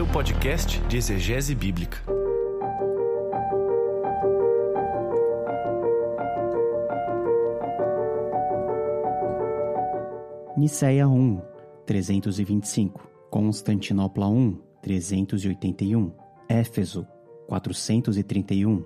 seu 0.00 0.06
podcast 0.06 0.80
de 0.88 0.96
exegese 0.96 1.54
bíblica. 1.54 1.98
Niceia 10.56 11.06
1, 11.06 11.42
325, 11.84 13.10
Constantinopla 13.30 14.26
1, 14.26 14.58
381, 14.80 16.14
Éfeso 16.48 17.06
431, 17.46 18.82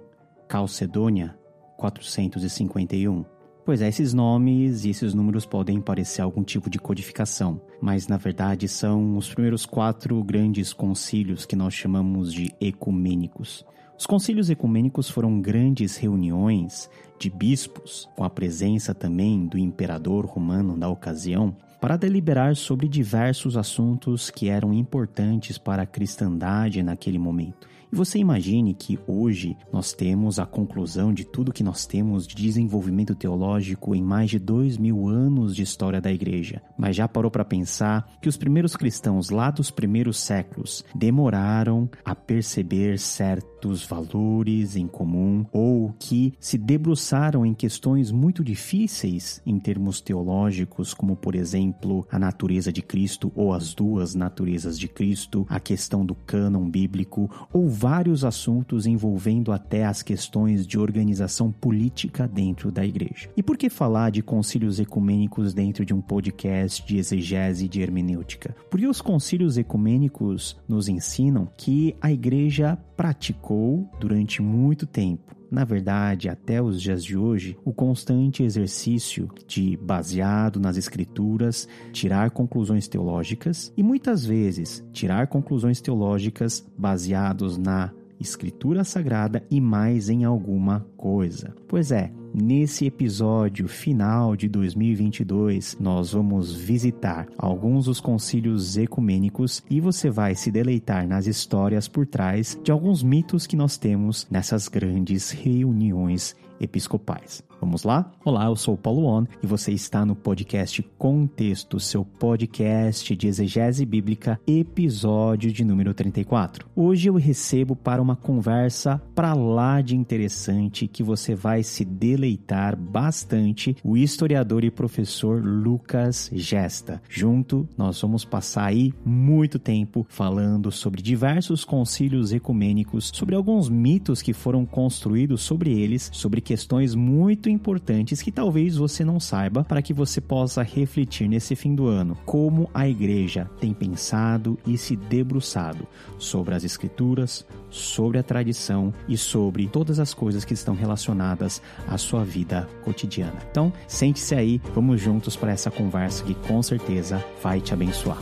Calcedônia 0.49 1.39
451. 1.76 3.34
Pois 3.65 3.81
é, 3.81 3.89
esses 3.89 4.12
nomes 4.12 4.85
e 4.85 4.91
esses 4.91 5.14
números 5.14 5.46
podem 5.46 5.81
parecer 5.81 6.21
algum 6.21 6.45
tipo 6.45 6.68
de 6.68 6.79
codificação, 6.79 7.59
mas 7.81 8.07
na 8.07 8.18
verdade 8.18 8.68
são 8.68 9.17
os 9.17 9.32
primeiros 9.32 9.64
quatro 9.64 10.22
grandes 10.22 10.75
concílios 10.75 11.46
que 11.46 11.57
nós 11.57 11.72
chamamos 11.72 12.31
de 12.31 12.55
ecumênicos. 12.61 13.64
Os 13.99 14.05
concílios 14.05 14.50
ecumênicos 14.50 15.08
foram 15.08 15.41
grandes 15.41 15.96
reuniões 15.96 16.91
de 17.19 17.31
bispos, 17.31 18.07
com 18.14 18.22
a 18.22 18.29
presença 18.29 18.95
também 18.95 19.46
do 19.46 19.57
imperador 19.57 20.27
romano 20.27 20.77
da 20.77 20.91
ocasião, 20.91 21.57
para 21.81 21.96
deliberar 21.96 22.57
sobre 22.57 22.86
diversos 22.86 23.57
assuntos 23.57 24.29
que 24.29 24.50
eram 24.50 24.75
importantes 24.75 25.57
para 25.57 25.85
a 25.85 25.86
cristandade 25.86 26.83
naquele 26.83 27.19
momento. 27.19 27.67
Você 27.94 28.18
imagine 28.18 28.75
que 28.75 28.98
hoje 29.07 29.57
nós 29.72 29.93
temos 29.93 30.40
a 30.40 30.44
conclusão 30.44 31.14
de 31.14 31.25
tudo 31.25 31.52
que 31.52 31.62
nós 31.62 31.86
temos 31.86 32.27
de 32.27 32.34
desenvolvimento 32.34 33.14
teológico 33.14 33.94
em 33.94 34.02
mais 34.02 34.30
de 34.30 34.39
dois 34.41 34.77
mil 34.77 35.06
anos 35.06 35.55
de 35.55 35.62
história 35.62 36.00
da 36.00 36.11
igreja. 36.11 36.61
Mas 36.77 36.97
já 36.97 37.06
parou 37.06 37.30
para 37.30 37.44
pensar 37.44 38.04
que 38.20 38.28
os 38.28 38.36
primeiros 38.36 38.74
cristãos 38.74 39.30
lá 39.30 39.48
dos 39.48 39.70
primeiros 39.70 40.19
séculos 40.19 40.84
demoraram 40.92 41.88
a 42.04 42.16
perceber 42.16 42.98
certos 42.98 43.86
valores 43.86 44.74
em 44.74 44.88
comum 44.88 45.47
ou 45.52 45.94
que 45.97 46.34
se 46.41 46.58
debruçaram 46.58 47.47
em 47.47 47.54
questões 47.54 48.10
muito 48.10 48.42
difíceis 48.42 49.41
em 49.47 49.56
termos 49.60 50.00
teológicos, 50.00 50.92
como 50.92 51.14
por 51.14 51.36
exemplo 51.36 52.04
a 52.10 52.19
natureza 52.19 52.72
de 52.72 52.82
Cristo 52.82 53.30
ou 53.36 53.52
as 53.52 53.72
duas 53.72 54.16
naturezas 54.16 54.76
de 54.76 54.88
Cristo, 54.88 55.47
a 55.48 55.60
questão 55.60 56.04
do 56.04 56.16
cânon 56.16 56.69
bíblico 56.69 57.30
ou 57.52 57.69
vários 57.84 58.24
assuntos 58.24 58.86
envolvendo 58.86 59.52
até 59.52 59.84
as 59.84 60.02
questões 60.02 60.66
de 60.66 60.78
organização 60.78 61.52
política 61.52 62.26
dentro 62.26 62.72
da 62.72 62.82
igreja. 62.82 63.28
E 63.36 63.42
por 63.42 63.58
que 63.58 63.68
falar 63.68 64.08
de 64.08 64.22
concílios 64.22 64.80
ecumênicos 64.80 65.52
dentro 65.52 65.84
de 65.84 65.92
um 65.92 66.00
podcast 66.00 66.82
de 66.86 66.96
exegese 66.96 67.66
e 67.66 67.68
de 67.68 67.82
hermenêutica? 67.82 68.56
Porque 68.70 68.86
os 68.86 69.02
concílios 69.02 69.58
ecumênicos 69.58 70.56
nos 70.66 70.88
ensinam 70.88 71.46
que 71.58 71.94
a 72.00 72.10
igreja 72.10 72.78
praticou 72.96 73.86
durante 74.00 74.41
muito 74.41 74.86
tempo 74.86 75.33
na 75.55 75.64
verdade, 75.64 76.28
até 76.28 76.60
os 76.60 76.83
dias 76.83 77.05
de 77.05 77.16
hoje, 77.16 77.56
o 77.64 77.72
constante 77.72 78.42
exercício 78.42 79.30
de, 79.47 79.77
baseado 79.77 80.58
nas 80.58 80.77
escrituras, 80.77 81.69
tirar 81.92 82.33
conclusões 82.33 82.88
teológicas 82.88 83.72
e 83.77 83.82
muitas 83.82 84.27
vezes 84.27 84.84
tirar 84.92 85.28
conclusões 85.28 85.80
teológicas 85.80 86.66
baseados 86.77 87.56
na 87.56 87.92
escritura 88.20 88.84
sagrada 88.84 89.42
e 89.50 89.60
mais 89.60 90.08
em 90.08 90.24
alguma 90.24 90.86
coisa. 90.96 91.54
Pois 91.68 91.90
é, 91.92 92.10
Nesse 92.36 92.84
episódio 92.84 93.68
final 93.68 94.34
de 94.34 94.48
2022, 94.48 95.76
nós 95.78 96.14
vamos 96.14 96.52
visitar 96.52 97.28
alguns 97.38 97.84
dos 97.84 98.00
concílios 98.00 98.76
ecumênicos 98.76 99.62
e 99.70 99.80
você 99.80 100.10
vai 100.10 100.34
se 100.34 100.50
deleitar 100.50 101.06
nas 101.06 101.28
histórias 101.28 101.86
por 101.86 102.08
trás 102.08 102.58
de 102.64 102.72
alguns 102.72 103.04
mitos 103.04 103.47
que 103.47 103.54
nós 103.54 103.78
temos 103.78 104.26
nessas 104.28 104.66
grandes 104.66 105.30
reuniões 105.30 106.34
episcopais. 106.60 107.41
Vamos 107.64 107.82
lá? 107.82 108.12
Olá, 108.22 108.44
eu 108.44 108.56
sou 108.56 108.75
o 108.75 108.76
Paulo 108.76 109.06
On 109.06 109.25
e 109.42 109.47
você 109.47 109.72
está 109.72 110.04
no 110.04 110.14
podcast 110.14 110.82
Contexto, 110.98 111.80
seu 111.80 112.04
podcast 112.04 113.16
de 113.16 113.26
exegese 113.26 113.86
bíblica, 113.86 114.38
episódio 114.47 115.50
de 115.50 115.64
número 115.64 115.94
34. 115.94 116.66
Hoje 116.76 117.08
eu 117.08 117.14
recebo 117.14 117.74
para 117.74 118.03
uma 118.03 118.16
conversa 118.16 119.00
para 119.14 119.32
lá 119.32 119.80
de 119.80 119.97
interessante 119.97 120.86
que 120.86 121.03
você 121.03 121.34
vai 121.34 121.62
se 121.62 121.86
deleitar 121.86 122.76
bastante 122.76 123.74
o 123.82 123.97
historiador 123.97 124.62
e 124.62 124.70
professor 124.70 125.42
Lucas 125.42 126.30
Gesta. 126.34 127.00
Junto, 127.08 127.66
nós 127.78 127.98
vamos 127.98 128.26
passar 128.26 128.66
aí 128.66 128.92
muito 129.03 129.58
tempo 129.58 130.04
falando 130.10 130.70
sobre 130.70 131.00
diversos 131.00 131.64
concílios 131.64 132.30
ecumênicos, 132.30 133.10
sobre 133.14 133.34
alguns 133.34 133.70
mitos 133.70 134.20
que 134.20 134.34
foram 134.34 134.66
construídos 134.66 135.41
sobre 135.41 135.72
eles, 135.72 136.10
sobre 136.12 136.42
questões 136.42 136.94
muito 136.94 137.53
importantes 137.54 138.20
que 138.20 138.32
talvez 138.32 138.76
você 138.76 139.04
não 139.04 139.19
saiba 139.19 139.65
para 139.65 139.81
que 139.81 139.94
você 139.94 140.20
possa 140.20 140.62
refletir 140.62 141.28
nesse 141.28 141.54
fim 141.56 141.75
do 141.75 141.87
ano 141.87 142.16
como 142.26 142.69
a 142.75 142.88
igreja 142.88 143.48
tem 143.60 143.72
pensado 143.72 144.59
e 144.66 144.76
se 144.76 144.97
debruçado 144.97 145.87
sobre 146.19 146.54
as 146.54 146.65
escrituras, 146.65 147.47
sobre 147.70 148.19
a 148.19 148.22
tradição 148.22 148.92
e 149.09 149.16
sobre 149.16 149.66
todas 149.69 149.98
as 149.98 150.12
coisas 150.12 150.44
que 150.44 150.54
estão 150.54 150.75
relacionadas 150.75 151.62
à 151.88 151.97
sua 151.97 152.25
vida 152.25 152.69
cotidiana. 152.82 153.38
Então, 153.50 153.72
sente-se 153.86 154.34
aí, 154.34 154.60
vamos 154.75 155.00
juntos 155.00 155.36
para 155.36 155.53
essa 155.53 155.71
conversa 155.71 156.25
que 156.25 156.34
com 156.34 156.62
certeza 156.62 157.25
vai 157.42 157.60
te 157.60 157.72
abençoar. 157.72 158.19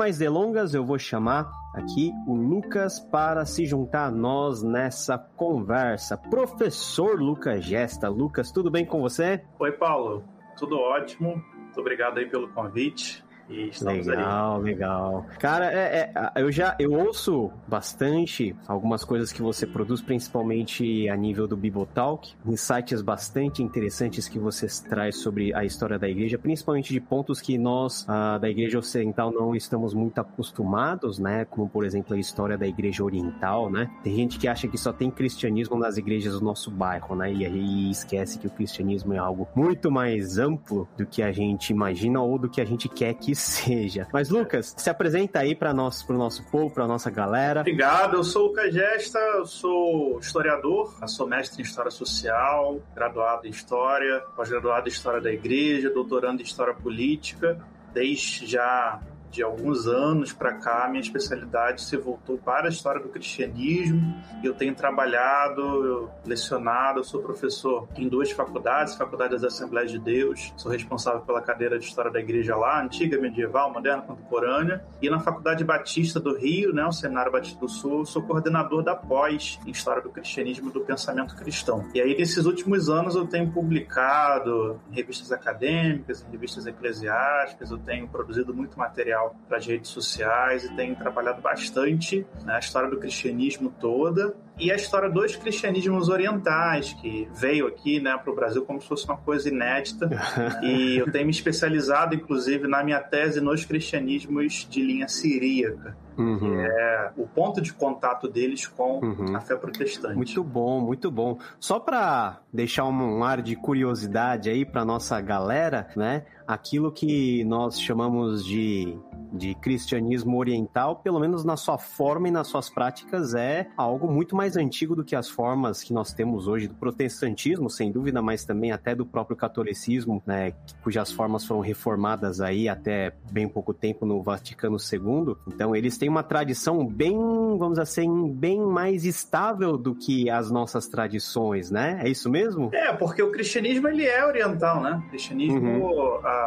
Mais 0.00 0.16
delongas, 0.16 0.72
eu 0.72 0.82
vou 0.82 0.98
chamar 0.98 1.52
aqui 1.74 2.10
o 2.26 2.34
Lucas 2.34 2.98
para 2.98 3.44
se 3.44 3.66
juntar 3.66 4.06
a 4.06 4.10
nós 4.10 4.62
nessa 4.62 5.18
conversa. 5.18 6.16
Professor 6.16 7.20
Lucas 7.20 7.62
Gesta. 7.62 8.08
Lucas, 8.08 8.50
tudo 8.50 8.70
bem 8.70 8.86
com 8.86 9.02
você? 9.02 9.44
Oi, 9.58 9.72
Paulo. 9.72 10.24
Tudo 10.58 10.78
ótimo. 10.78 11.44
Muito 11.54 11.78
obrigado 11.78 12.16
aí 12.16 12.24
pelo 12.24 12.48
convite. 12.48 13.22
E 13.50 13.68
estamos 13.68 14.06
legal, 14.06 14.60
legal. 14.60 15.26
Cara, 15.40 15.72
é, 15.72 16.12
é, 16.14 16.32
eu 16.36 16.52
já 16.52 16.76
eu 16.78 16.92
ouço 16.92 17.50
bastante 17.66 18.54
algumas 18.66 19.04
coisas 19.04 19.32
que 19.32 19.42
você 19.42 19.66
produz, 19.66 20.00
principalmente 20.00 21.08
a 21.08 21.16
nível 21.16 21.48
do 21.48 21.56
Bibotalk, 21.56 22.32
insights 22.46 23.02
bastante 23.02 23.60
interessantes 23.62 24.28
que 24.28 24.38
você 24.38 24.68
traz 24.88 25.16
sobre 25.16 25.52
a 25.52 25.64
história 25.64 25.98
da 25.98 26.08
igreja, 26.08 26.38
principalmente 26.38 26.92
de 26.92 27.00
pontos 27.00 27.40
que 27.40 27.58
nós 27.58 28.06
ah, 28.08 28.38
da 28.38 28.48
igreja 28.48 28.78
ocidental 28.78 29.32
não 29.32 29.54
estamos 29.54 29.94
muito 29.94 30.20
acostumados, 30.20 31.18
né? 31.18 31.44
Como 31.44 31.68
por 31.68 31.84
exemplo 31.84 32.14
a 32.14 32.18
história 32.18 32.56
da 32.56 32.68
igreja 32.68 33.02
oriental, 33.02 33.68
né? 33.68 33.90
Tem 34.04 34.14
gente 34.14 34.38
que 34.38 34.46
acha 34.46 34.68
que 34.68 34.78
só 34.78 34.92
tem 34.92 35.10
cristianismo 35.10 35.76
nas 35.76 35.96
igrejas 35.96 36.34
do 36.38 36.44
nosso 36.44 36.70
bairro, 36.70 37.16
né? 37.16 37.32
E 37.32 37.44
aí 37.44 37.90
esquece 37.90 38.38
que 38.38 38.46
o 38.46 38.50
cristianismo 38.50 39.12
é 39.12 39.18
algo 39.18 39.48
muito 39.56 39.90
mais 39.90 40.38
amplo 40.38 40.88
do 40.96 41.04
que 41.04 41.20
a 41.20 41.32
gente 41.32 41.70
imagina 41.70 42.22
ou 42.22 42.38
do 42.38 42.48
que 42.48 42.60
a 42.60 42.64
gente 42.64 42.88
quer 42.88 43.14
que 43.14 43.39
seja. 43.40 44.06
Mas, 44.12 44.28
Lucas, 44.28 44.74
se 44.76 44.90
apresenta 44.90 45.40
aí 45.40 45.54
para 45.54 45.72
nós, 45.72 46.02
pro 46.02 46.16
nosso 46.16 46.44
povo, 46.50 46.72
para 46.72 46.86
nossa 46.86 47.10
galera. 47.10 47.60
Obrigado, 47.60 48.16
eu 48.16 48.24
sou 48.24 48.44
o 48.44 48.46
Lucas 48.48 48.72
Gesta, 48.72 49.18
eu 49.18 49.46
sou 49.46 50.18
historiador, 50.18 50.94
sou 51.08 51.26
mestre 51.26 51.62
em 51.62 51.64
História 51.64 51.90
Social, 51.90 52.80
graduado 52.94 53.46
em 53.46 53.50
História, 53.50 54.20
pós-graduado 54.36 54.88
em 54.88 54.92
História 54.92 55.20
da 55.20 55.32
Igreja, 55.32 55.90
doutorando 55.90 56.42
em 56.42 56.44
História 56.44 56.74
Política, 56.74 57.58
desde 57.92 58.46
já 58.46 59.00
de 59.30 59.42
alguns 59.42 59.86
anos 59.86 60.32
para 60.32 60.54
cá, 60.54 60.88
minha 60.88 61.00
especialidade 61.00 61.82
se 61.82 61.96
voltou 61.96 62.36
para 62.36 62.66
a 62.66 62.68
história 62.68 63.00
do 63.00 63.08
cristianismo. 63.08 64.14
Eu 64.42 64.54
tenho 64.54 64.74
trabalhado, 64.74 66.10
lecionado, 66.24 67.04
sou 67.04 67.22
professor 67.22 67.88
em 67.96 68.08
duas 68.08 68.30
faculdades, 68.30 68.96
Faculdade 68.96 69.32
das 69.32 69.44
Assembleias 69.44 69.90
de 69.90 69.98
Deus, 69.98 70.52
sou 70.56 70.70
responsável 70.70 71.20
pela 71.20 71.40
cadeira 71.40 71.78
de 71.78 71.84
História 71.84 72.10
da 72.10 72.18
Igreja 72.18 72.56
lá, 72.56 72.82
antiga, 72.82 73.18
medieval, 73.18 73.72
moderna, 73.72 74.02
contemporânea, 74.02 74.84
e 75.00 75.08
na 75.08 75.20
Faculdade 75.20 75.64
Batista 75.64 76.18
do 76.18 76.36
Rio, 76.36 76.72
né, 76.72 76.84
o 76.84 76.92
Seminário 76.92 77.30
Batista 77.30 77.58
do 77.60 77.68
Sul, 77.68 78.04
sou 78.04 78.22
coordenador 78.22 78.82
da 78.82 78.96
pós 78.96 79.58
em 79.66 79.70
História 79.70 80.02
do 80.02 80.10
Cristianismo 80.10 80.70
e 80.70 80.72
do 80.72 80.80
Pensamento 80.80 81.36
Cristão. 81.36 81.88
E 81.94 82.00
aí, 82.00 82.16
nesses 82.16 82.46
últimos 82.46 82.88
anos, 82.88 83.14
eu 83.14 83.26
tenho 83.26 83.50
publicado 83.50 84.80
em 84.90 84.94
revistas 84.94 85.30
acadêmicas, 85.30 86.24
em 86.26 86.30
revistas 86.30 86.66
eclesiásticas, 86.66 87.70
eu 87.70 87.78
tenho 87.78 88.08
produzido 88.08 88.52
muito 88.54 88.78
material 88.78 89.19
material 89.20 89.36
para 89.48 89.58
as 89.58 89.66
redes 89.66 89.90
sociais 89.90 90.64
e 90.64 90.74
tenho 90.74 90.96
trabalhado 90.96 91.42
bastante 91.42 92.26
né, 92.44 92.54
a 92.54 92.58
história 92.58 92.88
do 92.88 92.98
cristianismo 92.98 93.72
toda 93.80 94.34
e 94.58 94.70
a 94.70 94.76
história 94.76 95.08
dos 95.08 95.36
cristianismos 95.36 96.10
orientais, 96.10 96.92
que 96.92 97.26
veio 97.34 97.66
aqui 97.66 97.98
né, 97.98 98.16
para 98.18 98.30
o 98.30 98.36
Brasil 98.36 98.62
como 98.64 98.80
se 98.80 98.86
fosse 98.86 99.06
uma 99.06 99.16
coisa 99.16 99.48
inédita. 99.48 100.10
e 100.62 100.98
eu 100.98 101.10
tenho 101.10 101.24
me 101.24 101.30
especializado, 101.30 102.14
inclusive, 102.14 102.68
na 102.68 102.84
minha 102.84 103.00
tese 103.00 103.40
nos 103.40 103.64
cristianismos 103.64 104.68
de 104.68 104.82
linha 104.82 105.08
siríaca. 105.08 105.96
Uhum. 106.18 106.38
Que 106.38 106.46
é 106.46 107.10
o 107.16 107.26
ponto 107.26 107.62
de 107.62 107.72
contato 107.72 108.28
deles 108.28 108.66
com 108.66 109.00
uhum. 109.02 109.34
a 109.34 109.40
fé 109.40 109.56
protestante. 109.56 110.14
Muito 110.14 110.44
bom, 110.44 110.78
muito 110.78 111.10
bom. 111.10 111.38
Só 111.58 111.80
para 111.80 112.40
deixar 112.52 112.84
um 112.84 113.24
ar 113.24 113.40
de 113.40 113.56
curiosidade 113.56 114.50
aí 114.50 114.66
para 114.66 114.84
nossa 114.84 115.18
galera, 115.22 115.88
né? 115.96 116.26
Aquilo 116.50 116.90
que 116.90 117.44
nós 117.44 117.80
chamamos 117.80 118.44
de 118.44 118.98
de 119.32 119.54
cristianismo 119.54 120.36
oriental, 120.38 120.96
pelo 120.96 121.20
menos 121.20 121.44
na 121.44 121.56
sua 121.56 121.78
forma 121.78 122.28
e 122.28 122.30
nas 122.30 122.48
suas 122.48 122.68
práticas, 122.68 123.34
é 123.34 123.68
algo 123.76 124.10
muito 124.10 124.34
mais 124.34 124.56
antigo 124.56 124.96
do 124.96 125.04
que 125.04 125.14
as 125.14 125.28
formas 125.28 125.82
que 125.82 125.92
nós 125.92 126.12
temos 126.12 126.48
hoje 126.48 126.68
do 126.68 126.74
protestantismo, 126.74 127.70
sem 127.70 127.92
dúvida, 127.92 128.20
mas 128.20 128.44
também 128.44 128.72
até 128.72 128.94
do 128.94 129.06
próprio 129.06 129.36
catolicismo, 129.36 130.22
né, 130.26 130.52
cujas 130.82 131.12
formas 131.12 131.44
foram 131.44 131.60
reformadas 131.60 132.40
aí 132.40 132.68
até 132.68 133.12
bem 133.30 133.48
pouco 133.48 133.72
tempo 133.72 134.04
no 134.04 134.22
Vaticano 134.22 134.76
II. 134.76 135.36
Então, 135.46 135.74
eles 135.74 135.96
têm 135.96 136.08
uma 136.08 136.22
tradição 136.22 136.86
bem, 136.86 137.16
vamos 137.16 137.70
dizer 137.70 137.82
assim, 137.82 138.30
bem 138.32 138.60
mais 138.60 139.04
estável 139.04 139.76
do 139.76 139.94
que 139.94 140.28
as 140.28 140.50
nossas 140.50 140.88
tradições, 140.88 141.70
né? 141.70 142.00
É 142.02 142.08
isso 142.08 142.30
mesmo? 142.30 142.70
É, 142.72 142.92
porque 142.92 143.22
o 143.22 143.30
cristianismo 143.30 143.88
ele 143.88 144.04
é 144.04 144.24
oriental, 144.24 144.80
né? 144.82 145.02
O 145.06 145.10
cristianismo, 145.10 145.60
uhum. 145.60 146.26
a 146.26 146.39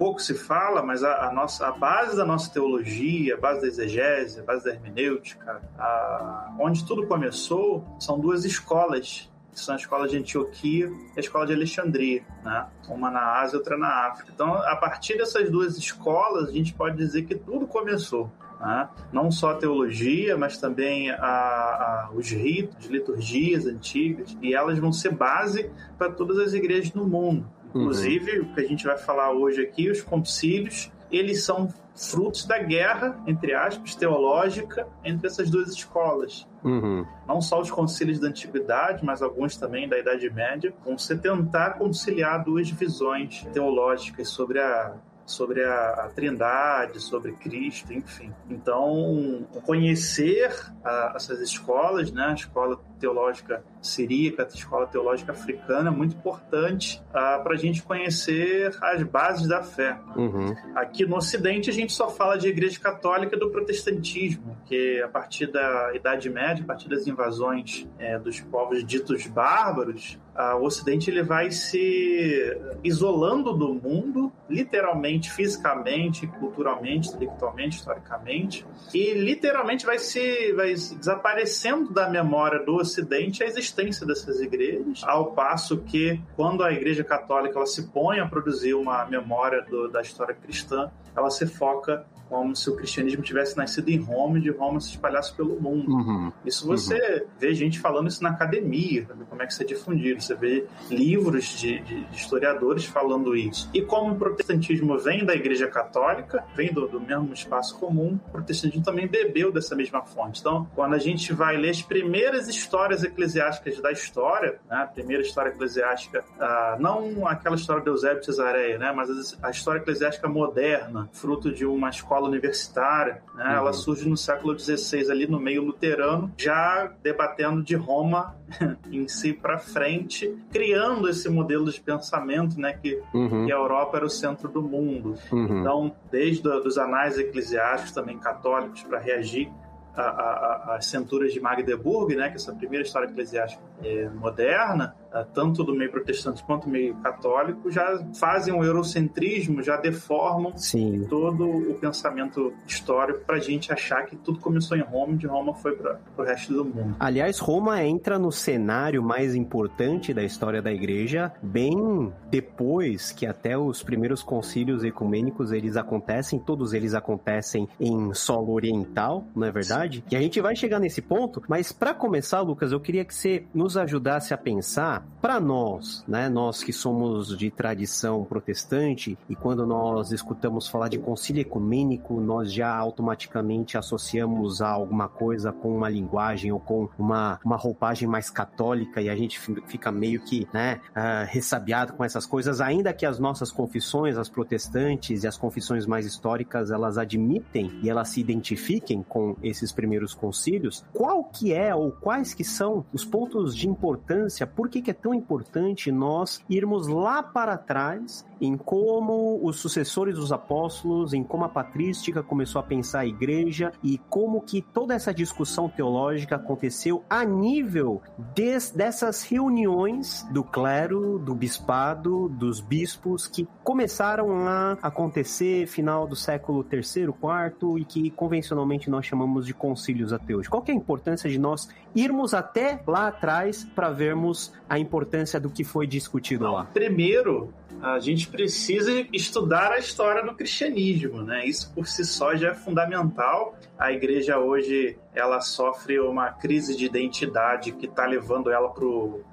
pouco 0.00 0.18
se 0.18 0.32
fala, 0.32 0.82
mas 0.82 1.04
a, 1.04 1.28
a, 1.28 1.32
nossa, 1.32 1.66
a 1.66 1.72
base 1.72 2.16
da 2.16 2.24
nossa 2.24 2.50
teologia, 2.50 3.34
a 3.34 3.36
base 3.36 3.60
da 3.60 3.66
exegese, 3.66 4.40
a 4.40 4.42
base 4.42 4.64
da 4.64 4.70
hermenêutica, 4.70 5.60
a, 5.78 6.54
onde 6.58 6.86
tudo 6.86 7.06
começou, 7.06 7.84
são 8.00 8.18
duas 8.18 8.46
escolas, 8.46 9.30
que 9.52 9.60
são 9.60 9.74
a 9.74 9.76
escola 9.76 10.08
de 10.08 10.16
Antioquia 10.16 10.88
e 10.88 11.18
a 11.18 11.20
escola 11.20 11.44
de 11.44 11.52
Alexandria, 11.52 12.24
né? 12.42 12.66
uma 12.88 13.10
na 13.10 13.40
Ásia 13.40 13.56
e 13.56 13.58
outra 13.58 13.76
na 13.76 14.06
África. 14.06 14.32
Então, 14.34 14.54
a 14.54 14.76
partir 14.76 15.18
dessas 15.18 15.50
duas 15.50 15.76
escolas, 15.76 16.48
a 16.48 16.52
gente 16.52 16.72
pode 16.72 16.96
dizer 16.96 17.24
que 17.24 17.34
tudo 17.34 17.66
começou. 17.66 18.32
Né? 18.58 18.88
Não 19.12 19.30
só 19.30 19.50
a 19.50 19.54
teologia, 19.56 20.34
mas 20.36 20.56
também 20.56 21.10
a, 21.10 21.16
a, 21.16 22.10
os 22.14 22.30
ritos, 22.30 22.86
liturgias 22.86 23.66
antigas, 23.66 24.34
e 24.40 24.54
elas 24.54 24.78
vão 24.78 24.92
ser 24.92 25.12
base 25.12 25.70
para 25.98 26.10
todas 26.10 26.38
as 26.38 26.54
igrejas 26.54 26.94
no 26.94 27.06
mundo. 27.06 27.46
Inclusive, 27.74 28.40
uhum. 28.40 28.46
o 28.46 28.54
que 28.54 28.60
a 28.60 28.66
gente 28.66 28.84
vai 28.84 28.98
falar 28.98 29.32
hoje 29.32 29.62
aqui, 29.62 29.90
os 29.90 30.02
concílios, 30.02 30.90
eles 31.10 31.44
são 31.44 31.72
frutos 31.94 32.46
da 32.46 32.58
guerra, 32.58 33.20
entre 33.26 33.52
aspas, 33.52 33.94
teológica 33.94 34.88
entre 35.04 35.26
essas 35.26 35.50
duas 35.50 35.68
escolas. 35.70 36.46
Uhum. 36.64 37.04
Não 37.26 37.40
só 37.40 37.60
os 37.60 37.70
concílios 37.70 38.18
da 38.18 38.28
antiguidade, 38.28 39.04
mas 39.04 39.22
alguns 39.22 39.56
também 39.56 39.88
da 39.88 39.98
Idade 39.98 40.28
Média, 40.30 40.72
vão 40.84 40.96
se 40.96 41.16
tentar 41.18 41.74
conciliar 41.74 42.42
duas 42.44 42.70
visões 42.70 43.46
teológicas 43.52 44.28
sobre 44.28 44.60
a 44.60 44.94
sobre 45.30 45.64
a, 45.64 45.90
a 45.90 46.08
Trindade, 46.08 46.98
sobre 46.98 47.32
Cristo, 47.32 47.92
enfim. 47.92 48.32
Então, 48.48 49.46
conhecer 49.64 50.52
a, 50.84 51.12
essas 51.14 51.40
escolas, 51.40 52.10
né, 52.10 52.24
a 52.24 52.34
escola 52.34 52.80
teológica 52.98 53.62
siríaca, 53.80 54.42
a 54.42 54.46
escola 54.46 54.86
teológica 54.86 55.32
africana, 55.32 55.88
é 55.88 55.92
muito 55.92 56.16
importante 56.16 57.02
uh, 57.08 57.42
para 57.42 57.54
a 57.54 57.56
gente 57.56 57.82
conhecer 57.82 58.76
as 58.82 59.02
bases 59.02 59.48
da 59.48 59.62
fé. 59.62 59.98
Uhum. 60.16 60.54
Aqui 60.74 61.06
no 61.06 61.16
Ocidente, 61.16 61.70
a 61.70 61.72
gente 61.72 61.92
só 61.92 62.10
fala 62.10 62.36
de 62.36 62.48
Igreja 62.48 62.78
Católica 62.78 63.36
e 63.36 63.38
do 63.38 63.50
protestantismo, 63.50 64.56
que 64.66 65.00
a 65.02 65.08
partir 65.08 65.46
da 65.46 65.92
Idade 65.94 66.28
Média, 66.28 66.62
a 66.62 66.66
partir 66.66 66.88
das 66.88 67.06
invasões 67.06 67.88
é, 67.98 68.18
dos 68.18 68.40
povos 68.40 68.84
ditos 68.84 69.26
bárbaros, 69.26 70.18
o 70.58 70.64
Ocidente 70.64 71.10
ele 71.10 71.22
vai 71.22 71.50
se 71.50 72.56
isolando 72.82 73.52
do 73.52 73.74
mundo, 73.74 74.32
literalmente, 74.48 75.30
fisicamente, 75.30 76.26
culturalmente, 76.26 77.08
intelectualmente, 77.08 77.76
historicamente, 77.76 78.66
e 78.94 79.12
literalmente 79.12 79.84
vai 79.84 79.98
se 79.98 80.52
vai 80.54 80.72
desaparecendo 80.72 81.92
da 81.92 82.08
memória 82.08 82.64
do 82.64 82.76
Ocidente 82.76 83.42
a 83.42 83.46
existência 83.46 83.69
dessas 84.06 84.40
igrejas, 84.40 85.02
ao 85.04 85.32
passo 85.32 85.78
que 85.78 86.20
quando 86.36 86.62
a 86.62 86.72
Igreja 86.72 87.04
Católica 87.04 87.56
ela 87.56 87.66
se 87.66 87.84
põe 87.88 88.20
a 88.20 88.26
produzir 88.26 88.74
uma 88.74 89.04
memória 89.06 89.62
do, 89.62 89.88
da 89.88 90.00
história 90.00 90.34
cristã, 90.34 90.90
ela 91.16 91.30
se 91.30 91.46
foca 91.46 92.04
como 92.30 92.54
se 92.54 92.70
o 92.70 92.76
cristianismo 92.76 93.22
tivesse 93.22 93.56
nascido 93.56 93.88
em 93.88 93.98
Roma 93.98 94.38
e 94.38 94.40
de 94.40 94.50
Roma 94.50 94.80
se 94.80 94.90
espalhasse 94.90 95.34
pelo 95.34 95.60
mundo. 95.60 95.92
Uhum. 95.92 96.32
Isso 96.46 96.64
você 96.64 96.94
uhum. 96.94 97.26
vê 97.38 97.52
gente 97.52 97.80
falando 97.80 98.06
isso 98.06 98.22
na 98.22 98.30
academia, 98.30 99.04
como 99.28 99.42
é 99.42 99.46
que 99.46 99.52
isso 99.52 99.62
é 99.62 99.66
difundido. 99.66 100.22
Você 100.22 100.34
vê 100.36 100.64
livros 100.88 101.58
de, 101.58 101.80
de, 101.80 102.06
historiadores 102.12 102.84
falando 102.84 103.36
isso. 103.36 103.68
E 103.74 103.82
como 103.82 104.12
o 104.12 104.16
protestantismo 104.16 104.96
vem 104.96 105.24
da 105.24 105.34
Igreja 105.34 105.66
Católica, 105.66 106.44
vem 106.54 106.72
do, 106.72 106.86
do, 106.86 107.00
mesmo 107.00 107.32
espaço 107.32 107.76
comum, 107.78 108.18
o 108.28 108.30
protestantismo 108.30 108.84
também 108.84 109.08
bebeu 109.08 109.50
dessa 109.50 109.74
mesma 109.74 110.02
fonte. 110.02 110.40
Então, 110.40 110.68
quando 110.74 110.94
a 110.94 110.98
gente 110.98 111.32
vai 111.32 111.56
ler 111.56 111.70
as 111.70 111.82
primeiras 111.82 112.46
histórias 112.48 113.02
eclesiásticas 113.02 113.80
da 113.80 113.90
história, 113.90 114.60
né, 114.70 114.76
a 114.76 114.86
primeira 114.86 115.22
história 115.22 115.50
eclesiástica, 115.50 116.24
ah, 116.38 116.76
não 116.78 117.26
aquela 117.26 117.56
história 117.56 117.82
de 117.82 117.88
Eusébio 117.88 118.20
de 118.20 118.26
Cesareia, 118.26 118.78
né, 118.78 118.92
mas 118.92 119.36
a 119.42 119.50
história 119.50 119.80
eclesiástica 119.80 120.28
moderna, 120.28 121.08
fruto 121.12 121.50
de 121.50 121.66
uma 121.66 121.90
escola 121.90 122.19
universitária, 122.26 123.22
né? 123.34 123.44
Uhum. 123.44 123.50
ela 123.50 123.72
surge 123.72 124.08
no 124.08 124.16
século 124.16 124.58
XVI 124.58 125.10
ali 125.10 125.26
no 125.26 125.40
meio 125.40 125.62
luterano, 125.62 126.32
já 126.36 126.92
debatendo 127.02 127.62
de 127.62 127.74
Roma 127.74 128.36
em 128.90 129.06
si 129.08 129.32
para 129.32 129.58
frente, 129.58 130.36
criando 130.50 131.08
esse 131.08 131.28
modelo 131.28 131.70
de 131.70 131.80
pensamento, 131.80 132.58
né, 132.60 132.72
que, 132.72 133.00
uhum. 133.14 133.46
que, 133.46 133.52
a 133.52 133.56
Europa 133.56 133.98
era 133.98 134.06
o 134.06 134.10
centro 134.10 134.48
do 134.48 134.62
mundo. 134.62 135.14
Uhum. 135.30 135.60
Então, 135.60 135.96
desde 136.10 136.48
os 136.48 136.78
anais 136.78 137.18
eclesiásticos 137.18 137.92
também 137.92 138.18
católicos 138.18 138.82
para 138.82 138.98
reagir 138.98 139.50
às 139.94 140.86
centuras 140.86 141.32
de 141.32 141.40
Magdeburgo, 141.40 142.14
né, 142.14 142.28
que 142.28 142.34
é 142.34 142.36
essa 142.36 142.54
primeira 142.54 142.84
história 142.84 143.06
eclesiástica 143.06 143.62
é, 143.82 144.08
moderna, 144.08 144.94
ah, 145.12 145.24
tanto 145.24 145.64
do 145.64 145.74
meio 145.74 145.90
protestante 145.90 146.42
quanto 146.44 146.66
do 146.66 146.70
meio 146.70 146.94
católico, 146.96 147.68
já 147.70 148.00
fazem 148.14 148.54
um 148.54 148.62
eurocentrismo, 148.62 149.60
já 149.60 149.76
deformam 149.76 150.56
Sim. 150.56 151.04
todo 151.08 151.48
o 151.48 151.74
pensamento 151.74 152.52
histórico 152.64 153.24
para 153.24 153.36
a 153.36 153.40
gente 153.40 153.72
achar 153.72 154.06
que 154.06 154.14
tudo 154.14 154.38
começou 154.38 154.76
em 154.76 154.82
Roma 154.82 155.14
e 155.14 155.16
de 155.16 155.26
Roma 155.26 155.52
foi 155.54 155.72
para 155.72 155.98
o 156.16 156.22
resto 156.22 156.52
do 156.52 156.64
mundo. 156.64 156.94
Aliás, 157.00 157.40
Roma 157.40 157.82
entra 157.82 158.20
no 158.20 158.30
cenário 158.30 159.02
mais 159.02 159.34
importante 159.34 160.14
da 160.14 160.22
história 160.22 160.62
da 160.62 160.72
igreja 160.72 161.32
bem 161.42 162.12
depois 162.30 163.10
que 163.10 163.26
até 163.26 163.58
os 163.58 163.82
primeiros 163.82 164.22
concílios 164.22 164.84
ecumênicos 164.84 165.50
eles 165.50 165.76
acontecem, 165.76 166.38
todos 166.38 166.72
eles 166.72 166.94
acontecem 166.94 167.68
em 167.80 168.14
solo 168.14 168.52
oriental, 168.52 169.24
não 169.34 169.46
é 169.46 169.50
verdade? 169.50 169.98
Sim. 169.98 170.14
E 170.14 170.16
a 170.16 170.20
gente 170.20 170.40
vai 170.40 170.54
chegar 170.54 170.78
nesse 170.78 171.02
ponto, 171.02 171.42
mas 171.48 171.72
para 171.72 171.92
começar, 171.92 172.40
Lucas, 172.42 172.70
eu 172.70 172.78
queria 172.78 173.04
que 173.04 173.14
você 173.14 173.44
nos 173.52 173.69
ajudasse 173.76 174.34
a 174.34 174.38
pensar 174.38 175.04
para 175.20 175.38
nós, 175.38 176.04
né, 176.08 176.28
nós 176.28 176.62
que 176.62 176.72
somos 176.72 177.36
de 177.36 177.50
tradição 177.50 178.24
protestante 178.24 179.18
e 179.28 179.36
quando 179.36 179.66
nós 179.66 180.12
escutamos 180.12 180.66
falar 180.66 180.88
de 180.88 180.98
concílio 180.98 181.42
ecumênico, 181.42 182.20
nós 182.20 182.52
já 182.52 182.74
automaticamente 182.74 183.76
associamos 183.76 184.62
a 184.62 184.68
alguma 184.68 185.08
coisa 185.08 185.52
com 185.52 185.76
uma 185.76 185.88
linguagem 185.88 186.50
ou 186.52 186.58
com 186.58 186.88
uma, 186.98 187.38
uma 187.44 187.56
roupagem 187.56 188.08
mais 188.08 188.30
católica 188.30 189.00
e 189.00 189.08
a 189.10 189.16
gente 189.16 189.38
fica 189.66 189.92
meio 189.92 190.20
que, 190.20 190.48
né, 190.52 190.80
uh, 190.90 191.26
ressabiado 191.28 191.92
com 191.92 192.04
essas 192.04 192.24
coisas, 192.24 192.60
ainda 192.60 192.92
que 192.92 193.04
as 193.04 193.18
nossas 193.18 193.52
confissões, 193.52 194.16
as 194.16 194.28
protestantes 194.28 195.22
e 195.22 195.26
as 195.26 195.36
confissões 195.36 195.86
mais 195.86 196.06
históricas, 196.06 196.70
elas 196.70 196.96
admitem 196.96 197.78
e 197.82 197.90
elas 197.90 198.08
se 198.08 198.20
identifiquem 198.20 199.02
com 199.02 199.36
esses 199.42 199.72
primeiros 199.72 200.14
concílios, 200.14 200.84
qual 200.92 201.24
que 201.24 201.52
é 201.52 201.74
ou 201.74 201.92
quais 201.92 202.32
que 202.32 202.44
são 202.44 202.84
os 202.92 203.04
pontos 203.04 203.54
de 203.60 203.68
importância, 203.68 204.46
por 204.46 204.68
que, 204.68 204.80
que 204.80 204.90
é 204.90 204.94
tão 204.94 205.14
importante 205.14 205.92
nós 205.92 206.42
irmos 206.48 206.86
lá 206.86 207.22
para 207.22 207.56
trás 207.56 208.24
em 208.40 208.56
como 208.56 209.38
os 209.42 209.56
sucessores 209.56 210.14
dos 210.14 210.32
apóstolos, 210.32 211.12
em 211.12 211.22
como 211.22 211.44
a 211.44 211.48
patrística 211.48 212.22
começou 212.22 212.58
a 212.58 212.62
pensar 212.62 213.00
a 213.00 213.06
igreja 213.06 213.70
e 213.82 213.98
como 214.08 214.40
que 214.40 214.62
toda 214.62 214.94
essa 214.94 215.12
discussão 215.12 215.68
teológica 215.68 216.36
aconteceu 216.36 217.04
a 217.08 217.22
nível 217.24 218.00
des, 218.34 218.70
dessas 218.70 219.22
reuniões 219.22 220.26
do 220.30 220.42
clero, 220.42 221.18
do 221.18 221.34
bispado, 221.34 222.28
dos 222.30 222.60
bispos 222.60 223.26
que 223.26 223.46
começaram 223.62 224.48
a 224.48 224.78
acontecer 224.80 225.66
final 225.66 226.06
do 226.06 226.16
século 226.16 226.64
terceiro, 226.64 227.12
quarto 227.12 227.78
e 227.78 227.84
que 227.84 228.10
convencionalmente 228.10 228.88
nós 228.88 229.04
chamamos 229.04 229.46
de 229.46 229.52
concílios 229.52 230.12
ateus. 230.12 230.48
Qual 230.48 230.62
que 230.62 230.70
é 230.70 230.74
a 230.74 230.76
importância 230.76 231.28
de 231.28 231.38
nós 231.38 231.68
irmos 231.94 232.32
até 232.32 232.82
lá 232.86 233.08
atrás 233.08 233.49
para 233.74 233.90
vermos 233.90 234.52
a 234.68 234.78
importância 234.78 235.40
do 235.40 235.50
que 235.50 235.64
foi 235.64 235.86
discutido 235.86 236.44
Não, 236.44 236.52
lá? 236.52 236.64
Primeiro, 236.64 237.52
a 237.82 237.98
gente 237.98 238.28
precisa 238.28 238.90
estudar 239.12 239.72
a 239.72 239.78
história 239.78 240.22
do 240.24 240.34
cristianismo, 240.34 241.22
né? 241.22 241.44
Isso 241.46 241.72
por 241.74 241.86
si 241.86 242.04
só 242.04 242.34
já 242.34 242.48
é 242.50 242.54
fundamental. 242.54 243.56
A 243.78 243.92
igreja 243.92 244.38
hoje 244.38 244.98
ela 245.14 245.40
sofre 245.40 245.98
uma 245.98 246.30
crise 246.30 246.76
de 246.76 246.84
identidade 246.84 247.72
que 247.72 247.86
está 247.86 248.04
levando 248.06 248.50
ela 248.50 248.68
para 248.68 248.86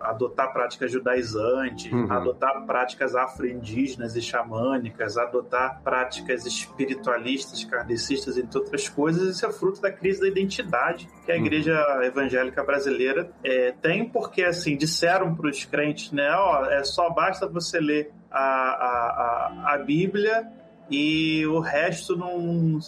adotar 0.10 0.52
práticas 0.54 0.92
judaizantes, 0.92 1.92
Uhum. 1.92 2.12
adotar 2.12 2.66
práticas 2.66 3.14
afro-indígenas 3.16 4.16
e 4.16 4.22
xamânicas, 4.22 5.18
adotar 5.18 5.82
práticas 5.84 6.46
espiritualistas, 6.46 7.64
kardecistas, 7.66 8.38
entre 8.38 8.58
outras 8.58 8.88
coisas. 8.90 9.36
Isso 9.36 9.46
é 9.46 9.52
fruto 9.52 9.82
da 9.82 9.92
crise 9.92 10.22
da 10.22 10.28
identidade 10.28 11.08
que 11.26 11.32
a 11.32 11.36
Uhum. 11.36 11.42
igreja 11.42 11.80
evangélica 12.04 12.64
brasileira 12.64 13.30
é, 13.44 13.72
tem, 13.82 14.08
porque 14.08 14.44
assim 14.44 14.76
disseram 14.78 15.36
para 15.36 15.50
os 15.50 15.66
crentes, 15.66 16.12
né? 16.12 16.30
Ó, 16.32 16.66
é 16.66 16.84
só 16.84 17.10
basta 17.10 17.48
você 17.48 17.80
ler 17.80 18.12
a, 18.38 19.64
a, 19.68 19.74
a, 19.74 19.78
Bíblia 19.80 20.48
e 20.90 21.46
o 21.48 21.60
resto 21.60 22.16
não, 22.16 22.40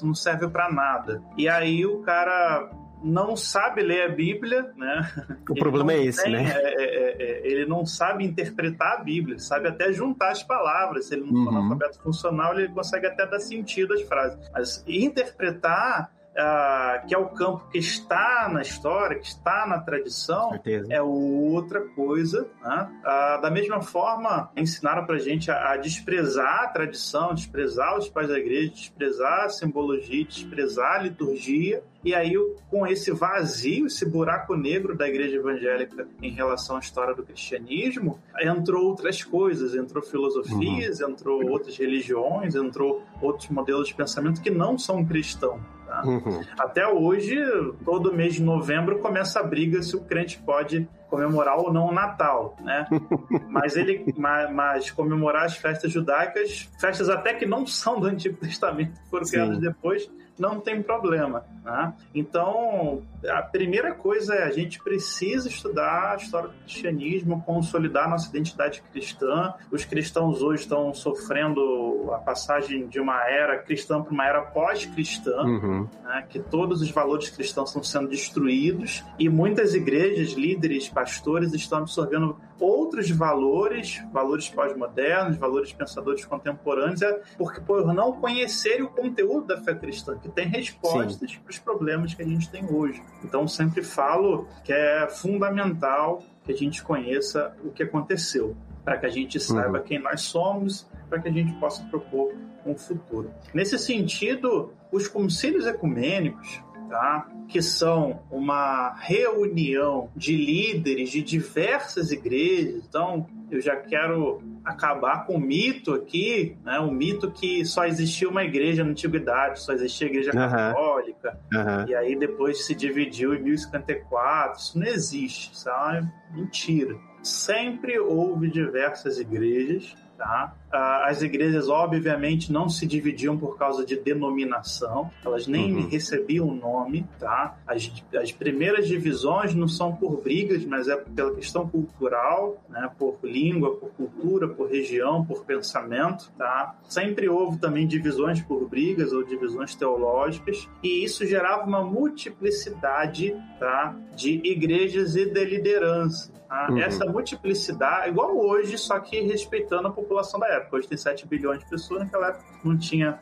não 0.01 0.13
serve 0.13 0.47
para 0.47 0.71
nada. 0.71 1.21
E 1.37 1.47
aí 1.49 1.85
o 1.85 1.99
cara 2.01 2.69
não 3.03 3.35
sabe 3.35 3.81
ler 3.81 4.03
a 4.03 4.09
Bíblia, 4.09 4.71
né? 4.75 5.09
O 5.49 5.53
Ele 5.53 5.59
problema 5.59 5.93
é 5.93 6.03
esse, 6.03 6.21
tem, 6.23 6.33
né? 6.33 6.51
é, 6.53 6.83
é, 6.83 7.23
é, 7.23 7.47
ele 7.47 7.65
não 7.65 7.85
sabe 7.85 8.25
interpretar 8.25 8.97
a 8.99 9.03
Bíblia, 9.03 9.39
sabe 9.39 9.67
até 9.69 9.91
juntar 9.93 10.31
as 10.31 10.43
palavras. 10.43 11.05
Se 11.05 11.15
ele 11.15 11.21
não 11.23 11.29
for 11.43 11.51
Uhum. 11.53 11.57
analfabeto 11.57 12.01
funcional, 12.01 12.57
ele 12.59 12.69
consegue 12.69 13.07
até 13.07 13.25
dar 13.25 13.39
sentido 13.39 13.93
às 13.93 14.01
frases. 14.01 14.37
Mas 14.53 14.83
interpretar, 14.87 16.11
ah, 16.37 17.03
que 17.07 17.13
é 17.13 17.17
o 17.17 17.27
campo 17.29 17.67
que 17.71 17.77
está 17.77 18.49
na 18.51 18.61
história, 18.61 19.19
que 19.19 19.27
está 19.27 19.65
na 19.67 19.79
tradição, 19.79 20.51
é 20.89 21.01
outra 21.01 21.81
coisa. 21.81 22.47
Né? 22.61 23.01
Ah, 23.03 23.39
da 23.41 23.51
mesma 23.51 23.81
forma, 23.81 24.51
ensinaram 24.55 25.05
pra 25.05 25.17
gente 25.17 25.51
a, 25.51 25.73
a 25.73 25.77
desprezar 25.77 26.63
a 26.63 26.67
tradição, 26.67 27.33
desprezar 27.33 27.97
os 27.97 28.09
pais 28.09 28.29
da 28.29 28.37
igreja, 28.37 28.71
desprezar 28.71 29.45
a 29.45 29.49
simbologia, 29.49 30.25
desprezar 30.25 30.99
a 30.99 31.03
liturgia. 31.03 31.83
E 32.01 32.15
aí, 32.15 32.33
com 32.69 32.87
esse 32.87 33.11
vazio, 33.11 33.87
esse 33.87 34.05
buraco 34.05 34.55
negro 34.55 34.95
da 34.95 35.07
igreja 35.09 35.35
evangélica 35.35 36.07
em 36.21 36.31
relação 36.31 36.77
à 36.77 36.79
história 36.79 37.13
do 37.13 37.23
cristianismo, 37.23 38.17
entrou 38.39 38.85
outras 38.85 39.21
coisas, 39.21 39.75
entrou 39.75 40.01
filosofias, 40.01 41.01
entrou 41.01 41.49
outras 41.49 41.75
religiões, 41.77 42.55
entrou 42.55 43.03
outros 43.21 43.49
modelos 43.49 43.89
de 43.89 43.95
pensamento 43.95 44.41
que 44.41 44.49
não 44.49 44.77
são 44.77 45.03
cristãos. 45.03 45.59
Tá? 45.89 46.03
Uhum. 46.05 46.41
Até 46.57 46.87
hoje, 46.87 47.35
todo 47.83 48.13
mês 48.13 48.35
de 48.35 48.43
novembro 48.43 48.99
começa 48.99 49.39
a 49.39 49.43
briga 49.43 49.81
se 49.81 49.95
o 49.95 50.01
crente 50.01 50.37
pode 50.37 50.87
comemorar 51.09 51.57
ou 51.57 51.73
não 51.73 51.87
o 51.87 51.91
Natal, 51.91 52.55
né? 52.61 52.87
mas 53.49 53.75
ele, 53.75 54.13
mas, 54.17 54.51
mas 54.53 54.91
comemorar 54.91 55.45
as 55.45 55.57
festas 55.57 55.91
judaicas, 55.91 56.69
festas 56.79 57.09
até 57.09 57.33
que 57.33 57.45
não 57.45 57.65
são 57.65 57.99
do 57.99 58.07
Antigo 58.07 58.37
Testamento, 58.37 58.99
foram 59.09 59.25
Sim. 59.25 59.31
criadas 59.31 59.59
depois, 59.59 60.09
não 60.39 60.59
tem 60.59 60.81
problema. 60.81 61.43
Né? 61.63 61.93
Então, 62.15 63.03
a 63.27 63.41
primeira 63.41 63.93
coisa 63.93 64.33
é 64.33 64.43
a 64.43 64.51
gente 64.51 64.81
precisa 64.81 65.49
estudar 65.49 66.13
a 66.13 66.15
história 66.15 66.49
do 66.49 66.55
cristianismo, 66.55 67.43
consolidar 67.45 68.09
nossa 68.09 68.29
identidade 68.29 68.81
cristã. 68.91 69.53
Os 69.69 69.83
cristãos 69.83 70.41
hoje 70.41 70.63
estão 70.63 70.93
sofrendo 70.93 72.09
a 72.13 72.19
passagem 72.19 72.87
de 72.87 72.99
uma 72.99 73.21
era 73.29 73.57
cristã 73.59 74.01
para 74.01 74.13
uma 74.13 74.25
era 74.25 74.41
pós-cristã 74.41 75.43
Uhum. 75.43 75.87
né, 76.03 76.25
que 76.29 76.39
todos 76.39 76.81
os 76.81 76.91
valores 76.91 77.29
cristãos 77.29 77.69
estão 77.69 77.83
sendo 77.83 78.07
destruídos 78.09 79.03
e 79.17 79.27
muitas 79.27 79.73
igrejas, 79.73 80.31
líderes, 80.31 80.87
pastores 80.99 81.53
estão 81.53 81.79
absorvendo 81.79 82.35
outros 82.59 83.09
valores, 83.09 84.03
valores 84.11 84.49
pós-modernos, 84.49 85.37
valores 85.37 85.71
pensadores 85.71 86.25
contemporâneos, 86.25 87.01
é 87.01 87.21
porque 87.37 87.61
por 87.61 87.93
não 87.93 88.11
conhecerem 88.11 88.83
o 88.83 88.89
conteúdo 88.89 89.47
da 89.47 89.61
fé 89.61 89.73
cristã, 89.73 90.17
que 90.17 90.27
tem 90.27 90.45
respostas 90.49 91.37
para 91.37 91.49
os 91.49 91.57
problemas 91.57 92.13
que 92.13 92.21
a 92.21 92.25
gente 92.25 92.49
tem 92.49 92.65
hoje. 92.69 93.01
Então 93.23 93.47
sempre 93.47 93.81
falo 93.81 94.45
que 94.65 94.73
é 94.73 95.07
fundamental 95.07 96.21
que 96.43 96.51
a 96.51 96.55
gente 96.55 96.83
conheça 96.83 97.55
o 97.63 97.71
que 97.71 97.83
aconteceu, 97.83 98.57
para 98.83 98.97
que 98.97 99.05
a 99.05 99.09
gente 99.09 99.39
saiba 99.39 99.79
quem 99.79 99.99
nós 99.99 100.21
somos, 100.21 100.85
para 101.09 101.21
que 101.21 101.29
a 101.29 101.31
gente 101.31 101.53
possa 101.61 101.81
propor 101.85 102.33
um 102.65 102.75
futuro. 102.75 103.31
Nesse 103.53 103.79
sentido, 103.79 104.73
os 104.91 105.07
concílios 105.07 105.65
ecumênicos, 105.65 106.61
tá, 106.89 107.29
que 107.47 107.61
são 107.61 108.21
uma 108.31 108.93
reunião 108.99 110.09
de 110.15 110.35
líderes 110.35 111.09
de 111.11 111.21
diversas 111.21 112.11
igrejas, 112.11 112.83
então 112.87 113.27
eu 113.51 113.61
já 113.61 113.75
quero 113.75 114.41
acabar 114.63 115.25
com 115.25 115.35
o 115.35 115.39
mito 115.39 115.93
aqui, 115.93 116.55
né, 116.63 116.79
o 116.79 116.91
mito 116.91 117.31
que 117.31 117.65
só 117.65 117.85
existia 117.85 118.29
uma 118.29 118.43
igreja 118.43 118.83
na 118.83 118.91
antiguidade, 118.91 119.61
só 119.61 119.73
existia 119.73 120.07
a 120.07 120.09
igreja 120.09 120.31
Aham. 120.31 120.49
católica, 120.49 121.39
Aham. 121.53 121.85
e 121.87 121.95
aí 121.95 122.15
depois 122.15 122.65
se 122.65 122.75
dividiu 122.75 123.33
em 123.33 123.41
1054. 123.41 124.59
Isso 124.59 124.79
não 124.79 124.85
existe, 124.87 125.53
isso 125.53 125.69
é 125.69 125.73
uma 125.73 126.13
mentira. 126.33 126.95
Sempre 127.23 127.99
houve 127.99 128.49
diversas 128.49 129.19
igrejas, 129.19 129.95
tá? 130.19 130.53
Ah, 130.71 131.05
As 131.09 131.21
igrejas, 131.23 131.67
obviamente, 131.69 132.51
não 132.51 132.69
se 132.69 132.85
dividiam 132.85 133.35
por 133.37 133.57
causa 133.57 133.83
de 133.83 133.95
denominação, 133.95 135.09
elas 135.25 135.47
nem 135.47 135.73
Uhum. 135.75 135.87
recebiam 135.89 136.53
nome, 136.53 137.07
tá? 137.19 137.57
As, 137.65 137.91
as 138.21 138.31
primeiras 138.31 138.87
divisões 138.87 139.55
não 139.55 139.67
são 139.67 139.95
por 139.95 140.21
brigas, 140.21 140.63
mas 140.65 140.87
é 140.87 140.95
pela 140.97 141.33
questão 141.33 141.67
cultural, 141.67 142.61
né? 142.69 142.91
Por 142.99 143.17
língua, 143.23 143.75
por 143.77 143.89
cultura, 143.91 144.47
por 144.47 144.69
região, 144.69 145.25
por 145.25 145.45
pensamento, 145.45 146.31
tá? 146.37 146.75
Sempre 146.83 147.27
houve 147.29 147.57
também 147.57 147.87
divisões 147.87 148.41
por 148.41 148.67
brigas 148.69 149.11
ou 149.13 149.23
divisões 149.23 149.73
teológicas, 149.73 150.67
e 150.83 151.03
isso 151.03 151.25
gerava 151.25 151.65
uma 151.65 151.83
multiplicidade, 151.83 153.35
tá? 153.59 153.95
De 154.15 154.31
igrejas 154.43 155.15
e 155.15 155.25
de 155.25 155.45
liderança. 155.45 156.31
tá? 156.47 156.67
Uhum. 156.71 156.79
Essa 156.79 157.05
multiplicidade, 157.05 158.09
igual 158.09 158.35
hoje, 158.37 158.77
só 158.77 158.99
que 158.99 159.21
respeitando 159.21 159.87
a 159.87 159.91
população 159.91 160.08
da 160.39 160.47
época. 160.47 160.77
Hoje 160.77 160.87
tem 160.87 160.97
7 160.97 161.27
bilhões 161.27 161.59
de 161.59 161.69
pessoas, 161.69 162.01
naquela 162.01 162.29
época 162.29 162.45
não 162.63 162.77
tinha 162.77 163.19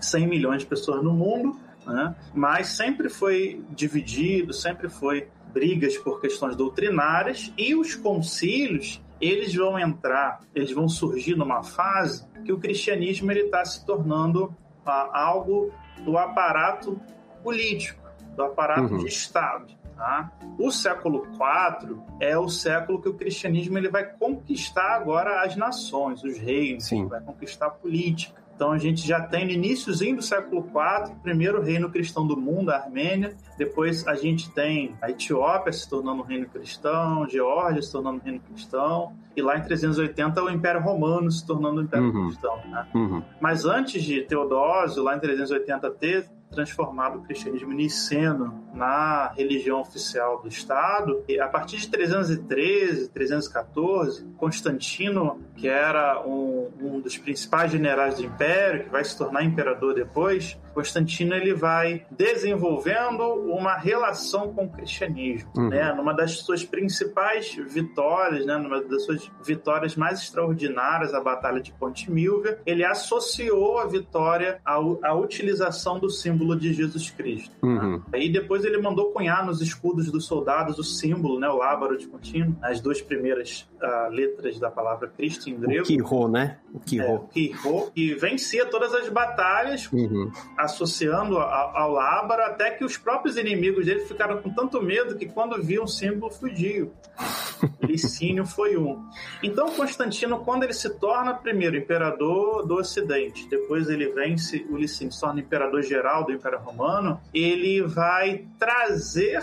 100 0.00 0.26
milhões 0.26 0.62
de 0.62 0.66
pessoas 0.66 1.02
no 1.02 1.12
mundo, 1.12 1.58
né? 1.86 2.14
mas 2.34 2.68
sempre 2.68 3.08
foi 3.08 3.64
dividido, 3.70 4.52
sempre 4.52 4.88
foi 4.88 5.28
brigas 5.52 5.96
por 5.96 6.20
questões 6.20 6.54
doutrinárias 6.54 7.52
e 7.56 7.74
os 7.74 7.94
concílios 7.94 9.02
eles 9.20 9.54
vão 9.54 9.78
entrar, 9.78 10.40
eles 10.54 10.70
vão 10.72 10.88
surgir 10.88 11.34
numa 11.34 11.62
fase 11.62 12.24
que 12.44 12.52
o 12.52 12.58
cristianismo 12.58 13.30
ele 13.32 13.40
está 13.40 13.64
se 13.64 13.84
tornando 13.84 14.54
ah, 14.86 15.10
algo 15.12 15.72
do 16.04 16.16
aparato 16.16 17.00
político, 17.42 18.00
do 18.36 18.42
aparato 18.44 18.94
Uhum. 18.94 18.98
de 18.98 19.06
Estado. 19.08 19.74
Tá? 19.98 20.30
O 20.56 20.70
século 20.70 21.26
IV 21.32 21.98
é 22.20 22.38
o 22.38 22.48
século 22.48 23.02
que 23.02 23.08
o 23.08 23.14
cristianismo 23.14 23.76
ele 23.76 23.88
vai 23.88 24.04
conquistar 24.04 24.94
agora 24.94 25.42
as 25.42 25.56
nações, 25.56 26.22
os 26.22 26.38
reinos, 26.38 26.86
Sim. 26.86 27.08
vai 27.08 27.20
conquistar 27.20 27.66
a 27.66 27.70
política. 27.70 28.40
Então 28.54 28.70
a 28.70 28.78
gente 28.78 29.04
já 29.06 29.20
tem 29.20 29.44
no 29.44 29.50
iníciozinho 29.52 30.14
do 30.16 30.22
século 30.22 30.60
IV, 30.66 31.12
o 31.12 31.16
primeiro 31.20 31.60
reino 31.62 31.90
cristão 31.90 32.24
do 32.26 32.36
mundo, 32.36 32.70
a 32.70 32.76
Armênia. 32.76 33.36
Depois 33.56 34.06
a 34.06 34.14
gente 34.14 34.50
tem 34.52 34.94
a 35.02 35.10
Etiópia 35.10 35.72
se 35.72 35.88
tornando 35.90 36.22
um 36.22 36.24
reino 36.24 36.46
cristão, 36.48 37.28
Geórgia 37.28 37.82
se 37.82 37.90
tornando 37.90 38.18
um 38.18 38.22
reino 38.22 38.38
cristão. 38.40 39.12
E 39.36 39.42
lá 39.42 39.58
em 39.58 39.62
380 39.62 40.42
o 40.42 40.48
Império 40.50 40.80
Romano 40.80 41.28
se 41.30 41.44
tornando 41.44 41.80
um 41.80 41.84
Império 41.84 42.06
Uhum. 42.06 42.26
cristão. 42.28 42.56
Né? 42.68 42.86
Uhum. 42.94 43.22
Mas 43.40 43.64
antes 43.64 44.02
de 44.02 44.22
Teodósio, 44.22 45.02
lá 45.02 45.16
em 45.16 45.20
380, 45.20 45.90
ter 45.92 46.28
transformado 46.50 47.18
o 47.18 47.22
cristianismo 47.22 47.72
niceno 47.72 48.64
na 48.74 49.32
religião 49.36 49.80
oficial 49.80 50.40
do 50.40 50.48
Estado, 50.48 51.22
e 51.28 51.38
a 51.38 51.48
partir 51.48 51.78
de 51.78 51.88
313, 51.88 53.08
314, 53.08 54.24
Constantino, 54.36 55.40
que 55.56 55.68
era 55.68 56.26
um, 56.26 56.70
um 56.80 57.00
dos 57.00 57.16
principais 57.16 57.70
generais 57.70 58.16
do 58.16 58.24
império, 58.24 58.84
que 58.84 58.90
vai 58.90 59.04
se 59.04 59.16
tornar 59.16 59.44
imperador 59.44 59.94
depois, 59.94 60.58
Constantino 60.78 61.34
ele 61.34 61.54
vai 61.54 62.06
desenvolvendo 62.10 63.22
uma 63.22 63.76
relação 63.76 64.52
com 64.54 64.66
o 64.66 64.68
cristianismo, 64.70 65.50
Uhum. 65.56 65.68
né? 65.70 65.92
Numa 65.92 66.12
das 66.14 66.38
suas 66.38 66.64
principais 66.64 67.54
vitórias, 67.68 68.46
né? 68.46 68.56
Numa 68.56 68.80
das 68.82 69.04
suas 69.04 69.28
vitórias 69.44 69.96
mais 69.96 70.20
extraordinárias, 70.20 71.12
a 71.14 71.20
Batalha 71.20 71.60
de 71.60 71.72
Ponte 71.72 72.10
Milvia, 72.10 72.60
ele 72.64 72.84
associou 72.84 73.78
a 73.78 73.86
vitória 73.86 74.60
à, 74.64 74.74
à 74.74 75.14
utilização 75.14 75.98
do 75.98 76.08
símbolo 76.08 76.54
de 76.56 76.72
Jesus 76.72 77.10
Cristo. 77.10 77.50
Uhum. 77.62 78.00
Aí 78.12 78.30
depois 78.30 78.64
ele 78.64 78.78
mandou 78.78 79.10
cunhar 79.12 79.44
nos 79.44 79.60
escudos 79.60 80.10
dos 80.12 80.26
soldados 80.26 80.78
o 80.78 80.84
símbolo, 80.84 81.40
né, 81.40 81.48
o 81.48 81.56
lábaro 81.56 81.98
de 81.98 82.06
contínuo, 82.06 82.56
as 82.62 82.80
duas 82.80 83.02
primeiras 83.02 83.68
ah, 83.82 84.08
letras 84.10 84.58
da 84.60 84.70
palavra 84.70 85.08
Cristo 85.08 85.50
em 85.50 85.56
grego. 85.58 85.82
O 85.82 85.86
Kiro, 85.86 86.28
né? 86.28 86.58
O 86.72 86.78
Kiro. 86.80 87.04
É, 87.04 87.20
Kiro, 87.32 87.90
que 87.94 88.14
vencia 88.14 88.66
todas 88.66 88.94
as 88.94 89.08
batalhas, 89.08 89.90
uhum. 89.92 90.30
Associando 90.68 91.38
a, 91.38 91.72
ao 91.74 91.92
Lábaro, 91.92 92.42
até 92.42 92.70
que 92.70 92.84
os 92.84 92.96
próprios 92.96 93.36
inimigos 93.36 93.86
dele 93.86 94.00
ficaram 94.00 94.40
com 94.40 94.50
tanto 94.50 94.80
medo 94.82 95.16
que 95.16 95.26
quando 95.26 95.60
viam 95.62 95.84
o 95.84 95.88
símbolo 95.88 96.32
fugiu. 96.32 96.92
Licínio 97.82 98.46
foi 98.46 98.76
um. 98.76 99.02
Então, 99.42 99.72
Constantino, 99.72 100.44
quando 100.44 100.64
ele 100.64 100.72
se 100.72 100.90
torna 100.98 101.34
primeiro 101.34 101.76
imperador 101.76 102.66
do 102.66 102.74
Ocidente, 102.74 103.48
depois 103.48 103.88
ele 103.88 104.08
vence 104.10 104.64
o 104.70 104.76
Licínio, 104.76 105.12
se 105.12 105.20
torna 105.20 105.40
imperador 105.40 105.82
geral 105.82 106.24
do 106.24 106.32
Império 106.32 106.58
Romano, 106.58 107.20
ele 107.32 107.82
vai 107.82 108.44
trazer 108.58 109.42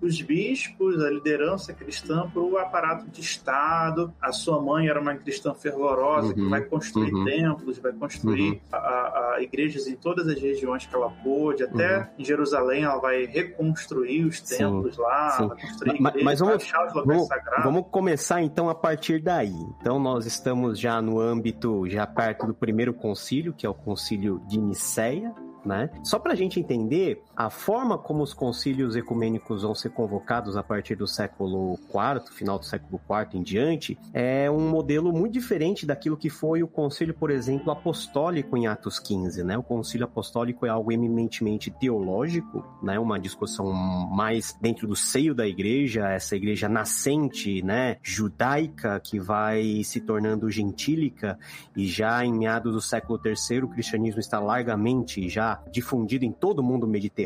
os 0.00 0.20
bispos, 0.20 1.02
a 1.02 1.10
liderança 1.10 1.72
cristã, 1.72 2.28
para 2.28 2.42
o 2.42 2.58
aparato 2.58 3.08
de 3.10 3.20
Estado. 3.20 4.12
A 4.20 4.32
sua 4.32 4.60
mãe 4.60 4.88
era 4.88 5.00
uma 5.00 5.14
cristã 5.14 5.54
fervorosa 5.54 6.28
uhum, 6.28 6.34
que 6.34 6.48
vai 6.48 6.62
construir 6.62 7.12
uhum. 7.12 7.24
templos, 7.24 7.78
vai 7.78 7.92
construir 7.92 8.50
uhum. 8.50 8.60
a, 8.72 8.76
a, 8.76 9.42
igrejas 9.42 9.86
em 9.86 9.96
todas 9.96 10.28
as 10.28 10.40
regiões 10.40 10.86
que 10.86 10.94
ela 10.94 11.10
pôde. 11.10 11.62
Até 11.62 11.98
uhum. 11.98 12.06
em 12.18 12.24
Jerusalém 12.24 12.84
ela 12.84 12.98
vai 12.98 13.24
reconstruir 13.26 14.24
os 14.24 14.40
templos 14.40 14.94
sim, 14.94 15.00
lá, 15.00 15.30
sim. 15.30 15.48
vai 15.48 15.60
construir 15.60 16.00
mas, 16.00 16.14
igrejas, 16.14 16.24
mas 16.24 16.40
vamos, 16.40 16.72
vamos, 17.06 17.28
vamos 17.62 17.84
começar 17.90 18.42
então 18.42 18.68
a 18.68 18.74
partir 18.74 19.20
daí. 19.20 19.54
Então 19.80 19.98
nós 19.98 20.26
estamos 20.26 20.78
já 20.78 21.00
no 21.00 21.18
âmbito, 21.20 21.88
já 21.88 22.06
perto 22.06 22.46
do 22.46 22.54
primeiro 22.54 22.92
concílio, 22.94 23.52
que 23.52 23.66
é 23.66 23.68
o 23.68 23.74
concílio 23.74 24.40
de 24.46 24.58
Nicéia, 24.58 25.34
né? 25.66 25.90
Só 26.04 26.18
para 26.18 26.32
a 26.32 26.36
gente 26.36 26.60
entender 26.60 27.22
a 27.36 27.50
forma 27.50 27.98
como 27.98 28.22
os 28.22 28.32
concílios 28.32 28.96
ecumênicos 28.96 29.62
vão 29.62 29.74
ser 29.74 29.90
convocados 29.90 30.56
a 30.56 30.62
partir 30.62 30.96
do 30.96 31.06
século 31.06 31.78
IV, 31.90 32.32
final 32.32 32.58
do 32.58 32.64
século 32.64 32.98
IV 33.08 33.38
em 33.38 33.42
diante, 33.42 33.98
é 34.14 34.50
um 34.50 34.70
modelo 34.70 35.12
muito 35.12 35.34
diferente 35.34 35.84
daquilo 35.84 36.16
que 36.16 36.30
foi 36.30 36.62
o 36.62 36.68
concílio, 36.68 37.12
por 37.12 37.30
exemplo, 37.30 37.70
apostólico 37.70 38.56
em 38.56 38.66
Atos 38.66 38.98
15, 38.98 39.44
né? 39.44 39.58
O 39.58 39.62
concílio 39.62 40.06
apostólico 40.06 40.64
é 40.64 40.70
algo 40.70 40.90
eminentemente 40.90 41.70
teológico, 41.70 42.64
né? 42.82 42.98
Uma 42.98 43.20
discussão 43.20 43.70
mais 43.72 44.56
dentro 44.58 44.86
do 44.88 44.96
seio 44.96 45.34
da 45.34 45.46
igreja, 45.46 46.08
essa 46.08 46.36
igreja 46.36 46.70
nascente, 46.70 47.62
né? 47.62 47.98
Judaica 48.02 48.98
que 48.98 49.20
vai 49.20 49.82
se 49.84 50.00
tornando 50.00 50.50
gentílica 50.50 51.38
e 51.76 51.86
já 51.86 52.24
em 52.24 52.32
meados 52.32 52.72
do 52.72 52.80
século 52.80 53.20
III 53.22 53.64
o 53.64 53.68
cristianismo 53.68 54.20
está 54.20 54.38
largamente 54.38 55.28
já 55.28 55.62
difundido 55.70 56.24
em 56.24 56.32
todo 56.32 56.60
o 56.60 56.62
mundo 56.62 56.86
mediterrâneo, 56.86 57.25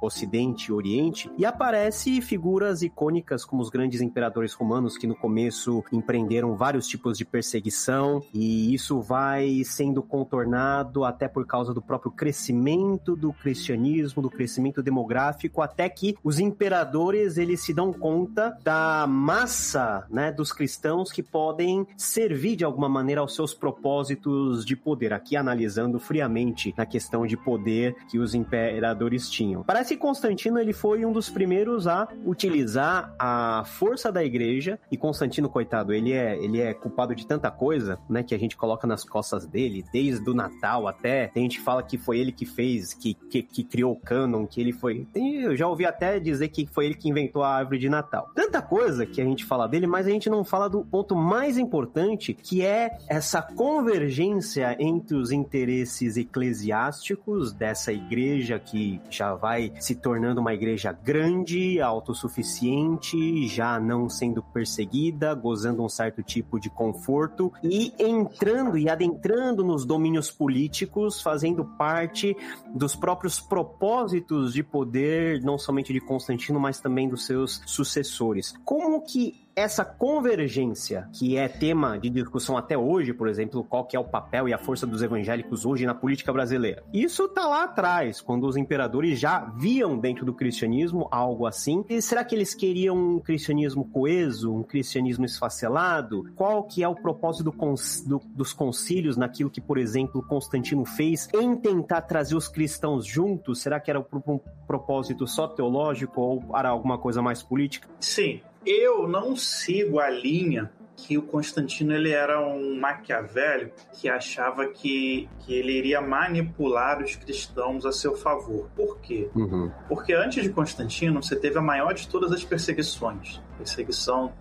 Ocidente 0.00 0.70
e 0.70 0.72
Oriente, 0.72 1.30
e 1.36 1.44
aparece 1.44 2.20
figuras 2.20 2.82
icônicas 2.82 3.44
como 3.44 3.62
os 3.62 3.70
grandes 3.70 4.00
imperadores 4.00 4.52
romanos 4.52 4.96
que 4.96 5.06
no 5.06 5.14
começo 5.14 5.84
empreenderam 5.92 6.56
vários 6.56 6.86
tipos 6.86 7.16
de 7.16 7.24
perseguição, 7.24 8.22
e 8.32 8.74
isso 8.74 9.00
vai 9.00 9.62
sendo 9.64 10.02
contornado 10.02 11.04
até 11.04 11.28
por 11.28 11.46
causa 11.46 11.72
do 11.72 11.82
próprio 11.82 12.10
crescimento 12.10 13.16
do 13.16 13.32
cristianismo, 13.32 14.22
do 14.22 14.30
crescimento 14.30 14.82
demográfico, 14.82 15.62
até 15.62 15.88
que 15.88 16.16
os 16.22 16.38
imperadores 16.38 17.38
eles 17.38 17.60
se 17.60 17.72
dão 17.72 17.92
conta 17.92 18.56
da 18.62 19.06
massa, 19.06 20.06
né, 20.10 20.32
dos 20.32 20.52
cristãos 20.52 21.12
que 21.12 21.22
podem 21.22 21.86
servir 21.96 22.56
de 22.56 22.64
alguma 22.64 22.88
maneira 22.88 23.20
aos 23.20 23.34
seus 23.34 23.54
propósitos 23.54 24.64
de 24.64 24.76
poder. 24.76 25.12
Aqui 25.12 25.36
analisando 25.36 25.98
friamente 25.98 26.74
na 26.76 26.84
questão 26.84 27.26
de 27.26 27.36
poder 27.36 27.94
que 28.08 28.18
os 28.18 28.34
imperadores 28.34 29.29
tinham. 29.30 29.62
Parece 29.62 29.94
que 29.94 30.00
Constantino 30.00 30.58
ele 30.58 30.72
foi 30.72 31.04
um 31.04 31.12
dos 31.12 31.30
primeiros 31.30 31.86
a 31.86 32.08
utilizar 32.24 33.14
a 33.18 33.64
força 33.64 34.10
da 34.10 34.24
igreja 34.24 34.78
e 34.90 34.96
Constantino, 34.96 35.48
coitado, 35.48 35.92
ele 35.92 36.12
é, 36.12 36.36
ele 36.42 36.60
é 36.60 36.74
culpado 36.74 37.14
de 37.14 37.26
tanta 37.26 37.50
coisa, 37.50 37.98
né, 38.08 38.22
que 38.22 38.34
a 38.34 38.38
gente 38.38 38.56
coloca 38.56 38.86
nas 38.86 39.04
costas 39.04 39.46
dele, 39.46 39.84
desde 39.92 40.28
o 40.28 40.34
Natal 40.34 40.86
até, 40.86 41.28
tem 41.28 41.44
gente 41.44 41.58
que 41.58 41.64
fala 41.64 41.82
que 41.82 41.96
foi 41.96 42.18
ele 42.18 42.32
que 42.32 42.46
fez, 42.46 42.92
que, 42.92 43.14
que, 43.14 43.42
que 43.42 43.64
criou 43.64 43.92
o 43.92 43.96
cânon, 43.96 44.46
que 44.46 44.60
ele 44.60 44.72
foi... 44.72 45.06
Tem, 45.12 45.42
eu 45.42 45.56
já 45.56 45.66
ouvi 45.66 45.86
até 45.86 46.18
dizer 46.18 46.48
que 46.48 46.66
foi 46.66 46.86
ele 46.86 46.94
que 46.94 47.08
inventou 47.08 47.42
a 47.42 47.54
árvore 47.54 47.78
de 47.78 47.88
Natal. 47.88 48.30
Tanta 48.34 48.60
coisa 48.60 49.06
que 49.06 49.20
a 49.20 49.24
gente 49.24 49.44
fala 49.44 49.66
dele, 49.66 49.86
mas 49.86 50.06
a 50.06 50.10
gente 50.10 50.28
não 50.28 50.44
fala 50.44 50.68
do 50.68 50.84
ponto 50.84 51.14
mais 51.14 51.58
importante, 51.58 52.34
que 52.34 52.64
é 52.64 52.98
essa 53.08 53.42
convergência 53.42 54.76
entre 54.78 55.16
os 55.16 55.30
interesses 55.30 56.16
eclesiásticos 56.16 57.52
dessa 57.52 57.92
igreja 57.92 58.58
que 58.58 59.00
já 59.20 59.34
vai 59.34 59.70
se 59.78 59.94
tornando 59.94 60.40
uma 60.40 60.54
igreja 60.54 60.92
grande, 60.92 61.78
autossuficiente, 61.78 63.46
já 63.46 63.78
não 63.78 64.08
sendo 64.08 64.42
perseguida, 64.42 65.34
gozando 65.34 65.84
um 65.84 65.90
certo 65.90 66.22
tipo 66.22 66.58
de 66.58 66.70
conforto 66.70 67.52
e 67.62 67.92
entrando 67.98 68.78
e 68.78 68.88
adentrando 68.88 69.62
nos 69.62 69.84
domínios 69.84 70.30
políticos, 70.30 71.20
fazendo 71.20 71.66
parte 71.76 72.34
dos 72.74 72.96
próprios 72.96 73.38
propósitos 73.38 74.54
de 74.54 74.62
poder, 74.62 75.42
não 75.42 75.58
somente 75.58 75.92
de 75.92 76.00
Constantino, 76.00 76.58
mas 76.58 76.80
também 76.80 77.06
dos 77.06 77.26
seus 77.26 77.62
sucessores. 77.66 78.54
Como 78.64 79.02
que 79.02 79.49
essa 79.54 79.84
convergência, 79.84 81.08
que 81.12 81.36
é 81.36 81.48
tema 81.48 81.98
de 81.98 82.08
discussão 82.08 82.56
até 82.56 82.76
hoje, 82.76 83.12
por 83.12 83.28
exemplo, 83.28 83.64
qual 83.64 83.84
que 83.84 83.96
é 83.96 84.00
o 84.00 84.04
papel 84.04 84.48
e 84.48 84.54
a 84.54 84.58
força 84.58 84.86
dos 84.86 85.02
evangélicos 85.02 85.66
hoje 85.66 85.86
na 85.86 85.94
política 85.94 86.32
brasileira. 86.32 86.82
Isso 86.92 87.28
tá 87.28 87.46
lá 87.46 87.64
atrás, 87.64 88.20
quando 88.20 88.46
os 88.46 88.56
imperadores 88.56 89.18
já 89.18 89.40
viam 89.56 89.98
dentro 89.98 90.24
do 90.24 90.34
cristianismo 90.34 91.08
algo 91.10 91.46
assim. 91.46 91.84
E 91.88 92.00
será 92.00 92.24
que 92.24 92.34
eles 92.34 92.54
queriam 92.54 92.96
um 92.96 93.20
cristianismo 93.20 93.84
coeso, 93.84 94.54
um 94.54 94.62
cristianismo 94.62 95.24
esfacelado? 95.24 96.24
Qual 96.36 96.64
que 96.64 96.82
é 96.82 96.88
o 96.88 96.94
propósito 96.94 97.44
do 97.44 97.52
cons 97.52 98.02
do, 98.06 98.20
dos 98.34 98.52
concílios 98.52 99.16
naquilo 99.16 99.50
que, 99.50 99.60
por 99.60 99.78
exemplo, 99.78 100.22
Constantino 100.22 100.84
fez 100.84 101.28
em 101.34 101.56
tentar 101.56 102.02
trazer 102.02 102.34
os 102.34 102.48
cristãos 102.48 103.06
juntos? 103.06 103.60
Será 103.60 103.80
que 103.80 103.90
era 103.90 104.00
um 104.00 104.40
propósito 104.66 105.26
só 105.26 105.48
teológico 105.48 106.20
ou 106.20 106.40
para 106.40 106.68
alguma 106.68 106.98
coisa 106.98 107.20
mais 107.20 107.42
política? 107.42 107.88
Sim, 108.00 108.40
eu 108.64 109.08
não 109.08 109.34
sigo 109.36 109.98
a 109.98 110.10
linha 110.10 110.70
que 110.96 111.16
o 111.16 111.22
Constantino 111.22 111.94
ele 111.94 112.10
era 112.10 112.40
um 112.40 112.78
maquiavélico 112.78 113.74
que 113.94 114.08
achava 114.08 114.66
que, 114.66 115.28
que 115.40 115.54
ele 115.54 115.72
iria 115.72 116.00
manipular 116.00 117.02
os 117.02 117.16
cristãos 117.16 117.86
a 117.86 117.92
seu 117.92 118.14
favor. 118.14 118.68
Por 118.76 118.98
quê? 118.98 119.28
Uhum. 119.34 119.70
Porque 119.88 120.12
antes 120.12 120.42
de 120.42 120.50
Constantino 120.50 121.22
você 121.22 121.36
teve 121.36 121.58
a 121.58 121.62
maior 121.62 121.94
de 121.94 122.06
todas 122.06 122.32
as 122.32 122.44
perseguições. 122.44 123.40
Perseguição 123.56 124.32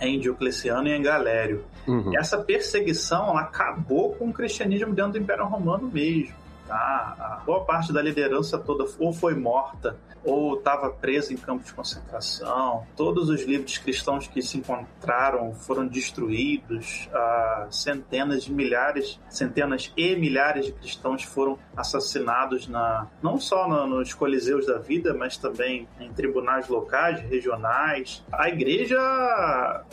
em 0.00 0.20
Diocleciano 0.20 0.88
e 0.88 0.92
em 0.92 1.02
Galério. 1.02 1.64
Uhum. 1.86 2.12
E 2.12 2.16
essa 2.18 2.38
perseguição 2.38 3.36
acabou 3.36 4.14
com 4.14 4.28
o 4.28 4.32
cristianismo 4.32 4.94
dentro 4.94 5.12
do 5.12 5.18
Império 5.18 5.46
Romano 5.46 5.90
mesmo. 5.92 6.34
Tá? 6.66 7.16
A 7.18 7.44
boa 7.44 7.64
parte 7.64 7.92
da 7.92 8.02
liderança 8.02 8.58
toda 8.58 8.84
ou 8.98 9.12
foi 9.12 9.34
morta 9.34 9.96
ou 10.26 10.58
estava 10.58 10.90
preso 10.90 11.32
em 11.32 11.36
campos 11.36 11.66
de 11.66 11.72
concentração. 11.74 12.84
Todos 12.96 13.28
os 13.28 13.42
livros 13.44 13.78
cristãos 13.78 14.26
que 14.26 14.42
se 14.42 14.58
encontraram 14.58 15.54
foram 15.54 15.86
destruídos. 15.86 17.08
Ah, 17.14 17.68
centenas 17.70 18.42
de 18.42 18.52
milhares, 18.52 19.20
centenas 19.28 19.92
e 19.96 20.16
milhares 20.16 20.66
de 20.66 20.72
cristãos 20.72 21.22
foram 21.22 21.56
assassinados 21.76 22.66
na, 22.66 23.06
não 23.22 23.38
só 23.38 23.68
no, 23.68 23.86
nos 23.86 24.12
coliseus 24.12 24.66
da 24.66 24.78
vida, 24.78 25.14
mas 25.14 25.36
também 25.36 25.88
em 26.00 26.12
tribunais 26.12 26.68
locais, 26.68 27.20
regionais. 27.20 28.24
A 28.32 28.48
igreja, 28.48 28.98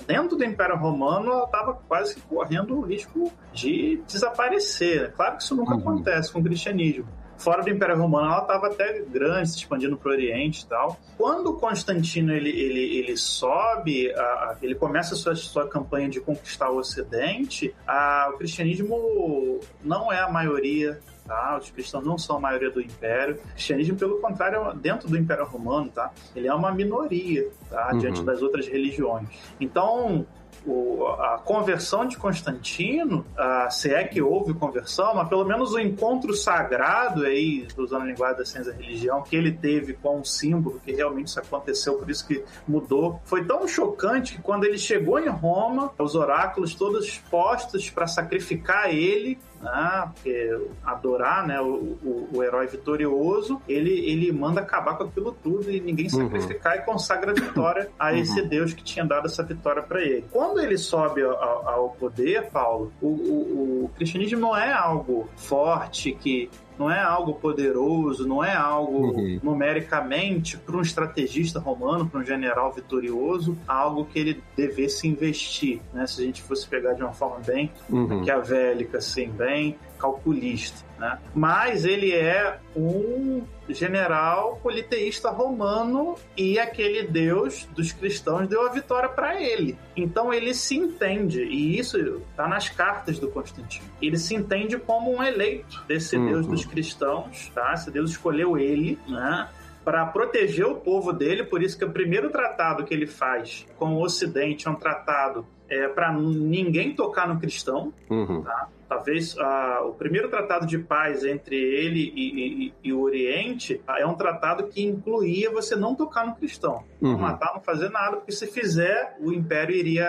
dentro 0.08 0.36
do 0.36 0.44
Império 0.44 0.78
Romano, 0.78 1.44
estava 1.44 1.76
quase 1.88 2.20
correndo 2.22 2.76
o 2.76 2.82
risco 2.82 3.32
de 3.54 4.02
desaparecer. 4.08 5.14
Claro 5.14 5.38
que 5.38 5.44
isso 5.44 5.56
nunca 5.56 5.74
uhum. 5.74 5.80
acontece 5.80 6.32
com 6.32 6.40
o 6.40 6.44
cristianismo 6.44 7.08
fora 7.44 7.62
do 7.62 7.70
Império 7.70 7.98
Romano, 7.98 8.28
ela 8.28 8.42
estava 8.42 8.68
até 8.68 9.02
grande, 9.02 9.50
se 9.50 9.58
expandindo 9.58 9.98
para 9.98 10.10
o 10.10 10.14
Oriente 10.14 10.64
e 10.64 10.68
tal. 10.68 10.98
Quando 11.18 11.54
Constantino 11.56 12.32
ele, 12.32 12.50
ele, 12.50 13.00
ele 13.00 13.18
sobe, 13.18 14.12
a, 14.14 14.56
ele 14.62 14.74
começa 14.74 15.14
a 15.14 15.18
sua, 15.18 15.36
sua 15.36 15.68
campanha 15.68 16.08
de 16.08 16.22
conquistar 16.22 16.70
o 16.70 16.78
Ocidente, 16.78 17.76
a, 17.86 18.30
o 18.34 18.38
cristianismo 18.38 19.60
não 19.84 20.12
é 20.12 20.20
a 20.20 20.30
maioria 20.30 21.00
Tá? 21.26 21.58
Os 21.58 21.72
cristãos 21.72 22.06
não 22.06 22.18
são 22.18 22.36
a 22.36 22.40
maioria 22.42 22.70
do 22.70 22.82
império. 22.82 23.36
O 23.36 23.48
cristianismo, 23.54 23.96
pelo 23.96 24.20
contrário, 24.20 24.74
dentro 24.74 25.08
do 25.08 25.18
Império 25.18 25.46
Romano, 25.46 25.90
tá? 25.90 26.12
Ele 26.36 26.50
é 26.50 26.54
uma 26.54 26.70
minoria, 26.74 27.50
tá? 27.70 27.92
Uhum. 27.94 28.00
Diante 28.00 28.24
das 28.24 28.42
outras 28.42 28.68
religiões. 28.68 29.30
Então, 29.58 30.26
o, 30.66 31.06
a 31.08 31.38
conversão 31.44 32.06
de 32.06 32.18
Constantino, 32.18 33.26
a, 33.38 33.70
se 33.70 33.94
é 33.94 34.04
que 34.04 34.22
houve 34.22 34.54
conversão, 34.54 35.16
mas 35.16 35.28
pelo 35.28 35.46
menos 35.46 35.74
o 35.74 35.80
encontro 35.80 36.34
sagrado 36.34 37.26
aí, 37.26 37.68
usando 37.78 38.04
a 38.04 38.06
linguagem 38.06 38.38
da 38.38 38.46
ciência 38.46 38.72
da 38.72 38.80
religião, 38.80 39.22
que 39.22 39.36
ele 39.36 39.52
teve 39.52 39.94
com 39.94 40.20
o 40.20 40.26
símbolo, 40.26 40.80
que 40.84 40.92
realmente 40.94 41.28
isso 41.28 41.40
aconteceu, 41.40 41.96
por 41.96 42.10
isso 42.10 42.26
que 42.26 42.44
mudou, 42.68 43.20
foi 43.26 43.44
tão 43.44 43.68
chocante 43.68 44.36
que 44.36 44.42
quando 44.42 44.64
ele 44.64 44.78
chegou 44.78 45.20
em 45.20 45.30
Roma, 45.30 45.92
os 45.98 46.16
oráculos 46.16 46.76
todos 46.76 47.18
postos 47.30 47.90
para 47.90 48.08
sacrificar 48.08 48.94
ele, 48.94 49.38
né? 49.64 50.12
Porque 50.14 50.60
adorar, 50.84 51.48
né? 51.48 51.60
O, 51.62 51.98
o, 52.04 52.30
o, 52.34 52.44
herói 52.44 52.68
vitorioso, 52.68 53.62
ele, 53.68 53.92
ele 53.92 54.32
manda 54.32 54.62
acabar 54.62 54.98
com 54.98 55.06
aquilo 55.06 55.32
tudo 55.32 55.72
e 55.72 55.80
ninguém 55.80 56.06
uhum. 56.06 56.30
sacrificar 56.30 56.76
uhum. 56.76 56.82
e 56.82 56.86
consagra 56.86 57.32
a 57.32 57.34
vitória 57.34 57.90
a 57.98 58.12
uhum. 58.12 58.18
esse 58.18 58.42
Deus 58.44 58.74
que 58.74 58.84
tinha 58.84 59.06
dado 59.06 59.28
essa 59.28 59.44
vitória 59.44 59.82
para 59.82 60.02
ele. 60.02 60.26
Quando 60.32 60.60
ele 60.60 60.78
sobe 60.78 61.24
ao, 61.24 61.68
ao 61.68 61.90
poder, 61.92 62.50
Paulo, 62.52 62.92
o, 63.02 63.08
o, 63.08 63.86
o 63.86 63.92
cristianismo 63.96 64.40
não 64.40 64.56
é 64.56 64.72
algo 64.72 65.30
forte 65.36 66.12
que 66.14 66.50
não 66.78 66.90
é 66.90 67.00
algo 67.00 67.34
poderoso, 67.36 68.28
não 68.28 68.44
é 68.44 68.54
algo 68.54 69.12
uhum. 69.12 69.40
numericamente 69.42 70.58
para 70.58 70.78
um 70.78 70.82
estrategista 70.82 71.60
romano, 71.60 72.08
para 72.08 72.20
um 72.20 72.26
general 72.26 72.72
vitorioso, 72.72 73.58
algo 73.68 74.06
que 74.06 74.20
ele 74.20 74.44
devesse 74.56 75.08
investir, 75.08 75.82
né? 75.94 76.06
Se 76.08 76.22
a 76.22 76.26
gente 76.26 76.42
fosse 76.42 76.68
pegar 76.68 76.94
de 76.94 77.02
uma 77.02 77.14
forma 77.14 77.40
bem 77.46 77.72
uhum. 77.90 78.20
maquiavélica, 78.20 78.98
assim, 78.98 79.30
bem 79.30 79.78
calculista, 80.04 80.86
né? 81.00 81.18
Mas 81.34 81.86
ele 81.86 82.12
é 82.12 82.60
um 82.76 83.44
general 83.70 84.60
politeísta 84.62 85.30
romano 85.30 86.16
e 86.36 86.60
aquele 86.60 87.08
deus 87.08 87.66
dos 87.74 87.94
cristãos 87.94 88.50
deu 88.50 88.68
a 88.68 88.70
vitória 88.70 89.08
para 89.08 89.42
ele. 89.42 89.78
Então 89.96 90.34
ele 90.34 90.54
se 90.54 90.76
entende, 90.76 91.42
e 91.42 91.80
isso 91.80 91.98
está 92.30 92.50
nas 92.50 92.68
cartas 92.68 93.18
do 93.18 93.30
Constantino. 93.30 93.88
Ele 94.02 94.18
se 94.18 94.36
entende 94.36 94.78
como 94.78 95.16
um 95.16 95.24
eleito 95.24 95.82
desse 95.88 96.18
uhum. 96.18 96.26
deus 96.26 96.48
dos 96.48 96.66
cristãos, 96.66 97.50
tá? 97.56 97.74
Esse 97.74 97.90
deus 97.90 98.12
escolheu 98.12 98.58
ele, 98.58 99.00
né? 99.08 99.48
para 99.86 100.06
proteger 100.06 100.66
o 100.66 100.76
povo 100.76 101.12
dele, 101.12 101.44
por 101.44 101.62
isso 101.62 101.78
que 101.78 101.84
o 101.84 101.92
primeiro 101.92 102.30
tratado 102.30 102.86
que 102.86 102.94
ele 102.94 103.06
faz 103.06 103.66
com 103.78 103.96
o 103.96 104.02
Ocidente 104.02 104.66
é 104.66 104.72
um 104.72 104.76
tratado 104.76 105.46
é, 105.68 105.90
para 105.90 106.14
ninguém 106.14 106.96
tocar 106.96 107.28
no 107.28 107.38
cristão, 107.38 107.94
uhum. 108.10 108.44
tá? 108.44 108.70
Talvez 108.94 109.36
ah, 109.40 109.82
o 109.86 109.94
primeiro 109.94 110.30
tratado 110.30 110.68
de 110.68 110.78
paz 110.78 111.26
entre 111.26 111.56
ele 111.56 112.14
e, 112.16 112.68
e, 112.68 112.74
e, 112.84 112.94
o 112.94 113.02
Oriente 113.02 113.82
ah, 113.88 114.00
é 114.00 114.06
um 114.06 114.14
tratado 114.14 114.68
que 114.68 114.84
incluía 114.84 115.50
você 115.50 115.76
não 115.76 115.96
tocar 115.96 116.28
no 116.28 116.36
cristão, 116.36 116.84
uhum. 117.02 117.14
não 117.14 117.18
matar, 117.18 117.54
não 117.56 117.62
fazer 117.62 117.90
nada, 117.90 118.18
porque 118.18 118.32
se 118.32 118.46
fizer, 118.46 119.18
o 119.20 119.34
império 119.34 119.76
iria 119.76 120.08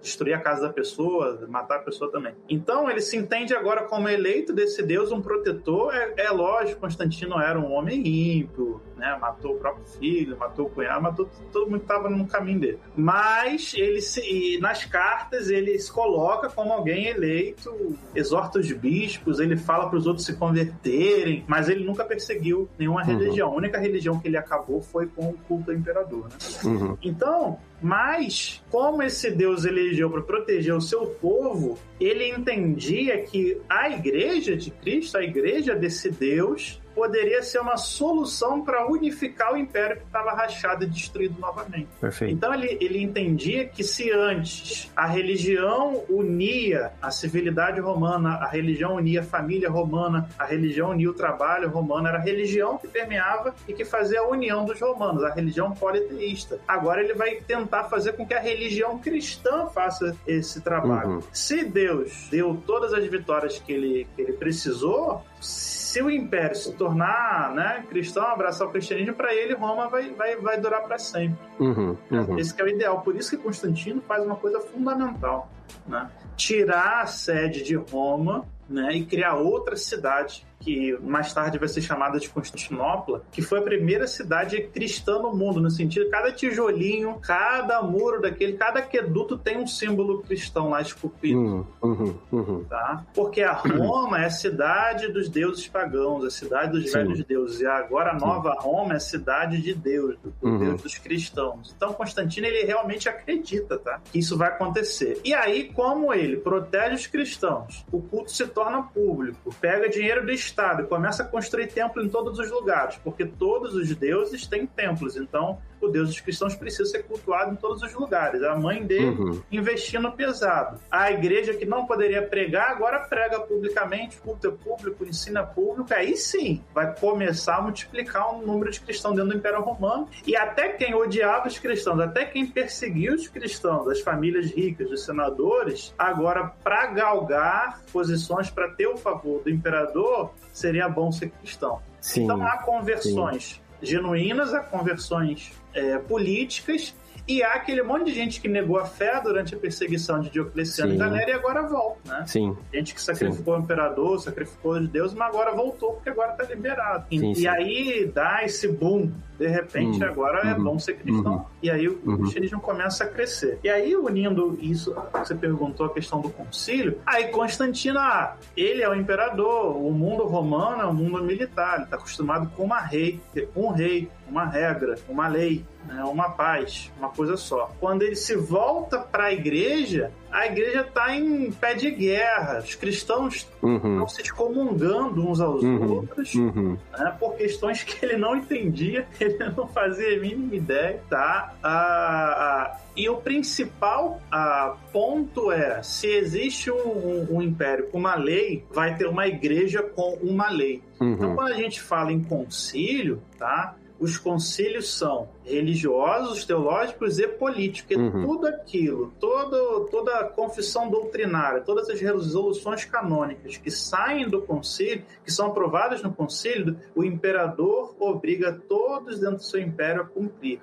destruir 0.00 0.34
a 0.34 0.40
casa 0.40 0.68
da 0.68 0.72
pessoa, 0.72 1.44
matar 1.48 1.78
a 1.78 1.80
pessoa 1.80 2.10
também. 2.12 2.34
Então 2.48 2.88
ele 2.88 3.00
se 3.00 3.16
entende 3.16 3.52
agora 3.52 3.82
como 3.82 4.08
eleito 4.08 4.52
desse 4.52 4.80
Deus, 4.80 5.10
um 5.10 5.20
protetor. 5.20 5.92
É, 5.92 6.14
é 6.18 6.30
lógico, 6.30 6.80
Constantino 6.80 7.40
era 7.40 7.58
um 7.58 7.72
homem 7.72 8.06
ímpio, 8.38 8.80
né? 8.96 9.16
Matou 9.20 9.56
o 9.56 9.58
próprio 9.58 9.84
filho, 9.86 10.36
matou 10.38 10.66
o 10.66 10.70
cunhado, 10.70 11.02
matou 11.02 11.28
todo 11.52 11.66
mundo 11.66 11.80
que 11.80 11.84
estava 11.84 12.08
no 12.08 12.26
caminho 12.28 12.60
dele. 12.60 12.78
Mas 12.96 13.74
ele 13.74 14.00
se, 14.00 14.58
nas 14.60 14.84
cartas 14.84 15.50
ele 15.50 15.76
se 15.78 15.92
coloca 15.92 16.48
como 16.48 16.72
alguém 16.72 17.06
eleito 17.06 17.87
exorta 18.14 18.58
os 18.58 18.70
bispos, 18.72 19.38
ele 19.38 19.56
fala 19.56 19.88
para 19.88 19.98
os 19.98 20.06
outros 20.06 20.26
se 20.26 20.34
converterem, 20.34 21.44
mas 21.46 21.68
ele 21.68 21.84
nunca 21.84 22.04
perseguiu 22.04 22.68
nenhuma 22.78 23.02
uhum. 23.02 23.06
religião. 23.06 23.48
A 23.48 23.54
única 23.54 23.78
religião 23.78 24.18
que 24.18 24.28
ele 24.28 24.36
acabou 24.36 24.80
foi 24.80 25.06
com 25.06 25.30
o 25.30 25.34
culto 25.46 25.70
ao 25.70 25.76
imperador. 25.76 26.28
Né? 26.28 26.36
Uhum. 26.64 26.98
Então, 27.02 27.58
mas, 27.80 28.62
como 28.70 29.02
esse 29.02 29.30
Deus 29.30 29.64
elegeu 29.64 30.10
para 30.10 30.22
proteger 30.22 30.74
o 30.74 30.80
seu 30.80 31.06
povo, 31.06 31.78
ele 32.00 32.28
entendia 32.28 33.22
que 33.22 33.60
a 33.68 33.88
igreja 33.88 34.56
de 34.56 34.70
Cristo, 34.70 35.16
a 35.16 35.22
igreja 35.22 35.74
desse 35.74 36.10
Deus, 36.10 36.80
poderia 36.98 37.44
ser 37.44 37.60
uma 37.60 37.76
solução 37.76 38.60
para 38.60 38.90
unificar 38.90 39.52
o 39.52 39.56
império 39.56 39.98
que 39.98 40.02
estava 40.02 40.32
rachado 40.32 40.82
e 40.82 40.86
destruído 40.88 41.38
novamente. 41.38 41.86
Perfeito. 42.00 42.34
Então 42.34 42.52
ele, 42.52 42.76
ele 42.80 43.00
entendia 43.00 43.68
que 43.68 43.84
se 43.84 44.10
antes 44.10 44.90
a 44.96 45.06
religião 45.06 46.02
unia 46.10 46.90
a 47.00 47.12
civilidade 47.12 47.78
romana, 47.78 48.30
a 48.30 48.48
religião 48.48 48.96
unia 48.96 49.20
a 49.20 49.22
família 49.22 49.70
romana, 49.70 50.28
a 50.36 50.44
religião 50.44 50.90
unia 50.90 51.08
o 51.08 51.14
trabalho 51.14 51.70
romano, 51.70 52.08
era 52.08 52.18
a 52.18 52.20
religião 52.20 52.76
que 52.76 52.88
permeava 52.88 53.54
e 53.68 53.72
que 53.72 53.84
fazia 53.84 54.18
a 54.18 54.26
união 54.26 54.64
dos 54.64 54.80
romanos, 54.80 55.22
a 55.22 55.32
religião 55.32 55.70
politeísta. 55.70 56.58
Agora 56.66 57.00
ele 57.00 57.14
vai 57.14 57.36
tentar 57.36 57.84
fazer 57.84 58.14
com 58.14 58.26
que 58.26 58.34
a 58.34 58.40
religião 58.40 58.98
cristã 58.98 59.66
faça 59.66 60.16
esse 60.26 60.60
trabalho. 60.62 61.10
Uhum. 61.10 61.22
Se 61.32 61.64
Deus 61.64 62.26
deu 62.28 62.60
todas 62.66 62.92
as 62.92 63.06
vitórias 63.06 63.56
que 63.60 63.72
ele, 63.72 64.08
que 64.16 64.22
ele 64.22 64.32
precisou, 64.32 65.24
se 65.40 65.77
o 66.02 66.10
império 66.10 66.54
se 66.54 66.72
tornar 66.74 67.54
né, 67.54 67.84
cristão, 67.88 68.22
abraçar 68.24 68.68
o 68.68 68.70
cristianismo, 68.70 69.14
para 69.14 69.34
ele 69.34 69.54
Roma 69.54 69.88
vai, 69.88 70.10
vai, 70.10 70.36
vai 70.36 70.60
durar 70.60 70.82
para 70.82 70.98
sempre. 70.98 71.38
Uhum, 71.58 71.96
uhum. 72.10 72.38
Esse 72.38 72.60
é 72.60 72.64
o 72.64 72.68
ideal. 72.68 73.00
Por 73.00 73.16
isso 73.16 73.30
que 73.30 73.42
Constantino 73.42 74.02
faz 74.02 74.24
uma 74.24 74.36
coisa 74.36 74.60
fundamental. 74.60 75.50
Né? 75.86 76.10
Tirar 76.36 77.02
a 77.02 77.06
sede 77.06 77.62
de 77.62 77.74
Roma 77.74 78.44
né, 78.68 78.92
e 78.92 79.04
criar 79.04 79.36
outra 79.36 79.76
cidade 79.76 80.46
que 80.60 80.98
mais 81.00 81.32
tarde 81.32 81.58
vai 81.58 81.68
ser 81.68 81.82
chamada 81.82 82.18
de 82.18 82.28
Constantinopla, 82.28 83.22
que 83.30 83.42
foi 83.42 83.60
a 83.60 83.62
primeira 83.62 84.06
cidade 84.06 84.60
cristã 84.62 85.18
no 85.18 85.34
mundo, 85.34 85.60
no 85.60 85.70
sentido 85.70 86.08
cada 86.10 86.32
tijolinho, 86.32 87.18
cada 87.20 87.82
muro 87.82 88.20
daquele, 88.20 88.54
cada 88.54 88.80
aqueduto 88.80 89.38
tem 89.38 89.58
um 89.58 89.66
símbolo 89.66 90.22
cristão 90.22 90.70
lá 90.70 90.80
esculpido. 90.80 91.38
Uhum, 91.38 91.66
uhum, 91.82 92.14
uhum. 92.32 92.64
Tá? 92.64 93.04
Porque 93.14 93.42
a 93.42 93.52
Roma 93.52 94.22
é 94.22 94.26
a 94.26 94.30
cidade 94.30 95.08
dos 95.12 95.28
deuses 95.28 95.66
pagãos, 95.68 96.24
a 96.24 96.30
cidade 96.30 96.72
dos 96.72 96.90
Sim. 96.90 96.98
velhos 96.98 97.24
deuses, 97.24 97.60
e 97.60 97.66
agora 97.66 98.12
a 98.12 98.14
nova. 98.14 98.56
Roma 98.58 98.94
é 98.94 98.96
a 98.96 99.00
cidade 99.00 99.60
de 99.60 99.74
Deus, 99.74 100.16
do 100.18 100.34
uhum. 100.42 100.58
Deus 100.58 100.82
dos 100.82 100.98
cristãos. 100.98 101.72
Então 101.76 101.92
Constantino 101.92 102.46
ele 102.46 102.64
realmente 102.64 103.08
acredita, 103.08 103.78
tá? 103.78 104.00
Que 104.10 104.18
isso 104.18 104.36
vai 104.36 104.48
acontecer. 104.48 105.20
E 105.24 105.34
aí, 105.34 105.72
como 105.72 106.12
ele 106.12 106.36
protege 106.36 106.94
os 106.94 107.06
cristãos, 107.06 107.84
o 107.92 108.00
culto 108.00 108.30
se 108.32 108.46
torna 108.46 108.82
público, 108.82 109.54
pega 109.60 109.88
dinheiro 109.88 110.24
do 110.24 110.32
Estado 110.48 110.82
e 110.82 110.86
começa 110.86 111.22
a 111.22 111.26
construir 111.26 111.68
templo 111.68 112.02
em 112.02 112.08
todos 112.08 112.38
os 112.38 112.50
lugares, 112.50 112.98
porque 113.02 113.24
todos 113.24 113.74
os 113.74 113.94
deuses 113.94 114.46
têm 114.46 114.66
templos. 114.66 115.16
Então, 115.16 115.58
o 115.80 115.88
Deus 115.88 116.08
dos 116.08 116.20
cristãos 116.20 116.54
precisa 116.54 116.84
ser 116.86 117.04
cultuado 117.04 117.52
em 117.52 117.56
todos 117.56 117.82
os 117.82 117.92
lugares. 117.94 118.42
A 118.42 118.56
mãe 118.56 118.84
dele 118.84 119.06
uhum. 119.06 119.42
investindo 119.50 120.10
pesado. 120.12 120.80
A 120.90 121.10
igreja 121.10 121.54
que 121.54 121.64
não 121.64 121.86
poderia 121.86 122.22
pregar, 122.22 122.70
agora 122.70 123.00
prega 123.00 123.40
publicamente, 123.40 124.18
culto 124.18 124.48
é 124.48 124.50
público, 124.50 125.04
ensina 125.04 125.42
público. 125.42 125.92
Aí 125.92 126.16
sim, 126.16 126.62
vai 126.74 126.94
começar 126.94 127.56
a 127.56 127.62
multiplicar 127.62 128.34
o 128.34 128.44
número 128.44 128.70
de 128.70 128.80
cristãos 128.80 129.14
dentro 129.14 129.30
do 129.30 129.36
Império 129.36 129.60
Romano. 129.60 130.08
E 130.26 130.36
até 130.36 130.70
quem 130.70 130.94
odiava 130.94 131.48
os 131.48 131.58
cristãos, 131.58 132.00
até 132.00 132.24
quem 132.24 132.46
perseguia 132.46 133.14
os 133.14 133.28
cristãos, 133.28 133.88
as 133.88 134.00
famílias 134.00 134.50
ricas, 134.50 134.90
os 134.90 135.04
senadores, 135.04 135.94
agora, 135.98 136.52
para 136.62 136.86
galgar 136.86 137.80
posições 137.92 138.50
para 138.50 138.68
ter 138.70 138.86
o 138.86 138.96
favor 138.96 139.42
do 139.42 139.50
imperador, 139.50 140.32
seria 140.52 140.88
bom 140.88 141.12
ser 141.12 141.30
cristão. 141.30 141.80
Sim, 142.00 142.24
então 142.24 142.44
há 142.44 142.58
conversões. 142.58 143.54
Sim 143.54 143.68
genuínas, 143.82 144.54
há 144.54 144.60
conversões 144.60 145.52
é, 145.74 145.98
políticas 145.98 146.94
e 147.28 147.42
há 147.42 147.52
aquele 147.52 147.82
monte 147.82 148.06
de 148.06 148.14
gente 148.14 148.40
que 148.40 148.48
negou 148.48 148.78
a 148.78 148.86
fé 148.86 149.20
durante 149.22 149.54
a 149.54 149.58
perseguição 149.58 150.20
de 150.20 150.30
Diocleciano 150.30 150.92
Sim. 150.92 150.96
e 150.96 150.98
Galera 150.98 151.30
e 151.30 151.34
agora 151.34 151.62
volta, 151.62 151.98
né? 152.06 152.24
Sim. 152.26 152.56
Gente 152.72 152.94
que 152.94 153.02
sacrificou 153.02 153.54
Sim. 153.54 153.60
o 153.60 153.64
imperador, 153.64 154.18
sacrificou 154.18 154.80
de 154.80 154.88
Deus, 154.88 155.12
mas 155.12 155.28
agora 155.28 155.54
voltou 155.54 155.92
porque 155.92 156.08
agora 156.08 156.32
tá 156.32 156.44
liberado. 156.44 157.04
Sim, 157.10 157.32
e, 157.32 157.42
e 157.42 157.48
aí 157.48 158.10
dá 158.12 158.42
esse 158.44 158.66
boom. 158.66 159.12
De 159.38 159.46
repente, 159.46 160.02
uhum. 160.02 160.08
agora 160.08 160.48
é 160.48 160.54
uhum. 160.54 160.64
bom 160.64 160.78
ser 160.80 160.94
cristão. 160.94 161.34
Uhum. 161.34 161.44
E 161.62 161.70
aí 161.70 161.88
o 161.88 162.00
uhum. 162.04 162.16
cristianismo 162.16 162.60
começa 162.60 163.04
a 163.04 163.06
crescer. 163.06 163.60
E 163.62 163.68
aí, 163.68 163.94
unindo 163.94 164.58
isso, 164.60 164.96
você 165.12 165.32
perguntou 165.32 165.86
a 165.86 165.94
questão 165.94 166.20
do 166.20 166.28
concílio, 166.28 166.98
aí 167.06 167.28
Constantino, 167.28 168.00
ah, 168.00 168.36
ele 168.56 168.82
é 168.82 168.88
o 168.88 168.94
imperador, 168.96 169.76
o 169.76 169.92
mundo 169.92 170.24
romano 170.24 170.82
é 170.82 170.86
um 170.86 170.92
mundo 170.92 171.22
militar, 171.22 171.76
ele 171.76 171.84
está 171.84 171.96
acostumado 171.96 172.50
com 172.56 172.64
uma 172.64 172.80
rei, 172.80 173.20
um 173.54 173.68
rei, 173.68 174.10
uma 174.28 174.44
regra, 174.44 174.96
uma 175.08 175.28
lei 175.28 175.64
né, 175.88 176.04
uma 176.04 176.28
paz, 176.30 176.92
uma 176.98 177.08
coisa 177.08 177.36
só. 177.36 177.72
Quando 177.80 178.02
ele 178.02 178.14
se 178.14 178.36
volta 178.36 178.98
para 178.98 179.24
a 179.24 179.32
igreja, 179.32 180.12
a 180.30 180.46
igreja 180.46 180.82
está 180.82 181.14
em 181.14 181.50
pé 181.50 181.74
de 181.74 181.90
guerra. 181.90 182.58
Os 182.58 182.74
cristãos 182.74 183.48
uhum. 183.62 183.76
estão 183.76 184.08
se 184.08 184.22
excomungando 184.22 185.26
uns 185.26 185.40
aos 185.40 185.62
uhum. 185.62 185.92
outros 185.92 186.34
uhum. 186.34 186.76
Né, 186.96 187.16
por 187.18 187.36
questões 187.36 187.82
que 187.82 188.04
ele 188.04 188.18
não 188.18 188.36
entendia, 188.36 189.08
ele 189.18 189.38
não 189.56 189.66
fazia 189.68 190.16
a 190.16 190.20
mínima 190.20 190.54
ideia, 190.54 191.02
tá? 191.08 191.54
Ah, 191.62 192.72
ah, 192.74 192.80
e 192.94 193.08
o 193.08 193.16
principal 193.16 194.20
ah, 194.30 194.76
ponto 194.92 195.50
é: 195.50 195.82
se 195.82 196.06
existe 196.06 196.70
um, 196.70 196.76
um, 196.76 197.36
um, 197.36 197.42
império 197.42 197.88
com 197.88 197.98
uma 197.98 198.14
lei, 198.14 198.64
vai 198.70 198.94
ter 198.96 199.06
uma 199.06 199.26
igreja 199.26 199.82
com 199.82 200.18
uma 200.20 200.50
lei. 200.50 200.82
Uhum. 201.00 201.12
Então, 201.12 201.34
quando 201.34 201.52
a 201.52 201.56
gente 201.56 201.80
fala 201.80 202.12
em 202.12 202.22
concílio, 202.22 203.22
tá? 203.38 203.74
Os 204.00 204.16
concílios 204.16 204.96
são 204.96 205.28
religiosos, 205.44 206.44
teológicos 206.44 207.18
e 207.18 207.26
políticos. 207.26 207.96
Uhum. 207.96 208.26
tudo 208.26 208.46
aquilo, 208.46 209.12
todo, 209.18 209.88
toda 209.90 210.18
a 210.18 210.24
confissão 210.24 210.88
doutrinária, 210.88 211.60
todas 211.60 211.88
as 211.88 212.00
resoluções 212.00 212.84
canônicas 212.84 213.56
que 213.56 213.70
saem 213.70 214.28
do 214.28 214.42
concílio, 214.42 215.04
que 215.24 215.32
são 215.32 215.46
aprovadas 215.46 216.02
no 216.02 216.12
concílio, 216.12 216.76
o 216.94 217.02
imperador 217.04 217.94
obriga 217.98 218.52
todos 218.68 219.18
dentro 219.18 219.36
do 219.36 219.42
seu 219.42 219.60
império 219.60 220.02
a 220.02 220.04
cumprir. 220.04 220.60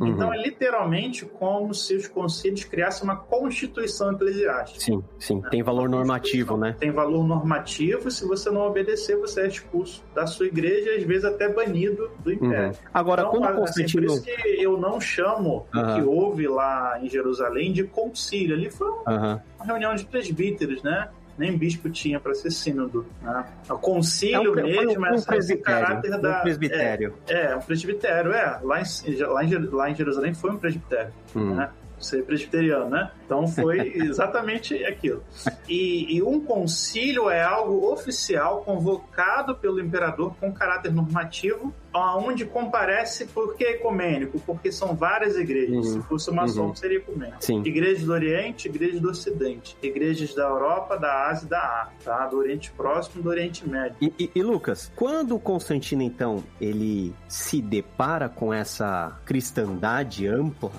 Uhum. 0.00 0.08
Então 0.08 0.32
é 0.32 0.36
literalmente 0.36 1.24
como 1.24 1.72
se 1.74 1.94
os 1.94 2.08
concílios 2.08 2.64
criassem 2.64 3.04
uma 3.04 3.16
constituição 3.16 4.12
eclesiástica. 4.12 4.80
Sim, 4.80 5.02
sim. 5.18 5.40
Né? 5.40 5.48
Tem 5.50 5.62
valor 5.62 5.88
normativo, 5.88 6.56
né? 6.56 6.76
Tem 6.78 6.90
valor 6.90 7.24
normativo. 7.24 8.10
Se 8.10 8.26
você 8.26 8.50
não 8.50 8.62
obedecer, 8.62 9.16
você 9.16 9.42
é 9.42 9.48
expulso 9.48 10.04
da 10.14 10.26
sua 10.26 10.46
igreja 10.46 10.90
e 10.90 10.96
às 10.96 11.02
vezes 11.04 11.24
até 11.24 11.48
banido 11.48 12.10
do 12.20 12.30
uhum. 12.30 12.36
império. 12.36 12.68
Uhum. 12.68 12.74
Agora, 12.92 13.22
então, 13.22 13.32
quando 13.32 13.44
assim, 13.46 13.60
Constantino... 13.60 14.06
Por 14.06 14.12
isso 14.14 14.22
que 14.22 14.62
eu 14.62 14.78
não 14.78 15.00
chamo 15.00 15.66
uhum. 15.74 15.80
o 15.80 15.94
que 15.94 16.02
houve 16.02 16.48
lá 16.48 16.98
em 17.00 17.08
Jerusalém 17.08 17.72
de 17.72 17.84
concílio. 17.84 18.54
Ali 18.54 18.70
foi 18.70 18.90
uma 18.90 19.42
reunião 19.64 19.94
de 19.94 20.04
presbíteros, 20.04 20.82
né? 20.82 21.08
Nem 21.36 21.56
bispo 21.56 21.90
tinha 21.90 22.20
para 22.20 22.34
ser 22.34 22.50
sínodo. 22.50 23.06
Né? 23.22 23.44
O 23.68 23.78
concílio 23.78 24.58
é 24.58 24.62
um, 24.62 24.66
mesmo, 24.66 24.90
um, 24.90 24.96
um 24.96 25.00
mas 25.00 25.50
o 25.50 25.58
caráter 25.58 26.18
da. 26.20 26.38
Um 26.38 26.42
presbitério. 26.42 27.14
É, 27.28 27.46
é, 27.46 27.56
um 27.56 27.60
presbitério, 27.60 28.32
é. 28.32 28.60
Lá 28.62 28.80
em, 28.80 29.16
lá 29.16 29.44
em, 29.44 29.58
lá 29.70 29.90
em 29.90 29.94
Jerusalém 29.94 30.34
foi 30.34 30.50
um 30.50 30.56
presbitério. 30.56 31.12
Hum. 31.34 31.54
Né? 31.54 31.70
ser 31.98 32.24
presbiteriano, 32.24 32.90
né? 32.90 33.10
Então 33.24 33.46
foi 33.46 33.92
exatamente 33.96 34.84
aquilo. 34.84 35.22
E, 35.68 36.16
e, 36.16 36.22
um 36.22 36.40
concílio 36.40 37.30
é 37.30 37.42
algo 37.42 37.90
oficial 37.90 38.62
convocado 38.62 39.54
pelo 39.56 39.80
imperador 39.80 40.34
com 40.38 40.52
caráter 40.52 40.92
normativo, 40.92 41.74
aonde 41.94 42.44
comparece 42.44 43.26
por 43.26 43.54
que 43.54 43.64
ecumênico? 43.64 44.40
Porque 44.40 44.72
são 44.72 44.94
várias 44.96 45.36
igrejas. 45.36 45.86
Uhum. 45.86 45.92
Se 45.92 46.08
fosse 46.08 46.30
uma 46.30 46.48
só, 46.48 46.64
uhum. 46.64 46.74
seria 46.74 46.98
ecumênico. 46.98 47.36
Sim. 47.40 47.62
Igrejas 47.64 48.04
do 48.04 48.12
Oriente, 48.12 48.68
igrejas 48.68 49.00
do 49.00 49.10
Ocidente, 49.10 49.76
igrejas 49.80 50.34
da 50.34 50.42
Europa, 50.42 50.96
da 50.96 51.28
Ásia 51.28 51.46
e 51.46 51.48
da 51.48 51.82
África, 51.82 52.04
tá? 52.04 52.26
do 52.26 52.38
Oriente 52.38 52.72
Próximo 52.72 53.20
e 53.20 53.22
do 53.22 53.30
Oriente 53.30 53.68
Médio. 53.68 53.96
E, 54.00 54.12
e, 54.18 54.30
e 54.34 54.42
Lucas, 54.42 54.90
quando 54.96 55.38
Constantino 55.38 56.02
então 56.02 56.42
ele 56.60 57.14
se 57.28 57.62
depara 57.62 58.28
com 58.28 58.52
essa 58.52 59.16
cristandade 59.24 60.26
ampla 60.26 60.72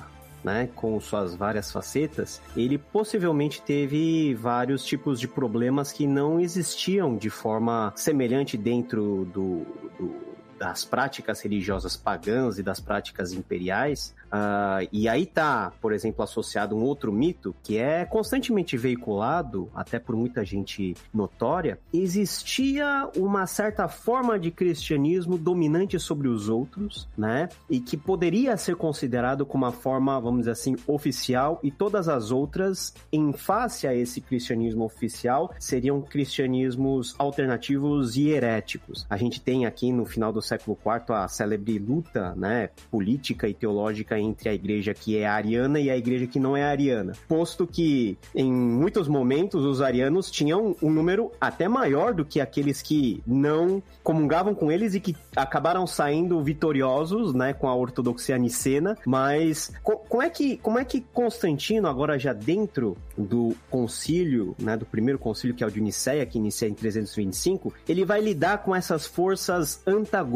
né, 0.43 0.69
com 0.75 0.99
suas 0.99 1.36
várias 1.36 1.71
facetas, 1.71 2.39
ele 2.56 2.78
possivelmente 2.78 3.63
teve 3.63 4.36
vários 4.36 4.86
tipos 4.86 5.19
de 5.19 5.28
problemas 5.28 5.91
que 5.91 6.06
não 6.06 6.39
existiam 6.39 7.17
de 7.17 7.32
forma 7.32 7.91
semelhante 7.95 8.56
dentro 8.56 9.25
do, 9.34 9.65
do 9.97 10.35
das 10.58 10.86
práticas 10.86 11.41
religiosas 11.41 11.96
pagãs 11.98 12.58
e 12.58 12.63
das 12.63 12.80
práticas 12.80 13.34
imperiais, 13.34 14.13
Uh, 14.36 14.88
e 14.91 15.08
aí 15.08 15.26
tá, 15.26 15.72
por 15.80 15.94
exemplo, 15.94 16.22
associado 16.22 16.76
um 16.76 16.84
outro 16.84 17.12
mito 17.12 17.56
que 17.63 17.78
é 17.78 18.04
constantemente 18.04 18.76
veiculado, 18.76 19.70
até 19.74 19.98
por 19.98 20.13
muita 20.13 20.44
gente 20.44 20.94
notória, 21.13 21.80
existia 21.94 23.10
uma 23.15 23.48
certa 23.48 23.88
forma 23.88 24.38
de 24.38 24.52
cristianismo 24.52 25.38
dominante 25.38 25.98
sobre 26.00 26.28
os 26.28 26.50
outros, 26.50 27.08
né? 27.18 27.48
E 27.70 27.80
que 27.80 27.96
poderia 27.96 28.58
ser 28.58 28.76
considerado 28.76 29.46
como 29.46 29.65
uma 29.65 29.72
forma, 29.72 30.20
vamos 30.20 30.39
dizer 30.39 30.52
assim, 30.52 30.76
oficial, 30.86 31.60
e 31.63 31.72
todas 31.72 32.10
as 32.10 32.30
outras, 32.30 32.94
em 33.12 33.32
face 33.32 33.88
a 33.88 33.96
esse 33.96 34.20
cristianismo 34.20 34.84
oficial, 34.84 35.54
seriam 35.60 36.02
cristianismos 36.02 37.15
alternativos 37.18 38.18
e 38.18 38.30
heréticos. 38.30 39.06
A 39.10 39.15
gente 39.15 39.39
tem 39.39 39.65
aqui 39.65 39.94
no 39.94 40.06
final 40.06 40.34
do 40.34 40.41
século 40.45 40.77
IV 40.86 41.13
a 41.15 41.27
célebre 41.27 41.77
luta, 41.79 42.34
né, 42.36 42.69
política 42.89 43.47
e 43.47 43.53
teológica 43.53 44.19
entre 44.19 44.49
a 44.49 44.53
igreja 44.53 44.93
que 44.93 45.17
é 45.17 45.27
ariana 45.27 45.79
e 45.79 45.89
a 45.89 45.97
igreja 45.97 46.27
que 46.27 46.39
não 46.39 46.55
é 46.55 46.63
ariana. 46.63 47.13
Posto 47.27 47.67
que 47.67 48.17
em 48.34 48.51
muitos 48.51 49.08
momentos 49.08 49.63
os 49.63 49.81
arianos 49.81 50.29
tinham 50.29 50.75
um 50.81 50.91
número 50.91 51.31
até 51.39 51.67
maior 51.67 52.13
do 52.13 52.25
que 52.25 52.39
aqueles 52.39 52.81
que 52.81 53.21
não 53.25 53.81
comungavam 54.03 54.53
com 54.53 54.71
eles 54.71 54.93
e 54.93 54.99
que 54.99 55.15
acabaram 55.36 55.88
saindo 55.88 56.41
vitoriosos, 56.41 57.34
né, 57.34 57.53
com 57.53 57.67
a 57.67 57.75
ortodoxia 57.75 58.38
nicena, 58.38 58.97
mas 59.05 59.71
como 59.84 60.21
é 60.21 60.29
que 60.29 60.58
como 60.58 60.79
é 60.79 60.86
que 60.86 61.01
Constantino 61.01 61.88
agora 61.88 62.17
já 62.19 62.34
dentro 62.34 62.97
do 63.17 63.55
concílio, 63.69 64.55
né, 64.60 64.77
do 64.77 64.86
primeiro 64.86 65.17
concílio 65.17 65.55
que 65.55 65.63
é 65.63 65.67
o 65.67 65.71
de 65.71 65.81
Nicéia, 65.81 66.25
que 66.25 66.38
inicia 66.38 66.67
em 66.67 66.73
325, 66.73 67.73
ele 67.88 68.05
vai 68.05 68.21
lidar 68.21 68.60
com 68.60 68.75
essas 68.75 69.05
forças 69.05 69.81
antagônicas 69.86 70.35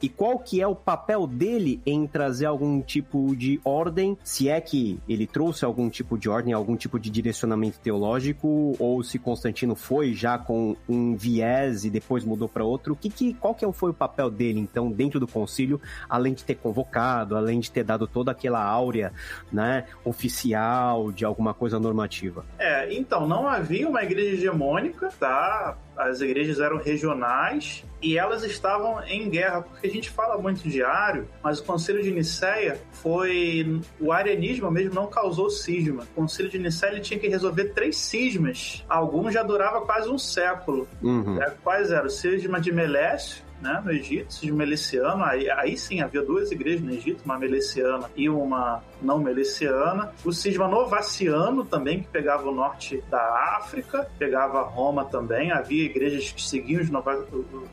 e 0.00 0.08
qual 0.08 0.38
que 0.38 0.60
é 0.60 0.66
o 0.66 0.74
papel 0.74 1.26
dele 1.26 1.80
em 1.86 2.06
trazer 2.06 2.46
algum 2.46 2.80
tipo 2.80 3.34
de 3.36 3.60
ordem, 3.64 4.18
se 4.24 4.48
é 4.48 4.60
que 4.60 4.98
ele 5.08 5.26
trouxe 5.26 5.64
algum 5.64 5.88
tipo 5.88 6.18
de 6.18 6.28
ordem, 6.28 6.52
algum 6.52 6.76
tipo 6.76 6.98
de 6.98 7.08
direcionamento 7.10 7.78
teológico 7.78 8.74
ou 8.78 9.02
se 9.02 9.18
Constantino 9.18 9.74
foi 9.74 10.12
já 10.12 10.38
com 10.38 10.76
um 10.88 11.14
viés 11.16 11.84
e 11.84 11.90
depois 11.90 12.24
mudou 12.24 12.48
para 12.48 12.64
outro, 12.64 12.96
que, 12.96 13.08
que 13.08 13.34
qual 13.34 13.54
que 13.54 13.70
foi 13.72 13.90
o 13.90 13.94
papel 13.94 14.30
dele 14.30 14.60
então 14.60 14.90
dentro 14.90 15.20
do 15.20 15.26
concílio, 15.26 15.80
além 16.08 16.34
de 16.34 16.44
ter 16.44 16.56
convocado, 16.56 17.36
além 17.36 17.60
de 17.60 17.70
ter 17.70 17.84
dado 17.84 18.06
toda 18.06 18.32
aquela 18.32 18.62
áurea, 18.62 19.12
né, 19.52 19.84
oficial 20.04 21.12
de 21.12 21.24
alguma 21.24 21.54
coisa 21.54 21.78
normativa? 21.78 22.44
É, 22.58 22.92
então, 22.92 23.26
não 23.26 23.48
havia 23.48 23.88
uma 23.88 24.02
igreja 24.02 24.34
hegemônica, 24.34 25.08
tá? 25.18 25.76
As 25.96 26.20
igrejas 26.20 26.60
eram 26.60 26.78
regionais 26.78 27.84
e 28.00 28.18
elas 28.18 28.42
estavam 28.42 29.02
em 29.04 29.28
guerra, 29.28 29.62
porque 29.62 29.86
a 29.86 29.90
gente 29.90 30.10
fala 30.10 30.36
muito 30.36 30.68
de 30.68 30.82
Ário, 30.82 31.28
mas 31.42 31.60
o 31.60 31.64
Conselho 31.64 32.02
de 32.02 32.10
Nicéia 32.10 32.80
foi. 32.90 33.80
O 34.00 34.10
arianismo 34.10 34.70
mesmo 34.70 34.94
não 34.94 35.06
causou 35.06 35.50
cisma. 35.50 36.02
O 36.02 36.22
Conselho 36.22 36.48
de 36.48 36.58
Nicéia 36.58 37.00
tinha 37.00 37.18
que 37.18 37.28
resolver 37.28 37.66
três 37.66 37.96
cismas. 37.96 38.84
Alguns 38.88 39.34
já 39.34 39.42
durava 39.42 39.82
quase 39.82 40.10
um 40.10 40.18
século. 40.18 40.88
Uhum. 41.00 41.40
É, 41.40 41.50
quais 41.62 41.90
eram? 41.90 42.06
O 42.06 42.10
cisma 42.10 42.60
de 42.60 42.72
Melécio, 42.72 43.44
né, 43.62 43.80
no 43.84 43.92
Egito, 43.92 44.40
de 44.40 44.52
Meleciano. 44.52 45.24
Aí, 45.24 45.48
aí 45.50 45.76
sim 45.76 46.00
havia 46.00 46.22
duas 46.22 46.50
igrejas 46.50 46.82
no 46.82 46.92
Egito, 46.92 47.22
uma 47.24 47.38
meleciana 47.38 48.10
e 48.16 48.28
uma 48.28 48.82
não 49.00 49.18
meleciana. 49.18 50.12
O 50.24 50.32
cisma 50.32 50.66
novaciano 50.66 51.64
também, 51.64 52.02
que 52.02 52.08
pegava 52.08 52.48
o 52.48 52.54
norte 52.54 53.02
da 53.08 53.56
África, 53.58 54.08
pegava 54.18 54.62
Roma 54.62 55.04
também. 55.04 55.52
Havia 55.52 55.84
igrejas 55.84 56.32
que 56.32 56.42
seguiam 56.42 56.82
os 56.82 56.90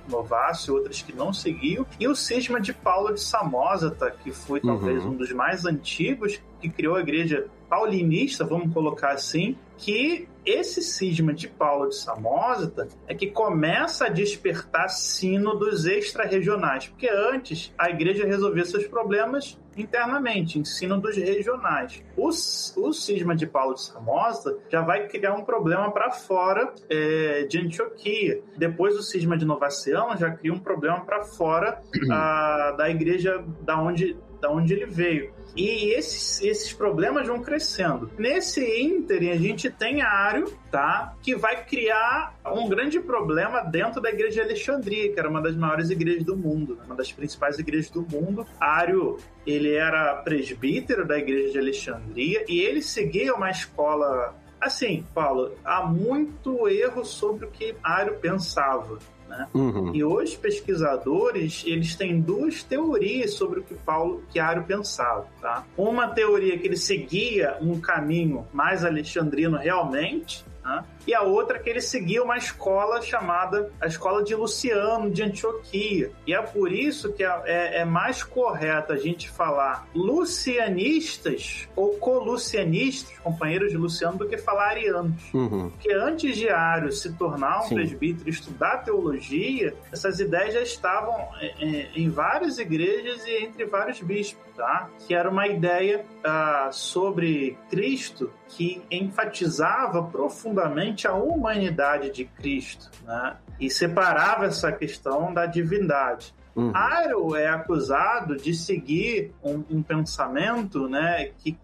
novácios, 0.07 0.69
outras 0.69 1.01
que 1.01 1.13
não 1.13 1.33
seguiam. 1.33 1.85
E 1.99 2.07
o 2.07 2.15
cisma 2.15 2.61
de 2.61 2.71
Paulo 2.73 3.13
de 3.13 3.21
Samosata, 3.21 4.11
que 4.23 4.31
foi 4.31 4.61
talvez 4.61 5.03
uhum. 5.03 5.11
um 5.11 5.15
dos 5.15 5.31
mais 5.31 5.65
antigos, 5.65 6.39
que 6.61 6.69
criou 6.69 6.95
a 6.95 7.01
igreja 7.01 7.47
paulinista, 7.69 8.43
vamos 8.43 8.73
colocar 8.73 9.11
assim, 9.11 9.55
que 9.77 10.27
esse 10.45 10.81
cisma 10.81 11.33
de 11.33 11.47
Paulo 11.47 11.89
de 11.89 11.95
Samosata 11.95 12.87
é 13.07 13.13
que 13.13 13.27
começa 13.27 14.05
a 14.05 14.09
despertar 14.09 14.89
sínodos 14.89 15.85
extra-regionais, 15.85 16.87
porque 16.87 17.07
antes 17.07 17.73
a 17.77 17.89
igreja 17.89 18.25
resolvia 18.25 18.65
seus 18.65 18.87
problemas 18.87 19.59
internamente, 19.77 20.59
ensino 20.59 20.99
dos 20.99 21.15
regionais. 21.15 22.03
O, 22.17 22.29
o 22.29 22.93
cisma 22.93 23.35
de 23.35 23.45
Paulo 23.45 23.75
de 23.75 23.81
Samosata 23.83 24.57
já 24.69 24.81
vai 24.81 25.07
criar 25.07 25.35
um 25.35 25.43
problema 25.43 25.91
para 25.91 26.11
fora 26.11 26.73
é, 26.89 27.43
de 27.43 27.59
Antioquia. 27.59 28.41
Depois 28.57 28.95
o 28.95 29.03
cisma 29.03 29.37
de 29.37 29.45
Novaciano 29.45 30.17
já 30.17 30.31
cria 30.31 30.53
um 30.53 30.59
problema 30.59 31.01
para 31.01 31.23
fora 31.23 31.81
a, 32.11 32.71
da 32.77 32.89
igreja 32.89 33.43
da 33.61 33.79
onde, 33.79 34.17
da 34.39 34.49
onde 34.49 34.73
ele 34.73 34.85
veio. 34.85 35.33
E 35.55 35.93
esses, 35.93 36.41
esses 36.41 36.73
problemas 36.73 37.27
vão 37.27 37.41
crescendo. 37.41 38.09
Nesse 38.17 38.63
ínterim, 38.81 39.31
a 39.31 39.35
gente 39.35 39.69
tem 39.69 40.01
Ário, 40.01 40.53
tá? 40.71 41.15
Que 41.21 41.35
vai 41.35 41.65
criar 41.65 42.35
um 42.45 42.69
grande 42.69 42.99
problema 42.99 43.61
dentro 43.61 44.01
da 44.01 44.09
igreja 44.09 44.35
de 44.35 44.41
Alexandria, 44.41 45.11
que 45.11 45.19
era 45.19 45.29
uma 45.29 45.41
das 45.41 45.55
maiores 45.55 45.89
igrejas 45.89 46.23
do 46.23 46.37
mundo, 46.37 46.79
uma 46.85 46.95
das 46.95 47.11
principais 47.11 47.57
igrejas 47.57 47.89
do 47.89 48.01
mundo. 48.01 48.45
Ário, 48.59 49.17
ele 49.45 49.73
era 49.73 50.15
presbítero 50.17 51.05
da 51.05 51.17
igreja 51.17 51.51
de 51.51 51.59
Alexandria 51.59 52.45
e 52.47 52.61
ele 52.61 52.81
seguia 52.81 53.33
uma 53.33 53.49
escola 53.49 54.35
Assim, 54.59 55.05
Paulo, 55.13 55.55
há 55.63 55.85
muito 55.85 56.67
erro 56.67 57.05
sobre 57.05 57.45
o 57.45 57.49
que 57.49 57.73
Ário 57.81 58.15
pensava. 58.19 58.99
Né? 59.29 59.47
Uhum. 59.53 59.93
E 59.93 60.03
hoje 60.03 60.35
pesquisadores 60.35 61.63
eles 61.65 61.95
têm 61.95 62.19
duas 62.19 62.63
teorias 62.63 63.35
sobre 63.35 63.59
o 63.59 63.63
que 63.63 63.75
Paulo 63.75 64.23
Chiaro 64.31 64.63
pensava. 64.63 65.27
Tá? 65.39 65.63
Uma 65.77 66.07
teoria 66.07 66.57
que 66.57 66.67
ele 66.67 66.75
seguia 66.75 67.55
um 67.61 67.79
caminho 67.79 68.47
mais 68.51 68.83
alexandrino 68.83 69.57
realmente, 69.57 70.43
né? 70.63 70.83
E 71.07 71.13
a 71.13 71.21
outra 71.21 71.59
que 71.59 71.69
ele 71.69 71.81
seguia 71.81 72.23
uma 72.23 72.37
escola 72.37 73.01
chamada 73.01 73.71
a 73.79 73.87
Escola 73.87 74.23
de 74.23 74.35
Luciano 74.35 75.09
de 75.09 75.23
Antioquia. 75.23 76.11
E 76.25 76.33
é 76.33 76.41
por 76.41 76.71
isso 76.71 77.11
que 77.13 77.23
é, 77.23 77.41
é, 77.45 77.81
é 77.81 77.85
mais 77.85 78.23
correto 78.23 78.93
a 78.93 78.97
gente 78.97 79.29
falar 79.29 79.87
lucianistas 79.93 81.67
ou 81.75 81.95
colucianistas, 81.97 83.17
companheiros 83.19 83.71
de 83.71 83.77
Luciano, 83.77 84.17
do 84.17 84.27
que 84.27 84.37
falar 84.37 84.69
arianos. 84.69 85.33
Uhum. 85.33 85.69
Porque 85.69 85.91
antes 85.91 86.37
de 86.37 86.49
Ario 86.49 86.91
se 86.91 87.13
tornar 87.13 87.59
um 87.59 87.63
Sim. 87.63 87.75
presbítero 87.75 88.29
e 88.29 88.31
estudar 88.31 88.83
teologia, 88.83 89.73
essas 89.91 90.19
ideias 90.19 90.53
já 90.53 90.61
estavam 90.61 91.27
em, 91.41 91.75
é, 91.75 91.81
é, 91.81 91.91
em 91.95 92.09
várias 92.09 92.57
igrejas 92.57 93.25
e 93.25 93.43
entre 93.43 93.65
vários 93.65 94.01
bispos, 94.01 94.43
tá? 94.55 94.89
Que 95.07 95.13
era 95.13 95.29
uma 95.29 95.47
ideia 95.47 96.05
uh, 96.19 96.71
sobre 96.71 97.57
Cristo 97.69 98.31
que 98.47 98.81
enfatizava 98.89 100.03
profundamente 100.03 100.88
a 101.07 101.13
humanidade 101.13 102.11
de 102.11 102.25
Cristo, 102.25 102.89
né? 103.05 103.35
E 103.59 103.69
separava 103.69 104.45
essa 104.45 104.71
questão 104.71 105.33
da 105.33 105.45
divindade. 105.45 106.33
Uhum. 106.55 106.71
Aro 106.75 107.35
é 107.35 107.47
acusado 107.47 108.35
de 108.35 108.53
seguir 108.53 109.31
um, 109.43 109.63
um 109.69 109.83
pensamento 109.83 110.89
né, 110.89 111.31
que 111.37 111.57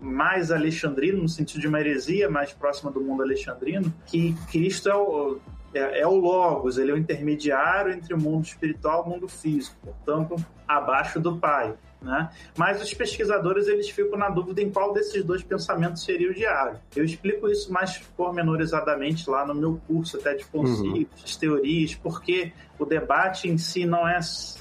mais 0.00 0.50
alexandrino, 0.50 1.20
no 1.22 1.28
sentido 1.28 1.60
de 1.60 1.68
uma 1.68 1.80
heresia 1.80 2.30
mais 2.30 2.52
próxima 2.52 2.90
do 2.90 3.00
mundo 3.00 3.22
alexandrino, 3.22 3.92
que 4.06 4.34
Cristo 4.50 4.88
é 4.88 4.94
o, 4.94 5.38
é, 5.74 6.00
é, 6.00 6.06
o 6.06 6.14
Logos, 6.14 6.78
ele 6.78 6.90
é 6.90 6.94
o 6.94 6.98
intermediário 6.98 7.92
entre 7.92 8.14
o 8.14 8.18
mundo 8.18 8.44
espiritual 8.44 9.04
e 9.04 9.08
o 9.08 9.12
mundo 9.12 9.28
físico, 9.28 9.76
portanto, 9.82 10.36
abaixo 10.66 11.20
do 11.20 11.36
Pai. 11.36 11.74
Né? 12.00 12.30
Mas 12.56 12.80
os 12.82 12.94
pesquisadores 12.94 13.68
eles 13.68 13.90
ficam 13.90 14.18
na 14.18 14.30
dúvida 14.30 14.62
em 14.62 14.70
qual 14.70 14.92
desses 14.94 15.22
dois 15.22 15.42
pensamentos 15.42 16.02
seria 16.02 16.30
o 16.30 16.34
diário. 16.34 16.78
Eu 16.96 17.04
explico 17.04 17.48
isso 17.48 17.70
mais 17.70 17.98
pormenorizadamente 18.16 19.28
lá 19.28 19.46
no 19.46 19.54
meu 19.54 19.78
curso 19.86 20.16
até 20.16 20.34
de 20.34 20.44
conceitos, 20.46 21.34
uhum. 21.34 21.38
teorias, 21.38 21.94
porque 21.94 22.52
o 22.78 22.86
debate 22.86 23.48
em 23.48 23.58
si 23.58 23.84
não 23.84 24.08
é 24.08 24.18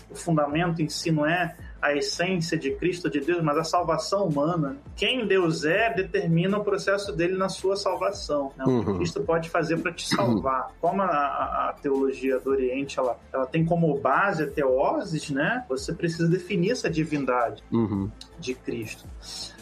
o 0.10 0.15
fundamento 0.15 0.82
em 0.82 0.89
si 0.89 1.12
não 1.12 1.25
é 1.25 1.56
a 1.81 1.93
essência 1.95 2.57
de 2.57 2.71
Cristo, 2.71 3.09
de 3.09 3.19
Deus, 3.19 3.41
mas 3.41 3.57
a 3.57 3.63
salvação 3.63 4.25
humana. 4.25 4.77
Quem 4.95 5.25
Deus 5.25 5.65
é 5.65 5.93
determina 5.93 6.57
o 6.57 6.63
processo 6.63 7.11
dele 7.11 7.37
na 7.37 7.49
sua 7.49 7.75
salvação. 7.75 8.51
Né? 8.57 8.63
O 8.65 8.83
que 8.83 8.89
uhum. 8.89 8.97
Cristo 8.97 9.21
pode 9.21 9.49
fazer 9.49 9.77
para 9.77 9.91
te 9.91 10.07
salvar. 10.07 10.71
Como 10.81 11.01
a, 11.01 11.05
a, 11.05 11.69
a, 11.69 11.73
teologia 11.73 12.39
do 12.39 12.49
Oriente 12.49 12.99
ela, 12.99 13.17
ela 13.31 13.45
tem 13.45 13.65
como 13.65 13.97
base 13.99 14.43
a 14.43 14.47
teoses, 14.47 15.29
né? 15.29 15.65
Você 15.69 15.93
precisa 15.93 16.27
definir 16.27 16.71
essa 16.71 16.89
divindade 16.89 17.63
uhum. 17.71 18.09
de 18.37 18.53
Cristo. 18.53 19.05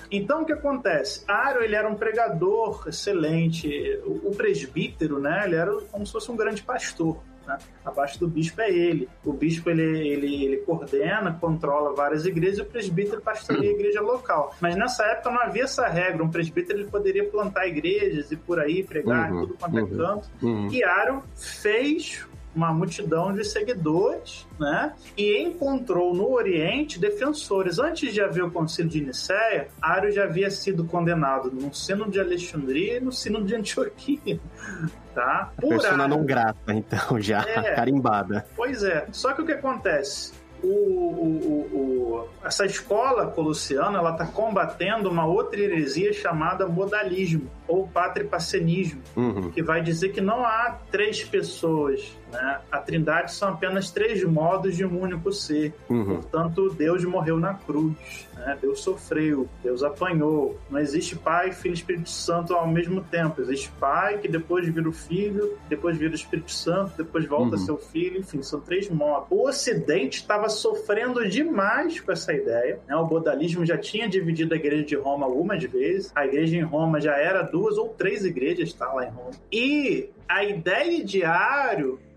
Então, 0.10 0.44
o 0.44 0.46
que 0.46 0.54
acontece? 0.54 1.24
Aro, 1.28 1.62
ele 1.62 1.76
era 1.76 1.88
um 1.88 1.96
pregador 1.96 2.86
excelente. 2.88 3.68
O, 4.06 4.30
o 4.30 4.36
presbítero, 4.36 5.20
né? 5.20 5.44
Ele 5.46 5.56
era 5.56 5.74
como 5.92 6.06
se 6.06 6.12
fosse 6.12 6.32
um 6.32 6.36
grande 6.36 6.64
pastor. 6.64 7.18
Né? 7.48 7.58
Abaixo 7.86 8.20
do 8.20 8.28
bispo 8.28 8.60
é 8.60 8.70
ele. 8.70 9.08
O 9.24 9.32
bispo 9.32 9.70
ele, 9.70 9.82
ele, 9.82 10.46
ele 10.46 10.58
coordena, 10.58 11.32
controla 11.40 11.96
várias 11.96 12.26
igrejas 12.26 12.60
e 12.60 12.62
o 12.62 12.66
presbítero 12.66 13.22
pastoreia 13.22 13.72
a 13.72 13.74
igreja 13.74 14.02
local. 14.02 14.54
Mas 14.60 14.76
nessa 14.76 15.06
época 15.06 15.32
não 15.32 15.42
havia 15.42 15.64
essa 15.64 15.88
regra. 15.88 16.24
Um 16.24 16.30
presbítero 16.30 16.80
ele 16.80 16.90
poderia 16.90 17.24
plantar 17.30 17.66
igrejas 17.66 18.30
e 18.32 18.36
por 18.36 18.60
aí 18.60 18.84
pregar 18.84 19.32
uhum, 19.32 19.42
tudo 19.42 19.58
quanto 19.58 19.78
é 19.78 19.82
uhum, 19.82 19.98
canto. 19.98 20.30
Uhum. 20.42 20.68
E 20.70 20.84
Aro 20.84 21.24
fez 21.36 22.28
uma 22.58 22.74
multidão 22.74 23.32
de 23.32 23.46
seguidores, 23.46 24.48
né? 24.60 24.94
E 25.16 25.44
encontrou 25.44 26.14
no 26.14 26.32
Oriente 26.32 27.00
defensores. 27.00 27.78
Antes 27.78 28.14
de 28.14 28.20
haver 28.20 28.44
o 28.44 28.52
Concílio 28.52 28.90
de 28.90 29.02
Nicéia, 29.02 29.70
Ario 29.82 30.12
já 30.12 30.24
havia 30.24 30.50
sido 30.50 30.84
condenado 30.84 31.52
no 31.52 31.74
Sino 31.74 32.10
de 32.10 32.20
Alexandria 32.20 32.98
e 32.98 33.00
no 33.00 33.12
Sino 33.12 33.44
de 33.44 33.56
Antioquia. 33.56 34.40
Tá? 35.18 35.52
Por 35.60 35.70
Persona 35.70 36.08
não 36.08 36.24
grata, 36.24 36.72
então, 36.72 37.20
já 37.20 37.40
é, 37.40 37.74
carimbada. 37.74 38.46
Pois 38.56 38.84
é. 38.84 39.08
Só 39.12 39.34
que 39.34 39.42
o 39.42 39.46
que 39.48 39.54
acontece? 39.54 40.32
O, 40.64 40.68
o, 40.68 41.70
o, 41.74 42.28
essa 42.44 42.66
escola 42.66 43.28
colossiana 43.28 44.00
ela 44.00 44.12
está 44.12 44.26
combatendo 44.26 45.10
uma 45.10 45.26
outra 45.26 45.60
heresia 45.60 46.14
chamada 46.14 46.68
modalismo 46.68 47.50
ou 47.68 47.88
patripacenismo, 47.88 49.02
uhum. 49.16 49.52
que 49.52 49.62
vai 49.62 49.82
dizer 49.82 50.10
que 50.10 50.22
não 50.22 50.46
há 50.46 50.78
três 50.90 51.24
pessoas 51.24 52.18
né? 52.32 52.60
A 52.72 52.80
trindade 52.80 53.34
são 53.34 53.50
apenas 53.50 53.90
três 53.90 54.24
modos 54.24 54.76
de 54.76 54.86
um 54.86 55.02
único 55.02 55.32
ser. 55.32 55.74
Uhum. 55.90 56.16
Portanto, 56.16 56.70
Deus 56.70 57.04
morreu 57.06 57.40
na 57.40 57.54
cruz. 57.54 58.28
Né? 58.38 58.58
Deus 58.62 58.82
sofreu, 58.82 59.48
Deus 59.64 59.84
apanhou. 59.84 60.60
Não 60.70 60.80
existe 60.80 61.16
Pai, 61.16 61.52
Filho 61.52 61.74
e 61.74 61.78
Espírito 61.78 62.10
Santo 62.10 62.54
ao 62.54 62.68
mesmo 62.68 63.02
tempo. 63.04 63.42
Existe 63.42 63.72
Pai 63.80 64.18
que 64.20 64.28
depois 64.28 64.68
vira 64.68 64.88
o 64.88 64.94
Filho, 64.94 65.58
depois 65.70 65.98
vira 65.98 66.12
o 66.12 66.16
Espírito 66.16 66.52
Santo, 66.52 66.94
depois 66.98 67.26
volta 67.26 67.56
uhum. 67.56 67.62
a 67.62 67.66
ser 67.66 67.72
o 67.72 67.78
Filho. 67.78 68.20
Enfim, 68.20 68.42
são 68.42 68.60
três 68.60 68.90
modos. 68.90 69.28
O 69.30 69.48
Ocidente 69.48 70.22
estava 70.22 70.50
sofrendo 70.50 71.28
demais 71.28 72.00
com 72.00 72.12
essa 72.12 72.34
ideia. 72.34 72.80
Né? 72.88 72.96
O 72.96 73.06
bodalismo 73.06 73.66
já 73.66 73.78
tinha 73.78 74.08
dividido 74.08 74.54
a 74.54 74.58
igreja 74.58 74.84
de 74.84 74.96
Roma 74.96 75.26
algumas 75.26 75.64
vezes. 75.64 76.12
A 76.16 76.26
igreja 76.26 76.58
em 76.58 76.64
Roma 76.64 77.00
já 77.00 77.18
era 77.18 77.42
duas 77.42 77.78
ou 77.78 77.90
três 77.90 78.24
igrejas, 78.24 78.74
tá 78.74 78.92
lá 78.94 79.06
em 79.06 79.10
Roma. 79.10 79.32
E 79.52 80.10
a 80.28 80.44
ideia 80.44 81.04
de 81.04 81.22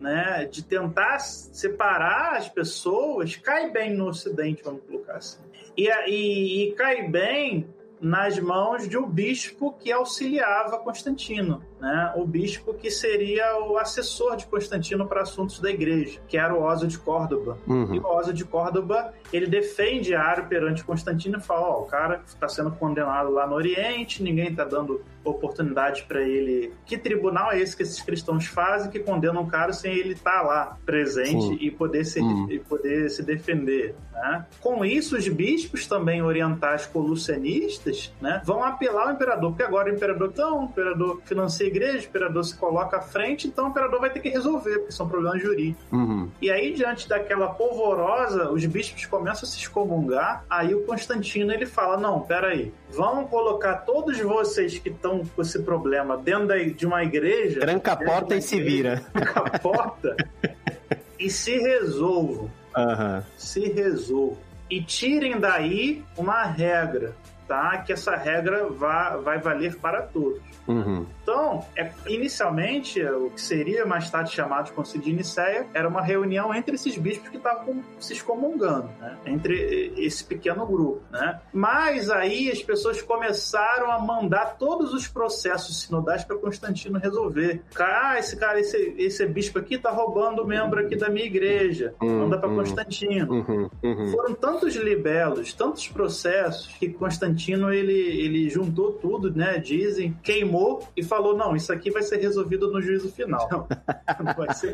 né, 0.00 0.48
de 0.50 0.64
tentar 0.64 1.18
separar 1.18 2.36
as 2.36 2.48
pessoas, 2.48 3.36
cai 3.36 3.70
bem 3.70 3.94
no 3.94 4.08
Ocidente, 4.08 4.62
vamos 4.64 4.82
colocar 4.82 5.16
assim. 5.16 5.38
E, 5.80 5.88
e, 6.10 6.64
e 6.64 6.72
cai 6.72 7.08
bem 7.08 7.66
nas 7.98 8.38
mãos 8.38 8.86
de 8.86 8.98
um 8.98 9.08
bispo 9.08 9.72
que 9.72 9.90
auxiliava 9.90 10.78
Constantino 10.78 11.64
né, 11.80 12.12
o 12.16 12.24
bispo 12.26 12.74
que 12.74 12.90
seria 12.90 13.58
o 13.58 13.78
assessor 13.78 14.36
de 14.36 14.46
Constantino 14.46 15.06
para 15.06 15.22
assuntos 15.22 15.60
da 15.60 15.70
igreja, 15.70 16.20
que 16.28 16.36
era 16.36 16.54
o 16.54 16.62
Oso 16.62 16.86
de 16.86 16.98
Córdoba. 16.98 17.58
Uhum. 17.66 17.94
E 17.94 17.98
o 17.98 18.06
Oso 18.06 18.32
de 18.32 18.44
Córdoba, 18.44 19.12
ele 19.32 19.46
defende 19.46 20.14
Ario 20.14 20.46
perante 20.46 20.84
Constantino 20.84 21.38
e 21.38 21.40
fala, 21.40 21.68
ó, 21.68 21.78
oh, 21.78 21.82
o 21.82 21.86
cara 21.86 22.22
está 22.26 22.48
sendo 22.48 22.70
condenado 22.72 23.30
lá 23.30 23.46
no 23.46 23.54
Oriente, 23.54 24.22
ninguém 24.22 24.48
está 24.48 24.64
dando 24.64 25.02
oportunidade 25.24 26.04
para 26.04 26.22
ele. 26.22 26.72
Que 26.86 26.96
tribunal 26.96 27.52
é 27.52 27.60
esse 27.60 27.76
que 27.76 27.82
esses 27.82 28.00
cristãos 28.00 28.46
fazem 28.46 28.90
que 28.90 28.98
condenam 29.00 29.42
o 29.42 29.46
cara 29.46 29.72
sem 29.72 29.92
ele 29.92 30.14
estar 30.14 30.40
tá 30.40 30.42
lá 30.42 30.78
presente 30.84 31.56
e 31.60 31.70
poder, 31.70 32.04
se, 32.04 32.20
uhum. 32.20 32.50
e 32.50 32.58
poder 32.58 33.08
se 33.10 33.22
defender? 33.22 33.94
Né? 34.12 34.46
Com 34.60 34.84
isso, 34.84 35.16
os 35.16 35.28
bispos 35.28 35.86
também 35.86 36.22
orientais 36.22 36.86
colucianistas 36.86 38.12
né, 38.20 38.40
vão 38.44 38.64
apelar 38.64 39.08
ao 39.08 39.14
imperador, 39.14 39.50
porque 39.50 39.62
agora 39.62 39.90
o 39.90 39.94
imperador, 39.94 40.30
então, 40.32 40.60
o 40.60 40.64
imperador 40.64 41.20
financia 41.24 41.69
igreja, 41.70 42.06
o 42.06 42.08
imperador 42.08 42.44
se 42.44 42.56
coloca 42.56 42.98
à 42.98 43.00
frente, 43.00 43.46
então 43.46 43.66
o 43.66 43.68
imperador 43.70 44.00
vai 44.00 44.10
ter 44.10 44.20
que 44.20 44.28
resolver, 44.28 44.78
porque 44.78 44.92
são 44.92 45.08
problemas 45.08 45.40
jurídicos. 45.42 45.84
Uhum. 45.90 46.28
E 46.40 46.50
aí, 46.50 46.72
diante 46.72 47.08
daquela 47.08 47.48
polvorosa, 47.48 48.50
os 48.50 48.64
bispos 48.66 49.06
começam 49.06 49.48
a 49.48 49.50
se 49.50 49.58
excomungar, 49.58 50.44
aí 50.48 50.74
o 50.74 50.82
Constantino 50.84 51.52
ele 51.52 51.66
fala, 51.66 51.96
não, 51.96 52.20
peraí, 52.20 52.72
vamos 52.90 53.30
colocar 53.30 53.76
todos 53.76 54.18
vocês 54.18 54.78
que 54.78 54.88
estão 54.88 55.24
com 55.24 55.42
esse 55.42 55.62
problema 55.62 56.16
dentro 56.16 56.40
de 56.74 56.86
uma 56.86 57.02
igreja... 57.02 57.60
Tranca 57.60 57.92
a 57.92 57.96
porta 57.96 58.36
e 58.36 58.42
se 58.42 58.60
vira. 58.60 59.02
Tranca 59.12 59.40
a 59.40 59.58
porta 59.58 60.16
e 61.18 61.30
se 61.30 61.58
resolvam. 61.58 62.50
Uhum. 62.76 63.22
Se 63.36 63.68
resolvam. 63.68 64.38
E 64.70 64.82
tirem 64.82 65.38
daí 65.38 66.04
uma 66.16 66.44
regra, 66.44 67.14
tá? 67.50 67.78
Que 67.78 67.92
essa 67.92 68.14
regra 68.14 68.68
vá, 68.68 69.16
vai 69.16 69.40
valer 69.40 69.76
para 69.76 70.02
todos. 70.02 70.40
Uhum. 70.68 71.04
Então, 71.20 71.66
é, 71.76 71.90
inicialmente, 72.06 73.02
o 73.02 73.30
que 73.30 73.40
seria 73.40 73.84
mais 73.84 74.08
tarde 74.08 74.30
chamado 74.30 74.66
de 74.66 74.72
Concílio 74.72 75.04
de 75.04 75.12
Nicéia 75.12 75.66
era 75.74 75.88
uma 75.88 76.00
reunião 76.00 76.54
entre 76.54 76.76
esses 76.76 76.96
bispos 76.96 77.28
que 77.28 77.38
estavam 77.38 77.82
se 77.98 78.12
excomungando, 78.12 78.88
né? 79.00 79.18
entre 79.26 79.92
esse 79.96 80.22
pequeno 80.22 80.64
grupo. 80.64 81.02
Né? 81.10 81.40
Mas 81.52 82.08
aí 82.08 82.52
as 82.52 82.62
pessoas 82.62 83.02
começaram 83.02 83.90
a 83.90 83.98
mandar 83.98 84.56
todos 84.56 84.94
os 84.94 85.08
processos 85.08 85.80
sinodais 85.80 86.22
para 86.22 86.38
Constantino 86.38 87.00
resolver. 87.00 87.62
Ah, 87.76 88.16
esse 88.16 88.36
cara, 88.36 88.60
esse, 88.60 88.94
esse 88.96 89.26
bispo 89.26 89.58
aqui 89.58 89.74
está 89.74 89.90
roubando 89.90 90.46
membro 90.46 90.78
aqui 90.78 90.94
da 90.94 91.08
minha 91.08 91.26
igreja. 91.26 91.94
Uhum, 92.00 92.20
manda 92.20 92.38
para 92.38 92.48
uhum. 92.48 92.56
Constantino. 92.58 93.32
Uhum, 93.32 93.70
uhum, 93.82 94.12
Foram 94.12 94.34
tantos 94.34 94.76
libelos, 94.76 95.52
tantos 95.52 95.88
processos 95.88 96.68
que 96.78 96.88
Constantino 96.90 97.39
ele, 97.48 97.92
ele 97.92 98.48
juntou 98.48 98.92
tudo, 98.92 99.34
né? 99.34 99.58
Dizem, 99.58 100.16
queimou 100.22 100.86
e 100.96 101.02
falou: 101.02 101.36
não, 101.36 101.56
isso 101.56 101.72
aqui 101.72 101.90
vai 101.90 102.02
ser 102.02 102.18
resolvido 102.18 102.70
no 102.70 102.80
juízo 102.80 103.10
final. 103.10 103.48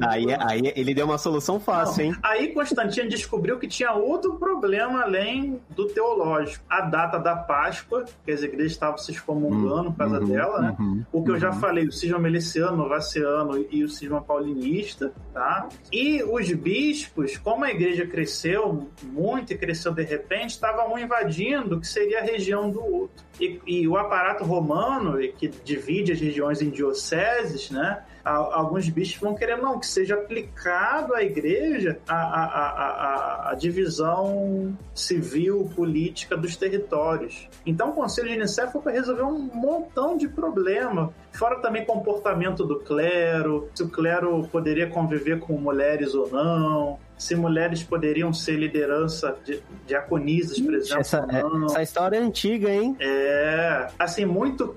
aí, 0.09 0.27
aí 0.39 0.73
ele 0.75 0.95
deu 0.95 1.07
uma 1.07 1.19
solução 1.19 1.61
fácil, 1.61 2.05
não. 2.05 2.13
hein? 2.13 2.19
Aí 2.23 2.49
Constantino 2.53 3.09
descobriu 3.09 3.59
que 3.59 3.69
tinha 3.69 3.93
outro 3.93 4.35
problema 4.37 5.03
além 5.03 5.61
do 5.71 5.87
teológico. 5.87 6.65
A 6.69 6.83
data 6.83 7.19
da 7.19 7.37
Páscoa, 7.37 8.05
que 8.25 8.33
as 8.33 8.43
igrejas 8.43 8.73
estavam 8.73 8.99
se 8.99 9.13
excomungando 9.13 9.91
por 9.91 9.99
causa 9.99 10.21
uhum, 10.21 10.29
dela, 10.29 10.61
né? 10.61 10.77
Uhum, 10.79 11.05
o 11.13 11.23
que 11.23 11.31
eu 11.31 11.39
já 11.39 11.51
uhum. 11.51 11.61
falei, 11.61 11.87
o 11.87 11.93
cisma 11.93 12.19
meliciano, 12.19 12.77
novaciano 12.77 13.65
e 13.71 13.85
o 13.85 13.89
cisma 13.89 14.21
paulinista, 14.21 15.13
tá? 15.33 15.69
E 15.93 16.23
os 16.23 16.51
bispos, 16.53 17.37
como 17.37 17.65
a 17.65 17.71
igreja 17.71 18.07
cresceu 18.07 18.89
muito 19.03 19.53
e 19.53 19.59
cresceu 19.59 19.93
de 19.93 20.03
repente, 20.03 20.51
estavam 20.51 20.93
um 20.93 20.99
invadindo 20.99 21.81
que 21.81 21.87
seria 21.87 22.21
a 22.21 22.23
região 22.23 22.56
do 22.71 22.83
outro. 22.83 23.25
E, 23.41 23.61
e 23.67 23.89
o 23.89 23.97
aparato 23.97 24.45
romano, 24.45 25.19
que 25.37 25.49
divide 25.49 26.13
as 26.13 26.21
regiões 26.21 26.63
em 26.63 26.71
dioceses, 26.71 27.71
né? 27.71 28.03
alguns 28.27 28.89
bispos 28.89 29.21
vão 29.21 29.35
querer 29.35 29.57
não 29.57 29.79
que 29.79 29.87
seja 29.87 30.15
aplicado 30.15 31.15
à 31.15 31.23
igreja 31.23 31.99
a, 32.09 32.15
a, 32.15 32.45
a, 32.45 33.51
a, 33.51 33.55
divisão 33.55 34.77
civil 34.93 35.71
política 35.77 36.37
dos 36.37 36.57
territórios. 36.57 37.49
Então 37.65 37.91
o 37.91 37.93
Conselho 37.93 38.29
de 38.29 38.37
Nicéia 38.37 38.69
foi 38.69 38.81
para 38.81 38.93
resolver 38.93 39.23
um 39.23 39.39
montão 39.39 40.17
de 40.17 40.27
problema, 40.27 41.13
fora 41.33 41.61
também 41.61 41.85
comportamento 41.85 42.65
do 42.65 42.81
clero, 42.81 43.69
se 43.75 43.85
o 43.85 43.89
clero 43.89 44.49
poderia 44.51 44.89
conviver 44.89 45.39
com 45.39 45.53
mulheres 45.53 46.13
ou 46.15 46.29
não, 46.29 46.99
se 47.19 47.35
mulheres 47.35 47.83
poderiam 47.83 48.33
ser 48.33 48.57
liderança 48.57 49.37
de 49.45 49.63
diaconisas, 49.87 50.61
por 50.61 50.75
exemplo. 50.75 51.01
Essa, 51.01 51.27
essa 51.65 51.83
história 51.83 52.17
é 52.19 52.21
antiga, 52.21 52.71
hein? 52.71 52.97
É, 53.01 53.89
assim, 53.99 54.25
muito, 54.25 54.77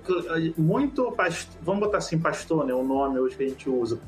muito 0.57 1.11
pastor, 1.11 1.55
vamos 1.61 1.81
botar 1.81 1.97
assim, 1.97 2.17
pastor, 2.17 2.65
né, 2.65 2.73
o 2.73 2.83
nome 2.83 3.19
hoje 3.19 3.35
que 3.35 3.43
a 3.43 3.47
gente 3.47 3.69
usa, 3.69 3.99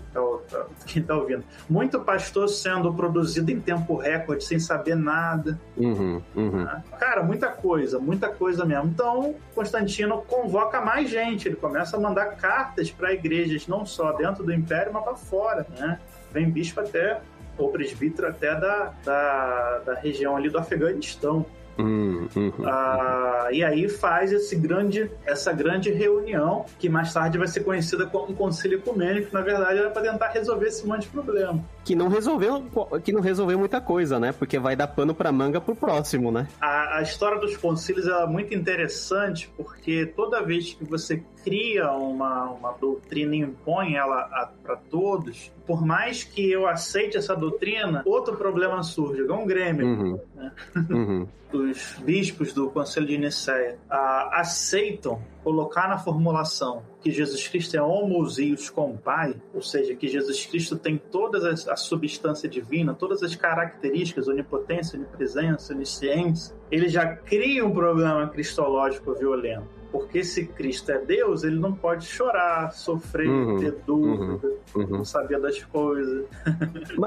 quem 0.85 1.03
tá 1.03 1.15
ouvindo. 1.15 1.43
Muito 1.69 1.99
pastor 1.99 2.47
sendo 2.47 2.93
produzido 2.93 3.51
em 3.51 3.59
tempo 3.59 3.95
recorde, 3.97 4.43
sem 4.43 4.59
saber 4.59 4.95
nada. 4.95 5.59
Uhum, 5.75 6.21
uhum. 6.35 6.63
Né? 6.63 6.83
Cara, 6.99 7.23
muita 7.23 7.47
coisa, 7.49 7.99
muita 7.99 8.29
coisa 8.29 8.63
mesmo. 8.65 8.85
Então, 8.85 9.35
Constantino 9.53 10.21
convoca 10.21 10.79
mais 10.79 11.09
gente, 11.09 11.47
ele 11.47 11.55
começa 11.55 11.97
a 11.97 11.99
mandar 11.99 12.37
cartas 12.37 12.89
para 12.89 13.13
igrejas, 13.13 13.67
não 13.67 13.85
só 13.85 14.13
dentro 14.13 14.43
do 14.43 14.53
império, 14.53 14.93
mas 14.93 15.03
para 15.03 15.15
fora, 15.15 15.65
né? 15.77 15.99
Vem 16.31 16.49
bispo 16.49 16.79
até 16.79 17.19
ou 17.57 17.69
presbítero 17.69 18.27
até 18.27 18.55
da, 18.55 18.93
da, 19.03 19.79
da 19.85 19.93
região 19.95 20.35
ali 20.35 20.49
do 20.49 20.57
Afeganistão. 20.57 21.45
Uhum, 21.77 22.27
ah, 22.65 23.47
e 23.51 23.63
aí 23.63 23.89
faz 23.89 24.31
esse 24.31 24.55
grande, 24.55 25.09
essa 25.25 25.51
grande 25.51 25.89
reunião, 25.89 26.65
que 26.77 26.89
mais 26.89 27.13
tarde 27.13 27.37
vai 27.37 27.47
ser 27.47 27.61
conhecida 27.61 28.05
como 28.05 28.35
Conselho 28.35 28.75
Ecumênico, 28.77 29.27
que 29.27 29.33
na 29.33 29.41
verdade 29.41 29.79
era 29.79 29.89
para 29.89 30.11
tentar 30.11 30.27
resolver 30.29 30.67
esse 30.67 30.85
monte 30.85 31.03
de 31.03 31.07
problema. 31.07 31.63
Que 31.83 31.95
não 31.95 32.07
resolveu, 32.07 32.63
que 33.03 33.11
não 33.11 33.21
resolveu 33.21 33.57
muita 33.57 33.81
coisa, 33.81 34.19
né? 34.19 34.31
Porque 34.31 34.59
vai 34.59 34.75
dar 34.75 34.87
pano 34.87 35.15
para 35.15 35.31
manga 35.31 35.59
pro 35.59 35.75
próximo, 35.75 36.31
né? 36.31 36.47
A, 36.59 36.97
a 36.97 37.01
história 37.01 37.39
dos 37.39 37.57
concílios 37.57 38.07
é 38.07 38.25
muito 38.27 38.53
interessante, 38.53 39.51
porque 39.57 40.05
toda 40.05 40.43
vez 40.43 40.73
que 40.73 40.83
você 40.83 41.23
cria 41.43 41.91
uma, 41.91 42.51
uma 42.51 42.71
doutrina 42.71 43.35
e 43.35 43.39
impõe 43.39 43.95
ela 43.95 44.51
para 44.63 44.75
todos, 44.75 45.51
por 45.65 45.85
mais 45.85 46.23
que 46.23 46.51
eu 46.51 46.67
aceite 46.67 47.17
essa 47.17 47.35
doutrina, 47.35 48.01
outro 48.05 48.35
problema 48.35 48.83
surge, 48.83 49.21
é 49.21 49.33
um 49.33 49.45
Grêmio. 49.45 49.85
Uhum. 49.85 50.19
Né? 50.35 50.51
Uhum. 50.89 51.27
Os 51.51 51.97
bispos 52.01 52.53
do 52.53 52.69
Conselho 52.69 53.07
de 53.07 53.17
Nicéia 53.17 53.77
ah, 53.89 54.39
aceitam 54.39 55.21
colocar 55.43 55.89
na 55.89 55.97
formulação 55.97 56.81
que 57.01 57.11
Jesus 57.11 57.45
Cristo 57.45 57.75
é 57.75 57.81
homoousios 57.81 58.69
com 58.69 58.91
o 58.91 58.97
Pai, 58.97 59.35
ou 59.53 59.61
seja, 59.61 59.93
que 59.93 60.07
Jesus 60.07 60.45
Cristo 60.45 60.77
tem 60.77 60.97
toda 60.97 61.49
a 61.49 61.75
substância 61.75 62.47
divina, 62.47 62.93
todas 62.93 63.21
as 63.21 63.35
características, 63.35 64.29
onipotência, 64.29 64.97
onipresença, 64.97 65.73
onisciência, 65.73 66.55
ele 66.71 66.87
já 66.87 67.05
cria 67.17 67.65
um 67.65 67.73
problema 67.73 68.29
cristológico 68.29 69.13
violento 69.13 69.80
porque 69.91 70.23
se 70.23 70.45
Cristo 70.45 70.91
é 70.91 70.99
Deus, 70.99 71.43
ele 71.43 71.59
não 71.59 71.73
pode 71.73 72.05
chorar, 72.05 72.71
sofrer, 72.71 73.27
uhum, 73.27 73.59
ter 73.59 73.75
dúvida, 73.85 74.47
uhum, 74.75 74.83
uhum. 74.83 74.87
não 74.87 75.05
saber 75.05 75.39
das 75.39 75.63
coisas. 75.63 76.25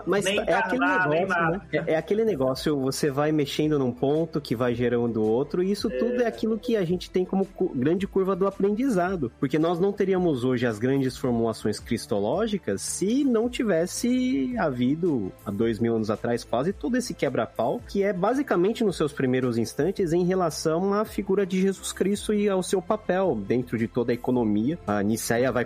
Mas 0.06 0.24
nem 0.26 0.38
é 0.38 0.54
aquele 0.54 0.86
negócio, 0.86 1.50
né? 1.50 1.60
é, 1.72 1.92
é, 1.92 1.96
aquele 1.96 2.24
negócio, 2.24 2.78
você 2.78 3.10
vai 3.10 3.32
mexendo 3.32 3.78
num 3.78 3.92
ponto 3.92 4.40
que 4.40 4.54
vai 4.54 4.74
gerando 4.74 5.22
outro, 5.22 5.62
e 5.62 5.70
isso 5.70 5.90
é... 5.90 5.96
tudo 5.96 6.22
é 6.22 6.26
aquilo 6.26 6.58
que 6.58 6.76
a 6.76 6.84
gente 6.84 7.10
tem 7.10 7.24
como 7.24 7.46
grande 7.74 8.06
curva 8.06 8.36
do 8.36 8.46
aprendizado. 8.46 9.32
Porque 9.40 9.58
nós 9.58 9.80
não 9.80 9.92
teríamos 9.92 10.44
hoje 10.44 10.66
as 10.66 10.78
grandes 10.78 11.16
formulações 11.16 11.78
cristológicas 11.78 12.82
se 12.82 13.24
não 13.24 13.48
tivesse 13.48 14.54
havido, 14.58 15.32
há 15.44 15.50
dois 15.50 15.78
mil 15.78 15.94
anos 15.96 16.10
atrás, 16.10 16.44
quase 16.44 16.72
todo 16.72 16.96
esse 16.96 17.14
quebra-pau, 17.14 17.80
que 17.88 18.02
é 18.02 18.12
basicamente 18.12 18.84
nos 18.84 18.96
seus 18.96 19.12
primeiros 19.12 19.56
instantes 19.58 20.12
em 20.12 20.24
relação 20.24 20.92
à 20.92 21.04
figura 21.04 21.46
de 21.46 21.60
Jesus 21.60 21.92
Cristo 21.92 22.32
e 22.34 22.48
ao 22.48 22.62
seu 22.62 22.73
seu 22.74 22.82
papel 22.82 23.36
dentro 23.46 23.78
de 23.78 23.86
toda 23.86 24.10
a 24.10 24.14
economia. 24.14 24.76
A 24.84 25.00
Niceia 25.00 25.52
vai, 25.52 25.64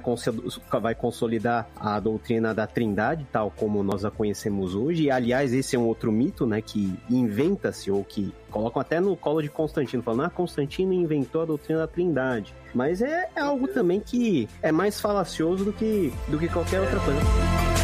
vai 0.81 0.95
consolidar 0.95 1.67
a 1.81 1.99
doutrina 1.99 2.55
da 2.55 2.67
Trindade, 2.67 3.27
tal 3.33 3.51
como 3.51 3.83
nós 3.83 4.05
a 4.05 4.11
conhecemos 4.11 4.75
hoje. 4.75 5.05
E, 5.05 5.11
aliás, 5.11 5.55
esse 5.55 5.75
é 5.75 5.79
um 5.79 5.87
outro 5.87 6.13
mito, 6.13 6.47
né, 6.47 6.61
que 6.61 6.99
inventa-se 7.09 7.91
ou 7.91 8.05
que 8.05 8.35
colocam 8.51 8.83
até 8.83 9.01
no 9.01 9.17
colo 9.17 9.41
de 9.41 9.49
Constantino, 9.49 10.03
falando, 10.03 10.25
ah, 10.25 10.31
Constantino 10.31 10.93
inventou 10.93 11.43
a 11.43 11.45
doutrina 11.47 11.81
da 11.81 11.87
Trindade. 11.87 12.55
Mas 12.75 13.01
é, 13.01 13.31
é 13.35 13.41
algo 13.41 13.67
também 13.69 14.01
que 14.01 14.47
é 14.61 14.71
mais 14.71 15.01
falacioso 15.01 15.65
do 15.65 15.73
que, 15.73 16.13
do 16.29 16.39
que 16.39 16.49
qualquer 16.49 16.81
outra 16.81 17.01
coisa. 17.01 17.78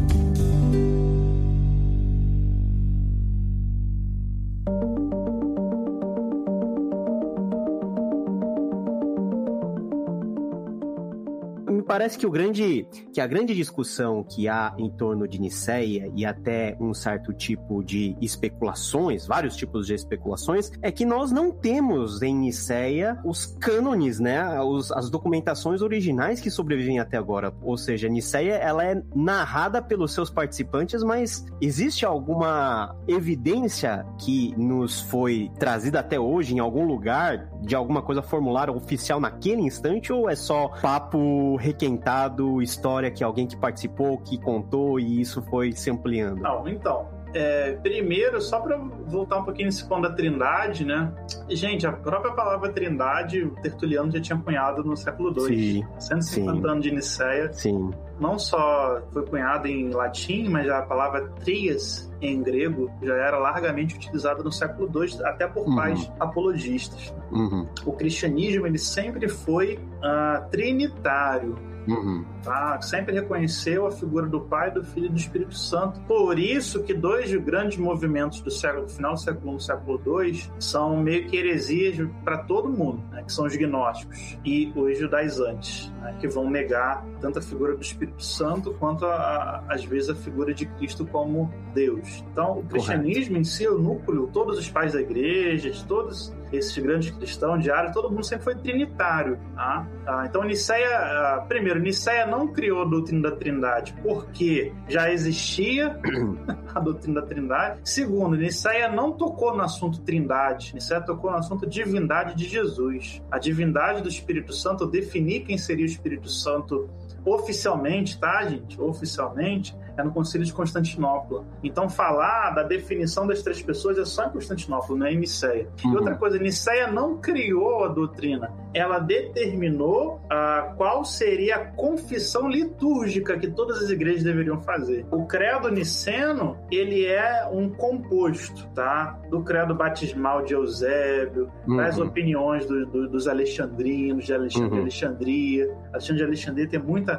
Parece 11.94 12.18
que 12.18 12.26
o 12.26 12.32
grande 12.32 12.88
que 13.14 13.22
a 13.22 13.28
grande 13.28 13.54
discussão 13.54 14.24
que 14.24 14.48
há 14.48 14.74
em 14.80 14.90
torno 14.90 15.28
de 15.28 15.40
Niceia 15.40 16.12
e 16.16 16.26
até 16.26 16.76
um 16.80 16.92
certo 16.92 17.32
tipo 17.32 17.84
de 17.84 18.18
especulações, 18.20 19.28
vários 19.28 19.56
tipos 19.56 19.86
de 19.86 19.94
especulações, 19.94 20.72
é 20.82 20.92
que 20.92 21.06
nós 21.06 21.32
não 21.32 21.52
temos 21.52 22.24
em 22.24 22.36
Niceia 22.36 23.20
os 23.24 23.46
cânones, 23.46 24.20
né, 24.20 24.60
os, 24.62 24.92
as 24.92 25.08
documentações 25.12 25.84
originais 25.84 26.42
que 26.42 26.50
sobrevivem 26.50 26.98
até 26.98 27.16
agora. 27.16 27.54
Ou 27.62 27.78
seja, 27.78 28.10
Niceia 28.10 28.56
ela 28.56 28.84
é 28.84 29.00
narrada 29.16 29.80
pelos 29.80 30.14
seus 30.14 30.32
participantes, 30.32 31.04
mas 31.04 31.46
existe 31.62 32.08
alguma 32.08 32.96
evidência 33.08 34.04
que 34.18 34.52
nos 34.58 35.00
foi 35.00 35.52
trazida 35.60 36.00
até 36.00 36.20
hoje 36.20 36.56
em 36.56 36.60
algum 36.60 36.88
lugar 36.88 37.52
de 37.62 37.76
alguma 37.76 38.02
coisa 38.02 38.24
formular 38.24 38.72
oficial 38.72 39.20
naquele 39.20 39.62
instante 39.62 40.12
ou 40.12 40.28
é 40.28 40.36
só 40.36 40.70
papo 40.82 41.56
requerido 41.58 41.83
requentado 41.84 42.62
história 42.62 43.12
que 43.12 43.24
alguém 43.24 43.46
que 43.46 43.58
participou, 43.58 44.18
que 44.18 44.38
contou 44.38 45.00
e 45.00 45.20
isso 45.20 45.42
foi 45.44 45.74
se 45.74 45.92
ampliando? 45.92 46.42
Não, 46.42 46.68
então, 46.68 47.08
é, 47.34 47.74
primeiro, 47.82 48.40
só 48.40 48.60
para 48.62 48.78
voltar 48.78 49.40
um 49.40 49.44
pouquinho 49.44 49.66
nesse 49.66 49.88
ponto 49.88 50.04
da 50.04 50.12
trindade, 50.12 50.86
né? 50.86 51.12
Gente, 51.50 51.86
a 51.86 51.92
própria 51.92 52.32
palavra 52.32 52.72
trindade, 52.72 53.44
o 53.44 53.52
Tertuliano 53.56 54.12
já 54.12 54.22
tinha 54.22 54.38
cunhado 54.38 54.84
no 54.84 54.96
século 54.96 55.34
II. 55.50 55.82
Sim, 55.82 55.88
150 56.00 56.68
anos 56.68 56.84
de 56.84 56.92
Nicéia. 56.92 57.52
Sim. 57.52 57.92
Não 58.24 58.40
só 58.40 59.02
foi 59.12 59.26
cunhado 59.26 59.68
em 59.68 59.90
latim, 59.90 60.48
mas 60.48 60.70
a 60.70 60.82
palavra 60.82 61.28
trias 61.44 62.10
em 62.22 62.42
grego 62.42 62.90
já 63.02 63.16
era 63.16 63.38
largamente 63.38 63.98
utilizada 63.98 64.42
no 64.42 64.50
século 64.50 64.90
II, 65.04 65.26
até 65.26 65.46
por 65.46 65.68
uhum. 65.68 65.76
pais 65.76 66.10
apologistas. 66.22 67.14
Uhum. 67.30 67.68
O 67.86 67.92
cristianismo 67.92 68.66
ele 68.66 68.78
sempre 68.78 69.28
foi 69.28 69.76
uh, 69.76 70.50
trinitário 70.50 71.54
Uhum. 71.88 72.24
Tá? 72.44 72.82
Sempre 72.82 73.14
reconheceu 73.14 73.86
a 73.86 73.92
figura 73.92 74.28
do 74.28 74.42
Pai, 74.42 74.72
do 74.72 74.84
Filho 74.84 75.08
e 75.08 75.10
do 75.10 75.18
Espírito 75.18 75.56
Santo. 75.56 76.00
Por 76.02 76.40
isso 76.40 76.84
que 76.84 76.94
dois 76.94 77.34
grandes 77.36 77.78
movimentos 77.78 78.42
do 78.42 78.52
século 78.52 78.88
final 78.88 79.14
do 79.14 79.20
século 79.20 79.54
I 79.54 79.58
e 79.58 79.62
século 79.62 80.02
II 80.22 80.44
são 80.60 80.98
meio 80.98 81.28
que 81.28 81.38
heresias 81.38 82.08
para 82.24 82.38
todo 82.40 82.70
mundo, 82.70 83.04
né? 83.12 83.24
que 83.24 83.32
são 83.32 83.46
os 83.46 83.56
gnósticos 83.56 84.38
e 84.44 84.72
os 84.76 84.98
judaizantes, 84.98 85.92
né? 86.02 86.16
que 86.20 86.28
vão 86.28 86.50
negar 86.50 87.06
tanto 87.20 87.40
a 87.40 87.42
figura 87.42 87.76
do 87.76 87.82
Espírito 87.82 88.13
Santo 88.18 88.74
quanto, 88.74 89.06
a, 89.06 89.64
às 89.68 89.84
vezes, 89.84 90.10
a 90.10 90.16
figura 90.16 90.54
de 90.54 90.66
Cristo 90.66 91.06
como 91.06 91.52
Deus. 91.74 92.24
Então, 92.32 92.60
o 92.60 92.64
cristianismo 92.64 93.34
Correto. 93.34 93.40
em 93.40 93.44
si, 93.44 93.68
o 93.68 93.78
núcleo, 93.78 94.30
todos 94.32 94.58
os 94.58 94.70
pais 94.70 94.94
da 94.94 95.02
igreja, 95.02 95.72
todos 95.88 96.34
esses 96.52 96.78
grandes 96.78 97.12
cristãos 97.12 97.64
diários, 97.64 97.94
todo 97.94 98.10
mundo 98.10 98.24
sempre 98.24 98.44
foi 98.44 98.56
trinitário. 98.56 99.40
Tá? 99.56 99.88
Ah, 100.06 100.26
então, 100.28 100.44
Niceia, 100.44 100.98
ah, 100.98 101.46
primeiro, 101.48 101.80
Niceia 101.80 102.26
não 102.28 102.48
criou 102.48 102.84
a 102.84 102.86
doutrina 102.86 103.30
da 103.30 103.36
trindade 103.36 103.96
porque 104.04 104.72
já 104.88 105.12
existia 105.12 106.00
a 106.74 106.80
doutrina 106.80 107.22
da 107.22 107.28
trindade. 107.28 107.80
Segundo, 107.84 108.38
Niceia 108.38 108.90
não 108.92 109.12
tocou 109.14 109.56
no 109.56 109.64
assunto 109.64 110.02
trindade, 110.02 110.74
Niceia 110.74 111.02
tocou 111.02 111.32
no 111.32 111.38
assunto 111.38 111.68
divindade 111.68 112.36
de 112.36 112.48
Jesus. 112.48 113.22
A 113.32 113.40
divindade 113.40 114.02
do 114.02 114.10
Espírito 114.10 114.54
Santo, 114.54 114.86
definir 114.86 115.42
quem 115.42 115.58
seria 115.58 115.86
o 115.86 115.88
Espírito 115.88 116.30
Santo 116.30 116.90
oficialmente, 117.26 118.20
tá, 118.20 118.44
gente? 118.44 118.80
Oficialmente, 118.82 119.76
é 119.98 120.04
no 120.04 120.12
Concílio 120.12 120.46
de 120.46 120.54
Constantinopla. 120.54 121.46
Então, 121.64 121.90
falar 121.90 122.52
da 122.52 122.64
definição 122.64 123.28
das 123.28 123.42
três 123.42 123.62
pessoas 123.62 123.98
é 123.98 124.06
só 124.06 124.26
em 124.26 124.30
Constantinopla, 124.32 124.98
não 124.98 125.06
é 125.06 125.14
em 125.14 125.18
Niceia. 125.18 125.68
Uhum. 125.86 125.94
E 125.94 125.96
outra 125.96 126.16
coisa, 126.16 126.38
Niceia 126.38 126.88
não 126.88 127.18
criou 127.18 127.86
a 127.86 127.88
doutrina, 127.90 128.52
ela 128.74 129.00
determinou 129.00 130.16
uh, 130.26 130.76
qual 130.76 131.06
seria 131.06 131.56
a 131.56 131.66
confissão 131.66 132.50
litúrgica 132.50 133.38
que 133.38 133.48
todas 133.48 133.84
as 133.84 133.90
igrejas 133.90 134.24
deveriam 134.24 134.62
fazer. 134.62 135.06
O 135.12 135.26
credo 135.26 135.70
niceno, 135.70 136.58
ele 136.72 137.06
é 137.06 137.48
um 137.52 137.70
composto, 137.70 138.68
tá? 138.74 139.20
Do 139.30 139.44
credo 139.44 139.76
batismal 139.76 140.44
de 140.44 140.54
Eusébio, 140.54 141.52
uhum. 141.68 141.78
das 141.78 142.00
opiniões 142.00 142.66
do, 142.66 142.86
do, 142.86 143.08
dos 143.08 143.28
alexandrinos, 143.28 144.26
de 144.26 144.34
Alexandre, 144.34 144.76
uhum. 144.76 144.82
Alexandria. 144.82 145.78
Alexandre 145.92 146.18
de 146.18 146.24
Alexandria 146.24 146.68
tem 146.68 146.80
muita 146.80 147.13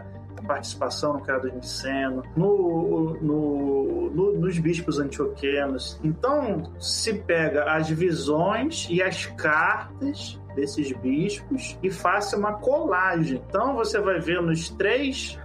participação 0.46 1.14
no 1.14 1.20
Credo 1.20 1.50
Niceno, 1.52 2.22
no, 2.36 3.16
no, 3.20 4.10
no, 4.10 4.38
nos 4.38 4.58
bispos 4.58 4.98
antioquenos. 4.98 5.98
Então, 6.04 6.72
se 6.78 7.14
pega 7.14 7.64
as 7.72 7.88
visões 7.88 8.86
e 8.90 9.02
as 9.02 9.26
cartas 9.26 10.38
desses 10.54 10.92
bispos 10.92 11.78
e 11.82 11.90
faça 11.90 12.36
uma 12.36 12.54
colagem. 12.54 13.42
Então 13.48 13.74
você 13.74 14.00
vai 14.00 14.20
ver 14.20 14.40
nos 14.40 14.70
três 14.70 15.38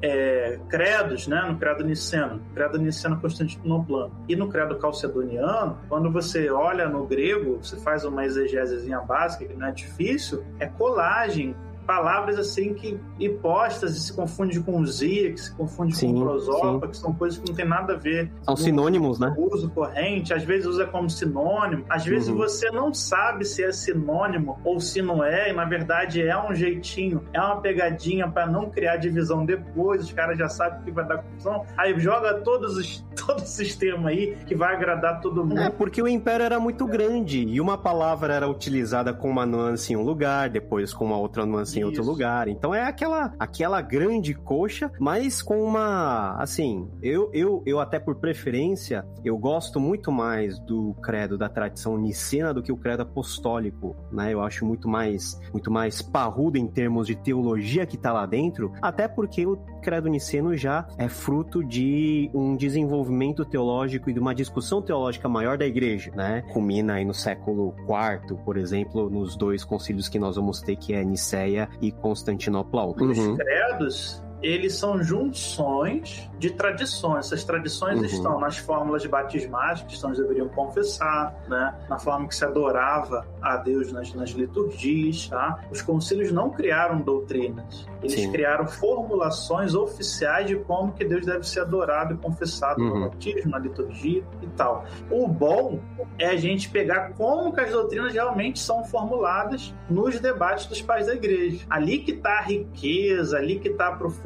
é, 0.00 0.58
credos, 0.68 1.26
né, 1.26 1.42
no 1.48 1.58
credo 1.58 1.84
niceno, 1.84 2.40
credo 2.54 2.78
niceno 2.78 3.20
constantinoplano 3.20 4.12
e 4.28 4.36
no 4.36 4.48
credo 4.48 4.76
calcedoniano, 4.78 5.78
quando 5.88 6.10
você 6.10 6.48
olha 6.50 6.88
no 6.88 7.06
grego, 7.06 7.58
você 7.62 7.76
faz 7.76 8.04
uma 8.04 8.24
exegesezinha 8.24 9.00
básica, 9.00 9.44
que 9.44 9.54
não 9.54 9.66
é 9.66 9.72
difícil, 9.72 10.44
é 10.58 10.66
colagem 10.66 11.54
palavras 11.86 12.38
assim 12.38 12.74
que 12.74 12.98
hipóstase 13.18 14.00
se 14.00 14.12
confunde 14.12 14.60
com 14.60 14.84
zia, 14.84 15.32
que 15.32 15.40
se 15.40 15.54
confunde 15.54 15.96
sim, 15.96 16.12
com 16.12 16.20
prosopa, 16.20 16.88
que 16.88 16.96
são 16.96 17.14
coisas 17.14 17.38
que 17.38 17.48
não 17.48 17.54
tem 17.54 17.66
nada 17.66 17.94
a 17.94 17.96
ver. 17.96 18.30
São 18.42 18.56
sinônimos, 18.56 19.18
né? 19.18 19.34
Uso 19.38 19.70
corrente, 19.70 20.34
às 20.34 20.42
vezes 20.42 20.66
usa 20.66 20.86
como 20.86 21.08
sinônimo, 21.08 21.84
às 21.88 22.04
vezes 22.04 22.28
uhum. 22.28 22.36
você 22.36 22.70
não 22.70 22.92
sabe 22.92 23.44
se 23.44 23.62
é 23.62 23.72
sinônimo 23.72 24.58
ou 24.64 24.80
se 24.80 25.00
não 25.00 25.24
é, 25.24 25.50
e 25.50 25.52
na 25.52 25.64
verdade 25.64 26.20
é 26.20 26.36
um 26.36 26.54
jeitinho, 26.54 27.22
é 27.32 27.40
uma 27.40 27.60
pegadinha 27.60 28.28
para 28.28 28.46
não 28.46 28.68
criar 28.68 28.96
divisão 28.96 29.44
depois, 29.44 30.02
os 30.02 30.12
caras 30.12 30.36
já 30.36 30.48
sabem 30.48 30.82
que 30.82 30.90
vai 30.90 31.06
dar 31.06 31.18
confusão, 31.18 31.64
aí 31.76 31.98
joga 31.98 32.34
todos 32.40 32.76
os, 32.76 33.04
todo 33.26 33.38
o 33.38 33.46
sistema 33.46 34.10
aí 34.10 34.36
que 34.46 34.54
vai 34.54 34.74
agradar 34.74 35.20
todo 35.20 35.44
mundo. 35.44 35.60
É, 35.60 35.70
porque 35.70 36.02
o 36.02 36.08
império 36.08 36.44
era 36.44 36.58
muito 36.58 36.86
grande 36.86 37.40
e 37.40 37.60
uma 37.60 37.78
palavra 37.78 38.34
era 38.34 38.48
utilizada 38.48 39.12
com 39.12 39.30
uma 39.30 39.46
nuance 39.46 39.92
em 39.92 39.96
um 39.96 40.02
lugar, 40.02 40.50
depois 40.50 40.92
com 40.92 41.04
uma 41.04 41.16
outra 41.16 41.46
nuance 41.46 41.75
em 41.80 41.84
outro 41.84 42.04
lugar. 42.04 42.48
Então 42.48 42.74
é 42.74 42.82
aquela 42.82 43.34
aquela 43.38 43.80
grande 43.80 44.34
coxa, 44.34 44.90
mas 44.98 45.42
com 45.42 45.62
uma 45.62 46.36
assim, 46.38 46.88
eu 47.02 47.30
eu 47.32 47.62
eu 47.66 47.80
até 47.80 47.98
por 47.98 48.16
preferência, 48.16 49.04
eu 49.24 49.36
gosto 49.38 49.80
muito 49.80 50.10
mais 50.10 50.58
do 50.58 50.94
credo 51.02 51.36
da 51.38 51.48
tradição 51.48 51.96
nicena 51.98 52.52
do 52.52 52.62
que 52.62 52.72
o 52.72 52.76
credo 52.76 53.02
apostólico, 53.02 53.96
né? 54.10 54.32
Eu 54.32 54.42
acho 54.42 54.64
muito 54.64 54.88
mais 54.88 55.40
muito 55.52 55.70
mais 55.70 56.02
parrudo 56.02 56.58
em 56.58 56.66
termos 56.66 57.06
de 57.06 57.16
teologia 57.16 57.86
que 57.86 57.96
tá 57.96 58.12
lá 58.12 58.26
dentro, 58.26 58.72
até 58.80 59.08
porque 59.08 59.46
o 59.46 59.56
credo 59.82 60.08
niceno 60.08 60.56
já 60.56 60.86
é 60.98 61.08
fruto 61.08 61.62
de 61.62 62.30
um 62.34 62.56
desenvolvimento 62.56 63.44
teológico 63.44 64.10
e 64.10 64.12
de 64.12 64.18
uma 64.18 64.34
discussão 64.34 64.82
teológica 64.82 65.28
maior 65.28 65.56
da 65.56 65.66
igreja, 65.66 66.10
né? 66.14 66.42
Culmina 66.52 66.94
aí 66.94 67.04
no 67.04 67.14
século 67.14 67.74
IV, 67.80 68.36
por 68.44 68.56
exemplo, 68.56 69.08
nos 69.08 69.36
dois 69.36 69.64
concílios 69.64 70.08
que 70.08 70.18
nós 70.18 70.36
vamos 70.36 70.60
ter, 70.60 70.76
que 70.76 70.92
é 70.92 71.04
Niceia 71.04 71.65
e 71.80 71.92
Constantinopla. 71.92 72.84
Uhum. 72.86 73.10
Os 73.10 73.36
credos 73.36 74.25
eles 74.42 74.74
são 74.74 75.02
junções 75.02 76.28
de 76.38 76.50
tradições. 76.50 77.26
Essas 77.26 77.44
tradições 77.44 77.98
uhum. 77.98 78.04
estão 78.04 78.40
nas 78.40 78.58
fórmulas 78.58 79.04
batismais 79.06 79.80
que 79.80 79.86
os 79.86 79.92
cristãos 79.92 80.18
deveriam 80.18 80.48
confessar, 80.48 81.34
né? 81.48 81.74
na 81.88 81.98
forma 81.98 82.28
que 82.28 82.34
se 82.34 82.44
adorava 82.44 83.26
a, 83.40 83.54
a 83.54 83.56
Deus 83.56 83.92
nas, 83.92 84.12
nas 84.14 84.30
liturgias, 84.30 85.28
tá? 85.28 85.64
Os 85.70 85.80
concílios 85.80 86.30
não 86.30 86.50
criaram 86.50 87.00
doutrinas, 87.00 87.86
eles 88.02 88.20
Sim. 88.20 88.32
criaram 88.32 88.66
formulações 88.66 89.74
oficiais 89.74 90.46
de 90.46 90.56
como 90.56 90.92
que 90.92 91.04
Deus 91.04 91.24
deve 91.24 91.46
ser 91.46 91.60
adorado 91.60 92.14
e 92.14 92.16
confessado 92.18 92.82
uhum. 92.82 93.00
no 93.00 93.10
batismo, 93.10 93.50
na 93.50 93.58
liturgia 93.58 94.22
e 94.42 94.46
tal. 94.48 94.84
O 95.10 95.26
bom 95.26 95.80
é 96.18 96.26
a 96.26 96.36
gente 96.36 96.68
pegar 96.68 97.12
como 97.14 97.52
que 97.52 97.60
as 97.60 97.70
doutrinas 97.70 98.12
realmente 98.12 98.58
são 98.58 98.84
formuladas 98.84 99.74
nos 99.88 100.20
debates 100.20 100.66
dos 100.66 100.82
pais 100.82 101.06
da 101.06 101.14
igreja. 101.14 101.64
Ali 101.70 101.98
que 101.98 102.12
está 102.12 102.38
a 102.38 102.42
riqueza, 102.42 103.38
ali 103.38 103.58
que 103.58 103.68
está 103.68 103.88
a 103.88 103.92
profundidade, 103.92 104.25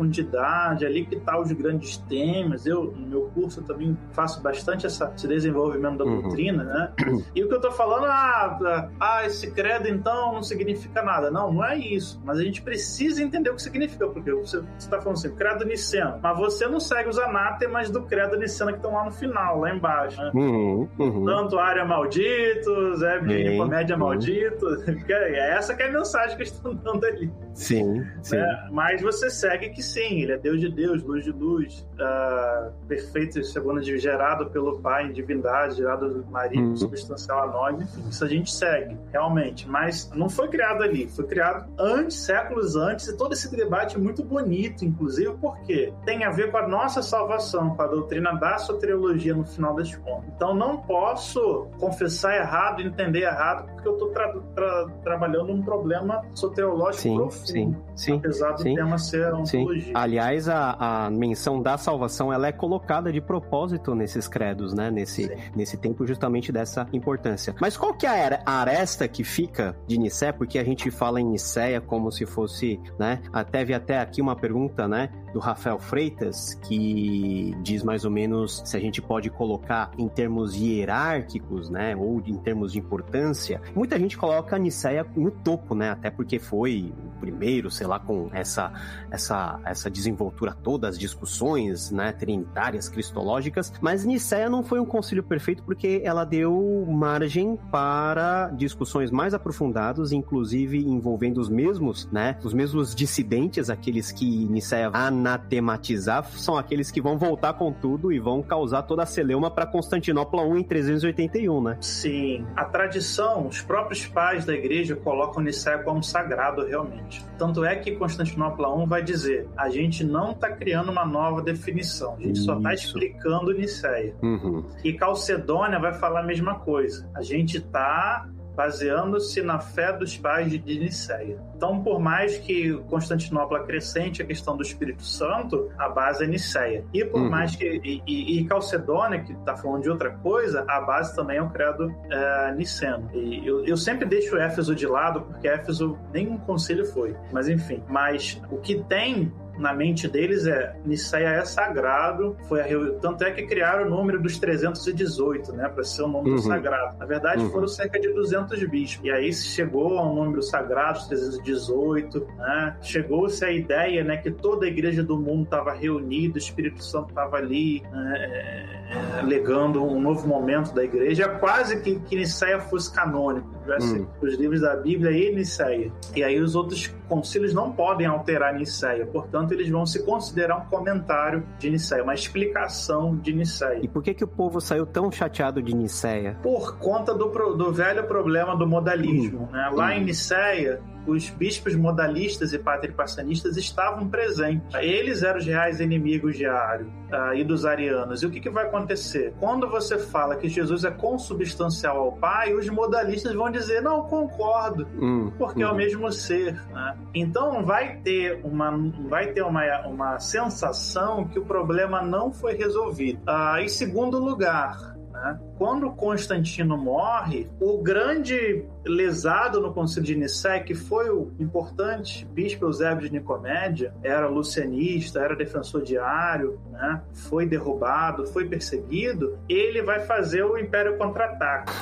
ali 0.86 1.04
que 1.06 1.16
está 1.16 1.38
os 1.38 1.50
grandes 1.52 1.96
temas. 1.96 2.66
Eu, 2.66 2.92
no 2.96 3.06
meu 3.06 3.22
curso, 3.34 3.62
também 3.62 3.96
faço 4.12 4.42
bastante 4.42 4.86
essa, 4.86 5.12
esse 5.16 5.26
desenvolvimento 5.26 5.98
da 5.98 6.04
uhum. 6.04 6.22
doutrina, 6.22 6.64
né? 6.64 6.92
E 7.34 7.44
o 7.44 7.48
que 7.48 7.54
eu 7.54 7.58
estou 7.58 7.70
falando, 7.72 8.06
ah, 8.06 8.88
ah, 8.98 9.26
esse 9.26 9.50
credo 9.52 9.88
então 9.88 10.32
não 10.32 10.42
significa 10.42 11.02
nada. 11.02 11.30
Não, 11.30 11.52
não 11.52 11.64
é 11.64 11.76
isso. 11.76 12.20
Mas 12.24 12.38
a 12.38 12.42
gente 12.42 12.62
precisa 12.62 13.22
entender 13.22 13.50
o 13.50 13.54
que 13.54 13.62
significa, 13.62 14.06
porque 14.08 14.32
você 14.32 14.62
está 14.78 15.00
falando 15.00 15.18
assim, 15.18 15.34
credo 15.34 15.64
niceno, 15.64 16.18
mas 16.22 16.36
você 16.36 16.66
não 16.66 16.80
segue 16.80 17.08
os 17.08 17.18
anátemas 17.18 17.90
do 17.90 18.02
credo 18.02 18.36
niceno 18.36 18.70
que 18.72 18.78
estão 18.78 18.94
lá 18.94 19.04
no 19.04 19.12
final, 19.12 19.60
lá 19.60 19.74
embaixo, 19.74 20.20
né? 20.20 20.30
Uhum, 20.34 20.88
uhum. 20.98 21.24
Tanto 21.24 21.58
área 21.58 21.84
malditos, 21.84 23.02
é 23.02 23.18
de 23.20 23.56
comédia 23.56 23.96
malditos. 23.96 24.80
É 25.10 25.56
essa 25.56 25.74
que 25.74 25.82
é 25.82 25.88
a 25.88 25.92
mensagem 25.92 26.36
que 26.36 26.42
estão 26.42 26.74
dando 26.74 27.04
ali. 27.04 27.30
Sim, 27.54 28.04
sim. 28.22 28.36
É, 28.36 28.68
mas 28.70 29.02
você 29.02 29.28
segue 29.30 29.70
que 29.70 29.82
sim, 29.92 30.22
ele 30.22 30.32
é 30.32 30.38
Deus 30.38 30.60
de 30.60 30.70
Deus, 30.70 31.02
luz 31.02 31.24
de 31.24 31.32
luz, 31.32 31.86
uh, 31.94 32.72
perfeito, 32.86 33.42
segundo 33.44 33.82
gerado 33.82 34.50
pelo 34.50 34.80
Pai 34.80 35.06
em 35.06 35.12
divindade, 35.12 35.76
gerado 35.76 36.08
do 36.08 36.30
Maria, 36.30 36.60
uhum. 36.60 36.76
substancial 36.76 37.44
a 37.44 37.46
nós, 37.46 37.80
enfim, 37.80 38.08
isso 38.08 38.24
a 38.24 38.28
gente 38.28 38.52
segue, 38.52 38.96
realmente. 39.12 39.68
Mas 39.68 40.10
não 40.14 40.28
foi 40.28 40.48
criado 40.48 40.82
ali, 40.82 41.08
foi 41.08 41.26
criado 41.26 41.70
antes, 41.78 42.18
séculos 42.18 42.76
antes, 42.76 43.08
e 43.08 43.16
todo 43.16 43.32
esse 43.32 43.54
debate 43.54 43.96
é 43.96 43.98
muito 43.98 44.22
bonito, 44.22 44.84
inclusive, 44.84 45.34
porque 45.40 45.92
tem 46.04 46.24
a 46.24 46.30
ver 46.30 46.50
com 46.50 46.58
a 46.58 46.68
nossa 46.68 47.02
salvação, 47.02 47.74
com 47.74 47.82
a 47.82 47.86
doutrina 47.86 48.32
da 48.32 48.58
soteriologia 48.58 49.34
no 49.34 49.44
final 49.44 49.74
das 49.74 49.94
contas. 49.96 50.30
Então 50.34 50.54
não 50.54 50.78
posso 50.78 51.66
confessar 51.78 52.36
errado, 52.36 52.82
entender 52.82 53.22
errado, 53.22 53.66
porque 53.72 53.88
eu 53.88 53.92
estou 53.92 54.10
tra 54.10 54.30
tra 54.54 54.88
trabalhando 55.02 55.52
um 55.52 55.62
problema 55.62 56.22
soteriológico 56.34 57.02
sim, 57.02 57.16
profundo, 57.16 57.46
sim, 57.46 57.76
sim, 57.94 58.16
apesar 58.16 58.52
do 58.52 58.62
sim, 58.62 58.74
tema 58.74 58.98
ser 58.98 59.32
ontologia. 59.32 59.79
Sim. 59.79 59.79
Aliás, 59.94 60.48
a, 60.48 61.06
a 61.06 61.10
menção 61.10 61.62
da 61.62 61.76
salvação 61.76 62.32
ela 62.32 62.46
é 62.46 62.52
colocada 62.52 63.12
de 63.12 63.20
propósito 63.20 63.94
nesses 63.94 64.28
credos, 64.28 64.74
né? 64.74 64.90
Nesse, 64.90 65.30
nesse 65.54 65.76
tempo 65.76 66.06
justamente 66.06 66.52
dessa 66.52 66.86
importância. 66.92 67.54
Mas 67.60 67.76
qual 67.76 67.94
que 67.94 68.06
é 68.06 68.40
a 68.44 68.52
aresta 68.60 69.06
que 69.08 69.24
fica 69.24 69.76
de 69.86 69.98
Nicéia? 69.98 70.32
Porque 70.32 70.58
a 70.58 70.64
gente 70.64 70.90
fala 70.90 71.20
em 71.20 71.24
Nicéia 71.24 71.80
como 71.80 72.10
se 72.10 72.26
fosse, 72.26 72.80
né? 72.98 73.20
Teve 73.50 73.74
até 73.74 73.98
aqui 73.98 74.20
uma 74.20 74.36
pergunta, 74.36 74.86
né? 74.86 75.10
Do 75.32 75.38
Rafael 75.38 75.78
Freitas, 75.78 76.54
que 76.54 77.54
diz 77.62 77.82
mais 77.82 78.04
ou 78.04 78.10
menos 78.10 78.62
se 78.64 78.76
a 78.76 78.80
gente 78.80 79.00
pode 79.00 79.30
colocar 79.30 79.90
em 79.96 80.08
termos 80.08 80.54
hierárquicos, 80.56 81.70
né? 81.70 81.94
Ou 81.96 82.20
em 82.26 82.36
termos 82.36 82.72
de 82.72 82.78
importância. 82.78 83.60
Muita 83.74 83.98
gente 83.98 84.16
coloca 84.16 84.56
a 84.56 84.58
Nicéia 84.58 85.06
no 85.16 85.30
topo, 85.30 85.74
né? 85.74 85.90
Até 85.90 86.10
porque 86.10 86.38
foi 86.38 86.92
o 86.98 87.20
primeiro, 87.20 87.70
sei 87.70 87.86
lá, 87.86 87.98
com 87.98 88.28
essa, 88.32 88.72
essa, 89.10 89.60
essa 89.70 89.90
desenvoltura 89.90 90.56
toda, 90.62 90.88
as 90.88 90.98
discussões, 90.98 91.90
né? 91.90 92.12
Trinitárias, 92.12 92.88
cristológicas. 92.88 93.72
Mas 93.80 94.04
Nicéia 94.04 94.50
não 94.50 94.62
foi 94.62 94.80
um 94.80 94.84
concílio 94.84 95.22
perfeito 95.22 95.62
porque 95.62 96.02
ela 96.04 96.24
deu 96.24 96.86
margem 96.88 97.56
para 97.70 98.48
discussões 98.48 99.10
mais 99.10 99.34
aprofundadas, 99.34 100.12
inclusive 100.12 100.78
envolvendo 100.78 101.38
os 101.38 101.48
mesmos, 101.48 102.08
né? 102.10 102.36
Os 102.42 102.52
mesmos 102.52 102.94
dissidentes, 102.94 103.70
aqueles 103.70 104.12
que 104.12 104.46
Nicéia 104.46 104.90
anatematizar, 104.92 106.24
são 106.32 106.56
aqueles 106.56 106.90
que 106.90 107.00
vão 107.00 107.16
voltar 107.16 107.54
com 107.54 107.72
tudo 107.72 108.12
e 108.12 108.18
vão 108.18 108.42
causar 108.42 108.82
toda 108.82 109.02
a 109.02 109.06
celeuma 109.06 109.50
para 109.50 109.66
Constantinopla 109.66 110.42
I 110.42 110.60
em 110.60 110.62
381, 110.62 111.62
né? 111.62 111.76
Sim. 111.80 112.44
A 112.56 112.64
tradição, 112.64 113.46
os 113.46 113.60
próprios 113.60 114.06
pais 114.06 114.44
da 114.44 114.54
igreja 114.54 114.96
colocam 114.96 115.42
Nicéia 115.42 115.78
como 115.78 116.02
sagrado 116.02 116.64
realmente. 116.66 117.24
Tanto 117.38 117.64
é 117.64 117.76
que 117.76 117.92
Constantinopla 117.92 118.82
I 118.82 118.86
vai 118.86 119.02
dizer: 119.02 119.48
a 119.60 119.68
gente 119.68 120.02
não 120.02 120.32
está 120.32 120.50
criando 120.50 120.90
uma 120.90 121.04
nova 121.04 121.42
definição, 121.42 122.14
a 122.14 122.20
gente 122.20 122.36
Isso. 122.36 122.46
só 122.46 122.56
está 122.56 122.72
explicando 122.72 123.52
Nicéia. 123.52 124.14
Uhum. 124.22 124.64
E 124.82 124.94
Calcedônia 124.94 125.78
vai 125.78 125.92
falar 125.92 126.20
a 126.20 126.22
mesma 126.22 126.54
coisa. 126.54 127.06
A 127.14 127.20
gente 127.20 127.58
está 127.58 128.26
baseando-se 128.56 129.42
na 129.42 129.58
fé 129.58 129.92
dos 129.92 130.16
pais 130.16 130.50
de 130.50 130.78
Nicéia. 130.78 131.38
Então, 131.56 131.82
por 131.82 132.00
mais 132.00 132.36
que 132.38 132.72
Constantinopla 132.88 133.58
acrescente 133.58 134.22
a 134.22 134.24
questão 134.24 134.56
do 134.56 134.62
Espírito 134.62 135.02
Santo, 135.02 135.70
a 135.78 135.88
base 135.88 136.24
é 136.24 136.26
Nicéia. 136.26 136.84
E 136.92 137.04
por 137.04 137.20
uhum. 137.20 137.30
mais 137.30 137.54
que. 137.54 137.64
E, 137.64 138.02
e, 138.06 138.40
e 138.40 138.44
Calcedônia, 138.46 139.20
que 139.20 139.32
está 139.32 139.56
falando 139.56 139.82
de 139.82 139.90
outra 139.90 140.10
coisa, 140.10 140.64
a 140.68 140.80
base 140.80 141.14
também 141.14 141.38
é 141.38 141.42
o 141.42 141.50
credo 141.50 141.94
é, 142.10 142.54
niceno. 142.54 143.08
E 143.14 143.46
eu, 143.46 143.64
eu 143.64 143.76
sempre 143.76 144.06
deixo 144.06 144.36
Éfeso 144.36 144.74
de 144.74 144.86
lado, 144.86 145.22
porque 145.22 145.48
Éfeso 145.48 145.98
nenhum 146.12 146.36
conselho 146.38 146.84
foi. 146.86 147.14
Mas 147.32 147.48
enfim. 147.48 147.82
Mas 147.88 148.40
o 148.50 148.58
que 148.58 148.82
tem 148.84 149.32
na 149.60 149.74
mente 149.74 150.08
deles 150.08 150.46
é 150.46 150.74
Niceia 150.84 151.28
é 151.28 151.44
sagrado, 151.44 152.36
foi 152.48 152.60
a 152.62 152.66
tanto 153.00 153.24
é 153.24 153.30
que 153.30 153.42
criaram 153.46 153.86
o 153.86 153.90
número 153.90 154.20
dos 154.20 154.38
318, 154.38 155.52
né, 155.52 155.68
para 155.68 155.84
ser 155.84 156.02
um 156.02 156.08
número 156.08 156.36
uhum. 156.36 156.42
sagrado. 156.42 156.98
Na 156.98 157.04
verdade, 157.04 157.42
uhum. 157.42 157.50
foram 157.50 157.68
cerca 157.68 158.00
de 158.00 158.12
200 158.12 158.62
bispos. 158.64 159.04
E 159.04 159.10
aí 159.10 159.32
chegou 159.32 159.98
ao 159.98 160.14
número 160.14 160.42
sagrado, 160.42 161.06
318, 161.08 162.26
né? 162.38 162.76
Chegou-se 162.80 163.44
a 163.44 163.50
ideia, 163.50 164.02
né, 164.02 164.16
que 164.16 164.30
toda 164.30 164.64
a 164.66 164.68
igreja 164.68 165.02
do 165.02 165.18
mundo 165.18 165.44
estava 165.44 165.72
reunida, 165.72 166.36
o 166.36 166.38
Espírito 166.38 166.82
Santo 166.82 167.10
estava 167.10 167.36
ali, 167.36 167.82
né, 167.92 168.14
é, 168.18 169.22
legando 169.22 169.84
um 169.84 170.00
novo 170.00 170.26
momento 170.26 170.74
da 170.74 170.82
igreja, 170.82 171.28
quase 171.28 171.80
que 171.80 172.00
que 172.00 172.16
Niceia 172.16 172.60
fosse 172.60 172.92
canônico, 172.92 173.48
uhum. 173.78 174.06
os 174.20 174.34
livros 174.34 174.60
da 174.60 174.76
Bíblia 174.76 175.10
e 175.10 175.34
Niceia. 175.34 175.92
E 176.14 176.22
aí 176.22 176.40
os 176.40 176.54
outros 176.54 176.88
concílios 177.08 177.52
não 177.52 177.72
podem 177.72 178.06
alterar 178.06 178.54
Niceia, 178.54 179.06
portanto 179.06 179.52
eles 179.52 179.68
vão 179.68 179.84
se 179.84 180.04
considerar 180.04 180.58
um 180.58 180.66
comentário 180.66 181.42
de 181.58 181.70
Niceia, 181.70 182.02
uma 182.02 182.14
explicação 182.14 183.16
de 183.16 183.32
Niceia. 183.32 183.80
E 183.82 183.88
por 183.88 184.02
que, 184.02 184.14
que 184.14 184.24
o 184.24 184.28
povo 184.28 184.60
saiu 184.60 184.86
tão 184.86 185.10
chateado 185.10 185.62
de 185.62 185.74
Niceia? 185.74 186.36
Por 186.42 186.78
conta 186.78 187.12
do, 187.14 187.26
do 187.56 187.72
velho 187.72 188.04
problema 188.06 188.56
do 188.56 188.66
modalismo. 188.66 189.48
Hum. 189.50 189.52
Né? 189.52 189.70
Lá 189.72 189.86
hum. 189.88 189.90
em 189.92 190.04
Niceia, 190.04 190.80
os 191.06 191.30
bispos 191.30 191.74
modalistas 191.74 192.52
e 192.52 192.58
patripassanistas 192.58 193.56
estavam 193.56 194.08
presentes. 194.08 194.74
Eles 194.74 195.22
eram 195.22 195.38
os 195.38 195.46
reais 195.46 195.80
inimigos 195.80 196.36
de 196.36 196.46
Ario 196.46 196.86
uh, 197.10 197.34
e 197.34 197.44
dos 197.44 197.64
arianos. 197.64 198.22
E 198.22 198.26
o 198.26 198.30
que, 198.30 198.40
que 198.40 198.50
vai 198.50 198.66
acontecer? 198.66 199.34
Quando 199.38 199.68
você 199.68 199.98
fala 199.98 200.36
que 200.36 200.48
Jesus 200.48 200.84
é 200.84 200.90
consubstancial 200.90 201.98
ao 201.98 202.12
Pai, 202.12 202.54
os 202.54 202.68
modalistas 202.68 203.34
vão 203.34 203.50
dizer, 203.50 203.80
não, 203.82 204.02
concordo, 204.02 204.86
hum, 205.00 205.32
porque 205.38 205.64
hum. 205.64 205.68
é 205.68 205.70
o 205.70 205.74
hum. 205.74 205.76
mesmo 205.76 206.12
ser. 206.12 206.54
Né? 206.72 206.96
Então 207.14 207.64
vai 207.64 207.96
ter 207.98 208.40
uma, 208.44 208.70
vai 209.08 209.28
ter 209.28 209.42
uma, 209.42 209.86
uma 209.86 210.18
sensação 210.18 211.26
que 211.26 211.38
o 211.38 211.44
problema 211.44 212.02
não 212.02 212.32
foi 212.32 212.54
resolvido. 212.54 213.20
Uh, 213.28 213.58
em 213.58 213.68
segundo 213.68 214.18
lugar, 214.18 214.99
né? 215.20 215.38
Quando 215.58 215.90
Constantino 215.92 216.78
morre, 216.78 217.48
o 217.60 217.82
grande 217.82 218.64
lesado 218.84 219.60
no 219.60 219.72
Concílio 219.72 220.06
de 220.06 220.16
Nicéia, 220.16 220.62
que 220.62 220.74
foi 220.74 221.10
o 221.10 221.32
importante 221.38 222.24
bispo 222.24 222.64
Eusébio 222.64 223.08
de 223.08 223.12
Nicomédia, 223.12 223.94
era 224.02 224.26
lucianista, 224.26 225.20
era 225.20 225.36
defensor 225.36 225.82
diário, 225.82 226.58
né? 226.70 227.02
foi 227.12 227.46
derrubado, 227.46 228.26
foi 228.26 228.48
perseguido, 228.48 229.38
ele 229.48 229.82
vai 229.82 230.00
fazer 230.00 230.42
o 230.42 230.56
Império 230.56 230.96
Contra-Ataque. 230.96 231.72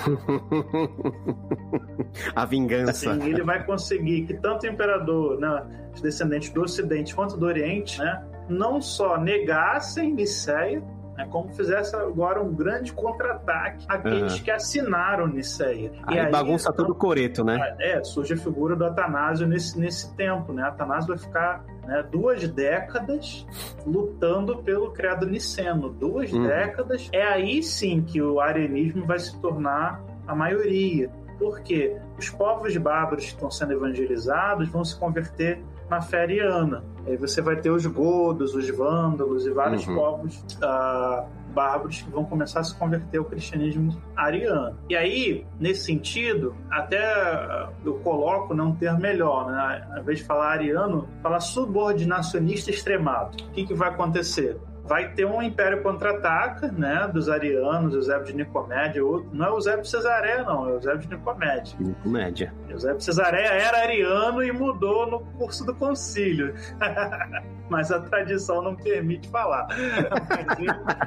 A 2.34 2.45
vingança. 2.45 2.91
Assim, 2.91 3.28
ele 3.28 3.43
vai 3.43 3.64
conseguir 3.64 4.26
que 4.26 4.34
tanto 4.34 4.66
o 4.66 4.68
imperador, 4.68 5.39
né, 5.39 5.91
os 5.95 6.01
descendentes 6.01 6.51
do 6.51 6.62
Ocidente 6.62 7.14
quanto 7.14 7.36
do 7.36 7.47
Oriente, 7.47 8.01
né, 8.01 8.24
não 8.49 8.80
só 8.80 9.18
negassem 9.18 10.14
Nicéia, 10.14 10.82
né? 11.19 11.27
Como 11.29 11.53
fizesse 11.53 11.97
agora 11.97 12.41
um 12.41 12.55
grande 12.55 12.93
contra-ataque 12.93 13.85
àqueles 13.89 14.35
uhum. 14.35 14.43
que 14.45 14.51
assinaram 14.53 15.27
Niceia. 15.27 15.91
Aí, 16.05 16.16
e 16.16 16.21
aí 16.21 16.31
bagunça 16.31 16.71
então, 16.71 16.85
todo 16.85 16.93
o 16.93 16.95
coreto, 16.95 17.43
né? 17.45 17.77
É, 17.81 18.03
surge 18.05 18.35
a 18.35 18.37
figura 18.37 18.77
do 18.77 18.85
Atanásio 18.85 19.47
nesse, 19.47 19.79
nesse 19.79 20.14
tempo, 20.14 20.53
né? 20.53 20.62
Atanásio 20.62 21.09
vai 21.09 21.19
ficar 21.19 21.64
né, 21.85 22.05
duas 22.09 22.47
décadas 22.49 23.45
lutando 23.85 24.59
pelo 24.59 24.93
credo 24.93 25.27
niceno. 25.27 25.91
Duas 25.91 26.33
uhum. 26.33 26.47
décadas. 26.47 27.09
É 27.12 27.23
aí 27.23 27.62
sim 27.64 28.01
que 28.01 28.23
o 28.23 28.41
arianismo 28.41 29.05
vai 29.05 29.19
se 29.19 29.37
tornar 29.41 30.01
a 30.27 30.35
maioria. 30.37 31.11
Porque 31.37 31.97
os 32.16 32.31
povos 32.31 32.77
bárbaros 32.77 33.25
que 33.25 33.31
estão 33.31 33.51
sendo 33.51 33.73
evangelizados 33.73 34.69
vão 34.69 34.85
se 34.85 34.99
converter 34.99 35.62
na 35.91 36.01
fé 36.01 36.22
ariana. 36.22 36.84
Aí 37.07 37.16
você 37.16 37.41
vai 37.41 37.57
ter 37.57 37.70
os 37.70 37.86
godos, 37.86 38.55
os 38.55 38.68
vândalos 38.68 39.47
e 39.47 39.51
vários 39.51 39.86
uhum. 39.86 39.95
povos 39.95 40.45
uh, 40.62 41.26
bárbaros 41.55 42.03
que 42.03 42.11
vão 42.11 42.24
começar 42.24 42.61
a 42.61 42.64
se 42.64 42.76
converter 42.76 43.18
ao 43.18 43.24
cristianismo 43.24 44.01
ariano. 44.16 44.76
E 44.89 44.97
aí, 44.97 45.47
nesse 45.59 45.86
sentido, 45.86 46.55
até 46.70 47.68
eu 47.84 47.95
coloco 48.01 48.55
não 48.55 48.72
ter 48.72 48.93
melhor, 48.99 49.51
né? 49.51 49.86
Ao 49.91 50.01
invés 50.01 50.18
de 50.18 50.24
falar 50.24 50.53
ariano, 50.53 51.09
falar 51.22 51.41
subordinacionista 51.41 52.70
extremado. 52.70 53.36
O 53.43 53.51
que, 53.51 53.64
que 53.64 53.74
vai 53.74 53.89
acontecer? 53.89 54.59
Vai 54.89 55.12
ter 55.12 55.26
um 55.26 55.43
império 55.43 55.82
contra-ataca, 55.82 56.72
né, 56.72 57.09
dos 57.12 57.28
arianos, 57.28 57.95
Eusébio 57.95 58.24
de 58.24 58.34
Nicomédia, 58.34 59.05
outro, 59.05 59.28
não 59.32 59.47
é 59.47 59.49
Eusébio 59.51 59.82
de 59.82 59.91
Cesaré, 59.91 60.43
não, 60.43 60.68
é 60.68 60.72
Eusébio 60.72 60.99
de 60.99 61.09
Nicomédia. 61.11 61.76
Nicomédia. 61.78 62.55
Eusébio 62.68 62.97
de 62.97 63.05
Cesaré 63.05 63.45
era 63.45 63.82
ariano 63.82 64.43
e 64.43 64.51
mudou 64.51 65.07
no 65.07 65.20
curso 65.36 65.64
do 65.64 65.74
concílio. 65.74 66.55
Mas 67.69 67.91
a 67.91 68.01
tradição 68.01 68.62
não 68.62 68.75
permite 68.75 69.29
falar. 69.29 69.69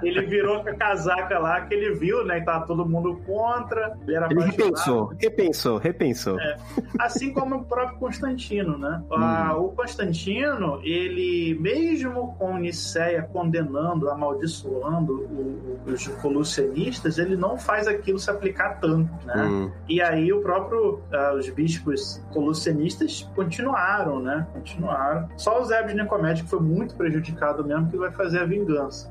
ele 0.03 0.25
virou 0.25 0.63
com 0.63 0.69
a 0.69 0.75
casaca 0.75 1.39
lá 1.39 1.61
que 1.61 1.73
ele 1.73 1.93
viu, 1.95 2.25
né, 2.25 2.39
que 2.39 2.45
tava 2.45 2.65
todo 2.65 2.85
mundo 2.87 3.21
contra, 3.25 3.97
ele 4.05 4.15
era 4.15 4.27
Ele 4.29 4.41
repensou, 4.43 5.13
repensou, 5.19 5.77
repensou. 5.77 6.39
É. 6.39 6.57
Assim 6.99 7.33
como 7.33 7.55
o 7.55 7.65
próprio 7.65 7.97
Constantino, 7.99 8.77
né? 8.77 9.03
Hum. 9.11 9.65
O 9.65 9.69
Constantino, 9.69 10.79
ele, 10.83 11.57
mesmo 11.59 12.35
com 12.37 12.57
Nicéia 12.57 13.23
condenando 13.23 14.09
amaldiçoando 14.09 15.27
os 15.85 16.07
colucianistas, 16.07 17.17
ele 17.17 17.35
não 17.35 17.57
faz 17.57 17.87
aquilo 17.87 18.19
se 18.19 18.29
aplicar 18.29 18.79
tanto, 18.79 19.11
né? 19.25 19.43
Hum. 19.43 19.71
E 19.87 20.01
aí 20.01 20.31
o 20.31 20.41
próprio, 20.41 21.01
uh, 21.11 21.37
os 21.37 21.49
bispos 21.49 22.23
colucianistas 22.31 23.29
continuaram, 23.35 24.19
né? 24.19 24.47
Continuaram. 24.53 25.29
Só 25.37 25.61
o 25.61 25.65
Zébio 25.65 25.95
de 25.95 26.01
Nicomédia, 26.01 26.43
que 26.43 26.49
foi 26.51 26.59
muito 26.59 26.95
prejudicado 26.95 27.63
mesmo, 27.63 27.89
que 27.89 27.95
vai 27.95 28.11
fazer 28.11 28.39
a 28.39 28.45
vingança. 28.45 29.09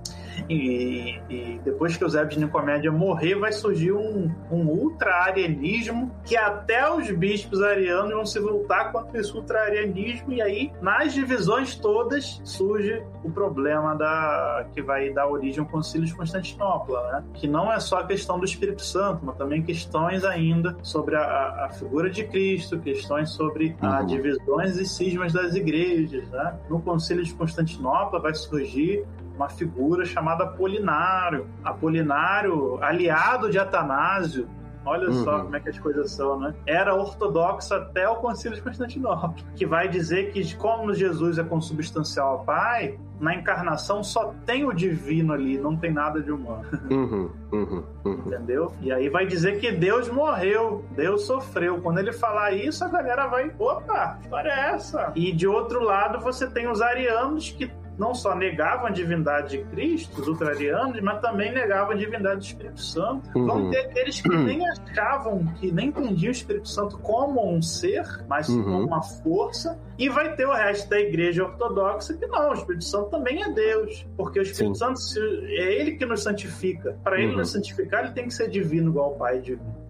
E, 0.48 1.20
e, 1.28 1.60
depois 1.64 1.96
que 1.96 2.04
o 2.04 2.08
Zé 2.08 2.24
de 2.24 2.38
Nicomédia 2.38 2.90
morrer, 2.90 3.34
vai 3.34 3.52
surgir 3.52 3.92
um, 3.92 4.30
um 4.50 4.66
ultra-arianismo 4.66 6.10
que 6.24 6.36
até 6.36 6.90
os 6.92 7.10
bispos 7.10 7.62
arianos 7.62 8.12
vão 8.12 8.26
se 8.26 8.38
voltar 8.40 8.92
contra 8.92 9.20
esse 9.20 9.34
ultra-arianismo. 9.34 10.32
E 10.32 10.42
aí, 10.42 10.72
nas 10.80 11.12
divisões 11.12 11.74
todas, 11.74 12.40
surge 12.44 13.02
o 13.22 13.30
problema 13.30 13.94
da 13.94 14.66
que 14.72 14.82
vai 14.82 15.10
dar 15.10 15.28
origem 15.28 15.60
ao 15.60 15.66
Concílio 15.66 16.06
de 16.06 16.14
Constantinopla, 16.14 17.12
né? 17.12 17.24
Que 17.34 17.46
não 17.46 17.72
é 17.72 17.78
só 17.80 17.98
a 17.98 18.06
questão 18.06 18.38
do 18.38 18.44
Espírito 18.44 18.82
Santo, 18.82 19.20
mas 19.24 19.36
também 19.36 19.62
questões 19.62 20.24
ainda 20.24 20.76
sobre 20.82 21.16
a, 21.16 21.66
a 21.66 21.70
figura 21.70 22.10
de 22.10 22.24
Cristo, 22.24 22.78
questões 22.78 23.30
sobre 23.30 23.76
uhum. 23.82 23.88
as 23.88 24.06
divisões 24.06 24.76
e 24.76 24.86
cismas 24.86 25.32
das 25.32 25.54
igrejas, 25.54 26.28
né? 26.30 26.58
No 26.68 26.80
Concílio 26.80 27.24
de 27.24 27.34
Constantinopla 27.34 28.20
vai 28.20 28.34
surgir 28.34 29.04
uma 29.40 29.48
figura 29.48 30.04
chamada 30.04 30.44
Apolinário. 30.44 31.46
Apolinário, 31.64 32.78
aliado 32.82 33.50
de 33.50 33.58
Atanásio, 33.58 34.48
Olha 34.84 35.08
uhum. 35.08 35.24
só 35.24 35.40
como 35.40 35.56
é 35.56 35.60
que 35.60 35.68
as 35.68 35.78
coisas 35.78 36.10
são, 36.10 36.40
né? 36.40 36.54
Era 36.66 36.94
ortodoxo 36.94 37.74
até 37.74 38.08
o 38.08 38.16
Concílio 38.16 38.56
de 38.56 38.62
Constantinopla, 38.62 39.34
que 39.54 39.66
vai 39.66 39.88
dizer 39.88 40.32
que 40.32 40.56
como 40.56 40.94
Jesus 40.94 41.38
é 41.38 41.44
consubstancial 41.44 42.38
ao 42.38 42.44
Pai, 42.44 42.98
na 43.20 43.34
encarnação 43.34 44.02
só 44.02 44.34
tem 44.46 44.64
o 44.64 44.72
divino 44.72 45.34
ali, 45.34 45.58
não 45.58 45.76
tem 45.76 45.92
nada 45.92 46.22
de 46.22 46.32
humano. 46.32 46.64
Uhum, 46.90 47.30
uhum, 47.52 47.84
uhum. 48.04 48.22
Entendeu? 48.26 48.72
E 48.80 48.90
aí 48.90 49.10
vai 49.10 49.26
dizer 49.26 49.60
que 49.60 49.70
Deus 49.70 50.08
morreu, 50.08 50.82
Deus 50.96 51.26
sofreu. 51.26 51.80
Quando 51.82 51.98
ele 51.98 52.12
falar 52.12 52.52
isso, 52.52 52.82
a 52.82 52.88
galera 52.88 53.26
vai, 53.26 53.52
opa, 53.58 54.14
que 54.14 54.22
história 54.22 54.48
é 54.48 54.70
essa? 54.70 55.12
E 55.14 55.30
de 55.32 55.46
outro 55.46 55.84
lado, 55.84 56.20
você 56.20 56.48
tem 56.48 56.66
os 56.66 56.80
arianos 56.80 57.50
que 57.50 57.70
não 58.00 58.14
só 58.14 58.34
negavam 58.34 58.86
a 58.86 58.90
divindade 58.90 59.58
de 59.58 59.64
Cristo, 59.64 60.22
os 60.22 60.26
ultrarianos, 60.26 60.98
mas 61.02 61.20
também 61.20 61.52
negavam 61.52 61.92
a 61.92 61.94
divindade 61.94 62.36
do 62.36 62.44
Espírito 62.44 62.80
Santo. 62.80 63.38
Uhum. 63.38 63.46
Vão 63.46 63.70
ter 63.70 63.80
aqueles 63.80 64.22
que 64.22 64.30
uhum. 64.30 64.44
nem 64.44 64.66
achavam, 64.66 65.44
que 65.60 65.70
nem 65.70 65.88
entendiam 65.88 66.30
o 66.30 66.32
Espírito 66.32 66.66
Santo 66.66 66.96
como 66.96 67.46
um 67.46 67.60
ser, 67.60 68.06
mas 68.26 68.48
uhum. 68.48 68.64
como 68.64 68.86
uma 68.86 69.02
força. 69.02 69.78
E 69.98 70.08
vai 70.08 70.34
ter 70.34 70.46
o 70.46 70.52
resto 70.52 70.88
da 70.88 70.98
igreja 70.98 71.44
ortodoxa 71.44 72.14
que 72.14 72.26
não, 72.26 72.50
o 72.50 72.54
Espírito 72.54 72.84
Santo 72.84 73.10
também 73.10 73.42
é 73.42 73.50
Deus. 73.50 74.06
Porque 74.16 74.38
o 74.38 74.42
Espírito 74.42 74.78
Sim. 74.78 74.96
Santo 74.96 75.00
é 75.48 75.74
ele 75.74 75.92
que 75.92 76.06
nos 76.06 76.22
santifica. 76.22 76.98
Para 77.04 77.20
ele 77.20 77.32
uhum. 77.32 77.38
nos 77.38 77.52
santificar, 77.52 78.04
ele 78.04 78.14
tem 78.14 78.24
que 78.24 78.32
ser 78.32 78.48
divino 78.48 78.88
igual 78.88 79.12
o 79.12 79.18
Pai 79.18 79.40
divino. 79.40 79.89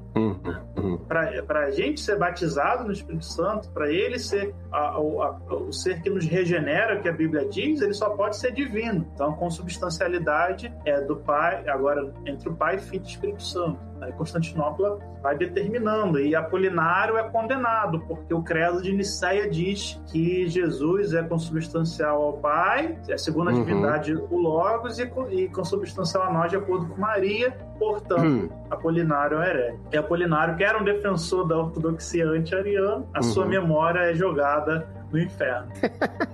Para 1.07 1.67
a 1.67 1.71
gente 1.71 2.01
ser 2.01 2.17
batizado 2.19 2.85
no 2.85 2.93
Espírito 2.93 3.25
Santo, 3.25 3.71
para 3.71 3.91
ele 3.91 4.19
ser 4.19 4.55
a, 4.73 4.79
a, 4.79 4.97
a, 4.97 5.55
o 5.55 5.73
ser 5.73 6.01
que 6.03 6.11
nos 6.11 6.25
regenera, 6.25 7.01
que 7.01 7.09
a 7.09 7.13
Bíblia 7.13 7.49
diz, 7.49 7.81
ele 7.81 7.95
só 7.95 8.11
pode 8.11 8.37
ser 8.37 8.53
divino. 8.53 9.07
Então, 9.15 9.33
com 9.35 9.51
substancialidade 9.51 10.73
é 10.85 11.01
do 11.01 11.17
Pai, 11.17 11.69
agora 11.69 12.13
entre 12.27 12.49
o 12.49 12.55
Pai, 12.55 12.79
Filho 12.79 13.05
e 13.05 13.09
Espírito 13.09 13.43
Santo. 13.43 13.90
Aí 14.01 14.13
Constantinopla 14.13 14.99
vai 15.23 15.37
determinando, 15.37 16.19
e 16.19 16.35
Apolinário 16.35 17.17
é 17.17 17.23
condenado, 17.25 18.01
porque 18.01 18.33
o 18.33 18.43
credo 18.43 18.83
de 18.83 18.93
Nicéia 18.93 19.49
diz 19.49 20.01
que 20.07 20.49
Jesus 20.49 21.13
é 21.13 21.23
consubstancial 21.23 22.23
ao 22.23 22.33
Pai, 22.35 22.99
é 23.09 23.17
segundo 23.19 23.51
a 23.51 23.53
uhum. 23.53 23.65
divindade 23.65 24.15
o 24.15 24.37
Logos, 24.37 24.99
e, 24.99 25.11
e 25.31 25.49
consubstancial 25.49 26.25
a 26.25 26.33
nós 26.33 26.51
de 26.51 26.57
acordo 26.57 26.87
com 26.87 27.01
Maria, 27.01 27.57
portanto, 27.79 28.23
uhum. 28.23 28.49
Apolinário 28.71 29.41
é 29.41 29.51
herege. 29.51 29.79
E 29.93 29.97
Apolinário, 29.97 30.57
que 30.57 30.65
era 30.65 30.79
um 30.81 30.85
defensor 30.85 31.47
da 31.47 31.59
ortodoxia 31.59 32.27
anti-ariana, 32.27 33.05
a 33.13 33.19
uhum. 33.19 33.23
sua 33.23 33.47
memória 33.47 34.01
é 34.01 34.15
jogada 34.15 34.87
no 35.13 35.19
inferno. 35.19 35.69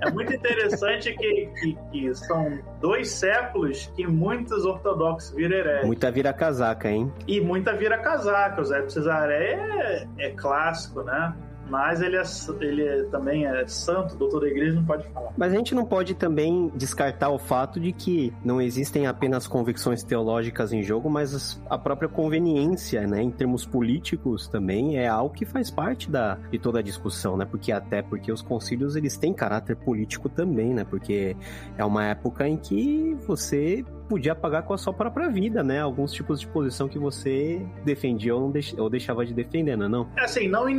é 0.00 0.10
muito 0.10 0.34
interessante 0.34 1.12
que, 1.14 1.46
que, 1.46 1.78
que, 1.90 2.14
são 2.14 2.58
dois 2.80 3.10
séculos 3.10 3.90
que 3.96 4.06
muitos 4.06 4.64
ortodoxos 4.64 5.34
viram 5.34 5.56
hereges. 5.56 5.86
Muita 5.86 6.10
vira 6.10 6.32
casaca, 6.32 6.90
hein? 6.90 7.12
E 7.26 7.40
muita 7.40 7.72
vira 7.72 7.98
casaca. 7.98 8.60
O 8.60 8.64
Zé 8.64 8.88
Cesaré 8.88 9.54
é, 9.54 10.06
é 10.18 10.30
clássico, 10.30 11.02
né? 11.02 11.34
Mas 11.68 12.00
ele, 12.00 12.16
é, 12.16 12.22
ele 12.60 12.82
é, 12.82 13.02
também 13.04 13.46
é 13.46 13.66
santo, 13.66 14.16
doutor 14.16 14.40
da 14.40 14.48
igreja, 14.48 14.74
não 14.74 14.84
pode 14.84 15.06
falar. 15.08 15.32
Mas 15.36 15.52
a 15.52 15.56
gente 15.56 15.74
não 15.74 15.84
pode 15.84 16.14
também 16.14 16.70
descartar 16.74 17.30
o 17.30 17.38
fato 17.38 17.80
de 17.80 17.92
que 17.92 18.32
não 18.44 18.60
existem 18.60 19.06
apenas 19.06 19.46
convicções 19.46 20.02
teológicas 20.02 20.72
em 20.72 20.82
jogo, 20.82 21.10
mas 21.10 21.60
a 21.68 21.78
própria 21.78 22.08
conveniência, 22.08 23.06
né, 23.06 23.22
em 23.22 23.30
termos 23.30 23.66
políticos 23.66 24.48
também 24.48 24.96
é 24.96 25.08
algo 25.08 25.34
que 25.34 25.44
faz 25.44 25.70
parte 25.70 26.10
da, 26.10 26.36
de 26.50 26.58
toda 26.58 26.78
a 26.78 26.82
discussão, 26.82 27.36
né, 27.36 27.44
porque 27.44 27.72
até 27.72 28.02
porque 28.02 28.30
os 28.30 28.42
concílios 28.42 28.96
eles 28.96 29.16
têm 29.16 29.32
caráter 29.32 29.76
político 29.76 30.28
também, 30.28 30.72
né, 30.72 30.84
porque 30.84 31.36
é 31.76 31.84
uma 31.84 32.04
época 32.04 32.46
em 32.46 32.56
que 32.56 33.16
você 33.26 33.84
podia 34.08 34.34
pagar 34.34 34.62
com 34.62 34.72
a 34.72 34.78
sua 34.78 34.92
própria 34.92 35.28
vida, 35.28 35.62
né? 35.62 35.80
Alguns 35.80 36.12
tipos 36.12 36.40
de 36.40 36.46
posição 36.46 36.88
que 36.88 36.98
você 36.98 37.60
defendia 37.84 38.34
ou, 38.34 38.50
deix 38.50 38.74
ou 38.78 38.88
deixava 38.88 39.24
de 39.26 39.34
defender, 39.34 39.76
não 39.76 39.86
é 39.86 39.88
não? 39.88 40.08
É 40.16 40.24
assim, 40.24 40.48
não 40.48 40.68
em 40.68 40.74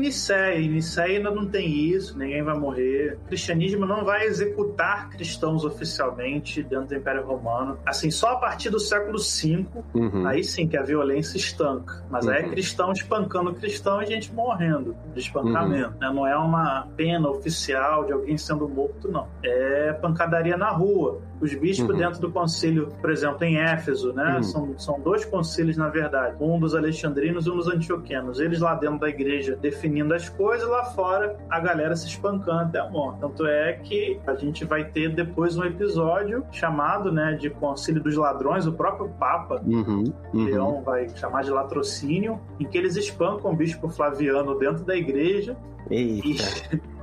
Nicéia. 0.77 1.17
Não 1.19 1.45
tem 1.45 1.67
isso, 1.67 2.17
ninguém 2.17 2.43
vai 2.43 2.57
morrer. 2.57 3.17
O 3.25 3.27
cristianismo 3.27 3.85
não 3.85 4.05
vai 4.05 4.25
executar 4.25 5.09
cristãos 5.09 5.65
oficialmente 5.65 6.63
dentro 6.63 6.87
do 6.87 6.95
Império 6.95 7.25
Romano. 7.25 7.77
Assim, 7.85 8.09
só 8.09 8.29
a 8.31 8.35
partir 8.37 8.69
do 8.69 8.79
século 8.79 9.17
V, 9.19 9.65
uhum. 9.93 10.27
aí 10.27 10.43
sim 10.43 10.67
que 10.67 10.77
a 10.77 10.83
violência 10.83 11.37
estanca. 11.37 12.03
Mas 12.09 12.25
uhum. 12.25 12.31
aí 12.31 12.41
é 12.41 12.45
uhum. 12.45 12.51
cristão 12.51 12.91
espancando 12.91 13.53
cristão 13.53 14.01
e 14.01 14.05
gente 14.05 14.33
morrendo 14.33 14.95
de 15.13 15.19
espancamento. 15.19 15.93
Uhum. 15.93 15.99
Né? 15.99 16.11
Não 16.13 16.27
é 16.27 16.37
uma 16.37 16.87
pena 16.95 17.29
oficial 17.29 18.05
de 18.05 18.13
alguém 18.13 18.37
sendo 18.37 18.67
morto, 18.67 19.11
não. 19.11 19.27
É 19.43 19.93
pancadaria 19.93 20.57
na 20.57 20.69
rua. 20.69 21.21
Os 21.39 21.53
bispos 21.53 21.89
uhum. 21.89 21.97
dentro 21.97 22.19
do 22.19 22.31
concílio, 22.31 22.87
por 22.99 23.09
exemplo, 23.09 23.43
em 23.43 23.57
Éfeso, 23.57 24.13
né? 24.13 24.37
Uhum. 24.37 24.43
São, 24.43 24.77
são 24.77 24.99
dois 24.99 25.25
concílios, 25.25 25.77
na 25.77 25.89
verdade. 25.89 26.35
Um 26.39 26.59
dos 26.59 26.75
alexandrinos 26.75 27.45
e 27.45 27.49
um 27.49 27.55
dos 27.55 27.67
antioquenos. 27.67 28.39
Eles 28.39 28.59
lá 28.59 28.75
dentro 28.75 28.99
da 28.99 29.09
igreja 29.09 29.55
definindo 29.55 30.13
as 30.13 30.29
coisas, 30.29 30.67
lá 30.67 30.85
fora 30.85 31.37
a 31.49 31.59
galera 31.59 31.95
se 31.95 32.07
espancando 32.07 32.61
até 32.61 32.79
a 32.79 32.89
morte. 32.89 33.19
Tanto 33.19 33.45
é 33.45 33.73
que 33.73 34.19
a 34.25 34.35
gente 34.35 34.65
vai 34.65 34.85
ter 34.85 35.13
depois 35.13 35.57
um 35.57 35.63
episódio 35.63 36.45
chamado, 36.51 37.11
né, 37.11 37.33
de 37.33 37.49
Concílio 37.49 38.01
dos 38.01 38.15
Ladrões, 38.15 38.65
o 38.65 38.73
próprio 38.73 39.09
Papa, 39.19 39.61
uhum. 39.65 40.03
uhum. 40.33 40.45
Leão 40.45 40.81
vai 40.81 41.07
chamar 41.09 41.43
de 41.43 41.51
latrocínio, 41.51 42.39
em 42.59 42.65
que 42.65 42.77
eles 42.77 42.95
espancam 42.95 43.51
o 43.51 43.55
bispo 43.55 43.89
Flaviano 43.89 44.57
dentro 44.57 44.83
da 44.83 44.95
igreja 44.95 45.55
e, 45.89 46.37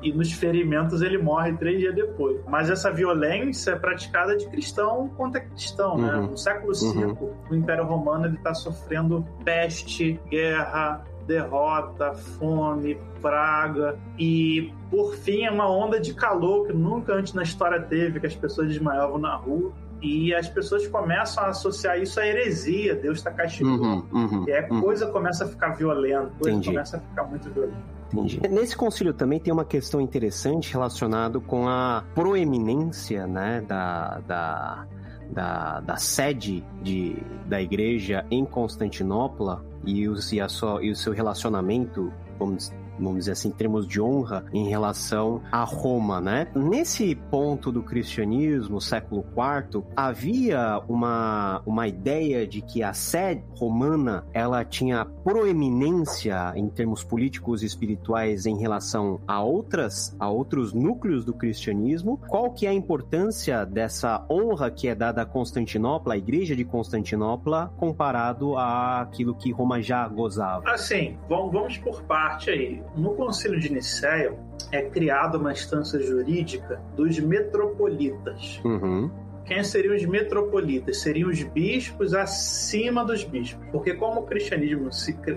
e, 0.03 0.13
nos 0.13 0.33
ferimentos 0.33 1.03
ele 1.03 1.19
morre 1.19 1.53
três 1.55 1.79
dias 1.79 1.95
depois. 1.95 2.41
Mas 2.49 2.71
essa 2.71 2.91
violência 2.91 3.73
é 3.73 3.77
praticada 3.77 4.37
de 4.37 4.47
cristão 4.49 5.09
contra 5.17 5.41
cristão, 5.41 5.97
né? 5.97 6.15
uhum. 6.15 6.23
né? 6.23 6.29
No 6.31 6.39
século 6.39 6.73
V, 6.75 7.05
uhum. 7.05 7.31
o 7.51 7.55
Império 7.55 7.85
Romano 7.85 8.27
ele 8.27 8.37
está 8.37 8.55
sofrendo 8.55 9.27
peste, 9.45 10.21
guerra, 10.29 11.05
derrota, 11.27 12.13
fome, 12.13 12.99
praga 13.21 13.99
e 14.19 14.73
por 14.91 15.15
fim 15.17 15.45
é 15.45 15.51
uma 15.51 15.69
onda 15.71 15.99
de 15.99 16.15
calor 16.15 16.67
que 16.67 16.73
nunca 16.73 17.15
antes 17.15 17.33
na 17.33 17.43
história 17.43 17.81
teve, 17.81 18.21
que 18.21 18.27
as 18.27 18.37
pessoas 18.37 18.69
desmaiavam 18.69 19.19
na 19.19 19.35
rua 19.35 19.73
e 20.03 20.35
as 20.35 20.49
pessoas 20.49 20.87
começam 20.87 21.45
a 21.45 21.49
associar 21.49 21.99
isso 21.99 22.21
à 22.21 22.27
heresia, 22.27 22.95
Deus 22.95 23.19
está 23.19 23.31
castigando. 23.31 23.83
Uhum, 23.83 24.05
uhum, 24.13 24.45
e 24.47 24.53
a 24.53 24.69
uhum. 24.71 24.83
coisa 24.83 25.07
começa 25.07 25.45
a 25.45 25.49
ficar 25.49 25.71
violenta, 25.71 26.27
a 26.27 26.39
coisa 26.39 26.51
Entendi. 26.51 26.69
começa 26.69 26.97
a 26.99 27.01
ficar 27.01 27.25
muito 27.25 27.51
violenta. 27.51 27.95
Entendi. 28.23 28.41
Nesse 28.49 28.77
concílio 28.77 29.13
também 29.13 29.41
tem 29.41 29.53
uma 29.53 29.65
questão 29.65 30.01
interessante 30.01 30.73
relacionada 30.73 31.41
com 31.41 31.69
a 31.69 32.05
proeminência, 32.15 33.27
né, 33.27 33.61
da, 33.67 34.21
da 34.27 34.87
da, 35.31 35.81
da 35.81 35.97
sede 35.97 36.65
de, 36.83 37.17
da 37.47 37.61
igreja 37.61 38.25
em 38.31 38.45
Constantinopla 38.45 39.65
e, 39.85 40.09
os, 40.09 40.33
e, 40.33 40.41
a 40.41 40.49
sua, 40.49 40.85
e 40.85 40.91
o 40.91 40.97
seu 40.97 41.13
relacionamento, 41.13 42.13
vamos 42.39 42.73
vamos 42.99 43.21
dizer 43.21 43.33
assim, 43.33 43.51
termos 43.51 43.87
de 43.87 44.01
honra 44.01 44.45
em 44.53 44.69
relação 44.69 45.43
a 45.51 45.65
Roma, 45.65 46.21
né? 46.21 46.47
Nesse 46.55 47.15
ponto 47.15 47.71
do 47.71 47.83
cristianismo, 47.83 48.81
século 48.81 49.25
IV, 49.37 49.83
havia 49.97 50.81
uma, 50.89 51.63
uma 51.67 51.89
ideia 51.89 52.47
de 52.47 52.61
que 52.61 52.83
a 52.83 52.93
sede 52.93 53.45
romana 53.57 54.25
ela 54.33 54.65
tinha 54.65 55.05
proeminência 55.05 56.53
em 56.57 56.69
termos 56.69 57.03
políticos 57.03 57.63
e 57.63 57.67
espirituais 57.67 58.47
em 58.47 58.59
relação 58.59 59.21
a 59.27 59.43
outras 59.43 60.15
a 60.19 60.29
outros 60.29 60.73
núcleos 60.73 61.25
do 61.25 61.33
cristianismo. 61.33 62.21
Qual 62.29 62.51
que 62.51 62.67
é 62.67 62.71
a 62.71 62.75
importância 62.75 63.65
dessa 63.65 64.25
honra 64.31 64.71
que 64.71 64.89
é 64.89 64.95
dada 64.95 65.23
a 65.23 65.27
Constantinopla, 65.27 66.15
a 66.15 66.17
igreja 66.17 66.55
de 66.55 66.65
Constantinopla, 66.65 67.73
comparado 67.77 68.57
àquilo 68.57 69.35
que 69.35 69.51
Roma 69.53 69.81
já 69.83 70.07
gozava? 70.09 70.69
Assim, 70.71 71.17
vamos 71.29 71.79
por 71.79 72.03
parte 72.03 72.51
aí 72.51 72.84
no 72.97 73.15
Concílio 73.15 73.59
de 73.59 73.73
Nicéia 73.73 74.35
é 74.71 74.83
criada 74.83 75.39
uma 75.39 75.53
instância 75.53 75.99
jurídica 76.01 76.81
dos 76.97 77.19
metropolitas. 77.19 78.61
Uhum. 78.65 79.11
Quem 79.45 79.63
seriam 79.63 79.95
os 79.95 80.05
metropolitas? 80.05 80.99
Seriam 80.99 81.29
os 81.29 81.43
bispos 81.43 82.15
acima 82.15 83.05
dos 83.05 83.25
bispos. 83.25 83.65
Porque 83.71 83.95
como 83.95 84.21
o 84.21 84.23
cristianismo 84.25 84.89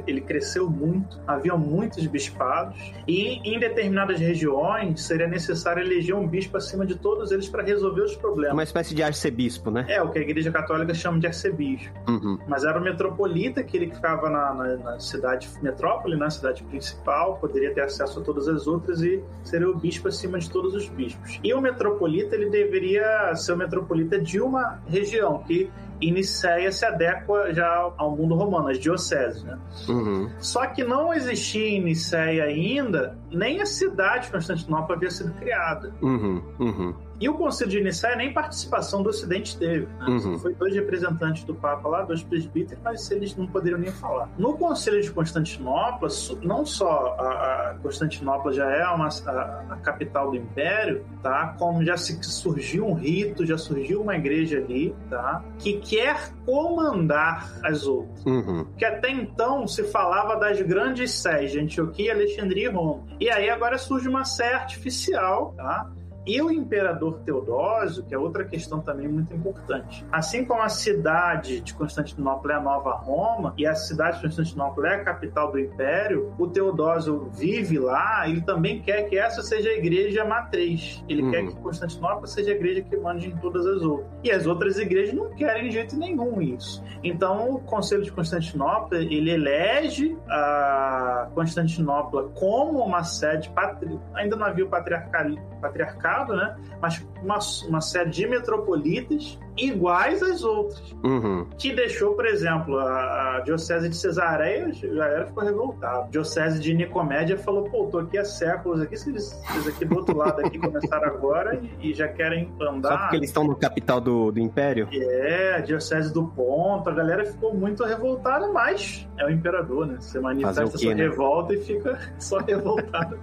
ele 0.05 0.21
cresceu 0.21 0.69
muito, 0.69 1.19
havia 1.27 1.55
muitos 1.55 2.05
bispados, 2.07 2.93
e 3.07 3.39
em 3.43 3.59
determinadas 3.59 4.19
regiões 4.19 5.01
seria 5.01 5.27
necessário 5.27 5.83
eleger 5.83 6.15
um 6.15 6.27
bispo 6.27 6.57
acima 6.57 6.85
de 6.85 6.95
todos 6.95 7.31
eles 7.31 7.49
para 7.49 7.63
resolver 7.63 8.01
os 8.01 8.15
problemas. 8.15 8.53
Uma 8.53 8.63
espécie 8.63 8.95
de 8.95 9.03
arcebispo, 9.03 9.69
né? 9.69 9.85
É, 9.89 10.01
o 10.01 10.09
que 10.09 10.19
a 10.19 10.21
igreja 10.21 10.51
católica 10.51 10.93
chama 10.93 11.19
de 11.19 11.27
arcebispo. 11.27 11.91
Uhum. 12.07 12.39
Mas 12.47 12.63
era 12.63 12.79
o 12.79 12.81
metropolita, 12.81 13.63
que 13.63 13.77
ele 13.77 13.91
ficava 13.93 14.29
na, 14.29 14.53
na, 14.53 14.75
na 14.77 14.99
cidade 14.99 15.49
metrópole, 15.61 16.15
na 16.15 16.29
cidade 16.29 16.63
principal, 16.63 17.37
poderia 17.37 17.73
ter 17.73 17.81
acesso 17.81 18.19
a 18.19 18.23
todas 18.23 18.47
as 18.47 18.67
outras 18.67 19.01
e 19.01 19.21
seria 19.43 19.69
o 19.69 19.75
bispo 19.75 20.07
acima 20.07 20.39
de 20.39 20.49
todos 20.49 20.73
os 20.73 20.87
bispos. 20.89 21.39
E 21.43 21.53
o 21.53 21.61
metropolita, 21.61 22.35
ele 22.35 22.49
deveria 22.49 23.35
ser 23.35 23.53
o 23.53 23.57
metropolita 23.57 23.96
de 24.05 24.39
uma 24.41 24.79
região, 24.87 25.39
que 25.39 25.69
Niceia 25.99 26.71
se 26.71 26.85
adequa 26.85 27.53
já 27.53 27.91
ao 27.97 28.15
mundo 28.15 28.35
romano, 28.35 28.69
as 28.69 28.79
dioceses, 28.79 29.43
né? 29.43 29.57
Uhum. 29.89 30.29
Só 30.39 30.67
que 30.67 30.83
não 30.83 31.13
existia 31.13 31.69
em 31.69 31.83
Niceia 31.83 32.43
ainda, 32.43 33.17
nem 33.31 33.61
a 33.61 33.65
cidade 33.65 34.25
de 34.25 34.31
Constantinopla 34.31 34.95
havia 34.95 35.09
sido 35.09 35.33
criada. 35.33 35.91
Uhum. 36.01 36.41
Uhum. 36.59 36.93
E 37.19 37.27
o 37.27 37.33
Conselho 37.33 37.71
de 37.71 37.81
Nicéia 37.81 38.15
nem 38.15 38.31
participação 38.31 39.01
do 39.01 39.09
Ocidente 39.09 39.57
teve. 39.57 39.87
Né? 39.99 40.05
Uhum. 40.07 40.39
Foi 40.39 40.53
dois 40.53 40.73
representantes 40.75 41.43
do 41.43 41.55
Papa 41.55 41.87
lá, 41.87 42.01
dois 42.03 42.23
presbíteros, 42.23 42.81
mas 42.83 43.09
eles 43.09 43.35
não 43.35 43.47
poderiam 43.47 43.79
nem 43.79 43.91
falar. 43.91 44.29
No 44.37 44.57
Conselho 44.57 45.01
de 45.01 45.11
Constantinopla, 45.11 46.09
não 46.43 46.65
só 46.65 47.15
a, 47.19 47.75
Constantinopla 47.81 48.53
já 48.53 48.69
é 48.69 48.85
uma, 48.87 49.07
a, 49.07 49.31
a, 49.69 49.77
capital 49.77 50.31
do 50.31 50.37
Império, 50.37 51.03
tá? 51.23 51.55
Como 51.57 51.83
já 51.83 51.97
se, 51.97 52.21
surgiu 52.23 52.85
um 52.85 52.93
rito, 52.93 53.45
já 53.45 53.57
surgiu 53.57 54.01
uma 54.01 54.15
igreja 54.15 54.57
ali, 54.59 54.95
tá? 55.09 55.43
Que 55.57 55.73
quer 55.79 56.31
comandar 56.45 57.59
as 57.63 57.87
outras. 57.87 58.25
Uhum. 58.25 58.65
Que 58.77 58.85
até 58.85 59.09
então 59.09 59.67
se 59.67 59.83
falava 59.83 60.35
das 60.35 60.61
grandes 60.61 61.11
sés 61.11 61.51
de 61.51 61.59
Antioquia, 61.59 62.13
Alexandria 62.13 62.69
e 62.69 62.71
Roma. 62.71 63.03
E 63.19 63.29
aí 63.29 63.49
agora 63.49 63.77
surge 63.77 64.07
uma 64.07 64.23
sé 64.23 64.53
artificial, 64.53 65.53
tá? 65.57 65.89
E 66.27 66.41
o 66.41 66.51
imperador 66.51 67.19
Teodósio, 67.19 68.03
que 68.03 68.13
é 68.13 68.17
outra 68.17 68.43
questão 68.43 68.81
também 68.81 69.07
muito 69.07 69.33
importante. 69.33 70.05
Assim 70.11 70.43
como 70.43 70.61
a 70.61 70.67
cidade 70.67 71.61
de 71.61 71.73
Constantinopla 71.73 72.53
é 72.53 72.55
a 72.57 72.61
nova 72.61 72.91
Roma 72.91 73.53
e 73.57 73.65
a 73.65 73.73
cidade 73.73 74.17
de 74.17 74.23
Constantinopla 74.23 74.89
é 74.89 74.95
a 74.95 75.03
capital 75.05 75.51
do 75.51 75.59
império, 75.59 76.33
o 76.37 76.47
Teodósio 76.47 77.29
vive 77.33 77.79
lá, 77.79 78.27
ele 78.27 78.41
também 78.41 78.81
quer 78.81 79.03
que 79.03 79.17
essa 79.17 79.41
seja 79.41 79.69
a 79.69 79.73
igreja 79.73 80.25
matriz. 80.25 81.03
Ele 81.07 81.23
uhum. 81.23 81.31
quer 81.31 81.47
que 81.47 81.55
Constantinopla 81.55 82.27
seja 82.27 82.51
a 82.51 82.55
igreja 82.55 82.81
que 82.81 82.97
mande 82.97 83.27
em 83.29 83.37
todas 83.37 83.65
as 83.65 83.81
outras. 83.81 84.07
E 84.21 84.29
as 84.29 84.45
outras 84.45 84.77
igrejas 84.77 85.13
não 85.13 85.29
querem 85.29 85.69
de 85.69 85.71
jeito 85.71 85.97
nenhum 85.97 86.41
isso. 86.41 86.83
Então, 87.03 87.51
o 87.51 87.59
Conselho 87.59 88.03
de 88.03 88.11
Constantinopla, 88.11 88.97
ele 88.97 89.31
elege 89.31 90.17
a 90.29 91.29
Constantinopla 91.33 92.29
como 92.35 92.79
uma 92.79 93.03
sede 93.03 93.49
patri... 93.51 93.97
ainda 94.13 94.35
não 94.35 94.45
havia 94.45 94.65
o 94.65 94.69
patriarcal 94.69 96.16
patriarcado, 96.17 96.35
né? 96.35 96.55
Mas 96.81 97.05
uma, 97.27 97.39
uma 97.67 97.81
série 97.81 98.09
de 98.09 98.25
metropolitas 98.25 99.37
iguais 99.57 100.23
às 100.23 100.43
outras. 100.43 100.95
Uhum. 101.03 101.45
Que 101.57 101.73
deixou, 101.73 102.13
por 102.13 102.25
exemplo, 102.25 102.77
a, 102.77 103.37
a 103.37 103.39
Diocese 103.41 103.89
de 103.89 103.97
Cesareia, 103.97 104.71
a 104.71 104.87
galera 104.87 105.25
ficou 105.25 105.43
revoltada. 105.43 106.05
A 106.05 106.07
Diocese 106.07 106.59
de 106.59 106.73
Nicomédia 106.73 107.37
falou, 107.37 107.63
pô, 107.63 107.85
tô 107.87 107.99
aqui 107.99 108.17
há 108.17 108.23
séculos 108.23 108.81
aqui, 108.81 108.95
vocês, 108.95 109.43
aqui 109.67 109.83
do 109.83 109.97
outro 109.97 110.15
lado 110.15 110.39
aqui 110.45 110.57
começaram 110.57 111.07
agora 111.07 111.59
e, 111.81 111.89
e, 111.89 111.93
já 111.93 112.07
querem 112.07 112.49
andar. 112.61 112.89
Só 112.89 112.97
porque 112.97 113.15
eles 113.17 113.29
estão 113.29 113.43
no 113.43 113.55
capital 113.55 113.99
do, 113.99 114.31
do 114.31 114.39
Império? 114.39 114.87
É, 114.91 115.55
a 115.55 115.59
Diocese 115.59 116.13
do 116.13 116.25
Ponto, 116.27 116.89
a 116.89 116.93
galera 116.93 117.25
ficou 117.25 117.53
muito 117.53 117.83
revoltada, 117.83 118.47
mas 118.51 119.07
é 119.17 119.25
o 119.25 119.29
imperador, 119.29 119.87
né? 119.87 119.97
Você 119.99 120.19
manifesta 120.19 120.63
quê, 120.71 120.77
sua 120.77 120.95
né? 120.95 121.03
revolta 121.03 121.53
e 121.53 121.57
fica 121.57 121.99
só 122.19 122.37
revoltado. 122.37 123.19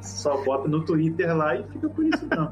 só 0.00 0.42
bota 0.42 0.68
no 0.68 0.84
Twitter 0.84 1.36
lá 1.36 1.54
e 1.56 1.62
fica 1.64 1.88
por 1.88 2.04
isso 2.04 2.26
não. 2.30 2.50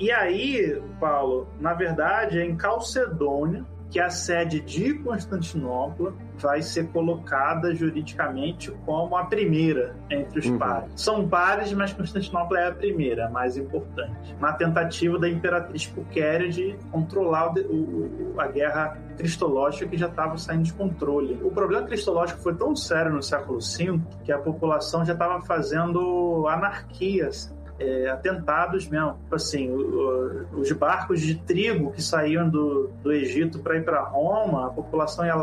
E 0.00 0.10
aí, 0.10 0.80
Paulo, 0.98 1.46
na 1.60 1.74
verdade 1.74 2.38
é 2.38 2.44
em 2.44 2.56
Calcedônia 2.56 3.66
que 3.90 3.98
a 3.98 4.08
sede 4.08 4.60
de 4.60 4.94
Constantinopla 4.94 6.14
vai 6.36 6.62
ser 6.62 6.88
colocada 6.88 7.74
juridicamente 7.74 8.70
como 8.86 9.16
a 9.16 9.24
primeira 9.24 9.94
entre 10.08 10.38
os 10.38 10.46
uhum. 10.46 10.58
pares. 10.58 10.92
São 10.96 11.28
pares, 11.28 11.72
mas 11.72 11.92
Constantinopla 11.92 12.60
é 12.60 12.68
a 12.68 12.72
primeira, 12.72 13.26
a 13.26 13.30
mais 13.30 13.56
importante. 13.56 14.34
Na 14.40 14.52
tentativa 14.52 15.18
da 15.18 15.28
imperatriz 15.28 15.86
Pulquéria 15.88 16.48
de 16.48 16.78
controlar 16.90 17.52
o, 17.52 18.32
o, 18.32 18.40
a 18.40 18.46
guerra 18.46 18.96
cristológica 19.18 19.86
que 19.86 19.98
já 19.98 20.06
estava 20.06 20.38
saindo 20.38 20.62
de 20.62 20.72
controle. 20.72 21.38
O 21.42 21.50
problema 21.50 21.84
cristológico 21.86 22.40
foi 22.40 22.54
tão 22.54 22.74
sério 22.74 23.12
no 23.12 23.22
século 23.22 23.58
V 23.58 24.00
que 24.24 24.32
a 24.32 24.38
população 24.38 25.04
já 25.04 25.12
estava 25.12 25.42
fazendo 25.42 26.46
anarquias 26.48 27.52
é, 27.80 28.10
atentados 28.10 28.86
mesmo. 28.86 29.14
Tipo 29.14 29.34
assim, 29.34 29.70
o, 29.70 30.46
o, 30.52 30.60
os 30.60 30.70
barcos 30.72 31.20
de 31.20 31.34
trigo 31.34 31.90
que 31.90 32.02
saíam 32.02 32.48
do, 32.48 32.88
do 33.02 33.10
Egito 33.10 33.58
para 33.58 33.76
ir 33.76 33.84
para 33.84 34.02
Roma, 34.02 34.66
a 34.66 34.70
população 34.70 35.24
ia 35.24 35.34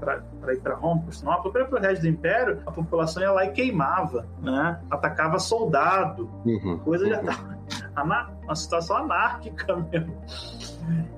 para 0.00 0.54
ir 0.54 0.60
para 0.60 0.74
Roma, 0.74 1.04
para 1.52 1.64
para 1.66 1.78
o 1.78 1.82
resto 1.82 2.02
do 2.02 2.08
Império, 2.08 2.58
a 2.66 2.72
população 2.72 3.22
ia 3.22 3.30
lá 3.30 3.44
e 3.44 3.52
queimava, 3.52 4.26
né? 4.40 4.80
Atacava 4.90 5.38
soldado. 5.38 6.28
Uhum, 6.44 6.78
coisa 6.78 7.04
uhum. 7.04 7.10
já 7.10 7.22
uma 7.96 8.54
situação 8.54 8.96
anárquica 8.96 9.76
mesmo. 9.90 10.16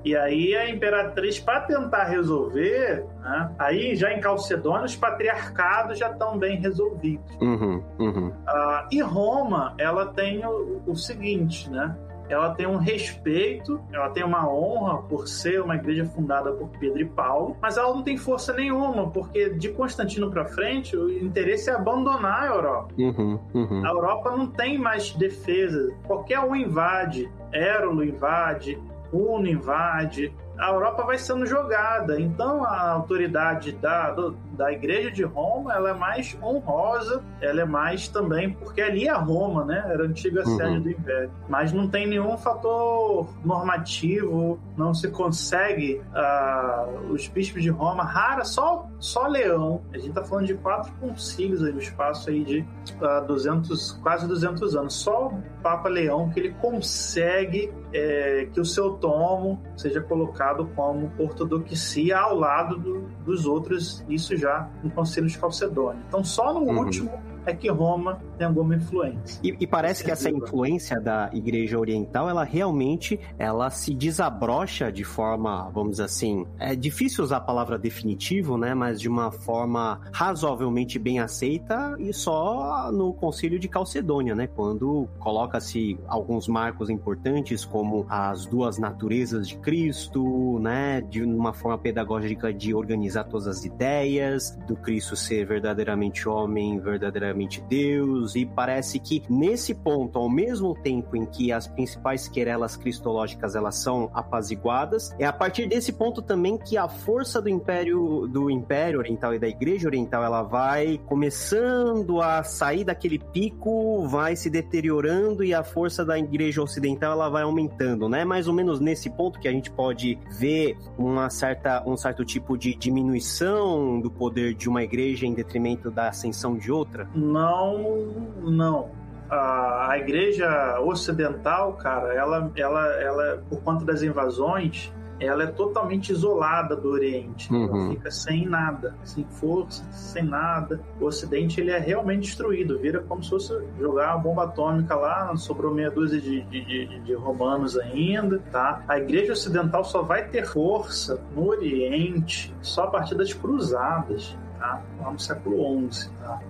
E 0.05 0.15
aí 0.15 0.55
a 0.55 0.69
imperatriz, 0.69 1.39
para 1.39 1.63
tentar 1.63 2.05
resolver, 2.05 3.07
né, 3.21 3.51
aí 3.59 3.97
já 3.97 4.13
em 4.13 4.21
Calcedônia, 4.21 4.85
os 4.85 4.95
patriarcados 4.95 5.99
já 5.99 6.11
estão 6.11 6.39
bem 6.39 6.61
resolvidos. 6.61 7.25
Uhum, 7.41 7.83
uhum. 7.99 8.29
Uh, 8.29 8.87
e 8.93 9.01
Roma, 9.01 9.75
ela 9.79 10.07
tem 10.13 10.45
o, 10.45 10.83
o 10.87 10.95
seguinte, 10.95 11.71
né? 11.71 11.97
Ela 12.29 12.55
tem 12.55 12.67
um 12.67 12.77
respeito, 12.77 13.81
ela 13.93 14.11
tem 14.11 14.25
uma 14.25 14.49
honra 14.49 15.03
por 15.03 15.29
ser 15.29 15.61
uma 15.61 15.77
igreja 15.77 16.05
fundada 16.07 16.53
por 16.53 16.69
Pedro 16.79 17.01
e 17.01 17.05
Paulo, 17.05 17.57
mas 17.61 17.77
ela 17.77 17.95
não 17.95 18.03
tem 18.03 18.17
força 18.17 18.53
nenhuma, 18.53 19.11
porque 19.11 19.51
de 19.51 19.69
Constantino 19.71 20.31
para 20.31 20.45
frente 20.47 20.97
o 20.97 21.11
interesse 21.11 21.71
é 21.71 21.75
abandonar 21.75 22.45
a 22.45 22.47
Europa. 22.47 22.95
Uhum, 22.99 23.39
uhum. 23.53 23.85
A 23.85 23.89
Europa 23.89 24.31
não 24.31 24.47
tem 24.47 24.79
mais 24.79 25.13
defesa. 25.13 25.93
Qualquer 26.07 26.41
um 26.41 26.55
invade, 26.57 27.31
Érulo 27.53 28.05
invade, 28.05 28.79
Uno 29.13 29.47
invade, 29.47 30.35
a 30.59 30.71
Europa 30.71 31.05
vai 31.05 31.19
sendo 31.19 31.47
jogada. 31.47 32.21
Então 32.21 32.65
a 32.65 32.91
autoridade 32.91 33.73
da, 33.73 34.11
do, 34.11 34.33
da 34.55 34.73
Igreja 34.73 35.11
de 35.11 35.23
Roma 35.23 35.75
ela 35.75 35.91
é 35.91 35.95
mais 35.95 36.37
honrosa, 36.43 37.23
ela 37.41 37.63
é 37.63 37.65
mais 37.65 38.09
também, 38.09 38.53
porque 38.53 38.81
ali 38.81 39.07
é 39.09 39.13
Roma, 39.13 39.65
né? 39.65 39.85
Era 39.89 40.05
a 40.05 40.07
antiga 40.07 40.43
uhum. 40.47 40.57
sede 40.57 40.81
do 40.81 40.91
Império. 40.91 41.31
Mas 41.49 41.73
não 41.73 41.89
tem 41.89 42.07
nenhum 42.07 42.37
fator 42.37 43.29
normativo, 43.45 44.59
não 44.77 44.95
se 44.95 45.09
consegue. 45.09 46.01
Uh, 46.15 47.13
os 47.13 47.29
bispos 47.29 47.63
de 47.63 47.71
Roma, 47.71 48.05
rara, 48.05 48.45
só, 48.45 48.89
só 48.99 49.27
Leão. 49.27 49.83
A 49.93 49.99
gente 49.99 50.13
tá 50.13 50.25
falando 50.25 50.47
de 50.47 50.55
quatro 50.55 50.93
concílios 51.01 51.63
aí, 51.63 51.73
no 51.73 51.79
espaço 51.79 52.31
aí 52.31 52.45
de 52.45 52.61
uh, 53.01 53.05
ah, 53.05 53.21
200, 53.21 53.93
quase 54.03 54.27
200 54.27 54.77
anos. 54.77 54.95
Só 54.95 55.29
o 55.29 55.43
Papa 55.63 55.89
Leão 55.89 56.31
que 56.31 56.41
ele 56.41 56.51
consegue 56.61 57.73
é, 57.95 58.49
que 58.53 58.61
o 58.61 58.65
seu 58.65 58.95
tomo 58.95 59.63
seja 59.77 60.01
colocado 60.01 60.69
como 60.75 61.13
ortodoxia 61.17 62.19
ao 62.19 62.37
lado 62.37 62.77
do, 62.77 63.03
dos 63.25 63.47
outros, 63.47 64.05
isso 64.09 64.37
já 64.37 64.44
no 64.83 64.91
Concílio 64.91 65.29
de 65.29 65.39
Calcedônia. 65.39 66.03
Então, 66.09 66.25
só 66.25 66.53
no 66.53 66.61
uhum. 66.61 66.79
último 66.79 67.11
é 67.47 67.55
que 67.55 67.71
Roma 67.71 68.19
tem 68.39 68.47
alguma 68.47 68.75
influência. 68.77 69.41
E, 69.43 69.57
e 69.61 69.67
parece 69.67 70.03
que 70.05 70.11
essa 70.11 70.31
influência 70.31 71.01
da 71.01 71.31
Igreja 71.33 71.79
Oriental, 71.79 72.29
ela 72.29 72.45
realmente 72.45 73.19
ela 73.39 73.71
se 73.71 73.95
desabrocha 73.95 74.91
de 74.91 75.05
forma, 75.05 75.71
vamos 75.71 75.93
dizer 75.93 76.05
assim, 76.05 76.47
é 76.59 76.75
difícil 76.75 77.25
usar 77.25 77.39
a 77.39 77.41
palavra 77.41 77.79
definitivo, 77.79 78.57
né? 78.57 78.75
Mas 78.75 79.01
de 79.01 79.09
uma 79.09 79.31
forma 79.31 80.01
razoavelmente 80.13 80.99
bem 80.99 81.21
aceita 81.21 81.97
e 81.99 82.13
só 82.13 82.91
no 82.93 83.13
Concílio 83.13 83.59
de 83.59 83.69
Calcedônia, 83.69 84.35
né? 84.35 84.47
Quando 84.47 85.09
coloca-se 85.19 85.99
alguns 86.07 86.49
marcos 86.49 86.89
importantes 86.91 87.65
como 87.65 88.07
as 88.09 88.47
duas 88.47 88.79
naturezas 88.79 89.49
de 89.49 89.57
Cristo, 89.59 90.59
né? 90.61 91.01
De 91.03 91.23
uma 91.23 91.53
forma 91.53 91.79
pedagógica 91.79 92.53
de 92.53 92.75
organizar 92.75 93.25
todas 93.25 93.47
as 93.47 93.65
ideias, 93.65 94.57
do 94.67 94.77
Cristo 94.77 95.17
ser 95.17 95.45
verdadeiramente 95.47 96.29
homem, 96.29 96.79
verdadeiramente 96.79 97.34
Deus, 97.69 98.35
e 98.35 98.47
parece 98.47 98.99
que 98.99 99.23
nesse 99.29 99.75
ponto, 99.75 100.19
ao 100.19 100.29
mesmo 100.29 100.75
tempo 100.75 101.17
em 101.17 101.27
que 101.27 101.53
as 101.53 101.67
principais 101.67 102.29
querelas 102.29 102.77
cristológicas 102.77 103.55
elas 103.55 103.77
são 103.77 104.11
apaziguadas, 104.15 105.15
é 105.19 105.27
a 105.27 105.33
partir 105.33 105.67
desse 105.69 105.93
ponto 105.93 106.23
também 106.23 106.57
que 106.57 106.77
a 106.77 106.89
força 106.89 107.41
do 107.41 107.49
império 107.49 108.27
do 108.29 108.51
império 108.51 108.99
oriental 108.99 109.35
e 109.35 109.39
da 109.39 109.49
igreja 109.49 109.89
oriental 109.89 110.23
ela 110.25 110.43
vai 110.43 110.99
começando 111.07 112.21
a 112.21 112.43
sair 112.43 112.85
daquele 112.85 113.19
pico, 113.19 114.07
vai 114.07 114.37
se 114.37 114.49
deteriorando 114.49 115.45
e 115.45 115.53
a 115.53 115.65
força 115.65 116.05
da 116.05 116.19
igreja 116.19 116.63
ocidental 116.63 117.13
ela 117.13 117.29
vai 117.29 117.43
aumentando, 117.43 118.09
né? 118.09 118.25
Mais 118.25 118.49
ou 118.49 118.55
menos 118.55 118.81
nesse 118.81 119.11
ponto 119.11 119.39
que 119.39 119.49
a 119.49 119.53
gente 119.53 119.71
pode 119.71 120.19
ver 120.31 120.77
uma 120.97 121.29
certa 121.31 121.83
um 121.87 121.97
certo 121.97 122.25
tipo 122.25 122.57
de 122.57 122.75
diminuição 122.75 124.01
do 124.01 124.11
poder 124.11 124.55
de 124.55 124.69
uma 124.69 124.83
igreja 124.83 125.27
em 125.27 125.35
detrimento 125.35 125.91
da 125.91 126.09
ascensão 126.09 126.57
de 126.57 126.71
outra? 126.71 127.09
Não, 127.25 128.13
não. 128.43 128.91
A, 129.31 129.93
a 129.93 129.99
igreja 129.99 130.79
ocidental, 130.81 131.73
cara, 131.75 132.13
ela, 132.15 132.53
ela, 132.57 132.87
ela, 133.01 133.43
por 133.49 133.63
conta 133.63 133.85
das 133.85 134.03
invasões, 134.03 134.93
ela 135.19 135.45
é 135.45 135.47
totalmente 135.47 136.11
isolada 136.11 136.77
do 136.77 136.91
Oriente. 136.91 137.53
Uhum. 137.53 137.65
Ela 137.65 137.91
fica 137.91 138.11
sem 138.11 138.47
nada, 138.47 138.95
sem 139.05 139.25
força, 139.25 139.85
sem 139.91 140.23
nada. 140.23 140.81
O 141.01 141.07
Ocidente 141.07 141.61
ele 141.61 141.71
é 141.71 141.79
realmente 141.79 142.23
destruído, 142.23 142.79
vira 142.79 143.01
como 143.01 143.23
se 143.23 143.31
fosse 143.31 143.55
jogar 143.79 144.15
uma 144.15 144.19
bomba 144.19 144.45
atômica 144.45 144.95
lá, 144.95 145.35
sobrou 145.37 145.73
meia 145.73 145.91
dúzia 145.91 146.21
de, 146.21 146.43
de, 146.43 146.65
de, 146.65 147.01
de 147.01 147.15
romanos 147.15 147.79
ainda, 147.79 148.41
tá? 148.51 148.83
A 148.89 148.99
Igreja 148.99 149.33
Ocidental 149.33 149.85
só 149.85 150.03
vai 150.03 150.29
ter 150.29 150.47
força 150.47 151.21
no 151.35 151.49
Oriente 151.49 152.55
só 152.61 152.85
a 152.85 152.89
partir 152.89 153.15
das 153.15 153.33
cruzadas, 153.33 154.37
tá? 154.65 154.83
Lá 155.01 155.11
no 155.11 155.19
século 155.19 155.91
XI, 155.91 156.11
tá? 156.21 156.41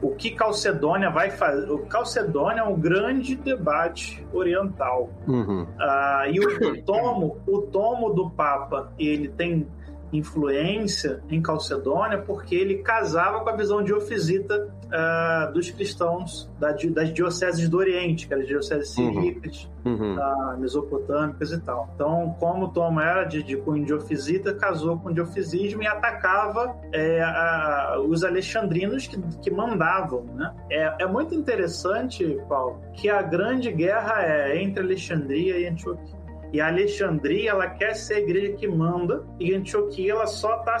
o 0.00 0.14
que 0.14 0.30
Calcedônia 0.30 1.10
vai 1.10 1.30
fazer. 1.30 1.70
O 1.70 1.80
Calcedônia 1.80 2.62
é 2.62 2.64
um 2.64 2.78
grande 2.78 3.36
debate 3.36 4.26
oriental. 4.32 5.10
Uhum. 5.28 5.66
Ah, 5.78 6.24
e 6.30 6.40
o, 6.40 6.82
tomo, 6.82 7.36
o 7.46 7.58
tomo 7.62 8.10
do 8.10 8.30
Papa, 8.30 8.92
ele 8.98 9.28
tem 9.28 9.66
influência 10.12 11.22
em 11.30 11.40
Calcedônia 11.40 12.18
porque 12.18 12.54
ele 12.54 12.78
casava 12.78 13.40
com 13.40 13.50
a 13.50 13.56
visão 13.56 13.82
diofisita 13.82 14.74
uh, 14.90 15.52
dos 15.52 15.70
cristãos 15.70 16.50
da, 16.58 16.72
das 16.72 17.12
dioceses 17.12 17.68
do 17.68 17.78
Oriente, 17.78 18.26
que 18.26 18.34
eram 18.34 18.44
dioceses 18.44 18.90
siríacas, 18.90 19.68
uhum. 19.84 20.16
uh, 20.16 20.58
mesopotâmicas 20.58 21.52
e 21.52 21.60
tal. 21.60 21.90
Então, 21.94 22.36
como 22.38 22.68
Toma 22.68 23.04
era 23.04 23.24
de, 23.24 23.42
de 23.42 23.56
cunho 23.56 23.84
diofisita, 23.84 24.54
casou 24.54 24.98
com 24.98 25.08
o 25.08 25.14
diofisismo 25.14 25.82
e 25.82 25.86
atacava 25.86 26.76
é, 26.92 27.22
a, 27.22 28.00
os 28.06 28.24
alexandrinos 28.24 29.06
que, 29.06 29.20
que 29.42 29.50
mandavam. 29.50 30.24
Né? 30.34 30.54
É, 30.70 31.04
é 31.04 31.06
muito 31.06 31.34
interessante, 31.34 32.38
Paulo, 32.48 32.80
que 32.94 33.08
a 33.08 33.22
grande 33.22 33.70
guerra 33.72 34.22
é 34.22 34.62
entre 34.62 34.82
Alexandria 34.82 35.58
e 35.58 35.66
Antioquia. 35.66 36.19
E 36.52 36.60
a 36.60 36.66
Alexandria, 36.66 37.50
ela 37.50 37.68
quer 37.68 37.94
ser 37.94 38.14
a 38.14 38.20
igreja 38.20 38.52
que 38.52 38.66
manda, 38.66 39.24
e 39.38 39.54
Antioquia, 39.54 40.12
ela 40.12 40.26
só, 40.26 40.58
tá, 40.58 40.78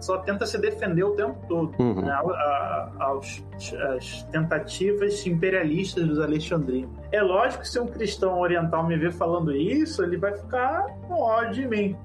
só 0.00 0.18
tenta 0.18 0.46
se 0.46 0.58
defender 0.58 1.04
o 1.04 1.10
tempo 1.10 1.36
todo. 1.46 1.74
Uhum. 1.78 2.00
Né? 2.02 2.18
Tentativas 4.32 5.26
imperialistas 5.26 6.06
dos 6.06 6.18
alexandrinos. 6.18 6.90
É 7.12 7.20
lógico 7.20 7.62
que 7.62 7.68
se 7.68 7.78
um 7.78 7.86
cristão 7.86 8.38
oriental 8.40 8.86
me 8.86 8.96
ver 8.96 9.12
falando 9.12 9.54
isso, 9.54 10.02
ele 10.02 10.16
vai 10.16 10.32
ficar 10.34 10.86
com 11.06 11.14
ódio 11.14 11.62
de 11.62 11.68
mim. 11.68 11.96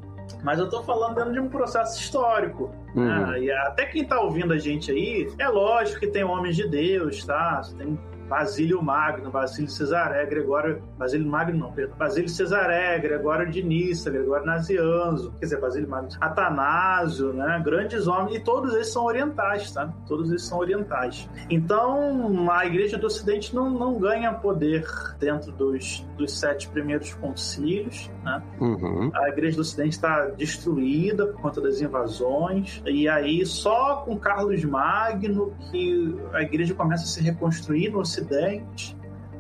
Mas 0.44 0.60
eu 0.60 0.70
tô 0.70 0.82
falando 0.84 1.16
dentro 1.16 1.34
de 1.34 1.40
um 1.40 1.48
processo 1.48 2.00
histórico. 2.00 2.72
Né? 2.94 3.04
Uhum. 3.04 3.28
Né? 3.28 3.40
E 3.44 3.52
até 3.52 3.86
quem 3.86 4.04
tá 4.04 4.20
ouvindo 4.20 4.54
a 4.54 4.58
gente 4.58 4.92
aí, 4.92 5.32
é 5.40 5.48
lógico 5.48 6.00
que 6.00 6.08
tem 6.08 6.24
homens 6.24 6.56
de 6.56 6.68
Deus, 6.68 7.24
tá? 7.24 7.62
Tem 7.78 7.98
Basílio 8.28 8.82
Magno, 8.82 9.30
Basílio 9.30 9.70
Cesaré, 9.70 10.26
Gregório. 10.26 10.82
Basílio 10.98 11.28
Magno 11.28 11.58
não, 11.58 11.72
Pedro. 11.72 11.96
Basílio 11.96 12.30
Cesaré, 12.30 12.98
Gregório 13.00 13.50
de 13.50 13.64
Nissa, 13.64 14.10
Gregório 14.10 14.46
Nazianzo, 14.46 15.32
quer 15.40 15.46
dizer, 15.46 15.60
Basílio 15.60 15.90
Magno, 15.90 16.10
Atanásio, 16.20 17.34
né? 17.34 17.62
Grandes 17.64 18.08
homens, 18.08 18.38
e 18.38 18.40
todos 18.40 18.74
eles 18.74 18.92
são 18.92 19.06
orientais, 19.06 19.72
tá? 19.72 19.94
Todos 20.08 20.30
eles 20.30 20.44
são 20.44 20.58
orientais. 20.58 21.30
Então, 21.50 22.50
a 22.52 22.66
Igreja 22.66 22.98
do 22.98 23.08
Ocidente 23.08 23.54
não, 23.56 23.70
não 23.70 24.00
ganha 24.00 24.34
poder 24.34 24.86
dentro 25.20 25.52
dos, 25.52 26.06
dos 26.18 26.38
sete 26.38 26.68
primeiros 26.70 27.14
concílios, 27.14 28.10
né? 28.24 28.42
Uhum. 28.60 29.12
A 29.14 29.30
Igreja 29.30 29.56
do 29.56 29.62
Ocidente 29.62 29.90
está 29.90 30.26
destruída 30.28 31.28
por 31.28 31.42
conta 31.42 31.62
das 31.62 31.80
invasões, 31.80 32.82
e 32.86 33.08
aí 33.08 33.46
só 33.46 33.98
com 33.98 34.18
Carlos 34.18 34.64
Magno 34.66 35.54
que 35.70 36.16
a 36.34 36.42
Igreja 36.42 36.74
começa 36.74 37.04
a 37.04 37.08
se 37.08 37.22
reconstruir 37.22 37.90
no 37.90 38.00
Ocidente 38.00 38.15
Ocidente. 38.22 38.96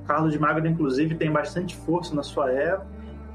Carlos 0.05 0.33
de 0.33 0.39
Magno, 0.39 0.67
inclusive, 0.67 1.15
tem 1.15 1.31
bastante 1.31 1.75
força 1.75 2.13
na 2.13 2.23
sua 2.23 2.51
época. 2.51 2.87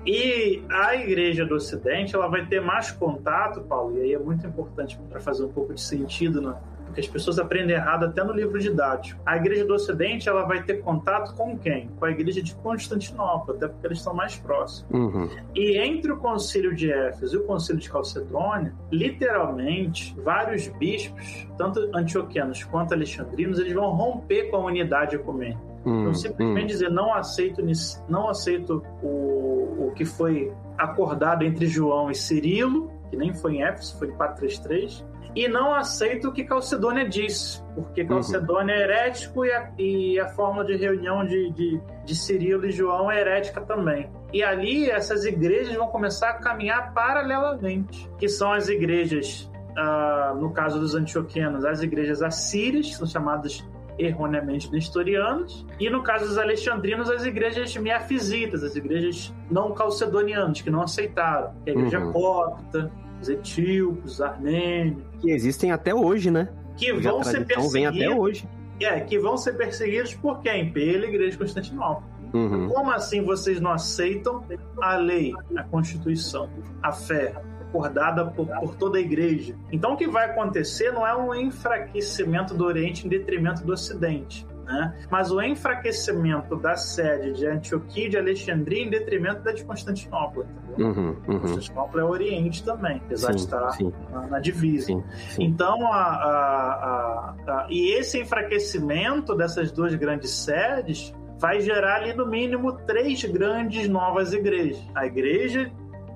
E 0.07 0.62
a 0.70 0.97
Igreja 0.97 1.45
do 1.45 1.57
Ocidente 1.57 2.14
ela 2.14 2.28
vai 2.28 2.47
ter 2.47 2.61
mais 2.61 2.91
contato, 2.91 3.61
Paulo, 3.62 3.99
e 3.99 4.01
aí 4.01 4.14
é 4.14 4.18
muito 4.18 4.47
importante 4.47 4.99
para 5.11 5.20
fazer 5.20 5.45
um 5.45 5.53
pouco 5.53 5.74
de 5.74 5.80
sentido, 5.80 6.41
né? 6.41 6.55
Porque 6.91 7.01
as 7.01 7.09
pessoas 7.09 7.38
aprendem 7.38 7.76
errado 7.76 8.05
até 8.05 8.22
no 8.24 8.32
livro 8.32 8.59
didático. 8.59 9.20
A 9.24 9.36
Igreja 9.36 9.64
do 9.64 9.74
Ocidente 9.74 10.28
ela 10.28 10.45
vai 10.45 10.62
ter 10.62 10.82
contato 10.82 11.34
com 11.34 11.57
quem? 11.57 11.88
Com 11.99 12.05
a 12.05 12.11
Igreja 12.11 12.43
de 12.43 12.55
Constantinopla, 12.57 13.55
até 13.55 13.68
porque 13.68 13.86
eles 13.86 13.99
estão 13.99 14.12
mais 14.12 14.36
próximos. 14.36 14.91
Uhum. 14.93 15.28
E 15.55 15.78
entre 15.78 16.11
o 16.12 16.16
Concílio 16.16 16.74
de 16.74 16.93
Éfeso 16.93 17.36
e 17.36 17.38
o 17.38 17.45
Concílio 17.45 17.80
de 17.80 17.88
Calcedônia, 17.88 18.74
literalmente, 18.91 20.16
vários 20.20 20.66
bispos, 20.66 21.47
tanto 21.57 21.88
antioquianos 21.95 22.64
quanto 22.64 22.93
alexandrinos, 22.93 23.59
eles 23.61 23.72
vão 23.72 23.91
romper 23.91 24.51
com 24.51 24.57
a 24.57 24.64
unidade 24.66 25.14
ecumênica. 25.14 25.61
Hum, 25.86 26.01
então, 26.03 26.14
simplesmente 26.14 26.64
hum. 26.64 26.66
dizer 26.66 26.91
não 26.91 27.14
aceito, 27.14 27.62
não 28.09 28.28
aceito 28.28 28.82
o, 29.03 29.86
o 29.86 29.93
que 29.95 30.05
foi 30.05 30.53
acordado 30.76 31.45
entre 31.45 31.66
João 31.66 32.11
e 32.11 32.14
Cirilo, 32.14 32.91
que 33.09 33.16
nem 33.16 33.32
foi 33.32 33.57
em 33.57 33.62
Éfeso, 33.62 33.99
foi 33.99 34.09
em 34.09 34.12
433, 34.12 35.05
e 35.34 35.48
não 35.48 35.74
aceito 35.74 36.28
o 36.28 36.32
que 36.32 36.44
Calcedônia 36.44 37.08
diz, 37.08 37.64
porque 37.74 38.02
uhum. 38.02 38.08
Calcedônia 38.08 38.72
é 38.72 38.80
herético 38.82 39.44
e 39.44 39.52
a, 39.52 39.72
e 39.78 40.20
a 40.20 40.28
forma 40.28 40.64
de 40.64 40.76
reunião 40.76 41.24
de, 41.24 41.50
de, 41.52 41.80
de 42.04 42.14
Cirilo 42.14 42.66
e 42.66 42.70
João 42.70 43.10
é 43.10 43.20
herética 43.20 43.60
também. 43.60 44.10
E 44.32 44.42
ali 44.42 44.90
essas 44.90 45.24
igrejas 45.24 45.74
vão 45.74 45.88
começar 45.88 46.30
a 46.30 46.34
caminhar 46.34 46.92
paralelamente, 46.92 48.10
que 48.18 48.28
são 48.28 48.52
as 48.52 48.68
igrejas, 48.68 49.50
uh, 49.70 50.34
no 50.36 50.52
caso 50.52 50.78
dos 50.80 50.94
antioquianos, 50.94 51.64
as 51.64 51.82
igrejas 51.82 52.22
assírias, 52.22 52.94
são 52.94 53.06
chamadas 53.06 53.64
erroneamente 54.05 54.70
nestorianos, 54.70 55.66
e 55.78 55.88
no 55.90 56.03
caso 56.03 56.26
dos 56.26 56.38
alexandrinos, 56.38 57.11
as 57.11 57.24
igrejas 57.24 57.76
miafisitas, 57.76 58.62
as 58.62 58.76
igrejas 58.76 59.32
não 59.51 59.72
calcedonianas, 59.72 60.61
que 60.61 60.70
não 60.70 60.82
aceitaram, 60.82 61.53
que 61.64 61.70
é 61.70 61.72
a 61.72 61.76
igreja 61.76 62.01
uhum. 62.01 62.12
copta, 62.12 62.90
os 63.20 63.28
etíopes, 63.28 64.12
os 64.12 64.20
armênios. 64.20 65.03
Que 65.20 65.30
existem 65.30 65.72
até 65.72 65.94
hoje, 65.94 66.30
né? 66.30 66.48
Que 66.76 66.92
vão 66.92 67.22
ser 67.22 67.44
perseguidos. 67.44 67.72
vem 67.72 67.86
até 67.86 68.11
hoje. 68.14 68.48
É, 68.80 69.01
que 69.01 69.18
vão 69.18 69.36
ser 69.36 69.53
perseguidos 69.55 70.14
por 70.14 70.40
quem? 70.40 70.72
Pela 70.72 71.05
Igreja 71.05 71.32
de 71.32 71.38
Constantinopla. 71.38 72.09
Uhum. 72.32 72.68
Como 72.68 72.90
assim 72.90 73.22
vocês 73.22 73.61
não 73.61 73.72
aceitam 73.72 74.42
a 74.80 74.96
lei, 74.96 75.32
a 75.57 75.62
Constituição, 75.64 76.48
a 76.82 76.92
fé, 76.92 77.34
acordada 77.70 78.26
por, 78.26 78.46
por, 78.46 78.74
toda 78.74 78.98
a 78.98 79.00
igreja. 79.00 79.54
Então, 79.72 79.94
o 79.94 79.96
que 79.96 80.06
vai 80.06 80.26
acontecer 80.26 80.92
não 80.92 81.06
é 81.06 81.16
um 81.16 81.34
enfraquecimento 81.34 82.54
do 82.54 82.64
Oriente 82.64 83.06
em 83.06 83.08
detrimento 83.08 83.64
do 83.64 83.72
Ocidente. 83.72 84.46
Né? 84.64 84.94
Mas 85.10 85.32
o 85.32 85.40
enfraquecimento 85.40 86.56
da 86.56 86.76
sede 86.76 87.32
de 87.32 87.46
Antioquia 87.46 88.06
e 88.06 88.08
de 88.08 88.18
Alexandria 88.18 88.84
em 88.84 88.90
detrimento 88.90 89.42
da 89.42 89.52
de 89.52 89.64
Constantinopla. 89.64 90.46
Uhum, 90.78 91.16
uhum. 91.26 91.40
Constantinopla 91.40 92.00
é 92.02 92.04
Oriente 92.04 92.64
também, 92.64 93.00
apesar 93.04 93.28
sim, 93.28 93.36
de 93.36 93.42
estar 93.42 93.78
na, 94.12 94.26
na, 94.28 94.38
divisa. 94.38 94.86
Sim, 94.86 95.02
sim. 95.30 95.44
Então, 95.44 95.92
a, 95.92 95.98
a, 95.98 97.34
a, 97.46 97.66
e 97.68 97.92
esse 97.98 98.20
enfraquecimento 98.20 99.34
dessas 99.34 99.72
duas 99.72 99.94
grandes 99.96 100.30
sedes 100.30 101.12
vai 101.40 101.60
gerar 101.60 101.96
ali 101.96 102.12
no 102.12 102.26
mínimo 102.26 102.72
três 102.72 103.24
grandes 103.24 103.88
novas 103.88 104.32
igrejas. 104.32 104.80
A 104.94 105.06
igreja 105.06 105.72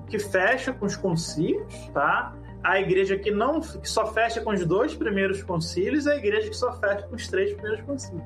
que 0.07 0.19
fecha 0.19 0.73
com 0.73 0.85
os 0.85 0.95
concílios, 0.95 1.89
tá? 1.93 2.33
A 2.63 2.79
igreja 2.79 3.15
que 3.15 3.29
não 3.29 3.61
que 3.61 3.87
só 3.87 4.07
fecha 4.07 4.41
com 4.41 4.49
os 4.49 4.65
dois 4.65 4.95
primeiros 4.95 5.43
concílios 5.43 6.07
a 6.07 6.15
igreja 6.15 6.49
que 6.49 6.55
só 6.55 6.73
fecha 6.73 7.03
com 7.03 7.15
os 7.15 7.27
três 7.27 7.53
primeiros 7.53 7.81
concílios. 7.81 8.23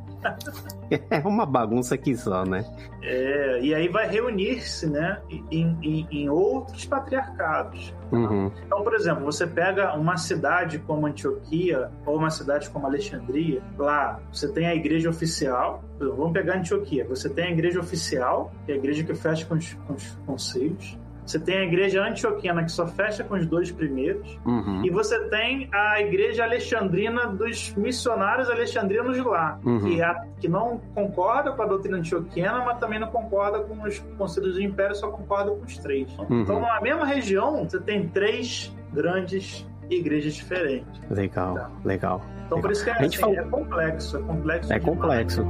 é 1.11 1.19
uma 1.19 1.45
bagunça 1.45 1.95
aqui 1.95 2.15
só, 2.15 2.45
né? 2.45 2.63
É, 3.01 3.59
e 3.61 3.75
aí 3.75 3.89
vai 3.89 4.07
reunir-se, 4.07 4.87
né, 4.87 5.21
em, 5.29 5.77
em, 5.81 6.07
em 6.09 6.29
outros 6.29 6.85
patriarcados. 6.85 7.93
Uhum. 8.11 8.51
Então, 8.65 8.81
por 8.81 8.93
exemplo, 8.93 9.25
você 9.25 9.45
pega 9.45 9.93
uma 9.95 10.17
cidade 10.17 10.79
como 10.79 11.05
Antioquia 11.05 11.91
ou 12.05 12.17
uma 12.17 12.29
cidade 12.29 12.69
como 12.69 12.85
Alexandria, 12.85 13.61
lá 13.77 14.21
você 14.31 14.47
tem 14.51 14.67
a 14.67 14.75
igreja 14.75 15.09
oficial. 15.09 15.83
Vamos 15.99 16.31
pegar 16.31 16.55
Antioquia. 16.57 17.05
Você 17.09 17.29
tem 17.29 17.45
a 17.45 17.51
igreja 17.51 17.79
oficial, 17.79 18.51
que 18.65 18.71
é 18.71 18.75
a 18.75 18.77
igreja 18.77 19.03
que 19.03 19.13
fecha 19.13 19.45
com 19.45 19.55
os, 19.55 19.73
com 19.73 19.93
os 19.93 20.17
concílios. 20.25 20.97
Você 21.29 21.37
tem 21.37 21.59
a 21.59 21.63
igreja 21.63 22.01
antioquiana 22.03 22.63
que 22.63 22.71
só 22.71 22.87
fecha 22.87 23.23
com 23.23 23.35
os 23.35 23.45
dois 23.45 23.71
primeiros. 23.71 24.39
Uhum. 24.43 24.83
E 24.83 24.89
você 24.89 25.19
tem 25.29 25.69
a 25.71 26.01
igreja 26.01 26.43
alexandrina 26.43 27.27
dos 27.27 27.71
missionários 27.75 28.49
alexandrinos 28.49 29.15
de 29.15 29.21
lá, 29.21 29.59
uhum. 29.63 29.79
que, 29.79 30.01
é, 30.01 30.15
que 30.39 30.47
não 30.47 30.81
concorda 30.95 31.51
com 31.51 31.61
a 31.61 31.67
doutrina 31.67 31.97
antioquiana, 31.97 32.65
mas 32.65 32.79
também 32.79 32.99
não 32.99 33.09
concorda 33.09 33.59
com 33.59 33.79
os 33.83 33.99
concílios 34.17 34.55
do 34.55 34.61
império, 34.63 34.95
só 34.95 35.11
concorda 35.11 35.51
com 35.51 35.63
os 35.63 35.77
três. 35.77 36.09
Uhum. 36.17 36.41
Então, 36.41 36.59
na 36.61 36.81
mesma 36.81 37.05
região, 37.05 37.63
você 37.63 37.79
tem 37.79 38.07
três 38.07 38.75
grandes 38.91 39.67
igrejas 39.87 40.33
diferentes. 40.33 40.99
Legal, 41.11 41.53
tá? 41.53 41.71
legal. 41.85 42.21
Então, 42.47 42.57
legal. 42.57 42.61
por 42.61 42.71
isso 42.71 42.83
que 42.83 42.89
é, 42.89 42.93
assim, 42.93 43.17
fala... 43.17 43.35
é 43.35 43.43
complexo, 43.43 44.17
é 44.17 44.21
complexo. 44.23 44.73
É 44.73 44.79
demais. 44.79 44.99
complexo. 44.99 45.45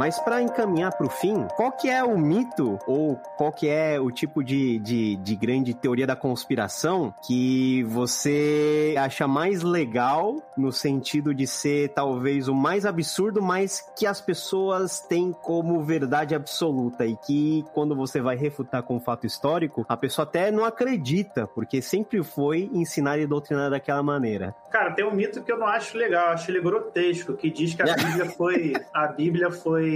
Mas 0.00 0.18
para 0.18 0.40
encaminhar 0.40 0.96
para 0.96 1.06
o 1.06 1.10
fim, 1.10 1.46
qual 1.54 1.70
que 1.72 1.86
é 1.86 2.02
o 2.02 2.16
mito 2.16 2.78
ou 2.86 3.16
qual 3.36 3.52
que 3.52 3.68
é 3.68 4.00
o 4.00 4.10
tipo 4.10 4.42
de, 4.42 4.78
de, 4.78 5.16
de, 5.16 5.36
grande 5.36 5.74
teoria 5.74 6.06
da 6.06 6.16
conspiração 6.16 7.12
que 7.26 7.82
você 7.82 8.94
acha 8.96 9.28
mais 9.28 9.62
legal 9.62 10.42
no 10.56 10.72
sentido 10.72 11.34
de 11.34 11.46
ser 11.46 11.90
talvez 11.90 12.48
o 12.48 12.54
mais 12.54 12.86
absurdo, 12.86 13.42
mas 13.42 13.82
que 13.94 14.06
as 14.06 14.22
pessoas 14.22 15.00
têm 15.00 15.32
como 15.32 15.84
verdade 15.84 16.34
absoluta 16.34 17.04
e 17.04 17.14
que 17.14 17.62
quando 17.74 17.94
você 17.94 18.22
vai 18.22 18.36
refutar 18.36 18.82
com 18.82 18.96
um 18.96 19.00
fato 19.00 19.26
histórico, 19.26 19.84
a 19.86 19.98
pessoa 19.98 20.24
até 20.24 20.50
não 20.50 20.64
acredita, 20.64 21.46
porque 21.46 21.82
sempre 21.82 22.24
foi 22.24 22.70
ensinada 22.72 23.18
e 23.18 23.26
doutrinada 23.26 23.68
daquela 23.68 24.02
maneira. 24.02 24.54
Cara, 24.70 24.92
tem 24.92 25.04
um 25.04 25.12
mito 25.12 25.42
que 25.42 25.52
eu 25.52 25.58
não 25.58 25.66
acho 25.66 25.98
legal, 25.98 26.28
acho 26.28 26.50
ele 26.50 26.62
grotesco, 26.62 27.34
que 27.34 27.50
diz 27.50 27.74
que 27.74 27.82
a 27.82 27.92
Bíblia 27.94 28.24
foi 28.30 28.72
a 28.94 29.06
Bíblia 29.08 29.50
foi 29.50 29.89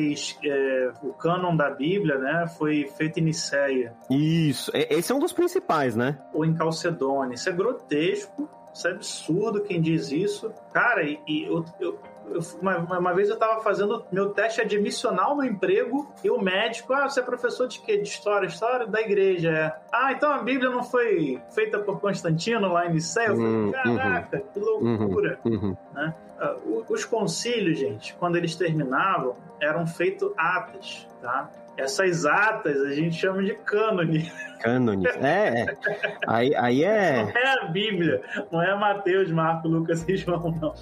é, 0.45 0.93
o 1.03 1.13
cânon 1.13 1.57
da 1.57 1.71
Bíblia, 1.71 2.19
né, 2.19 2.47
foi 2.59 2.87
feito 2.97 3.19
em 3.19 3.25
Niceia. 3.25 3.95
Isso, 4.11 4.71
esse 4.75 5.13
é 5.13 5.15
um 5.15 5.19
dos 5.19 5.33
principais, 5.33 5.97
né? 5.97 6.19
Ou 6.33 6.45
em 6.45 6.55
Calcedônia. 6.55 7.35
Isso 7.35 7.49
é 7.49 7.53
grotesco, 7.53 8.49
isso 8.73 8.89
é 8.89 8.91
absurdo 8.93 9.61
quem 9.61 9.81
diz 9.81 10.11
isso. 10.11 10.53
Cara, 10.73 11.03
e, 11.05 11.21
e 11.27 11.45
eu, 11.45 11.65
eu 11.81 11.99
uma, 12.61 12.79
uma, 12.79 13.15
vez 13.15 13.29
eu 13.29 13.35
estava 13.35 13.61
fazendo 13.63 14.05
meu 14.11 14.31
teste 14.31 14.61
admissional 14.61 15.37
no 15.37 15.45
emprego 15.45 16.11
e 16.23 16.31
o 16.31 16.41
médico, 16.41 16.93
ah, 16.93 17.09
você 17.09 17.21
é 17.21 17.23
professor 17.23 17.69
de 17.69 17.81
quê? 17.81 17.99
De 17.99 18.09
história? 18.09 18.47
História 18.47 18.87
da 18.87 19.01
igreja, 19.01 19.51
é. 19.51 19.77
Ah, 19.93 20.13
então 20.13 20.33
a 20.33 20.43
Bíblia 20.43 20.71
não 20.71 20.83
foi 20.83 21.41
feita 21.51 21.79
por 21.79 22.01
Constantino 22.01 22.73
lá 22.73 22.87
em 22.87 22.95
Nicéia? 22.95 23.29
Eu 23.29 23.37
falei, 23.37 23.51
uhum, 23.51 23.73
caraca, 23.73 24.37
uhum, 24.39 24.45
que 24.53 24.61
loucura, 24.61 25.39
uhum, 25.45 25.53
uhum. 25.53 25.77
né? 25.93 26.15
Uh, 26.41 26.85
os 26.89 27.05
concílios, 27.05 27.79
gente, 27.79 28.15
quando 28.15 28.37
eles 28.37 28.57
terminavam, 28.57 29.37
eram 29.61 29.87
feitos 29.87 30.33
atas, 30.37 31.07
tá? 31.21 31.51
Essas 31.77 32.25
atas 32.25 32.81
a 32.83 32.93
gente 32.93 33.17
chama 33.17 33.43
de 33.43 33.55
cânone. 33.55 34.31
Cânone. 34.65 35.07
É, 35.07 35.61
é. 35.61 35.77
Aí, 36.27 36.55
aí 36.57 36.85
é. 36.85 37.23
Não 37.23 37.39
é 37.39 37.61
a 37.61 37.67
Bíblia, 37.67 38.23
não 38.51 38.63
é 38.63 38.75
Mateus, 38.75 39.31
Marcos, 39.31 39.71
Lucas 39.71 40.09
e 40.09 40.17
João, 40.17 40.51
não. 40.61 40.75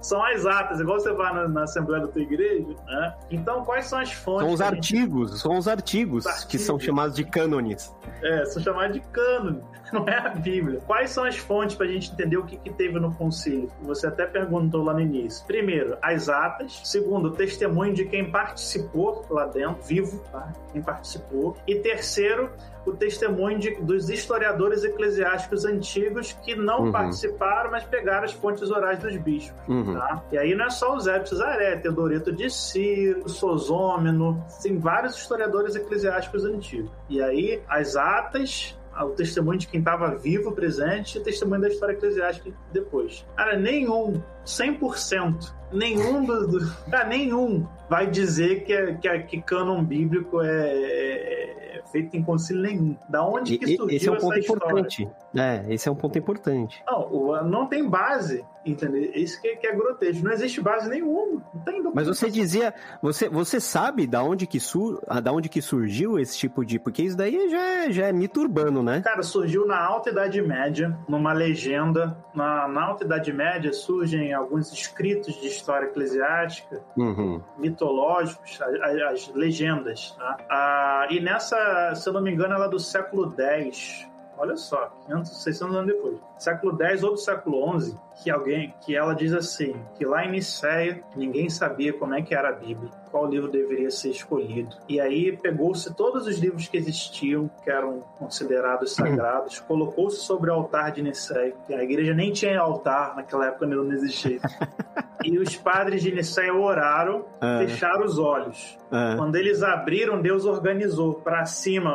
São 0.00 0.24
as 0.24 0.46
atas, 0.46 0.80
igual 0.80 0.98
você 0.98 1.12
vai 1.12 1.34
na, 1.34 1.46
na 1.46 1.62
Assembleia 1.64 2.06
da 2.06 2.08
tua 2.08 2.22
igreja, 2.22 2.74
né? 2.86 3.14
Então, 3.30 3.62
quais 3.62 3.86
são 3.86 3.98
as 3.98 4.10
fontes? 4.10 4.46
São 4.46 4.54
os 4.54 4.60
artigos, 4.62 5.30
gente... 5.30 5.40
são 5.40 5.58
os 5.58 5.68
artigos, 5.68 6.24
os 6.24 6.26
artigos 6.26 6.50
que 6.50 6.58
são 6.58 6.80
chamados 6.80 7.14
de 7.14 7.24
cânones. 7.24 7.94
É, 8.22 8.46
são 8.46 8.62
chamados 8.62 8.94
de 8.94 9.00
cânone, 9.00 9.62
não 9.92 10.08
é 10.08 10.16
a 10.16 10.30
Bíblia. 10.30 10.80
Quais 10.86 11.10
são 11.10 11.24
as 11.24 11.36
fontes 11.36 11.76
para 11.76 11.84
a 11.84 11.88
gente 11.90 12.10
entender 12.10 12.38
o 12.38 12.44
que, 12.44 12.56
que 12.56 12.70
teve 12.70 12.98
no 12.98 13.14
concílio? 13.14 13.70
Você 13.82 14.06
até 14.06 14.24
perguntou 14.24 14.82
lá 14.82 14.94
no 14.94 15.00
início. 15.00 15.46
Primeiro, 15.46 15.98
as 16.00 16.30
atas. 16.30 16.80
Segundo, 16.84 17.26
o 17.26 17.30
testemunho 17.32 17.92
de 17.92 18.06
quem 18.06 18.30
participou 18.30 19.26
lá 19.28 19.44
dentro, 19.46 19.82
vivo, 19.82 20.24
tá? 20.32 20.52
Quem 20.72 20.80
participou. 20.80 21.56
E 21.66 21.76
terceiro, 21.76 22.50
o 22.86 22.92
testemunho 22.92 23.58
de, 23.58 23.74
dos 23.76 24.08
historiadores 24.08 24.84
eclesiásticos 24.84 25.64
antigos 25.64 26.32
que 26.32 26.54
não 26.54 26.84
uhum. 26.84 26.92
participaram, 26.92 27.70
mas 27.70 27.84
pegaram 27.84 28.24
as 28.24 28.32
fontes 28.32 28.70
orais 28.70 28.98
dos 28.98 29.16
bispos. 29.16 29.56
Uhum. 29.68 29.94
Tá? 29.94 30.22
E 30.32 30.38
aí 30.38 30.54
não 30.54 30.66
é 30.66 30.70
só 30.70 30.94
o 30.94 31.00
Zé 31.00 31.24
Cesaré, 31.24 31.76
Teodoreto 31.76 32.32
de 32.32 32.48
Ciro, 32.50 33.28
Sosômeno, 33.28 34.44
tem 34.62 34.78
vários 34.78 35.16
historiadores 35.16 35.74
eclesiásticos 35.74 36.44
antigos. 36.44 36.90
E 37.08 37.20
aí 37.20 37.60
as 37.68 37.96
atas 37.96 38.76
o 39.04 39.10
testemunho 39.10 39.58
de 39.58 39.66
quem 39.66 39.80
estava 39.80 40.14
vivo, 40.14 40.52
presente, 40.52 41.18
e 41.18 41.20
o 41.20 41.24
testemunho 41.24 41.60
da 41.60 41.68
história 41.68 41.92
eclesiástica 41.92 42.50
depois. 42.72 43.26
Cara, 43.36 43.56
nenhum, 43.56 44.22
100%, 44.44 45.52
nenhum 45.72 46.24
do, 46.24 46.46
do 46.46 46.72
cara, 46.90 47.04
nenhum 47.04 47.66
vai 47.88 48.06
dizer 48.06 48.64
que, 48.64 48.72
é, 48.72 48.94
que, 48.94 49.08
é, 49.08 49.18
que 49.18 49.42
cânon 49.42 49.84
bíblico 49.84 50.40
é, 50.40 50.48
é 50.48 51.65
feito 51.96 52.16
em 52.16 52.22
concílio 52.22 52.62
nenhum. 52.62 52.96
Da 53.08 53.26
onde 53.26 53.56
que 53.58 53.76
surgiu 53.76 53.96
esse 53.96 54.08
é 54.08 54.12
um 54.12 54.16
ponto 54.16 54.38
essa 54.38 54.52
importante. 54.52 55.08
É, 55.34 55.64
esse 55.68 55.88
é 55.88 55.92
um 55.92 55.94
ponto 55.94 56.18
importante. 56.18 56.82
Não, 56.86 57.44
não 57.44 57.66
tem 57.66 57.88
base, 57.88 58.44
entendeu? 58.66 59.10
Isso 59.14 59.40
que, 59.40 59.56
que 59.56 59.66
é 59.66 59.74
grotesco. 59.74 60.24
Não 60.24 60.32
existe 60.32 60.60
base 60.60 60.88
nenhuma. 60.88 61.42
Não 61.54 61.60
tem 61.62 61.82
Mas 61.94 62.06
você 62.06 62.30
dizia, 62.30 62.74
você, 63.00 63.28
você 63.28 63.60
sabe 63.60 64.06
da 64.06 64.22
onde 64.22 64.46
que 64.46 64.58
sur, 64.58 65.00
da 65.22 65.32
onde 65.32 65.48
que 65.48 65.62
surgiu 65.62 66.18
esse 66.18 66.36
tipo 66.36 66.64
de, 66.64 66.78
porque 66.78 67.02
isso 67.02 67.16
daí 67.16 67.48
já 67.48 67.60
é, 67.60 67.90
já 67.90 68.06
é 68.06 68.12
mito 68.12 68.40
urbano, 68.40 68.82
né? 68.82 69.00
Cara, 69.02 69.22
surgiu 69.22 69.66
na 69.66 69.78
Alta 69.78 70.10
Idade 70.10 70.40
Média, 70.42 70.96
numa 71.08 71.32
legenda. 71.32 72.16
Na, 72.34 72.68
na 72.68 72.84
Alta 72.84 73.04
Idade 73.04 73.32
Média 73.32 73.72
surgem 73.72 74.32
alguns 74.32 74.72
escritos 74.72 75.40
de 75.40 75.46
história 75.46 75.86
eclesiástica, 75.86 76.82
uhum. 76.96 77.40
mitológicos, 77.56 78.60
as, 78.60 79.02
as 79.02 79.34
legendas. 79.34 80.14
Tá? 80.18 80.36
Ah, 80.50 81.06
e 81.10 81.20
nessa, 81.20 81.94
se 81.94 82.08
eu 82.08 82.12
não 82.12 82.22
me 82.22 82.32
engano, 82.32 82.54
ela 82.54 82.66
é 82.66 82.70
do 82.70 82.78
século 82.78 83.34
X 83.38 84.06
olha 84.38 84.56
só, 84.56 84.90
500, 85.06 85.42
600 85.42 85.76
anos 85.76 85.86
depois, 85.86 86.18
século 86.38 86.82
X 86.82 87.02
ou 87.02 87.10
do 87.12 87.16
século 87.16 87.80
XI, 87.80 87.96
que 88.22 88.30
alguém, 88.30 88.74
que 88.80 88.96
ela 88.96 89.14
diz 89.14 89.32
assim, 89.32 89.74
que 89.96 90.04
lá 90.04 90.24
em 90.24 90.32
Nicéia 90.32 91.02
ninguém 91.14 91.48
sabia 91.48 91.92
como 91.92 92.14
é 92.14 92.22
que 92.22 92.34
era 92.34 92.50
a 92.50 92.52
Bíblia, 92.52 92.90
qual 93.10 93.26
livro 93.26 93.50
deveria 93.50 93.90
ser 93.90 94.10
escolhido. 94.10 94.76
E 94.88 95.00
aí 95.00 95.36
pegou-se 95.36 95.92
todos 95.94 96.26
os 96.26 96.38
livros 96.38 96.68
que 96.68 96.76
existiam, 96.76 97.50
que 97.62 97.70
eram 97.70 98.00
considerados 98.18 98.94
sagrados, 98.94 99.60
colocou-se 99.60 100.18
sobre 100.18 100.50
o 100.50 100.54
altar 100.54 100.92
de 100.92 101.02
Nicéia. 101.02 101.54
A 101.70 101.82
igreja 101.82 102.14
nem 102.14 102.32
tinha 102.32 102.60
altar 102.60 103.16
naquela 103.16 103.46
época, 103.46 103.66
não 103.66 103.92
existia. 103.92 104.40
e 105.24 105.38
os 105.38 105.56
padres 105.56 106.02
de 106.02 106.14
Nicéia 106.14 106.54
oraram, 106.54 107.24
ah. 107.40 107.58
fecharam 107.58 108.04
os 108.04 108.18
olhos. 108.18 108.78
Ah. 108.90 109.14
Quando 109.16 109.36
eles 109.36 109.62
abriram, 109.62 110.20
Deus 110.20 110.44
organizou 110.44 111.14
para 111.14 111.44
cima 111.44 111.90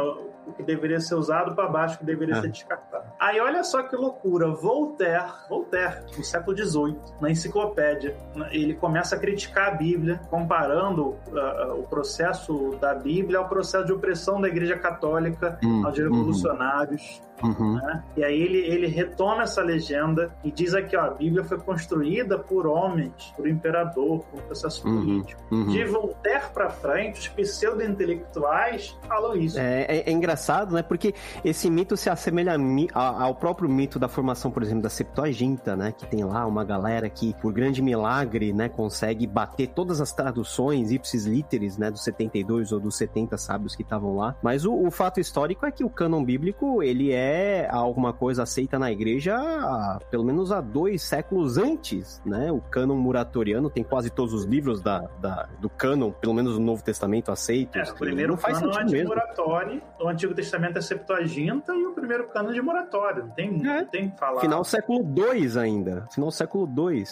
o 0.45 0.53
que 0.53 0.63
deveria 0.63 0.99
ser 0.99 1.15
usado 1.15 1.55
para 1.55 1.67
baixo, 1.67 1.95
o 1.95 1.99
que 1.99 2.05
deveria 2.05 2.35
é. 2.35 2.41
ser 2.41 2.49
descartado. 2.49 2.80
Aí 3.21 3.39
olha 3.39 3.63
só 3.63 3.83
que 3.83 3.95
loucura, 3.95 4.49
Voltaire, 4.49 5.31
Voltaire, 5.47 5.97
no 6.17 6.23
século 6.23 6.57
XVIII, 6.57 6.97
na 7.21 7.29
enciclopédia, 7.29 8.17
ele 8.49 8.73
começa 8.73 9.15
a 9.15 9.19
criticar 9.19 9.67
a 9.67 9.75
Bíblia, 9.75 10.19
comparando 10.27 11.09
uh, 11.09 11.79
o 11.79 11.83
processo 11.83 12.75
da 12.81 12.95
Bíblia 12.95 13.37
ao 13.37 13.47
processo 13.47 13.85
de 13.85 13.93
opressão 13.93 14.41
da 14.41 14.47
Igreja 14.47 14.75
Católica 14.75 15.59
hum, 15.63 15.85
aos 15.85 15.95
revolucionários. 15.95 17.21
Uhum. 17.43 17.75
Né? 17.75 18.03
E 18.17 18.23
aí 18.23 18.39
ele, 18.39 18.59
ele 18.59 18.87
retoma 18.87 19.43
essa 19.43 19.61
legenda 19.61 20.31
e 20.43 20.51
diz 20.51 20.73
aqui, 20.73 20.95
ó, 20.95 21.01
a 21.01 21.09
Bíblia 21.09 21.43
foi 21.43 21.59
construída 21.59 22.37
por 22.37 22.67
homens, 22.67 23.33
por 23.35 23.47
imperador, 23.47 24.19
por 24.19 24.39
um 24.39 24.43
processo 24.43 24.87
uhum. 24.87 24.97
político. 24.97 25.41
Uhum. 25.51 25.67
De 25.67 25.83
Voltaire 25.85 26.45
para 26.53 26.69
frente, 26.69 27.19
os 27.19 27.27
pseudo-intelectuais 27.29 28.97
falam 29.07 29.35
isso. 29.35 29.59
É, 29.59 29.81
é, 29.83 30.09
é, 30.09 30.11
engraçado, 30.11 30.73
né? 30.73 30.83
Porque 30.83 31.13
esse 31.43 31.69
mito 31.69 31.97
se 31.97 32.09
assemelha 32.09 32.53
a, 32.93 33.10
ao 33.17 33.35
próprio 33.35 33.69
mito 33.69 33.99
da 33.99 34.07
formação, 34.07 34.51
por 34.51 34.63
exemplo, 34.63 34.83
da 34.83 34.89
Septuaginta, 34.89 35.75
né? 35.75 35.91
Que 35.91 36.05
tem 36.05 36.23
lá 36.23 36.45
uma 36.45 36.63
galera 36.63 37.09
que, 37.09 37.33
por 37.41 37.53
grande 37.53 37.81
milagre, 37.81 38.53
né, 38.53 38.69
consegue 38.69 39.27
bater 39.27 39.67
todas 39.67 40.01
as 40.01 40.11
traduções 40.11 40.91
ipsis 40.91 41.25
literis, 41.25 41.77
né, 41.77 41.91
dos 41.91 42.03
72 42.03 42.71
ou 42.71 42.79
dos 42.79 42.95
70 42.97 43.37
sábios 43.37 43.75
que 43.75 43.81
estavam 43.81 44.15
lá. 44.15 44.35
Mas 44.41 44.65
o, 44.65 44.73
o, 44.73 44.91
fato 44.91 45.19
histórico 45.19 45.65
é 45.65 45.71
que 45.71 45.83
o 45.83 45.89
cânon 45.89 46.23
bíblico, 46.23 46.83
ele 46.83 47.11
é 47.11 47.67
alguma 47.69 48.13
coisa 48.13 48.43
aceita 48.43 48.77
na 48.77 48.91
igreja 48.91 49.35
há, 49.35 49.99
pelo 50.09 50.23
menos 50.23 50.51
há 50.51 50.61
dois 50.61 51.01
séculos 51.01 51.57
antes, 51.57 52.21
né? 52.25 52.51
O 52.51 52.59
cânon 52.59 52.95
muratoriano 52.95 53.69
tem 53.69 53.83
quase 53.83 54.09
todos 54.09 54.33
os 54.33 54.45
livros 54.45 54.81
da, 54.81 54.99
da 55.19 55.47
do 55.59 55.69
cânon, 55.69 56.11
pelo 56.11 56.33
menos 56.33 56.57
no 56.57 56.65
Novo 56.65 56.83
Testamento 56.83 57.31
aceitos. 57.31 57.89
É, 57.89 57.91
o 57.91 57.95
primeiro 57.95 58.37
cânon 58.37 58.71
é 58.71 58.83
de 58.83 59.03
moratório, 59.03 59.81
o 59.99 60.07
Antigo 60.07 60.33
Testamento 60.33 60.77
é 60.77 60.81
Septuaginta 60.81 61.73
e 61.73 61.85
o 61.85 61.93
primeiro 61.93 62.27
cânon 62.27 62.49
é 62.49 62.53
de 62.53 62.61
moratório. 63.01 63.25
Não 63.25 63.31
tem, 63.31 63.47
é. 63.47 63.81
não 63.81 63.85
tem 63.85 64.09
que 64.09 64.17
falar. 64.17 64.41
Final 64.41 64.63
século 64.63 64.99
II 64.99 65.59
ainda. 65.59 66.07
Final 66.11 66.31
século 66.31 66.67
II. 66.67 67.03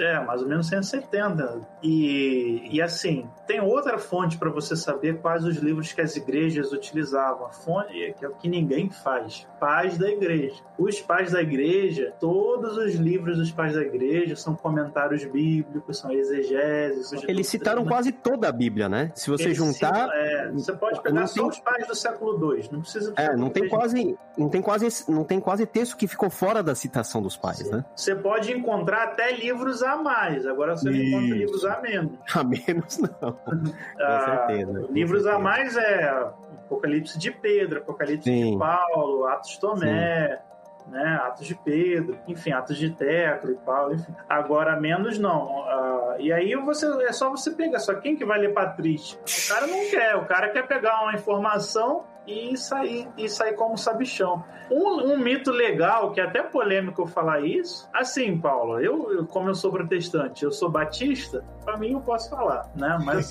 É, 0.00 0.24
mais 0.24 0.42
ou 0.42 0.48
menos 0.48 0.66
170. 0.68 1.60
E, 1.82 2.68
e 2.70 2.80
assim, 2.80 3.28
tem 3.46 3.60
outra 3.60 3.98
fonte 3.98 4.38
para 4.38 4.50
você 4.50 4.74
saber 4.74 5.20
quais 5.20 5.44
os 5.44 5.56
livros 5.56 5.92
que 5.92 6.00
as 6.00 6.16
igrejas 6.16 6.72
utilizavam. 6.72 7.46
A 7.46 7.50
fonte 7.50 8.14
que 8.18 8.24
é 8.24 8.28
o 8.28 8.34
que 8.34 8.48
ninguém 8.48 8.90
faz. 8.90 9.46
Pais 9.58 9.96
da 9.98 10.08
igreja. 10.08 10.62
Os 10.78 11.00
pais 11.00 11.32
da 11.32 11.40
igreja, 11.40 12.12
todos 12.20 12.76
os 12.76 12.94
livros 12.94 13.38
dos 13.38 13.50
pais 13.50 13.74
da 13.74 13.80
igreja 13.80 14.36
são 14.36 14.54
comentários 14.54 15.24
bíblicos, 15.24 15.98
são 15.98 16.12
exegeses. 16.12 17.12
Eles 17.26 17.48
citaram 17.48 17.84
quase 17.84 18.12
toda 18.12 18.48
a 18.48 18.52
Bíblia, 18.52 18.88
né? 18.88 19.10
Se 19.14 19.30
você 19.30 19.44
Eles 19.44 19.56
juntar. 19.56 19.94
Citam, 19.94 20.12
é, 20.12 20.50
você 20.52 20.72
pode 20.72 21.02
pegar 21.02 21.26
só 21.26 21.34
tem... 21.40 21.48
os 21.48 21.60
pais 21.60 21.86
do 21.86 21.94
século 21.94 22.54
II. 22.54 22.68
Não 22.70 22.80
precisa. 22.80 23.14
É, 23.16 23.34
não 23.36 23.48
tem 23.48 23.68
quase, 23.68 24.18
não 24.36 24.48
tem 24.48 24.60
quase, 24.60 25.10
não 25.10 25.24
tem 25.24 25.40
quase 25.40 25.66
texto 25.66 25.96
que 25.96 26.06
ficou 26.06 26.28
fora 26.28 26.62
da 26.62 26.74
citação 26.74 27.22
dos 27.22 27.36
pais, 27.36 27.58
Sim. 27.58 27.70
né? 27.70 27.84
Você 27.94 28.14
pode 28.14 28.52
encontrar 28.52 29.04
até 29.04 29.32
livros 29.32 29.82
a 29.82 29.96
mais. 29.96 30.46
Agora 30.46 30.76
você 30.76 30.90
Isso. 30.90 30.98
não 30.98 31.20
encontra 31.20 31.36
livros 31.36 31.64
a 31.64 31.80
menos. 31.80 32.12
A 32.36 32.44
menos 32.44 32.98
não. 32.98 33.32
Com 33.32 33.72
ah, 34.00 34.46
certeza. 34.46 34.86
livros 34.90 35.22
certeza. 35.22 35.36
a 35.36 35.38
mais 35.38 35.76
é 35.76 36.32
Apocalipse 36.66 37.18
de 37.18 37.30
Pedro, 37.30 37.78
Apocalipse 37.78 38.30
Sim. 38.30 38.52
de 38.52 38.58
Paulo, 38.58 39.26
Atos 39.26 39.50
de 39.50 39.60
Tomé. 39.60 40.28
Sim 40.36 40.46
né? 40.88 41.20
Atos 41.24 41.46
de 41.46 41.54
Pedro, 41.54 42.18
enfim, 42.26 42.52
Atos 42.52 42.76
de 42.76 42.90
Tecla 42.90 43.50
e 43.50 43.56
Paulo, 43.56 43.94
enfim. 43.94 44.14
Agora, 44.28 44.80
menos 44.80 45.18
não. 45.18 45.60
Uh, 45.62 46.20
e 46.20 46.32
aí 46.32 46.54
você, 46.54 46.86
é 47.04 47.12
só 47.12 47.30
você 47.30 47.50
pegar, 47.50 47.78
só 47.80 47.94
quem 47.94 48.16
que 48.16 48.24
vai 48.24 48.38
ler 48.38 48.52
Patrícia? 48.52 49.18
O 49.18 49.48
cara 49.48 49.66
não 49.66 49.90
quer, 49.90 50.16
o 50.16 50.24
cara 50.26 50.50
quer 50.50 50.66
pegar 50.66 51.02
uma 51.02 51.14
informação 51.14 52.04
e 52.26 52.56
sair, 52.56 53.08
e 53.16 53.28
sair 53.28 53.54
como 53.54 53.76
sabichão. 53.76 54.44
Um, 54.70 55.12
um, 55.12 55.18
mito 55.18 55.52
legal, 55.52 56.10
que 56.10 56.20
é 56.20 56.24
até 56.24 56.42
polêmico 56.42 57.02
eu 57.02 57.06
falar 57.06 57.40
isso, 57.40 57.88
assim, 57.94 58.36
Paulo, 58.36 58.80
eu, 58.80 59.12
eu 59.12 59.26
como 59.26 59.48
eu 59.48 59.54
sou 59.54 59.70
protestante, 59.70 60.44
eu 60.44 60.50
sou 60.50 60.68
batista, 60.68 61.44
para 61.64 61.76
mim 61.76 61.92
eu 61.92 62.00
posso 62.00 62.28
falar, 62.30 62.68
né? 62.74 62.98
Mas 63.04 63.30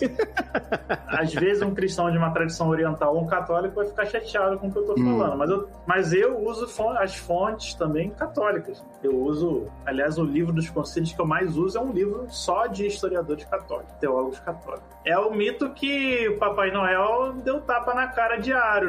às 1.07 1.33
vezes 1.33 1.61
um 1.61 1.73
cristão 1.73 2.09
de 2.09 2.17
uma 2.17 2.31
tradição 2.31 2.69
oriental 2.69 3.15
ou 3.15 3.23
um 3.23 3.27
católico 3.27 3.75
vai 3.75 3.85
ficar 3.85 4.05
chateado 4.05 4.57
com 4.57 4.67
o 4.67 4.71
que 4.71 4.77
eu 4.77 4.85
tô 4.85 4.93
hum. 4.93 5.17
falando, 5.17 5.37
mas 5.37 5.49
eu, 5.49 5.69
mas 5.85 6.13
eu 6.13 6.39
uso 6.39 6.67
as 6.97 7.15
fontes 7.15 7.73
também 7.73 8.09
católicas. 8.11 8.85
Eu 9.03 9.17
uso, 9.19 9.67
aliás, 9.85 10.17
o 10.17 10.23
livro 10.23 10.53
dos 10.53 10.69
concílios 10.69 11.11
que 11.13 11.19
eu 11.19 11.25
mais 11.25 11.57
uso 11.57 11.77
é 11.77 11.81
um 11.81 11.91
livro 11.91 12.25
só 12.29 12.67
de 12.67 12.85
historiadores 12.85 13.45
católicos, 13.45 13.93
teólogos 13.99 14.39
católicos. 14.39 14.87
É 15.05 15.17
o 15.17 15.31
mito 15.31 15.69
que 15.71 16.27
o 16.29 16.37
Papai 16.37 16.71
Noel 16.71 17.33
deu 17.43 17.61
tapa 17.61 17.93
na 17.93 18.07
cara 18.07 18.37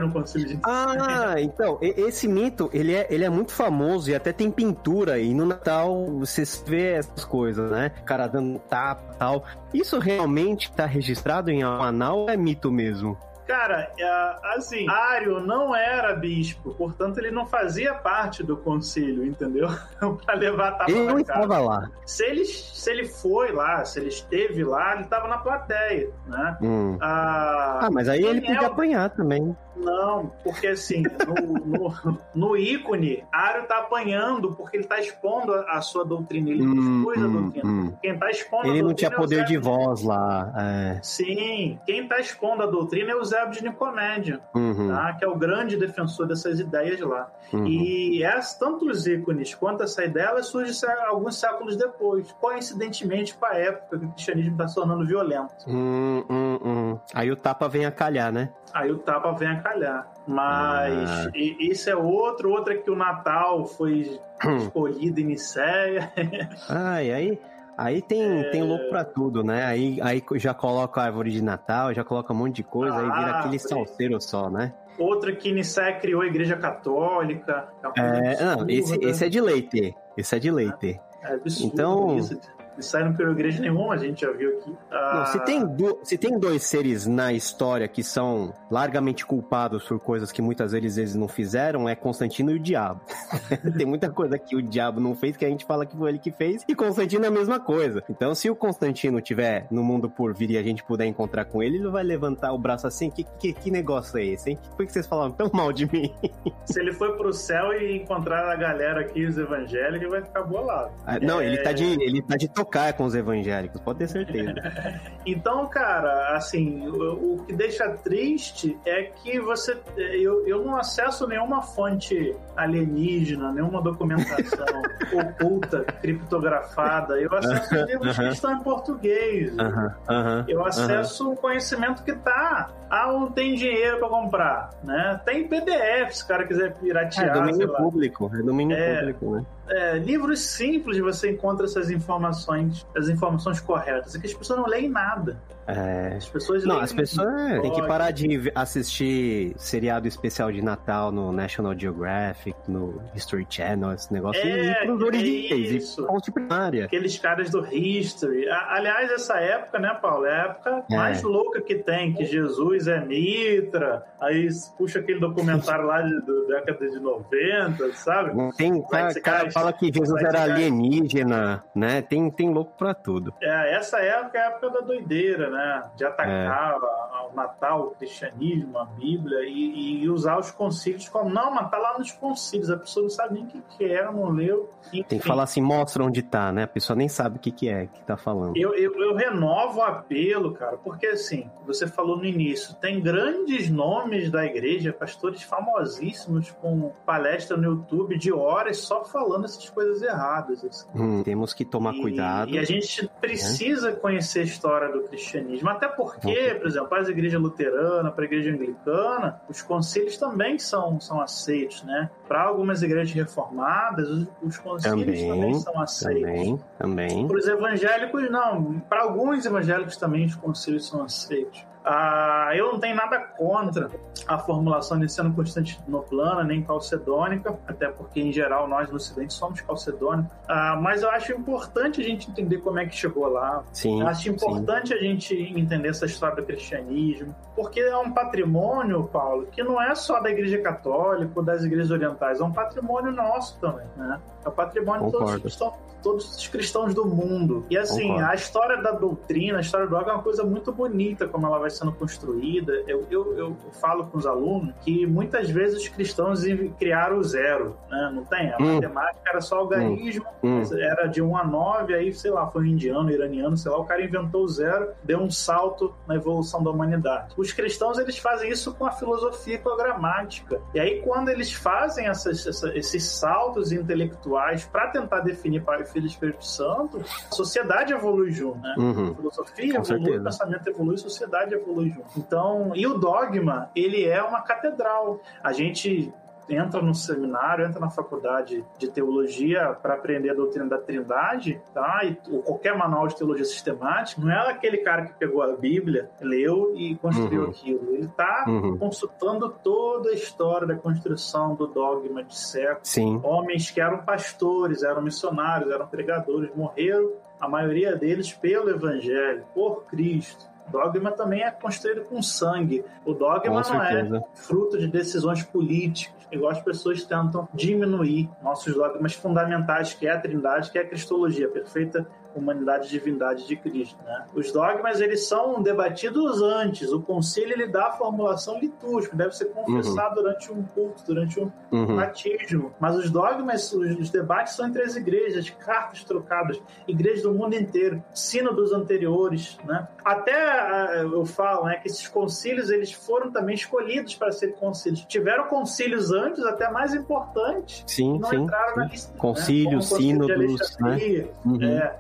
no 0.01 0.12
concílio 0.12 0.48
de 0.48 0.59
Ah, 0.64 1.36
então, 1.39 1.78
esse 1.81 2.28
mito, 2.28 2.70
ele 2.73 2.94
é, 2.94 3.06
ele 3.10 3.24
é 3.24 3.31
muito 3.31 3.52
famoso 3.52 4.10
e 4.10 4.14
até 4.14 4.32
tem 4.32 4.51
pintura 4.51 5.18
e 5.18 5.35
no 5.35 5.47
Natal 5.47 6.06
você 6.18 6.43
vê 6.66 6.93
essas 6.93 7.24
coisas, 7.24 7.70
né? 7.70 7.93
O 8.01 8.05
cara 8.05 8.27
dando 8.27 8.59
tapa 8.59 9.14
e 9.14 9.18
tal. 9.18 9.44
Isso 9.73 9.98
realmente 9.98 10.68
está 10.68 10.86
registrado 10.86 11.51
em 11.51 11.62
Amanal 11.62 12.20
ou 12.20 12.31
é 12.31 12.36
mito 12.36 12.70
mesmo? 12.70 13.18
Cara, 13.47 13.93
é, 13.98 14.36
assim, 14.56 14.89
Ário 14.89 15.39
não 15.39 15.74
era 15.74 16.14
bispo, 16.14 16.74
portanto 16.74 17.18
ele 17.18 17.31
não 17.31 17.47
fazia 17.47 17.94
parte 17.94 18.43
do 18.43 18.56
concílio, 18.56 19.24
entendeu? 19.24 19.68
para 20.24 20.35
levar 20.35 20.73
tapa 20.73 20.90
Ele 20.90 21.05
não 21.05 21.18
estava 21.18 21.59
lá. 21.59 21.90
Se 22.05 22.24
ele, 22.24 22.44
se 22.44 22.90
ele 22.90 23.06
foi 23.06 23.52
lá, 23.52 23.85
se 23.85 24.01
ele 24.01 24.09
esteve 24.09 24.64
lá, 24.64 24.94
ele 24.94 25.05
estava 25.05 25.28
na 25.28 25.39
plateia, 25.39 26.10
né? 26.27 26.59
Hum. 26.60 26.98
Ah, 27.01 27.81
ah, 27.82 27.90
mas 27.90 28.09
aí 28.09 28.24
ele 28.24 28.40
podia 28.40 28.62
é 28.62 28.66
apanhar 28.66 29.10
também. 29.10 29.56
Não, 29.77 30.32
porque 30.43 30.68
assim, 30.68 31.02
no, 31.02 31.78
no, 31.78 32.18
no, 32.35 32.56
ícone, 32.56 33.23
Ario 33.31 33.66
tá 33.66 33.78
apanhando 33.78 34.55
porque 34.55 34.78
ele 34.78 34.86
tá 34.86 34.98
expondo 34.98 35.52
a, 35.52 35.81
sua 35.82 36.05
doutrina, 36.05 36.51
ele 36.51 36.62
hum, 36.62 36.98
expôs 36.98 37.18
hum, 37.18 37.24
a 37.24 37.28
doutrina. 37.28 37.68
Hum. 37.68 37.93
Quem 38.01 38.18
tá 38.18 38.31
expondo 38.31 38.68
ele 38.68 38.82
não 38.82 38.94
tinha 38.94 39.10
é 39.10 39.14
poder 39.14 39.40
é 39.40 39.44
de 39.44 39.59
voz 39.59 40.02
lá. 40.02 40.52
É. 40.56 41.01
Sim, 41.02 41.78
quem 41.85 42.09
tá 42.09 42.18
expondo 42.18 42.62
a 42.62 42.66
doutrina 42.66 43.12
é 43.12 43.16
o 43.16 43.24
Zébio 43.37 43.53
de 43.53 43.65
Nicomédia, 43.65 44.41
uhum. 44.55 44.89
tá? 44.89 45.13
que 45.13 45.25
é 45.25 45.29
o 45.29 45.37
grande 45.37 45.77
defensor 45.77 46.27
dessas 46.27 46.59
ideias 46.59 47.01
lá. 47.01 47.31
Uhum. 47.53 47.67
E 47.67 48.23
essa, 48.23 48.59
tanto 48.59 48.89
os 48.89 49.07
ícones 49.07 49.55
quanto 49.55 49.83
essa 49.83 50.05
ideia 50.05 50.43
surge 50.43 50.73
alguns 51.07 51.39
séculos 51.39 51.77
depois, 51.77 52.33
coincidentemente 52.33 53.35
com 53.35 53.47
a 53.47 53.55
época 53.55 53.99
que 53.99 54.07
o 54.07 54.11
cristianismo 54.11 54.53
está 54.53 54.69
se 54.69 54.75
tornando 54.75 55.07
violento. 55.07 55.55
Hum, 55.67 56.25
hum, 56.29 56.59
hum. 56.65 56.99
Aí 57.15 57.31
o 57.31 57.37
tapa 57.37 57.69
vem 57.69 57.85
a 57.85 57.91
calhar, 57.91 58.33
né? 58.33 58.51
Aí 58.73 58.91
o 58.91 58.99
tapa 58.99 59.33
vem 59.33 59.49
a 59.49 59.61
calhar. 59.61 60.11
Mas 60.27 61.09
ah. 61.09 61.31
isso 61.35 61.89
é 61.89 61.97
outro, 61.97 62.51
outra 62.51 62.75
é 62.75 62.79
que 62.79 62.91
o 62.91 62.97
Natal 62.97 63.65
foi 63.67 64.19
hum. 64.45 64.57
escolhido 64.57 65.21
em 65.21 65.25
Nicéia. 65.25 66.13
Ai, 66.69 67.13
aí. 67.13 67.41
Aí 67.77 68.01
tem, 68.01 68.40
é... 68.40 68.51
tem 68.51 68.62
louco 68.62 68.89
pra 68.89 69.05
tudo, 69.05 69.44
né? 69.44 69.65
Aí, 69.65 69.98
aí 70.01 70.23
já 70.36 70.55
coloca 70.55 71.01
a 71.01 71.05
árvore 71.05 71.31
de 71.31 71.43
Natal, 71.43 71.93
já 71.93 72.03
coloca 72.03 72.32
um 72.32 72.36
monte 72.36 72.57
de 72.57 72.62
coisa, 72.62 72.94
ah, 72.94 73.01
aí 73.01 73.05
vira 73.05 73.32
ah, 73.32 73.40
aquele 73.40 73.59
salseiro 73.59 74.20
só, 74.20 74.48
né? 74.48 74.73
Outra 74.98 75.35
que 75.35 75.53
Nicéia 75.53 75.98
criou 75.98 76.23
a 76.23 76.27
Igreja 76.27 76.57
Católica. 76.57 77.69
É, 77.97 78.43
não, 78.43 78.69
esse, 78.69 78.97
esse 79.05 79.27
é 79.27 79.28
de 79.28 79.40
leite. 79.40 79.94
Esse 80.16 80.36
é 80.36 80.39
de 80.39 80.51
leite. 80.51 80.98
É, 81.23 81.35
é 81.35 81.40
então, 81.61 82.16
isso 82.16 82.40
saíram 82.81 83.12
por 83.12 83.28
igreja 83.31 83.61
nenhuma, 83.61 83.94
a 83.94 83.97
gente 83.97 84.23
já 84.23 84.32
viu 84.32 84.59
aqui. 84.59 84.74
Ah... 84.90 85.15
Não, 85.16 85.27
se, 85.27 85.44
tem 85.44 85.66
do, 85.66 85.98
se 86.03 86.19
tem 86.19 86.39
dois 86.39 86.62
seres 86.65 87.07
na 87.07 87.32
história 87.32 87.89
que 87.89 88.03
são 88.03 88.55
largamente 88.70 89.24
culpados 89.24 89.85
por 89.85 90.01
coisas 90.01 90.32
que 90.32 90.43
muitas 90.43 90.73
vezes 90.73 90.98
eles 90.98 91.15
não 91.15 91.28
fizeram, 91.28 91.89
é 91.89 91.94
Constantino 91.94 92.51
e 92.51 92.55
o 92.55 92.59
diabo. 92.59 93.01
tem 93.77 93.86
muita 93.86 94.11
coisa 94.11 94.39
que 94.39 94.57
o 94.57 94.62
diabo 94.62 95.01
não 95.01 95.15
fez 95.15 95.36
que 95.36 95.44
a 95.44 95.48
gente 95.48 95.65
fala 95.65 95.86
que 95.86 95.97
foi 95.97 96.11
ele 96.11 96.19
que 96.19 96.31
fez, 96.31 96.65
e 96.69 96.74
Constantino 96.74 97.24
é 97.24 97.28
a 97.28 97.31
mesma 97.31 97.59
coisa. 97.61 98.03
Então, 98.09 98.35
se 98.35 98.51
o 98.51 98.57
Constantino 98.57 99.20
tiver 99.20 99.66
no 99.70 99.82
mundo 99.82 100.09
por 100.09 100.35
vir 100.35 100.51
e 100.51 100.59
a 100.59 100.62
gente 100.62 100.82
puder 100.85 101.07
encontrar 101.07 101.44
com 101.44 101.62
ele, 101.62 101.77
ele 101.77 101.89
vai 101.89 102.03
levantar 102.03 102.53
o 102.53 102.59
braço 102.59 102.86
assim, 102.86 103.11
que, 103.11 103.24
que, 103.39 103.53
que 103.53 103.70
negócio 103.70 104.19
é 104.19 104.24
esse, 104.24 104.51
hein? 104.51 104.59
Por 104.77 104.86
que 104.86 104.93
vocês 104.93 105.07
falaram 105.07 105.32
tão 105.32 105.51
mal 105.53 105.73
de 105.73 105.90
mim? 105.90 106.15
se 106.65 106.81
ele 106.81 106.93
for 106.93 107.16
pro 107.16 107.32
céu 107.32 107.73
e 107.73 107.97
encontrar 107.97 108.51
a 108.51 108.57
galera 108.57 109.01
aqui, 109.01 109.24
os 109.24 109.36
evangélicos, 109.39 110.03
ele 110.03 110.09
vai 110.09 110.23
ficar 110.23 110.43
bolado. 110.43 110.90
Ah, 111.07 111.19
não, 111.20 111.40
é... 111.40 111.47
ele 111.47 111.59
tá 111.59 111.73
de 111.73 111.85
ele 111.85 112.23
tá 112.23 112.36
de 112.36 112.48
tocar 112.66 112.93
com 112.93 113.05
os 113.05 113.14
evangélicos, 113.14 113.80
pode 113.80 114.01
ter 114.01 114.09
certeza. 114.09 114.55
então, 115.24 115.66
cara, 115.68 116.36
assim, 116.36 116.86
o, 116.88 117.34
o, 117.34 117.44
que 117.44 117.52
deixa 117.52 117.88
triste 117.90 118.78
é 118.84 119.05
que 119.05 119.40
você. 119.40 119.76
Eu, 119.97 120.47
eu 120.47 120.64
não 120.64 120.76
acesso 120.76 121.26
nenhuma 121.26 121.62
fonte 121.62 122.34
alienígena, 122.56 123.52
nenhuma 123.52 123.80
documentação 123.80 124.66
oculta, 125.14 125.82
criptografada. 126.01 127.20
Eu 127.20 127.32
acesso 127.34 127.74
uh 127.74 127.78
-huh, 127.78 127.86
livros 127.86 128.18
uh 128.18 128.20
-huh. 128.20 128.28
que 128.28 128.34
estão 128.34 128.52
em 128.52 128.62
português. 128.62 129.52
Uh 129.52 129.56
-huh, 129.56 130.44
eu 130.48 130.64
acesso 130.64 131.32
o 131.32 131.36
conhecimento 131.36 132.02
que 132.02 132.14
tá. 132.14 132.70
Ah, 132.88 133.09
não 133.09 133.30
tem 133.32 133.55
dinheiro 133.55 133.98
para 133.98 134.09
comprar, 134.09 134.70
né? 134.84 135.20
Tem 135.24 135.48
PDF, 135.48 136.12
se 136.12 136.24
o 136.24 136.28
cara 136.28 136.47
quiser 136.47 136.74
piratear. 136.74 137.28
É 137.28 137.32
domínio 137.32 137.74
público, 137.74 138.30
é 138.32 138.43
domínio 138.43 138.76
é, 138.76 138.98
público, 138.98 139.30
né? 139.32 139.47
É, 139.68 139.98
livros 139.98 140.40
simples 140.40 140.98
você 140.98 141.30
encontra 141.30 141.66
essas 141.66 141.90
informações, 141.90 142.86
as 142.97 143.09
informações 143.09 143.60
corretas. 143.60 144.14
É 144.14 144.18
que 144.18 144.26
as 144.26 144.34
pessoas 144.34 144.60
não 144.60 144.66
leem 144.66 144.88
nada. 144.88 145.40
É... 145.66 146.14
As 146.16 146.28
pessoas 146.28 146.64
Não, 146.64 146.78
as 146.78 146.93
pessoas 146.93 147.28
é, 147.51 147.60
têm 147.60 147.72
que 147.72 147.86
parar 147.86 148.10
de 148.10 148.51
assistir 148.55 149.55
seriado 149.59 150.06
especial 150.06 150.52
de 150.52 150.62
Natal 150.62 151.10
no 151.10 151.32
National 151.32 151.78
Geographic, 151.78 152.56
no 152.68 153.02
History 153.14 153.47
Channel, 153.48 153.93
esse 153.93 154.12
negócio 154.12 154.40
é, 154.43 154.47
e 154.47 154.70
ir 154.70 154.86
pros 154.86 155.02
originais, 155.02 155.98
e 156.28 156.32
primária. 156.32 156.84
Aqueles 156.84 157.18
caras 157.18 157.51
do 157.51 157.66
History. 157.66 158.48
Aliás, 158.48 159.10
essa 159.10 159.38
época, 159.38 159.78
né, 159.78 159.97
Paulo? 160.01 160.26
É 160.26 160.32
a 160.32 160.44
época 160.44 160.84
é. 160.90 160.97
mais 160.97 161.22
louca 161.22 161.60
que 161.60 161.74
tem, 161.76 162.12
que 162.12 162.24
Jesus 162.24 162.86
é 162.86 163.01
Mitra, 163.05 164.05
aí 164.20 164.48
puxa 164.76 165.01
aquele 165.01 165.20
documentário 165.20 165.86
lá 165.86 166.02
de, 166.02 166.14
da 166.20 166.60
década 166.60 166.88
de 166.88 167.01
90, 167.01 167.93
sabe? 167.94 168.52
Tem, 168.56 168.82
cara, 168.88 169.20
cara 169.20 169.51
fala 169.51 169.72
que 169.72 169.93
Jesus 169.93 170.22
era 170.22 170.43
alienígena, 170.43 171.64
né? 171.74 172.02
Tem, 172.02 172.30
tem 172.30 172.52
louco 172.52 172.76
pra 172.76 172.94
tudo. 172.94 173.34
É, 173.40 173.74
essa 173.74 173.98
época 173.98 174.38
é 174.38 174.43
a 174.43 174.47
época 174.47 174.70
da 174.70 174.80
doideira, 174.80 175.51
né? 175.51 175.56
De 175.97 176.05
atacar 176.05 176.74
é. 176.74 177.15
Matar 177.35 177.77
o 177.77 177.90
cristianismo, 177.90 178.78
a 178.78 178.85
Bíblia, 178.85 179.40
e, 179.48 180.03
e, 180.03 180.11
usar 180.11 180.39
os 180.39 180.51
concílios 180.51 181.09
como, 181.09 181.31
não, 181.31 181.55
mas 181.55 181.70
tá 181.70 181.78
lá 181.78 181.98
nos 181.98 182.12
concílios, 182.12 182.70
a 182.70 182.77
pessoa 182.77 183.05
não 183.05 183.11
sabe 183.11 183.35
nem 183.35 183.44
o 183.44 183.47
que, 183.47 183.62
que 183.77 183.85
é, 183.85 184.05
não 184.05 184.31
leu. 184.31 184.70
Enfim. 184.89 185.03
Tem 185.03 185.19
que 185.19 185.27
falar 185.27 185.44
assim, 185.44 185.61
mostra 185.61 186.05
onde 186.05 186.23
tá, 186.23 186.53
né? 186.53 186.65
A 186.65 186.69
pessoa 186.69 186.97
nem 186.97 187.09
sabe 187.09 187.36
o 187.36 187.40
que, 187.40 187.51
que 187.51 187.69
é 187.69 187.86
que 187.86 188.03
tá 188.05 188.16
falando. 188.16 188.57
Eu, 188.57 188.74
eu, 188.74 188.94
eu 188.94 189.15
renovo 189.15 189.81
o 189.81 189.82
apelo, 189.82 190.53
cara, 190.53 190.77
porque 190.77 191.07
assim, 191.07 191.51
você 191.66 191.86
falou 191.86 192.16
no 192.16 192.24
início, 192.24 192.74
tem 192.74 193.01
grandes 193.01 193.69
nomes 193.69 194.31
da 194.31 194.44
igreja, 194.44 194.93
pastores 194.93 195.43
famosíssimos 195.43 196.51
com 196.53 196.93
palestra 197.05 197.57
no 197.57 197.65
YouTube 197.65 198.19
de 198.19 198.32
horas 198.32 198.78
só 198.78 199.05
falando 199.05 199.44
essas 199.44 199.69
coisas 199.70 200.03
erradas. 200.03 200.65
Assim. 200.65 200.86
Hum, 200.94 201.23
temos 201.23 201.53
que 201.53 201.65
tomar 201.65 201.94
e, 201.94 202.01
cuidado. 202.01 202.51
E 202.51 202.59
a 202.59 202.65
gente 202.65 203.09
precisa 203.20 203.90
né? 203.90 203.97
conhecer 203.97 204.40
a 204.40 204.44
história 204.44 204.89
do 204.90 205.03
cristianismo, 205.03 205.69
até 205.69 205.89
porque, 205.89 206.55
por 206.55 206.66
exemplo, 206.66 206.94
as 206.94 207.09
igrejas 207.16 207.40
luteranas, 207.40 208.12
para 208.14 208.24
a 208.24 208.26
igreja 208.26 208.51
anglicana, 208.51 209.40
os 209.48 209.62
concílios 209.62 210.16
também 210.16 210.59
são, 210.59 211.01
são 211.01 211.20
aceitos, 211.20 211.82
né? 211.84 212.10
Para 212.28 212.43
algumas 212.43 212.82
igrejas 212.82 213.12
reformadas, 213.14 214.09
os, 214.09 214.28
os 214.43 214.59
concílios 214.59 215.05
também, 215.05 215.28
também, 215.28 215.55
são 215.55 215.80
aceitos. 215.80 216.22
Também, 216.22 216.60
também. 216.78 217.28
Para 217.28 217.36
os 217.38 217.47
evangélicos, 217.47 218.30
não. 218.30 218.80
Para 218.80 219.02
alguns 219.02 219.44
evangélicos 219.44 219.97
também 219.97 220.26
os 220.26 220.34
concílios 220.34 220.88
são 220.88 221.02
aceitos. 221.02 221.64
Ah, 221.89 222.51
eu 222.57 222.73
não 222.73 222.81
tenho 222.81 222.97
nada 222.97 223.21
contra 223.21 223.89
a 224.27 224.39
formulação 224.39 225.03
ensino 225.05 225.33
constantinoplana 225.33 226.43
nem 226.43 226.61
calcedônica, 226.61 227.57
até 227.65 227.87
porque, 227.87 228.21
em 228.21 228.33
geral, 228.33 228.67
nós 228.67 228.91
no 228.91 228.97
Ocidente 228.97 229.33
somos 229.33 229.61
calcedônicos. 229.61 230.33
Ah, 230.49 230.77
mas 230.83 231.03
eu 231.03 231.11
acho 231.11 231.33
importante 231.33 232.01
a 232.01 232.05
gente 232.05 232.29
entender 232.29 232.59
como 232.59 232.81
é 232.81 232.87
que 232.87 232.97
chegou 232.97 233.29
lá. 233.29 233.63
Sim, 233.73 234.01
eu 234.01 234.09
acho 234.09 234.29
importante 234.29 234.89
sim. 234.89 234.95
a 234.95 234.99
gente 234.99 235.35
entender 235.57 235.89
essa 235.89 236.07
história 236.07 236.35
do 236.35 236.43
cristianismo, 236.45 237.33
porque 237.55 237.79
é 237.79 237.97
um 237.97 238.11
patrimônio, 238.11 239.05
Paulo, 239.05 239.47
que 239.47 239.63
não 239.63 239.81
é 239.81 239.95
só 239.95 240.21
da 240.21 240.29
Igreja 240.29 240.59
Católica 240.59 241.31
ou 241.37 241.45
das 241.45 241.63
igrejas 241.63 241.93
orientais, 241.93 242.41
é 242.41 242.45
um 242.45 242.53
patrimônio 242.53 243.13
nosso 243.13 243.61
também, 243.61 243.87
né? 243.97 244.21
É 244.45 244.49
o 244.49 244.53
patrimônio 244.53 245.07
de 245.07 245.13
todos 245.13 245.35
os, 245.35 245.41
cristãos, 245.41 245.75
todos 246.07 246.37
os 246.37 246.47
cristãos 246.47 246.95
do 246.95 247.05
mundo. 247.05 247.66
E 247.69 247.77
assim, 247.77 248.07
Concordo. 248.07 248.31
a 248.31 248.35
história 248.37 248.77
da 248.81 248.93
doutrina, 248.93 249.59
a 249.59 249.61
história 249.61 249.89
do 249.89 249.91
dogma 249.91 250.12
é 250.12 250.15
uma 250.15 250.23
coisa 250.23 250.45
muito 250.45 250.70
bonita, 250.70 251.27
como 251.27 251.49
ela 251.49 251.59
vai 251.59 251.69
sendo 251.69 251.91
construída. 251.91 252.73
Eu, 252.87 253.05
eu, 253.11 253.37
eu 253.37 253.57
falo 253.81 254.07
com 254.07 254.16
os 254.16 254.24
alunos 254.24 254.73
que 254.83 255.05
muitas 255.05 255.51
vezes 255.51 255.83
os 255.83 255.89
cristãos 255.89 256.45
criaram 256.78 257.19
o 257.19 257.24
zero, 257.24 257.77
né? 257.91 258.12
Não 258.15 258.24
tem? 258.24 258.53
A 258.53 258.57
hum. 258.61 258.74
matemática 258.74 259.20
era 259.28 259.41
só 259.41 259.59
algarismo, 259.59 260.24
hum. 260.45 260.61
hum. 260.61 260.78
era 260.78 261.07
de 261.09 261.20
1 261.20 261.37
a 261.37 261.45
9, 261.45 261.95
aí, 261.95 262.12
sei 262.12 262.31
lá, 262.31 262.47
foi 262.47 262.62
um 262.62 262.66
indiano, 262.66 263.11
iraniano, 263.11 263.57
sei 263.57 263.73
lá, 263.73 263.78
o 263.78 263.85
cara 263.85 264.05
inventou 264.05 264.45
o 264.45 264.49
zero, 264.49 264.91
deu 265.03 265.19
um 265.19 265.31
salto 265.31 265.93
na 266.07 266.15
evolução 266.15 266.62
da 266.62 266.70
humanidade. 266.70 267.35
Os 267.37 267.53
cristãos, 267.53 267.99
eles 267.99 268.16
fazem 268.16 268.49
isso 268.49 268.73
com 268.74 268.87
a 268.87 268.93
filosofia 268.93 269.57
e 269.57 269.59
com 269.59 269.70
a 269.70 269.77
gramática. 269.77 270.61
E 270.73 270.78
aí, 270.78 271.03
quando 271.03 271.31
eles 271.31 271.53
fazem 271.53 272.07
essas, 272.07 272.62
esses 272.74 273.03
saltos 273.03 273.73
intelectuais 273.73 274.65
para 274.66 274.87
tentar 274.89 275.20
definir 275.20 275.57
Pai, 275.62 275.85
Filho 275.97 276.06
e 276.06 276.09
Espírito 276.09 276.44
Santo, 276.44 276.98
a 276.98 277.35
sociedade 277.35 277.93
evolui 277.93 278.31
junto, 278.31 278.59
né? 278.59 278.74
Uhum. 278.77 279.12
A 279.12 279.14
filosofia 279.14 279.74
Com 279.74 279.81
evolui, 279.81 279.85
certeza. 279.85 280.20
o 280.20 280.24
pensamento 280.24 280.68
evolui, 280.68 280.94
a 280.94 280.98
sociedade 280.98 281.55
evolui 281.55 281.90
junto. 281.90 282.10
Então, 282.16 282.73
e 282.74 282.86
o 282.86 282.98
dogma, 282.98 283.70
ele 283.74 284.05
é 284.05 284.23
uma 284.23 284.43
catedral. 284.43 285.20
A 285.43 285.52
gente 285.52 286.12
entra 286.48 286.81
no 286.81 286.94
seminário, 286.94 287.66
entra 287.66 287.81
na 287.81 287.90
faculdade 287.90 288.64
de 288.78 288.89
teologia 288.89 289.77
para 289.82 289.94
aprender 289.94 290.31
a 290.31 290.35
doutrina 290.35 290.66
da 290.66 290.78
Trindade, 290.78 291.60
tá? 291.74 292.02
E, 292.05 292.16
ou 292.31 292.43
qualquer 292.43 292.77
manual 292.77 293.06
de 293.09 293.16
teologia 293.16 293.44
sistemática, 293.44 294.20
não 294.20 294.31
é 294.31 294.51
aquele 294.51 294.78
cara 294.78 295.06
que 295.06 295.14
pegou 295.14 295.43
a 295.43 295.56
Bíblia, 295.56 296.10
leu 296.20 296.73
e 296.77 296.94
construiu 296.97 297.44
uhum. 297.44 297.51
aquilo. 297.51 297.94
Ele 297.94 298.06
está 298.06 298.44
uhum. 298.47 298.78
consultando 298.78 299.48
toda 299.62 300.10
a 300.10 300.14
história 300.14 300.66
da 300.66 300.77
construção 300.77 301.55
do 301.55 301.66
dogma 301.66 302.23
de 302.23 302.36
século. 302.36 302.81
Sim. 302.82 303.20
Homens 303.23 303.70
que 303.70 303.81
eram 303.81 303.98
pastores, 303.98 304.82
eram 304.82 305.02
missionários, 305.02 305.70
eram 305.70 305.86
pregadores, 305.86 306.51
morreram, 306.55 307.12
a 307.40 307.48
maioria 307.48 307.94
deles 307.94 308.32
pelo 308.32 308.70
Evangelho, 308.70 309.44
por 309.55 309.85
Cristo 309.85 310.56
dogma 310.70 311.12
também 311.12 311.43
é 311.43 311.51
construído 311.51 312.05
com 312.05 312.22
sangue. 312.22 312.84
O 313.05 313.12
dogma 313.12 313.62
não 313.62 313.82
é 313.82 314.22
fruto 314.34 314.78
de 314.78 314.86
decisões 314.86 315.43
políticas, 315.43 316.14
igual 316.30 316.52
as 316.52 316.60
pessoas 316.60 317.05
tentam 317.05 317.48
diminuir 317.55 318.28
nossos 318.43 318.74
dogmas 318.74 319.14
fundamentais, 319.14 319.94
que 319.94 320.06
é 320.06 320.12
a 320.12 320.20
trindade, 320.20 320.70
que 320.70 320.78
é 320.78 320.82
a 320.82 320.88
cristologia, 320.88 321.48
perfeita 321.48 322.06
humanidade 322.39 322.87
e 322.87 322.91
divindade 322.91 323.47
de 323.47 323.57
Cristo. 323.57 323.97
Né? 324.05 324.27
Os 324.35 324.53
dogmas 324.53 325.01
eles 325.01 325.27
são 325.27 325.63
debatidos 325.63 326.43
antes. 326.43 326.93
O 326.93 327.01
concílio 327.01 327.53
ele 327.53 327.67
dá 327.67 327.89
a 327.89 327.93
formulação 327.93 328.59
litúrgica, 328.59 329.17
deve 329.17 329.33
ser 329.33 329.47
confessado 329.47 330.17
uhum. 330.17 330.23
durante 330.23 330.53
um 330.53 330.63
culto, 330.63 331.03
durante 331.07 331.41
um 331.41 331.51
uhum. 331.73 331.97
batismo. 331.97 332.73
Mas 332.79 332.97
os 332.97 333.11
dogmas, 333.11 333.73
os, 333.73 333.99
os, 333.99 334.11
debates 334.11 334.55
são 334.55 334.67
entre 334.67 334.83
as 334.83 334.97
igrejas, 334.97 335.49
cartas 335.51 336.05
trocadas, 336.05 336.61
igrejas 336.87 337.23
do 337.23 337.33
mundo 337.33 337.55
inteiro, 337.55 338.03
sínodos 338.13 338.73
anteriores. 338.73 339.59
Né? 339.65 339.87
Até 340.05 341.03
eu 341.03 341.25
falo 341.27 341.67
né, 341.67 341.77
que 341.77 341.89
esses 341.89 342.09
concílios 342.09 342.71
eles 342.71 342.93
foram 342.93 343.31
também 343.31 343.55
escolhidos 343.55 344.15
para 344.15 344.31
serem 344.33 344.55
concílios. 344.55 345.05
Tiveram 345.05 345.49
concílios 345.49 346.11
antes, 346.13 346.45
até 346.45 346.71
mais 346.71 346.95
importantes, 346.95 347.85
sim, 347.87 348.19
não 348.19 348.29
sim, 348.29 348.37
entraram 348.37 348.75
sim. 348.75 348.81
na 348.81 348.87
lista. 348.87 349.19
Concílios, 349.19 349.91
né? 349.91 349.99
sínodos, 349.99 350.77
né? 350.81 351.29
Uhum. 351.45 351.63
É, 351.63 351.97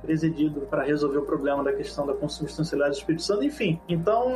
para 0.70 0.82
resolver 0.82 1.18
o 1.18 1.22
problema 1.22 1.62
da 1.62 1.72
questão 1.72 2.06
da 2.06 2.14
consubstancialidade 2.14 2.96
do 2.96 2.98
Espírito 2.98 3.22
Santo, 3.22 3.44
enfim. 3.44 3.80
Então, 3.88 4.32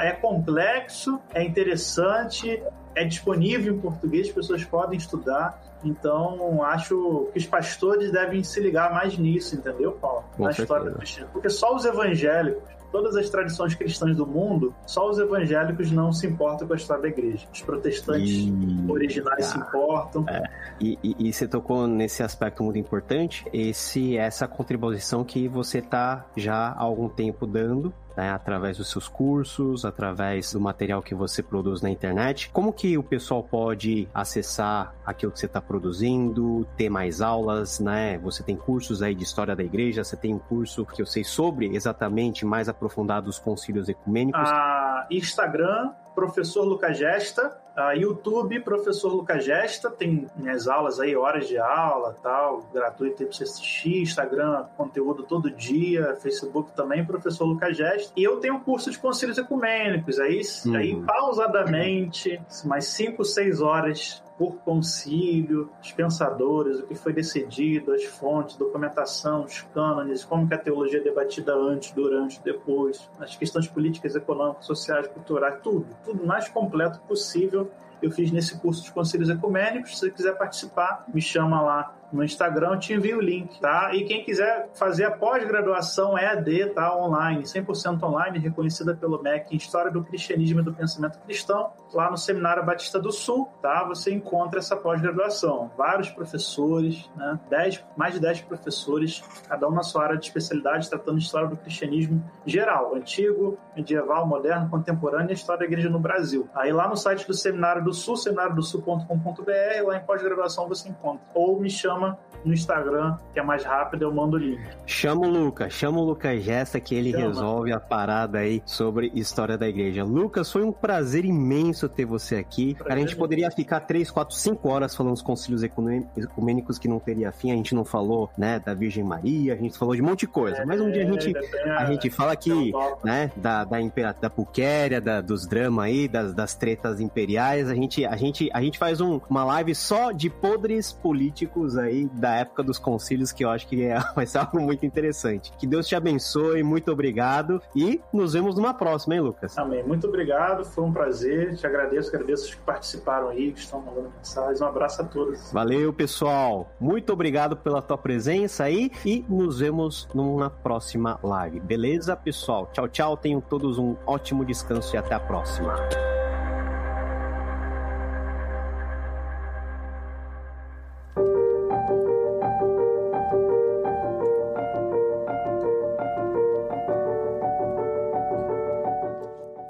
é 0.00 0.12
complexo, 0.12 1.18
é 1.32 1.42
interessante, 1.44 2.62
é 2.94 3.04
disponível 3.04 3.74
em 3.74 3.78
português, 3.78 4.28
as 4.28 4.32
pessoas 4.34 4.64
podem 4.64 4.96
estudar. 4.98 5.62
Então, 5.84 6.62
acho 6.62 7.28
que 7.32 7.38
os 7.38 7.46
pastores 7.46 8.10
devem 8.10 8.42
se 8.42 8.58
ligar 8.58 8.92
mais 8.92 9.18
nisso, 9.18 9.54
entendeu, 9.54 9.92
Paulo? 9.92 10.24
Com 10.34 10.44
Na 10.44 10.48
certeza. 10.48 10.62
história 10.62 10.90
do 10.90 10.96
cristianismo. 10.96 11.32
Porque 11.32 11.50
só 11.50 11.74
os 11.74 11.84
evangélicos 11.84 12.62
todas 12.94 13.16
as 13.16 13.28
tradições 13.28 13.74
cristãs 13.74 14.16
do 14.16 14.24
mundo, 14.24 14.72
só 14.86 15.10
os 15.10 15.18
evangélicos 15.18 15.90
não 15.90 16.12
se 16.12 16.28
importam 16.28 16.68
com 16.68 16.74
a 16.74 16.76
história 16.76 17.02
da 17.02 17.08
igreja. 17.08 17.44
Os 17.52 17.60
protestantes 17.60 18.30
e... 18.30 18.84
originais 18.88 19.46
se 19.46 19.58
importam. 19.58 20.24
É. 20.28 20.44
E, 20.80 20.96
e, 21.02 21.16
e, 21.28 21.32
você 21.32 21.48
tocou 21.48 21.88
nesse 21.88 22.22
aspecto 22.22 22.62
muito 22.62 22.78
importante, 22.78 23.44
esse 23.52 24.16
essa 24.16 24.46
contribuição 24.46 25.24
que 25.24 25.48
você 25.48 25.78
está 25.78 26.24
já 26.36 26.68
há 26.68 26.80
algum 26.80 27.08
tempo 27.08 27.48
dando 27.48 27.92
né, 28.16 28.30
através 28.30 28.78
dos 28.78 28.90
seus 28.90 29.08
cursos, 29.08 29.84
através 29.84 30.52
do 30.52 30.60
material 30.60 31.02
que 31.02 31.14
você 31.14 31.42
produz 31.42 31.82
na 31.82 31.90
internet. 31.90 32.50
Como 32.50 32.72
que 32.72 32.96
o 32.96 33.02
pessoal 33.02 33.42
pode 33.42 34.08
acessar 34.14 34.94
aquilo 35.04 35.32
que 35.32 35.38
você 35.38 35.46
está 35.46 35.60
produzindo, 35.60 36.66
ter 36.76 36.88
mais 36.88 37.20
aulas, 37.20 37.80
né? 37.80 38.18
Você 38.18 38.42
tem 38.42 38.56
cursos 38.56 39.02
aí 39.02 39.14
de 39.14 39.24
história 39.24 39.54
da 39.56 39.62
igreja, 39.62 40.04
você 40.04 40.16
tem 40.16 40.34
um 40.34 40.38
curso 40.38 40.86
que 40.86 41.02
eu 41.02 41.06
sei 41.06 41.24
sobre 41.24 41.74
exatamente 41.74 42.44
mais 42.44 42.68
aprofundado 42.68 43.28
os 43.28 43.38
concílios 43.38 43.88
ecumênicos. 43.88 44.48
Ah, 44.48 45.06
Instagram, 45.10 45.92
professor 46.14 46.64
Lucas 46.64 46.98
Gesta, 46.98 47.60
Uh, 47.76 47.92
YouTube, 47.98 48.60
professor 48.60 49.12
Lucas 49.12 49.44
Gesta, 49.44 49.90
tem 49.90 50.28
minhas 50.36 50.68
aulas 50.68 51.00
aí, 51.00 51.16
horas 51.16 51.48
de 51.48 51.58
aula, 51.58 52.14
tal, 52.22 52.62
gratuito 52.72 53.20
aí 53.20 53.26
pra 53.28 53.36
você 53.36 53.42
assistir, 53.42 54.00
Instagram, 54.00 54.66
conteúdo 54.76 55.24
todo 55.24 55.50
dia, 55.50 56.14
Facebook 56.22 56.70
também, 56.76 57.04
professor 57.04 57.44
Lucas 57.44 57.76
Gesta. 57.76 58.12
E 58.16 58.22
eu 58.22 58.36
tenho 58.36 58.54
um 58.54 58.60
curso 58.60 58.92
de 58.92 58.98
concílios 59.00 59.38
ecumênicos, 59.38 60.20
aí, 60.20 60.40
uhum. 60.66 60.76
aí 60.76 61.02
pausadamente, 61.02 62.40
mais 62.64 62.84
5, 62.86 63.24
6 63.24 63.60
horas 63.60 64.22
por 64.36 64.56
concílio, 64.56 65.70
os 65.82 65.92
pensadores, 65.92 66.80
o 66.80 66.86
que 66.86 66.94
foi 66.94 67.12
decidido, 67.12 67.92
as 67.92 68.04
fontes, 68.04 68.56
documentação, 68.56 69.44
os 69.44 69.62
cânones, 69.72 70.24
como 70.24 70.48
que 70.48 70.54
a 70.54 70.58
teologia 70.58 70.98
é 70.98 71.02
debatida 71.02 71.54
antes, 71.54 71.92
durante, 71.92 72.42
depois, 72.42 73.08
as 73.20 73.36
questões 73.36 73.68
políticas, 73.68 74.16
econômicas, 74.16 74.66
sociais, 74.66 75.06
culturais, 75.08 75.60
tudo, 75.62 75.86
tudo 76.04 76.26
mais 76.26 76.48
completo 76.48 76.98
possível 77.06 77.70
eu 78.04 78.10
fiz 78.10 78.30
nesse 78.30 78.58
curso 78.58 78.82
de 78.82 78.92
concílios 78.92 79.30
ecumênicos. 79.30 79.94
Se 79.94 80.00
você 80.00 80.10
quiser 80.10 80.36
participar, 80.36 81.04
me 81.12 81.22
chama 81.22 81.60
lá 81.62 81.94
no 82.14 82.22
Instagram, 82.22 82.74
eu 82.74 82.78
te 82.78 82.92
envio 82.92 83.18
o 83.18 83.20
link, 83.20 83.60
tá? 83.60 83.90
E 83.92 84.04
quem 84.04 84.22
quiser 84.22 84.68
fazer 84.74 85.04
a 85.04 85.10
pós-graduação 85.10 86.16
EAD, 86.16 86.70
tá? 86.70 86.96
Online, 86.96 87.42
100% 87.42 88.02
online, 88.04 88.38
reconhecida 88.38 88.94
pelo 88.94 89.20
MEC 89.20 89.52
em 89.52 89.56
História 89.56 89.90
do 89.90 90.02
Cristianismo 90.04 90.60
e 90.60 90.62
do 90.62 90.72
Pensamento 90.72 91.18
Cristão, 91.18 91.72
lá 91.92 92.08
no 92.08 92.16
Seminário 92.16 92.64
Batista 92.64 93.00
do 93.00 93.10
Sul, 93.10 93.48
tá? 93.60 93.84
Você 93.88 94.14
encontra 94.14 94.60
essa 94.60 94.76
pós-graduação. 94.76 95.72
Vários 95.76 96.08
professores, 96.08 97.10
né? 97.16 97.40
Dez, 97.50 97.84
mais 97.96 98.14
de 98.14 98.20
10 98.20 98.42
professores, 98.42 99.22
cada 99.48 99.68
um 99.68 99.72
na 99.72 99.82
sua 99.82 100.04
área 100.04 100.16
de 100.16 100.26
especialidade, 100.26 100.88
tratando 100.88 101.18
história 101.18 101.48
do 101.48 101.56
cristianismo 101.56 102.22
geral, 102.46 102.94
antigo, 102.94 103.58
medieval, 103.74 104.24
moderno, 104.24 104.70
contemporâneo 104.70 105.30
e 105.30 105.34
história 105.34 105.60
da 105.60 105.64
igreja 105.64 105.90
no 105.90 105.98
Brasil. 105.98 106.48
Aí 106.54 106.72
lá 106.72 106.88
no 106.88 106.96
site 106.96 107.26
do 107.26 107.34
Seminário 107.34 107.82
do 107.82 107.92
Sul, 107.92 108.16
seminariodosul.com.br, 108.16 109.86
lá 109.86 109.96
em 109.96 110.04
pós-graduação 110.04 110.68
você 110.68 110.88
encontra. 110.88 111.24
Ou 111.34 111.58
me 111.58 111.68
chama 111.68 112.03
no 112.44 112.52
Instagram, 112.52 113.16
que 113.32 113.40
é 113.40 113.42
mais 113.42 113.64
rápido, 113.64 114.02
eu 114.02 114.12
mando 114.12 114.36
o 114.36 114.38
link. 114.38 114.60
Chama 114.86 115.26
o 115.26 115.30
Lucas, 115.30 115.72
chama 115.72 115.98
o 115.98 116.04
Lucas 116.04 116.42
Gesta 116.42 116.78
que 116.78 116.94
ele 116.94 117.10
chama. 117.10 117.26
resolve 117.26 117.72
a 117.72 117.80
parada 117.80 118.38
aí 118.38 118.62
sobre 118.66 119.10
história 119.14 119.56
da 119.56 119.66
igreja. 119.66 120.04
Lucas, 120.04 120.52
foi 120.52 120.62
um 120.62 120.72
prazer 120.72 121.24
imenso 121.24 121.88
ter 121.88 122.04
você 122.04 122.36
aqui. 122.36 122.74
Prazer. 122.74 122.88
Cara, 122.88 122.94
a 122.94 123.02
gente 123.02 123.16
poderia 123.16 123.50
ficar 123.50 123.80
3, 123.80 124.10
4, 124.10 124.36
5 124.36 124.68
horas 124.68 124.94
falando 124.94 125.14
dos 125.14 125.22
concílios 125.22 125.62
ecumênicos 125.62 126.78
que 126.78 126.86
não 126.86 126.98
teria 126.98 127.32
fim. 127.32 127.50
A 127.50 127.56
gente 127.56 127.74
não 127.74 127.84
falou, 127.84 128.30
né, 128.36 128.60
da 128.60 128.74
Virgem 128.74 129.02
Maria, 129.02 129.54
a 129.54 129.56
gente 129.56 129.78
falou 129.78 129.94
de 129.94 130.02
um 130.02 130.04
monte 130.04 130.20
de 130.20 130.26
coisa. 130.26 130.58
É, 130.58 130.64
Mas 130.66 130.80
um 130.80 130.90
dia 130.90 131.02
a 131.02 131.12
gente, 131.12 131.36
a, 131.36 131.78
a, 131.78 131.86
gente 131.86 132.10
fala 132.10 132.32
aqui, 132.32 132.72
né, 133.02 133.30
da, 133.36 133.64
da, 133.64 133.80
impera, 133.80 134.14
da 134.20 134.28
Puquéria, 134.28 135.00
da, 135.00 135.20
dos 135.20 135.46
dramas 135.46 135.86
aí, 135.86 136.08
das, 136.08 136.34
das 136.34 136.54
tretas 136.54 137.00
imperiais. 137.00 137.70
A 137.70 137.74
gente, 137.74 138.04
a 138.04 138.16
gente, 138.16 138.50
a 138.52 138.60
gente 138.60 138.78
faz 138.78 139.00
um, 139.00 139.20
uma 139.30 139.44
live 139.44 139.74
só 139.74 140.12
de 140.12 140.28
podres 140.28 140.92
políticos 140.92 141.78
aí 141.84 142.06
da 142.06 142.34
época 142.36 142.62
dos 142.62 142.78
concílios, 142.78 143.32
que 143.32 143.44
eu 143.44 143.50
acho 143.50 143.66
que 143.66 143.84
é, 143.84 143.98
vai 144.14 144.26
ser 144.26 144.38
algo 144.38 144.60
muito 144.60 144.84
interessante. 144.84 145.52
Que 145.58 145.66
Deus 145.66 145.86
te 145.86 145.94
abençoe, 145.94 146.62
muito 146.62 146.90
obrigado 146.90 147.60
e 147.74 148.00
nos 148.12 148.32
vemos 148.32 148.56
numa 148.56 148.74
próxima, 148.74 149.14
hein, 149.14 149.20
Lucas? 149.20 149.56
Amém. 149.58 149.82
Muito 149.82 150.06
obrigado, 150.06 150.64
foi 150.64 150.84
um 150.84 150.92
prazer. 150.92 151.56
Te 151.56 151.66
agradeço, 151.66 152.08
agradeço 152.08 152.44
os 152.44 152.54
que 152.54 152.60
participaram 152.62 153.28
aí, 153.28 153.52
que 153.52 153.60
estão 153.60 153.80
mandando 153.80 154.12
mensagens. 154.16 154.60
Um 154.60 154.66
abraço 154.66 155.02
a 155.02 155.04
todos. 155.04 155.52
Valeu, 155.52 155.92
pessoal. 155.92 156.70
Muito 156.80 157.12
obrigado 157.12 157.56
pela 157.56 157.80
tua 157.80 157.98
presença 157.98 158.64
aí 158.64 158.90
e 159.04 159.24
nos 159.28 159.60
vemos 159.60 160.08
numa 160.14 160.50
próxima 160.50 161.18
live. 161.22 161.60
Beleza, 161.60 162.16
pessoal? 162.16 162.68
Tchau, 162.72 162.88
tchau. 162.88 163.16
Tenham 163.16 163.40
todos 163.40 163.78
um 163.78 163.96
ótimo 164.06 164.44
descanso 164.44 164.94
e 164.94 164.98
até 164.98 165.14
a 165.14 165.20
próxima. 165.20 165.74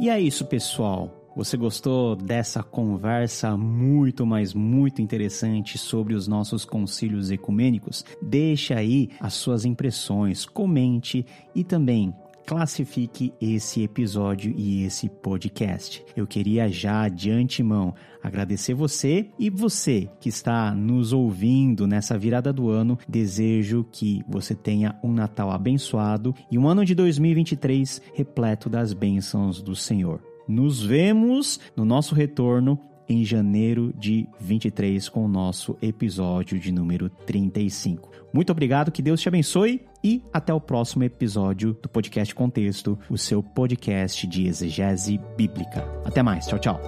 E 0.05 0.10
é 0.10 0.20
isso, 0.20 0.44
pessoal. 0.44 1.32
Você 1.35 1.56
gostou 1.56 2.14
dessa 2.14 2.62
conversa 2.62 3.56
muito, 3.56 4.26
mas 4.26 4.52
muito 4.52 5.01
interessante 5.01 5.78
sobre 5.78 6.12
os 6.12 6.28
nossos 6.28 6.66
concílios 6.66 7.31
ecumênicos? 7.31 8.05
Deixa 8.20 8.74
aí 8.74 9.09
as 9.18 9.32
suas 9.32 9.64
impressões, 9.64 10.44
comente 10.44 11.24
e 11.55 11.64
também 11.64 12.14
classifique 12.47 13.33
esse 13.41 13.83
episódio 13.83 14.55
e 14.57 14.85
esse 14.85 15.09
podcast. 15.09 16.05
Eu 16.16 16.27
queria 16.27 16.69
já 16.69 17.09
de 17.09 17.31
antemão 17.31 17.95
agradecer 18.23 18.75
você 18.75 19.29
e 19.39 19.51
você 19.51 20.09
que 20.21 20.29
está 20.29 20.75
nos 20.75 21.12
ouvindo 21.12 21.87
nessa 21.87 22.19
virada 22.19 22.53
do 22.53 22.71
ano. 22.71 22.99
Desejo 23.09 23.87
que 23.91 24.23
você 24.29 24.55
tenha 24.55 24.99
um 25.03 25.12
Natal 25.12 25.51
abençoado 25.51 26.35
e 26.51 26.59
um 26.59 26.69
ano 26.69 26.85
de 26.85 26.95
2023 26.95 28.03
repleto 28.15 28.69
das 28.69 28.93
bênçãos 28.93 29.62
do 29.62 29.75
Senhor. 29.75 30.23
Nos 30.47 30.83
vemos 30.83 31.59
no 31.77 31.85
nosso 31.85 32.15
retorno 32.15 32.79
em 33.09 33.25
janeiro 33.25 33.93
de 33.99 34.27
23 34.41 35.09
com 35.09 35.25
o 35.25 35.29
nosso 35.29 35.77
episódio 35.81 36.59
de 36.59 36.73
número 36.73 37.09
35. 37.09 38.14
Muito 38.35 38.51
obrigado, 38.51 38.90
que 38.90 39.01
Deus 39.01 39.20
te 39.20 39.28
abençoe 39.28 39.86
e 40.02 40.20
até 40.32 40.52
o 40.52 40.61
próximo 40.61 41.05
episódio 41.05 41.73
do 41.81 41.89
Podcast 41.89 42.35
Contexto, 42.35 42.98
o 43.09 43.16
seu 43.16 43.40
podcast 43.40 44.27
de 44.27 44.48
exegese 44.48 45.20
bíblica. 45.36 45.85
Até 46.05 46.20
mais, 46.20 46.44
tchau, 46.48 46.59
tchau. 46.59 46.81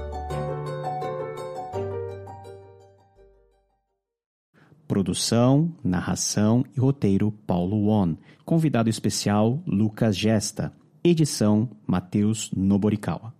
Produção, 4.89 5.73
narração 5.85 6.65
e 6.77 6.81
roteiro 6.81 7.31
Paulo 7.31 7.87
Won. 7.87 8.17
Convidado 8.45 8.91
especial 8.91 9.63
Lucas 9.65 10.17
Gesta. 10.17 10.73
Edição 11.05 11.71
Matheus 11.87 12.51
Noborikawa. 12.57 13.36